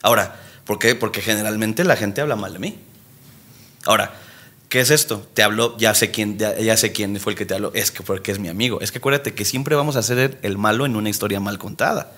Ahora, 0.02 0.40
¿por 0.66 0.78
qué? 0.80 0.96
Porque 0.96 1.22
generalmente 1.22 1.84
la 1.84 1.96
gente 1.96 2.22
habla 2.22 2.36
mal 2.36 2.54
de 2.54 2.60
mí. 2.60 2.78
Ahora, 3.86 4.14
¿qué 4.70 4.82
es 4.82 4.92
esto? 4.92 5.28
Te 5.34 5.42
habló, 5.44 5.78
ya 5.78 5.94
sé 5.96 6.12
quién, 6.12 6.38
ya, 6.38 6.58
ya 6.60 6.78
sé 6.78 6.92
quién 6.92 7.20
fue 7.20 7.34
el 7.34 7.38
que 7.38 7.46
te 7.46 7.56
habló. 7.56 7.72
Es 7.74 7.92
que 7.92 8.04
porque 8.04 8.32
es 8.32 8.40
mi 8.40 8.50
amigo. 8.50 8.82
Es 8.82 8.92
que 8.92 9.00
acuérdate 9.00 9.34
que 9.34 9.46
siempre 9.46 9.76
vamos 9.76 9.96
a 9.96 10.04
ser 10.04 10.38
el, 10.42 10.58
malo 10.58 10.86
en 10.86 10.96
una 10.96 11.10
historia 11.10 11.40
mal 11.40 11.58
contada. 11.58 12.12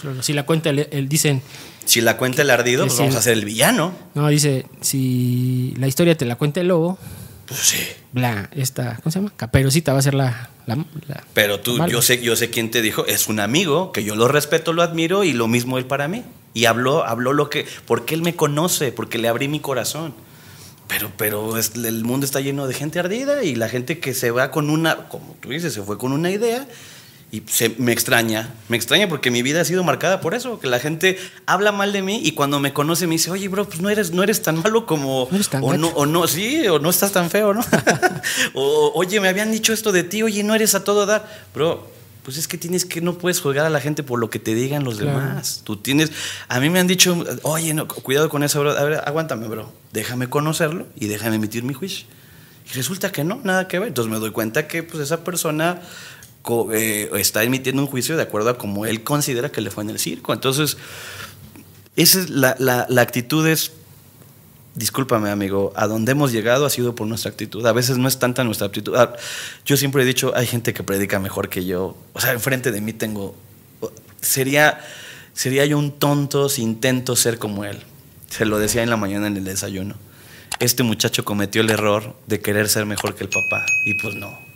Claro, 0.00 0.22
si 0.22 0.32
la 0.32 0.44
cuenta, 0.46 0.70
el, 0.70 0.86
el- 0.92 1.08
dicen, 1.08 1.42
Si 1.86 2.00
la 2.00 2.16
cuenta 2.16 2.42
el 2.42 2.50
ardido, 2.50 2.86
pues 2.86 2.98
vamos 2.98 3.16
a 3.16 3.22
ser 3.22 3.32
el 3.32 3.44
villano. 3.44 3.92
no, 4.14 4.28
dice, 4.28 4.66
si 4.80 5.74
la 5.76 5.88
historia 5.88 6.16
te 6.16 6.24
la 6.24 6.36
cuenta 6.36 6.60
el 6.60 6.68
lobo, 6.68 6.98
Pues 7.48 7.60
sí. 7.60 7.78
la, 8.12 8.50
esta, 8.54 8.96
¿cómo 9.02 9.10
se 9.10 9.18
llama? 9.20 9.32
Caperucita 9.36 9.92
va 9.94 10.00
a 10.00 10.02
ser 10.02 10.14
la... 10.14 10.50
la- 10.66 10.76
la- 11.06 11.24
Pero 11.34 11.60
tú, 11.60 11.78
la 11.78 11.88
yo 11.88 12.02
sé, 12.02 12.20
yo 12.22 12.36
sé 12.36 12.50
quién 12.50 12.70
te 12.70 12.82
dijo, 12.82 13.06
es 13.06 13.28
un 13.28 13.40
amigo, 13.40 13.90
que 13.92 14.04
yo 14.04 14.14
lo 14.16 14.28
respeto, 14.28 14.72
lo 14.74 14.82
admiro 14.82 15.24
y 15.24 15.32
lo 15.32 15.48
mismo 15.48 15.78
él 15.78 15.86
para 15.86 16.08
mí. 16.08 16.24
Y 16.54 16.66
habló, 16.66 17.04
habló 17.06 17.32
lo 17.32 17.48
que, 17.48 17.66
porque 17.86 18.14
él 18.14 18.22
me 18.22 18.34
conoce, 18.36 18.92
porque 18.92 19.16
le 19.18 19.28
abrí 19.28 19.48
mi 19.48 19.60
corazón. 19.60 20.14
Pero, 20.88 21.10
pero 21.16 21.56
es- 21.58 21.74
el 21.74 22.04
mundo 22.04 22.26
está 22.26 22.40
lleno 22.40 22.66
de 22.66 22.74
gente 22.74 22.98
ardida 22.98 23.42
y 23.44 23.54
la 23.54 23.68
gente 23.68 23.98
que 23.98 24.12
se 24.14 24.30
va 24.30 24.50
con 24.50 24.68
una, 24.70 25.08
como 25.08 25.34
tú 25.40 25.48
dices, 25.50 25.72
se 25.72 25.82
fue 25.82 25.96
con 25.98 26.12
una 26.12 26.30
idea 26.30 26.66
y 27.30 27.42
se, 27.46 27.74
me 27.78 27.92
extraña, 27.92 28.54
me 28.68 28.76
extraña 28.78 29.06
porque 29.08 29.30
mi 29.30 29.42
vida 29.42 29.60
ha 29.60 29.64
sido 29.64 29.84
marcada 29.84 30.20
por 30.20 30.34
eso, 30.34 30.58
que 30.60 30.66
la 30.66 30.78
gente 30.78 31.18
habla 31.44 31.72
mal 31.72 31.92
de 31.92 32.00
mí 32.00 32.20
y 32.24 32.32
cuando 32.32 32.58
me 32.58 32.72
conoce 32.72 33.06
me 33.06 33.16
dice, 33.16 33.30
oye, 33.30 33.48
bro, 33.48 33.66
pues 33.66 33.80
no 33.82 33.90
eres, 33.90 34.12
no 34.12 34.22
eres 34.22 34.40
tan 34.42 34.56
malo 34.62 34.86
como, 34.86 35.28
No 35.30 35.36
eres 35.36 35.48
tan 35.50 35.62
o 35.62 35.76
no, 35.76 35.88
o 35.88 36.06
no, 36.06 36.26
sí, 36.26 36.66
o 36.68 36.78
no 36.78 36.88
estás 36.88 37.12
tan 37.12 37.28
feo, 37.28 37.52
¿no? 37.52 37.60
o, 38.54 38.92
oye, 38.94 39.20
me 39.20 39.28
habían 39.28 39.52
dicho 39.52 39.72
esto 39.74 39.92
de 39.92 40.04
ti, 40.04 40.22
oye, 40.22 40.42
no 40.42 40.54
eres 40.54 40.74
a 40.74 40.84
todo 40.84 41.04
dar. 41.04 41.28
Bro, 41.54 41.90
pues 42.22 42.38
es 42.38 42.48
que 42.48 42.56
tienes 42.58 42.84
que, 42.84 43.00
no 43.00 43.18
puedes 43.18 43.40
juzgar 43.40 43.66
a 43.66 43.70
la 43.70 43.80
gente 43.80 44.02
por 44.02 44.18
lo 44.18 44.30
que 44.30 44.38
te 44.38 44.54
digan 44.54 44.84
los 44.84 44.98
Claro. 44.98 45.18
demás. 45.18 45.62
Tú 45.64 45.76
tienes, 45.76 46.12
a 46.48 46.60
mí 46.60 46.70
me 46.70 46.78
han 46.78 46.86
dicho, 46.86 47.24
oye, 47.42 47.74
no, 47.74 47.86
cuidado 47.88 48.28
con 48.30 48.42
eso, 48.42 48.60
bro. 48.60 48.70
A 48.76 48.84
ver, 48.84 49.02
aguántame, 49.04 49.48
bro. 49.48 49.72
Déjame 49.92 50.28
conocerlo 50.28 50.86
y 50.96 51.06
déjame 51.08 51.36
emitir 51.36 51.62
mi 51.62 51.74
juicio. 51.74 52.06
Y 52.70 52.74
resulta 52.74 53.10
que 53.12 53.24
no, 53.24 53.40
nada 53.44 53.66
que 53.66 53.78
ver. 53.78 53.88
Entonces 53.88 54.12
me 54.12 54.18
doy 54.18 54.30
cuenta 54.30 54.68
que 54.68 54.82
pues 54.82 55.02
esa 55.02 55.24
persona 55.24 55.80
está 57.16 57.42
emitiendo 57.42 57.82
un 57.82 57.88
juicio 57.88 58.16
de 58.16 58.22
acuerdo 58.22 58.50
a 58.50 58.58
como 58.58 58.86
él 58.86 59.02
considera 59.02 59.50
que 59.50 59.60
le 59.60 59.70
fue 59.70 59.84
en 59.84 59.90
el 59.90 59.98
circo. 59.98 60.32
Entonces, 60.32 60.76
esa 61.96 62.20
es 62.20 62.30
la, 62.30 62.56
la, 62.58 62.86
la 62.88 63.02
actitud 63.02 63.46
es 63.46 63.72
discúlpame 64.78 65.30
amigo, 65.30 65.72
a 65.74 65.86
donde 65.86 66.12
hemos 66.12 66.32
llegado 66.32 66.64
ha 66.64 66.70
sido 66.70 66.94
por 66.94 67.06
nuestra 67.06 67.30
actitud. 67.30 67.66
A 67.66 67.72
veces 67.72 67.98
no 67.98 68.08
es 68.08 68.18
tanta 68.18 68.44
nuestra 68.44 68.68
actitud. 68.68 68.94
Ah, 68.96 69.12
Yo 69.66 69.76
siempre 69.76 70.02
he 70.02 70.06
dicho, 70.06 70.32
hay 70.34 70.46
gente 70.46 70.72
que 70.72 70.82
predica 70.82 71.18
mejor 71.18 71.48
que 71.48 71.64
yo. 71.64 71.96
O 72.12 72.20
sea, 72.20 72.32
enfrente 72.32 72.70
de 72.70 72.80
mí 72.80 72.92
tengo... 72.92 73.34
Sería... 74.20 74.80
sería 75.34 75.66
yo 75.66 75.78
un 75.78 75.98
tonto 75.98 76.48
si 76.48 76.62
intento 76.62 77.16
ser 77.16 77.38
como 77.38 77.64
él. 77.64 77.82
Se 78.30 78.44
lo 78.44 78.58
decía 78.58 78.82
en 78.82 78.90
la 78.90 78.96
mañana 78.96 79.26
en 79.26 79.36
el 79.36 79.44
desayuno. 79.44 79.96
Este 80.60 80.82
muchacho 80.82 81.24
cometió 81.24 81.60
el 81.60 81.70
error 81.70 82.14
de 82.26 82.40
querer 82.40 82.68
ser 82.68 82.86
mejor 82.86 83.14
que 83.16 83.24
el 83.24 83.30
papá. 83.30 83.66
Y 83.84 84.00
pues 84.00 84.14
no. 84.14 84.47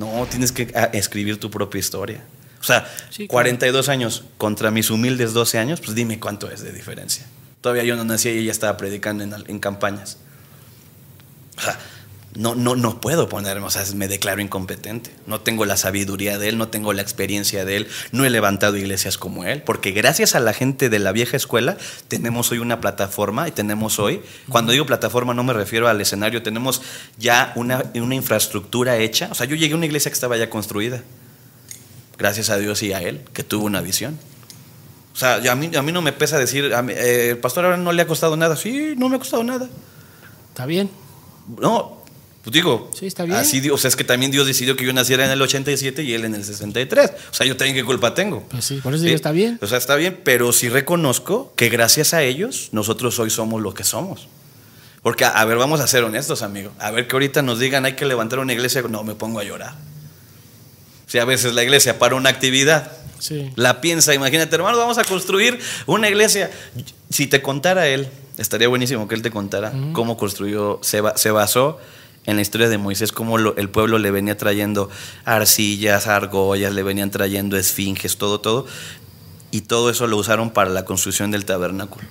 No, 0.00 0.26
tienes 0.26 0.50
que 0.50 0.72
ah, 0.74 0.88
escribir 0.94 1.38
tu 1.38 1.50
propia 1.50 1.78
historia. 1.78 2.24
O 2.58 2.64
sea, 2.64 2.90
Sí, 3.10 3.28
claro. 3.28 3.32
42 3.32 3.90
años 3.90 4.24
contra 4.38 4.70
mis 4.70 4.88
humildes 4.88 5.34
12 5.34 5.58
años, 5.58 5.80
pues 5.80 5.94
dime 5.94 6.18
cuánto 6.18 6.50
es 6.50 6.62
de 6.62 6.72
diferencia. 6.72 7.26
Todavía 7.60 7.84
yo 7.84 7.96
no 7.96 8.04
nací 8.04 8.30
y 8.30 8.38
ella 8.38 8.50
estaba 8.50 8.78
predicando 8.78 9.24
en, 9.24 9.34
en 9.46 9.58
campañas. 9.58 10.16
O 11.58 11.60
sea, 11.60 11.78
no, 12.34 12.54
no, 12.54 12.76
no 12.76 13.00
puedo 13.00 13.28
ponerme, 13.28 13.66
o 13.66 13.70
sea, 13.70 13.84
me 13.94 14.06
declaro 14.06 14.40
incompetente. 14.40 15.10
No 15.26 15.40
tengo 15.40 15.64
la 15.64 15.76
sabiduría 15.76 16.38
de 16.38 16.48
él, 16.48 16.58
no 16.58 16.68
tengo 16.68 16.92
la 16.92 17.02
experiencia 17.02 17.64
de 17.64 17.76
él, 17.76 17.88
no 18.12 18.24
he 18.24 18.30
levantado 18.30 18.76
iglesias 18.76 19.18
como 19.18 19.44
él, 19.44 19.62
porque 19.62 19.90
gracias 19.90 20.34
a 20.34 20.40
la 20.40 20.52
gente 20.52 20.88
de 20.90 20.98
la 21.00 21.10
vieja 21.10 21.36
escuela 21.36 21.76
tenemos 22.06 22.52
hoy 22.52 22.58
una 22.58 22.80
plataforma 22.80 23.48
y 23.48 23.50
tenemos 23.50 23.98
hoy, 23.98 24.22
cuando 24.48 24.70
digo 24.72 24.86
plataforma 24.86 25.34
no 25.34 25.42
me 25.42 25.52
refiero 25.52 25.88
al 25.88 26.00
escenario, 26.00 26.42
tenemos 26.42 26.82
ya 27.18 27.52
una, 27.56 27.84
una 27.94 28.14
infraestructura 28.14 28.96
hecha. 28.98 29.28
O 29.32 29.34
sea, 29.34 29.46
yo 29.46 29.56
llegué 29.56 29.74
a 29.74 29.76
una 29.76 29.86
iglesia 29.86 30.10
que 30.10 30.14
estaba 30.14 30.36
ya 30.36 30.48
construida, 30.48 31.02
gracias 32.16 32.50
a 32.50 32.58
Dios 32.58 32.82
y 32.84 32.92
a 32.92 33.02
él, 33.02 33.22
que 33.32 33.42
tuvo 33.42 33.64
una 33.64 33.80
visión. 33.80 34.16
O 35.12 35.16
sea, 35.16 35.36
a 35.50 35.54
mí, 35.56 35.70
a 35.74 35.82
mí 35.82 35.90
no 35.90 36.02
me 36.02 36.12
pesa 36.12 36.38
decir, 36.38 36.72
a 36.74 36.82
mí, 36.82 36.92
eh, 36.92 37.30
el 37.30 37.38
pastor 37.38 37.64
ahora 37.64 37.76
no 37.76 37.90
le 37.90 38.02
ha 38.02 38.06
costado 38.06 38.36
nada. 38.36 38.56
Sí, 38.56 38.94
no 38.96 39.08
me 39.08 39.16
ha 39.16 39.18
costado 39.18 39.42
nada. 39.42 39.68
Está 40.50 40.66
bien. 40.66 40.88
No, 41.60 41.99
pues 42.42 42.52
digo, 42.54 42.90
Sí, 42.98 43.06
está 43.06 43.24
bien. 43.24 43.36
así, 43.36 43.68
o 43.70 43.76
sea, 43.76 43.88
es 43.88 43.96
que 43.96 44.04
también 44.04 44.30
Dios 44.32 44.46
decidió 44.46 44.74
que 44.76 44.84
yo 44.84 44.92
naciera 44.92 45.24
en 45.26 45.30
el 45.30 45.42
87 45.42 46.02
y 46.02 46.14
él 46.14 46.24
en 46.24 46.34
el 46.34 46.44
63. 46.44 47.10
O 47.30 47.34
sea, 47.34 47.46
yo 47.46 47.56
también 47.56 47.76
qué 47.76 47.84
culpa 47.84 48.14
tengo. 48.14 48.42
Pues 48.48 48.64
sí, 48.64 48.76
por 48.82 48.94
eso 48.94 49.04
digo, 49.04 49.14
está 49.16 49.30
bien. 49.32 49.58
O 49.60 49.66
sea, 49.66 49.76
está 49.78 49.94
bien, 49.96 50.20
pero 50.24 50.52
sí 50.52 50.68
reconozco 50.68 51.52
que 51.56 51.68
gracias 51.68 52.14
a 52.14 52.22
ellos 52.22 52.68
nosotros 52.72 53.18
hoy 53.18 53.30
somos 53.30 53.60
lo 53.60 53.74
que 53.74 53.84
somos. 53.84 54.28
Porque, 55.02 55.24
a, 55.24 55.30
a 55.30 55.44
ver, 55.44 55.56
vamos 55.58 55.80
a 55.80 55.86
ser 55.86 56.04
honestos, 56.04 56.42
amigo. 56.42 56.72
A 56.78 56.90
ver 56.90 57.06
que 57.06 57.14
ahorita 57.16 57.42
nos 57.42 57.58
digan 57.58 57.84
hay 57.84 57.94
que 57.94 58.04
levantar 58.06 58.38
una 58.38 58.52
iglesia, 58.52 58.82
no, 58.88 59.02
me 59.04 59.14
pongo 59.14 59.38
a 59.40 59.44
llorar. 59.44 59.74
Si 61.06 61.18
a 61.18 61.24
veces 61.24 61.54
la 61.54 61.62
iglesia 61.62 61.98
para 61.98 62.14
una 62.14 62.30
actividad, 62.30 62.92
Sí. 63.18 63.50
la 63.56 63.82
piensa, 63.82 64.14
imagínate, 64.14 64.54
hermano, 64.56 64.78
vamos 64.78 64.96
a 64.96 65.04
construir 65.04 65.58
una 65.86 66.08
iglesia. 66.08 66.50
Si 67.10 67.26
te 67.26 67.42
contara 67.42 67.86
él, 67.86 68.08
estaría 68.38 68.66
buenísimo 68.68 69.06
que 69.08 69.14
él 69.14 69.20
te 69.20 69.30
contara 69.30 69.72
cómo 69.92 70.16
construyó, 70.16 70.78
se, 70.82 71.02
se 71.16 71.30
basó 71.30 71.78
en 72.26 72.36
la 72.36 72.42
historia 72.42 72.68
de 72.68 72.78
Moisés, 72.78 73.12
cómo 73.12 73.38
el 73.38 73.68
pueblo 73.70 73.98
le 73.98 74.10
venía 74.10 74.36
trayendo 74.36 74.90
arcillas, 75.24 76.06
argollas, 76.06 76.74
le 76.74 76.82
venían 76.82 77.10
trayendo 77.10 77.56
esfinges, 77.56 78.16
todo, 78.18 78.40
todo. 78.40 78.66
Y 79.50 79.62
todo 79.62 79.90
eso 79.90 80.06
lo 80.06 80.16
usaron 80.16 80.50
para 80.50 80.70
la 80.70 80.84
construcción 80.84 81.30
del 81.30 81.44
tabernáculo. 81.44 82.06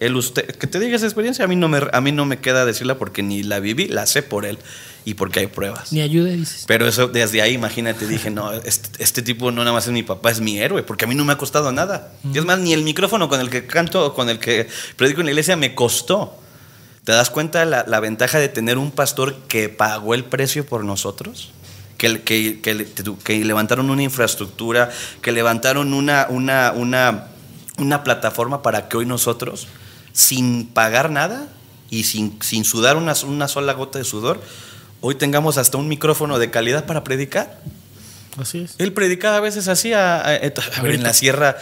Él, 0.00 0.16
usted, 0.16 0.46
que 0.56 0.66
te 0.66 0.80
diga 0.80 0.96
esa 0.96 1.06
experiencia, 1.06 1.44
a 1.44 1.48
mí, 1.48 1.56
no 1.56 1.68
me, 1.68 1.80
a 1.92 2.00
mí 2.00 2.12
no 2.12 2.26
me 2.26 2.38
queda 2.38 2.64
decirla 2.64 2.98
porque 2.98 3.22
ni 3.22 3.42
la 3.42 3.60
viví, 3.60 3.86
la 3.86 4.06
sé 4.06 4.22
por 4.22 4.44
él 4.44 4.58
y 5.04 5.14
porque 5.14 5.40
hay 5.40 5.46
pruebas. 5.46 5.92
Ni 5.92 6.00
ayude, 6.00 6.36
dices. 6.36 6.64
Pero 6.66 6.86
eso, 6.86 7.08
desde 7.08 7.42
ahí, 7.42 7.54
imagínate, 7.54 8.06
dije, 8.06 8.30
no, 8.30 8.52
este, 8.52 9.02
este 9.02 9.22
tipo 9.22 9.50
no 9.50 9.62
nada 9.62 9.72
más 9.72 9.86
es 9.86 9.92
mi 9.92 10.02
papá, 10.02 10.30
es 10.30 10.40
mi 10.40 10.58
héroe, 10.58 10.82
porque 10.82 11.04
a 11.04 11.08
mí 11.08 11.14
no 11.14 11.24
me 11.24 11.32
ha 11.32 11.38
costado 11.38 11.70
nada. 11.72 12.12
Y 12.32 12.38
es 12.38 12.44
más, 12.44 12.58
ni 12.58 12.72
el 12.72 12.82
micrófono 12.82 13.28
con 13.28 13.40
el 13.40 13.50
que 13.50 13.66
canto, 13.66 14.14
con 14.14 14.28
el 14.28 14.38
que 14.38 14.68
predico 14.96 15.20
en 15.20 15.26
la 15.26 15.32
iglesia 15.32 15.56
me 15.56 15.74
costó. 15.74 16.38
¿Te 17.04 17.12
das 17.12 17.28
cuenta 17.28 17.66
la, 17.66 17.84
la 17.86 18.00
ventaja 18.00 18.38
de 18.38 18.48
tener 18.48 18.78
un 18.78 18.90
pastor 18.90 19.34
que 19.46 19.68
pagó 19.68 20.14
el 20.14 20.24
precio 20.24 20.64
por 20.64 20.84
nosotros? 20.84 21.52
Que, 21.98 22.22
que, 22.22 22.60
que, 22.62 22.86
que 23.22 23.44
levantaron 23.44 23.90
una 23.90 24.02
infraestructura, 24.02 24.90
que 25.20 25.30
levantaron 25.30 25.92
una, 25.92 26.26
una, 26.30 26.72
una, 26.74 27.28
una 27.78 28.02
plataforma 28.04 28.62
para 28.62 28.88
que 28.88 28.96
hoy 28.96 29.06
nosotros, 29.06 29.68
sin 30.12 30.66
pagar 30.66 31.10
nada 31.10 31.46
y 31.90 32.04
sin, 32.04 32.42
sin 32.42 32.64
sudar 32.64 32.96
una, 32.96 33.12
una 33.26 33.48
sola 33.48 33.74
gota 33.74 33.98
de 33.98 34.04
sudor, 34.04 34.40
hoy 35.02 35.14
tengamos 35.14 35.58
hasta 35.58 35.76
un 35.76 35.88
micrófono 35.88 36.38
de 36.38 36.50
calidad 36.50 36.86
para 36.86 37.04
predicar. 37.04 37.60
Así 38.38 38.62
es. 38.64 38.74
Él 38.78 38.92
predicaba 38.92 39.36
a 39.36 39.40
veces 39.40 39.68
así, 39.68 39.92
a, 39.92 40.16
a- 40.20 40.34
a 40.34 40.82
ver, 40.82 40.94
en 40.94 41.02
la 41.02 41.12
sierra 41.12 41.56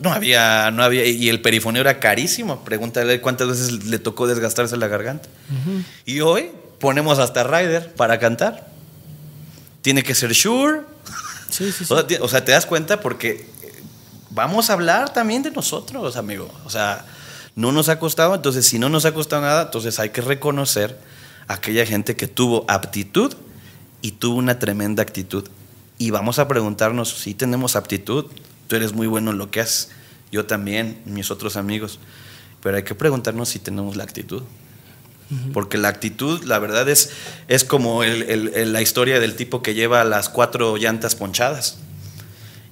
no 0.00 0.12
había, 0.12 0.70
no 0.72 0.82
había, 0.82 1.04
y 1.06 1.28
el 1.28 1.40
perifoneo 1.40 1.80
era 1.80 2.00
carísimo. 2.00 2.64
Pregúntale 2.64 3.20
cuántas 3.20 3.48
veces 3.48 3.84
le 3.84 3.98
tocó 3.98 4.26
desgastarse 4.26 4.76
la 4.76 4.88
garganta. 4.88 5.28
Y 6.04 6.20
hoy 6.20 6.50
ponemos 6.80 7.18
hasta 7.18 7.44
Rider 7.44 7.92
para 7.94 8.18
cantar. 8.18 8.66
Tiene 9.82 10.02
que 10.02 10.14
ser 10.14 10.32
Shure. 10.32 10.82
Sí, 11.50 11.70
sí, 11.72 11.84
sí. 11.84 11.86
O 11.92 11.96
sea, 11.96 12.06
ti- 12.06 12.16
o 12.20 12.28
sea, 12.28 12.44
te 12.44 12.52
das 12.52 12.66
cuenta 12.66 13.00
porque 13.00 13.48
eh, 13.62 13.72
vamos 14.30 14.70
a 14.70 14.72
hablar 14.74 15.12
también 15.12 15.42
de 15.42 15.50
nosotros, 15.50 16.16
amigo. 16.16 16.52
O 16.64 16.70
sea, 16.70 17.04
no 17.54 17.72
nos 17.72 17.88
ha 17.88 17.98
costado, 17.98 18.34
entonces 18.34 18.66
si 18.66 18.78
no 18.78 18.88
nos 18.88 19.04
ha 19.04 19.12
costado 19.14 19.42
nada, 19.42 19.62
entonces 19.62 19.98
hay 19.98 20.10
que 20.10 20.20
reconocer 20.20 20.98
a 21.46 21.54
aquella 21.54 21.86
gente 21.86 22.16
que 22.16 22.26
tuvo 22.28 22.64
aptitud 22.68 23.34
y 24.02 24.12
tuvo 24.12 24.36
una 24.36 24.58
tremenda 24.58 25.02
actitud. 25.02 25.48
Y 25.98 26.10
vamos 26.10 26.38
a 26.38 26.46
preguntarnos 26.48 27.10
si 27.10 27.34
tenemos 27.34 27.76
aptitud. 27.76 28.26
Tú 28.68 28.76
eres 28.76 28.92
muy 28.92 29.06
bueno 29.06 29.32
en 29.32 29.38
lo 29.38 29.50
que 29.50 29.60
haces, 29.60 29.90
yo 30.30 30.46
también, 30.46 31.00
mis 31.06 31.30
otros 31.30 31.56
amigos. 31.56 31.98
Pero 32.62 32.76
hay 32.76 32.82
que 32.84 32.94
preguntarnos 32.94 33.48
si 33.48 33.58
tenemos 33.58 33.96
la 33.96 34.04
actitud. 34.04 34.42
Porque 35.52 35.76
la 35.76 35.88
actitud, 35.88 36.42
la 36.44 36.58
verdad, 36.58 36.88
es, 36.88 37.10
es 37.48 37.62
como 37.64 38.02
el- 38.02 38.22
el- 38.22 38.48
el- 38.54 38.72
la 38.72 38.80
historia 38.80 39.20
del 39.20 39.36
tipo 39.36 39.62
que 39.62 39.74
lleva 39.74 40.02
las 40.04 40.30
cuatro 40.30 40.76
llantas 40.78 41.14
ponchadas. 41.16 41.76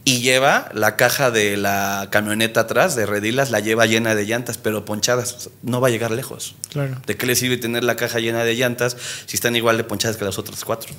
Y 0.05 0.21
lleva 0.21 0.71
la 0.73 0.97
caja 0.97 1.31
de 1.31 1.57
la 1.59 2.09
camioneta 2.11 2.61
atrás, 2.61 2.95
de 2.97 3.05
redilas, 3.07 3.51
la 3.51 3.59
lleva 3.61 3.85
llena 3.87 4.15
de 4.15 4.25
llantas, 4.25 4.57
pero 4.57 4.85
ponchadas. 4.85 5.51
No 5.63 5.81
va 5.83 5.89
a 5.89 5.91
llegar 5.91 6.13
lejos. 6.13 6.55
Claro. 6.71 6.97
¿De 7.07 7.17
qué 7.17 7.27
le 7.27 7.35
sirve 7.37 7.57
tener 7.59 7.83
la 7.85 7.97
caja 7.97 8.21
llena 8.21 8.45
de 8.45 8.55
llantas 8.55 8.97
si 9.27 9.37
están 9.37 9.55
igual 9.57 9.77
de 9.77 9.85
ponchadas 9.85 10.17
que 10.17 10.25
las 10.25 10.39
otras 10.39 10.65
cuatro? 10.65 10.95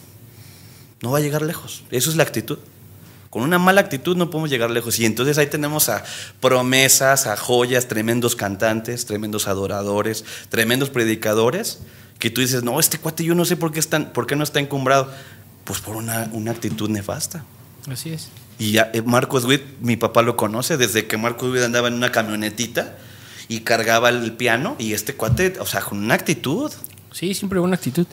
No 1.02 1.12
va 1.12 1.20
a 1.20 1.22
llegar 1.22 1.41
lejos. 1.41 1.84
Eso 1.91 2.10
es 2.10 2.16
la 2.16 2.24
actitud. 2.24 2.58
Con 3.30 3.43
una 3.43 3.60
mala 3.60 3.82
actitud 3.82 4.16
no 4.16 4.30
podemos 4.30 4.50
llegar 4.50 4.72
lejos. 4.72 5.00
Y 5.00 5.06
entonces 5.06 5.38
ahí 5.38 5.48
tenemos 5.48 5.89
a 5.89 6.04
promesas, 6.39 7.28
a 7.28 7.36
joyas, 7.38 7.88
tremendos 7.88 8.36
cantantes, 8.36 9.06
tremendos 9.06 9.48
adoradores, 9.48 10.24
tremendos 10.50 10.89
predicadores, 10.89 11.80
que 12.20 12.30
tú 12.30 12.41
dices, 12.41 12.64
no, 12.64 12.80
este 12.80 12.98
cuate 12.98 13.24
yo 13.24 13.36
no 13.36 13.45
sé 13.45 13.58
por 13.58 13.72
qué, 13.72 13.80
están, 13.80 14.12
por 14.12 14.26
qué 14.26 14.36
no 14.36 14.43
está 14.43 14.60
encumbrado. 14.60 15.12
Pues 15.66 15.82
por 15.82 15.98
una, 15.98 16.30
una 16.32 16.52
actitud 16.52 16.89
nefasta. 16.89 17.43
Así 17.89 18.12
es. 18.12 18.30
Y 18.58 18.78
eh, 18.78 19.04
Marcos 19.06 19.45
Witt, 19.45 19.62
mi 19.82 19.98
papá 19.98 20.22
lo 20.22 20.38
conoce, 20.38 20.78
desde 20.78 21.08
que 21.08 21.18
Marcos 21.18 21.52
Witt 21.52 21.64
andaba 21.64 21.89
en 21.89 21.93
una 21.93 22.12
camionetita 22.12 22.98
y 23.50 23.62
cargaba 23.62 24.10
el 24.10 24.34
piano, 24.34 24.76
y 24.80 24.93
este 24.93 25.14
cuate, 25.16 25.56
o 25.60 25.66
sea, 25.66 25.82
con 25.82 26.00
una 26.00 26.16
actitud. 26.16 26.72
Sí, 27.12 27.34
siempre 27.34 27.60
buena 27.60 27.76
actitud. 27.76 28.06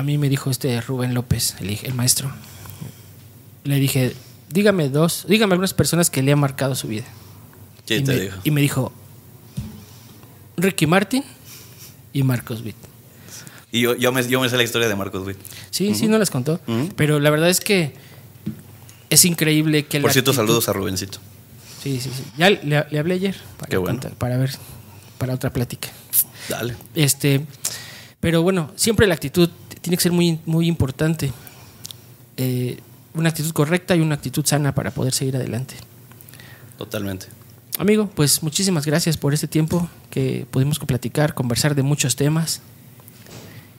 A 0.00 0.02
mí 0.02 0.16
me 0.16 0.30
dijo 0.30 0.50
este 0.50 0.80
Rubén 0.80 1.12
López, 1.12 1.56
el, 1.60 1.78
el 1.82 1.92
maestro. 1.92 2.32
Le 3.64 3.76
dije, 3.76 4.14
dígame 4.48 4.88
dos, 4.88 5.26
dígame 5.28 5.52
algunas 5.52 5.74
personas 5.74 6.08
que 6.08 6.22
le 6.22 6.32
han 6.32 6.38
marcado 6.38 6.74
su 6.74 6.88
vida. 6.88 7.04
Sí, 7.84 7.96
y, 7.96 8.02
te 8.02 8.14
me, 8.14 8.20
digo. 8.20 8.34
y 8.44 8.50
me 8.50 8.60
dijo, 8.62 8.92
Ricky 10.56 10.86
Martin 10.86 11.22
y 12.14 12.22
Marcos 12.22 12.62
Witt. 12.62 12.76
Y 13.72 13.82
yo, 13.82 13.94
yo, 13.94 14.10
me, 14.10 14.26
yo 14.26 14.40
me 14.40 14.48
sé 14.48 14.56
la 14.56 14.62
historia 14.62 14.88
de 14.88 14.96
Marcos 14.96 15.26
Witt. 15.26 15.36
Sí, 15.70 15.94
sí, 15.94 16.08
no 16.08 16.16
las 16.16 16.30
contó. 16.30 16.60
Pero 16.96 17.20
la 17.20 17.28
verdad 17.28 17.50
es 17.50 17.60
que 17.60 17.92
es 19.10 19.26
increíble 19.26 19.84
que 19.84 20.00
Por 20.00 20.12
cierto, 20.12 20.30
actitud- 20.30 20.36
saludos 20.36 20.68
a 20.70 20.72
Rubencito. 20.72 21.18
Sí, 21.82 22.00
sí, 22.00 22.10
sí. 22.16 22.22
Ya 22.38 22.48
le, 22.48 22.86
le 22.90 22.98
hablé 22.98 23.14
ayer 23.16 23.36
para, 23.58 23.68
Qué 23.68 23.76
bueno. 23.76 24.00
contar- 24.00 24.14
para 24.16 24.38
ver, 24.38 24.50
para 25.18 25.34
otra 25.34 25.52
plática. 25.52 25.88
Dale. 26.48 26.74
Este, 26.94 27.44
pero 28.18 28.42
bueno, 28.42 28.72
siempre 28.76 29.06
la 29.06 29.12
actitud 29.14 29.50
tiene 29.80 29.96
que 29.96 30.02
ser 30.02 30.12
muy, 30.12 30.38
muy 30.46 30.66
importante. 30.66 31.32
Eh, 32.36 32.78
una 33.14 33.28
actitud 33.28 33.52
correcta 33.52 33.96
y 33.96 34.00
una 34.00 34.14
actitud 34.14 34.44
sana 34.44 34.74
para 34.74 34.90
poder 34.90 35.12
seguir 35.12 35.36
adelante. 35.36 35.74
Totalmente. 36.78 37.26
Amigo, 37.78 38.10
pues 38.14 38.42
muchísimas 38.42 38.86
gracias 38.86 39.16
por 39.16 39.34
este 39.34 39.48
tiempo 39.48 39.88
que 40.10 40.46
pudimos 40.50 40.78
platicar, 40.78 41.34
conversar 41.34 41.74
de 41.74 41.82
muchos 41.82 42.16
temas. 42.16 42.60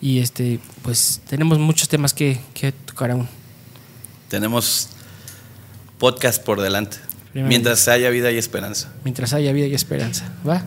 Y 0.01 0.19
este, 0.19 0.59
pues 0.81 1.21
tenemos 1.29 1.59
muchos 1.59 1.87
temas 1.87 2.13
que, 2.13 2.39
que 2.53 2.71
tocar 2.71 3.11
aún. 3.11 3.27
Tenemos 4.29 4.89
podcast 5.99 6.43
por 6.43 6.61
delante. 6.61 6.97
Mientras 7.33 7.87
haya 7.87 8.09
vida 8.09 8.31
y 8.31 8.37
esperanza. 8.37 8.91
Mientras 9.03 9.33
haya 9.33 9.53
vida 9.53 9.67
y 9.67 9.75
esperanza. 9.75 10.33
¿Va? 10.47 10.63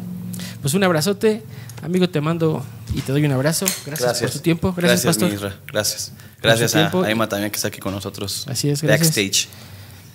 Pues 0.62 0.74
un 0.74 0.84
abrazote. 0.84 1.42
Amigo, 1.84 2.08
te 2.08 2.22
mando 2.22 2.64
y 2.94 3.02
te 3.02 3.12
doy 3.12 3.26
un 3.26 3.32
abrazo. 3.32 3.66
Gracias, 3.84 4.18
por 4.18 4.30
tu 4.30 4.38
tiempo. 4.38 4.72
Gracias, 4.74 5.04
Pastor. 5.04 5.52
Gracias. 5.66 6.12
Por 6.40 6.50
Gracias 6.50 6.70
su 6.70 6.78
a, 6.78 7.04
a 7.04 7.10
Emma 7.10 7.28
también 7.28 7.50
que 7.50 7.56
está 7.56 7.68
aquí 7.68 7.78
con 7.78 7.92
nosotros. 7.92 8.46
Así 8.48 8.70
es, 8.70 8.80
gracias. 8.80 9.08
Backstage. 9.08 9.48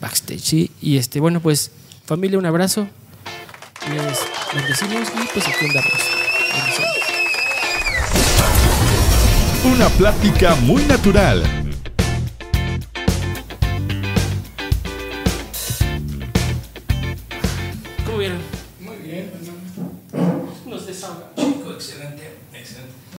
Backstage, 0.02 0.42
sí. 0.42 0.72
Y 0.82 0.98
este, 0.98 1.20
bueno, 1.20 1.42
pues, 1.42 1.70
familia, 2.08 2.40
un 2.40 2.48
abrazo. 2.48 2.88
Les 3.88 4.20
bendecimos 4.56 5.10
y 5.10 5.28
pues 5.32 5.48
aquí 5.48 5.66
andamos. 5.68 5.94
Una 9.64 9.90
plática 9.90 10.56
muy 10.56 10.84
natural 10.86 11.59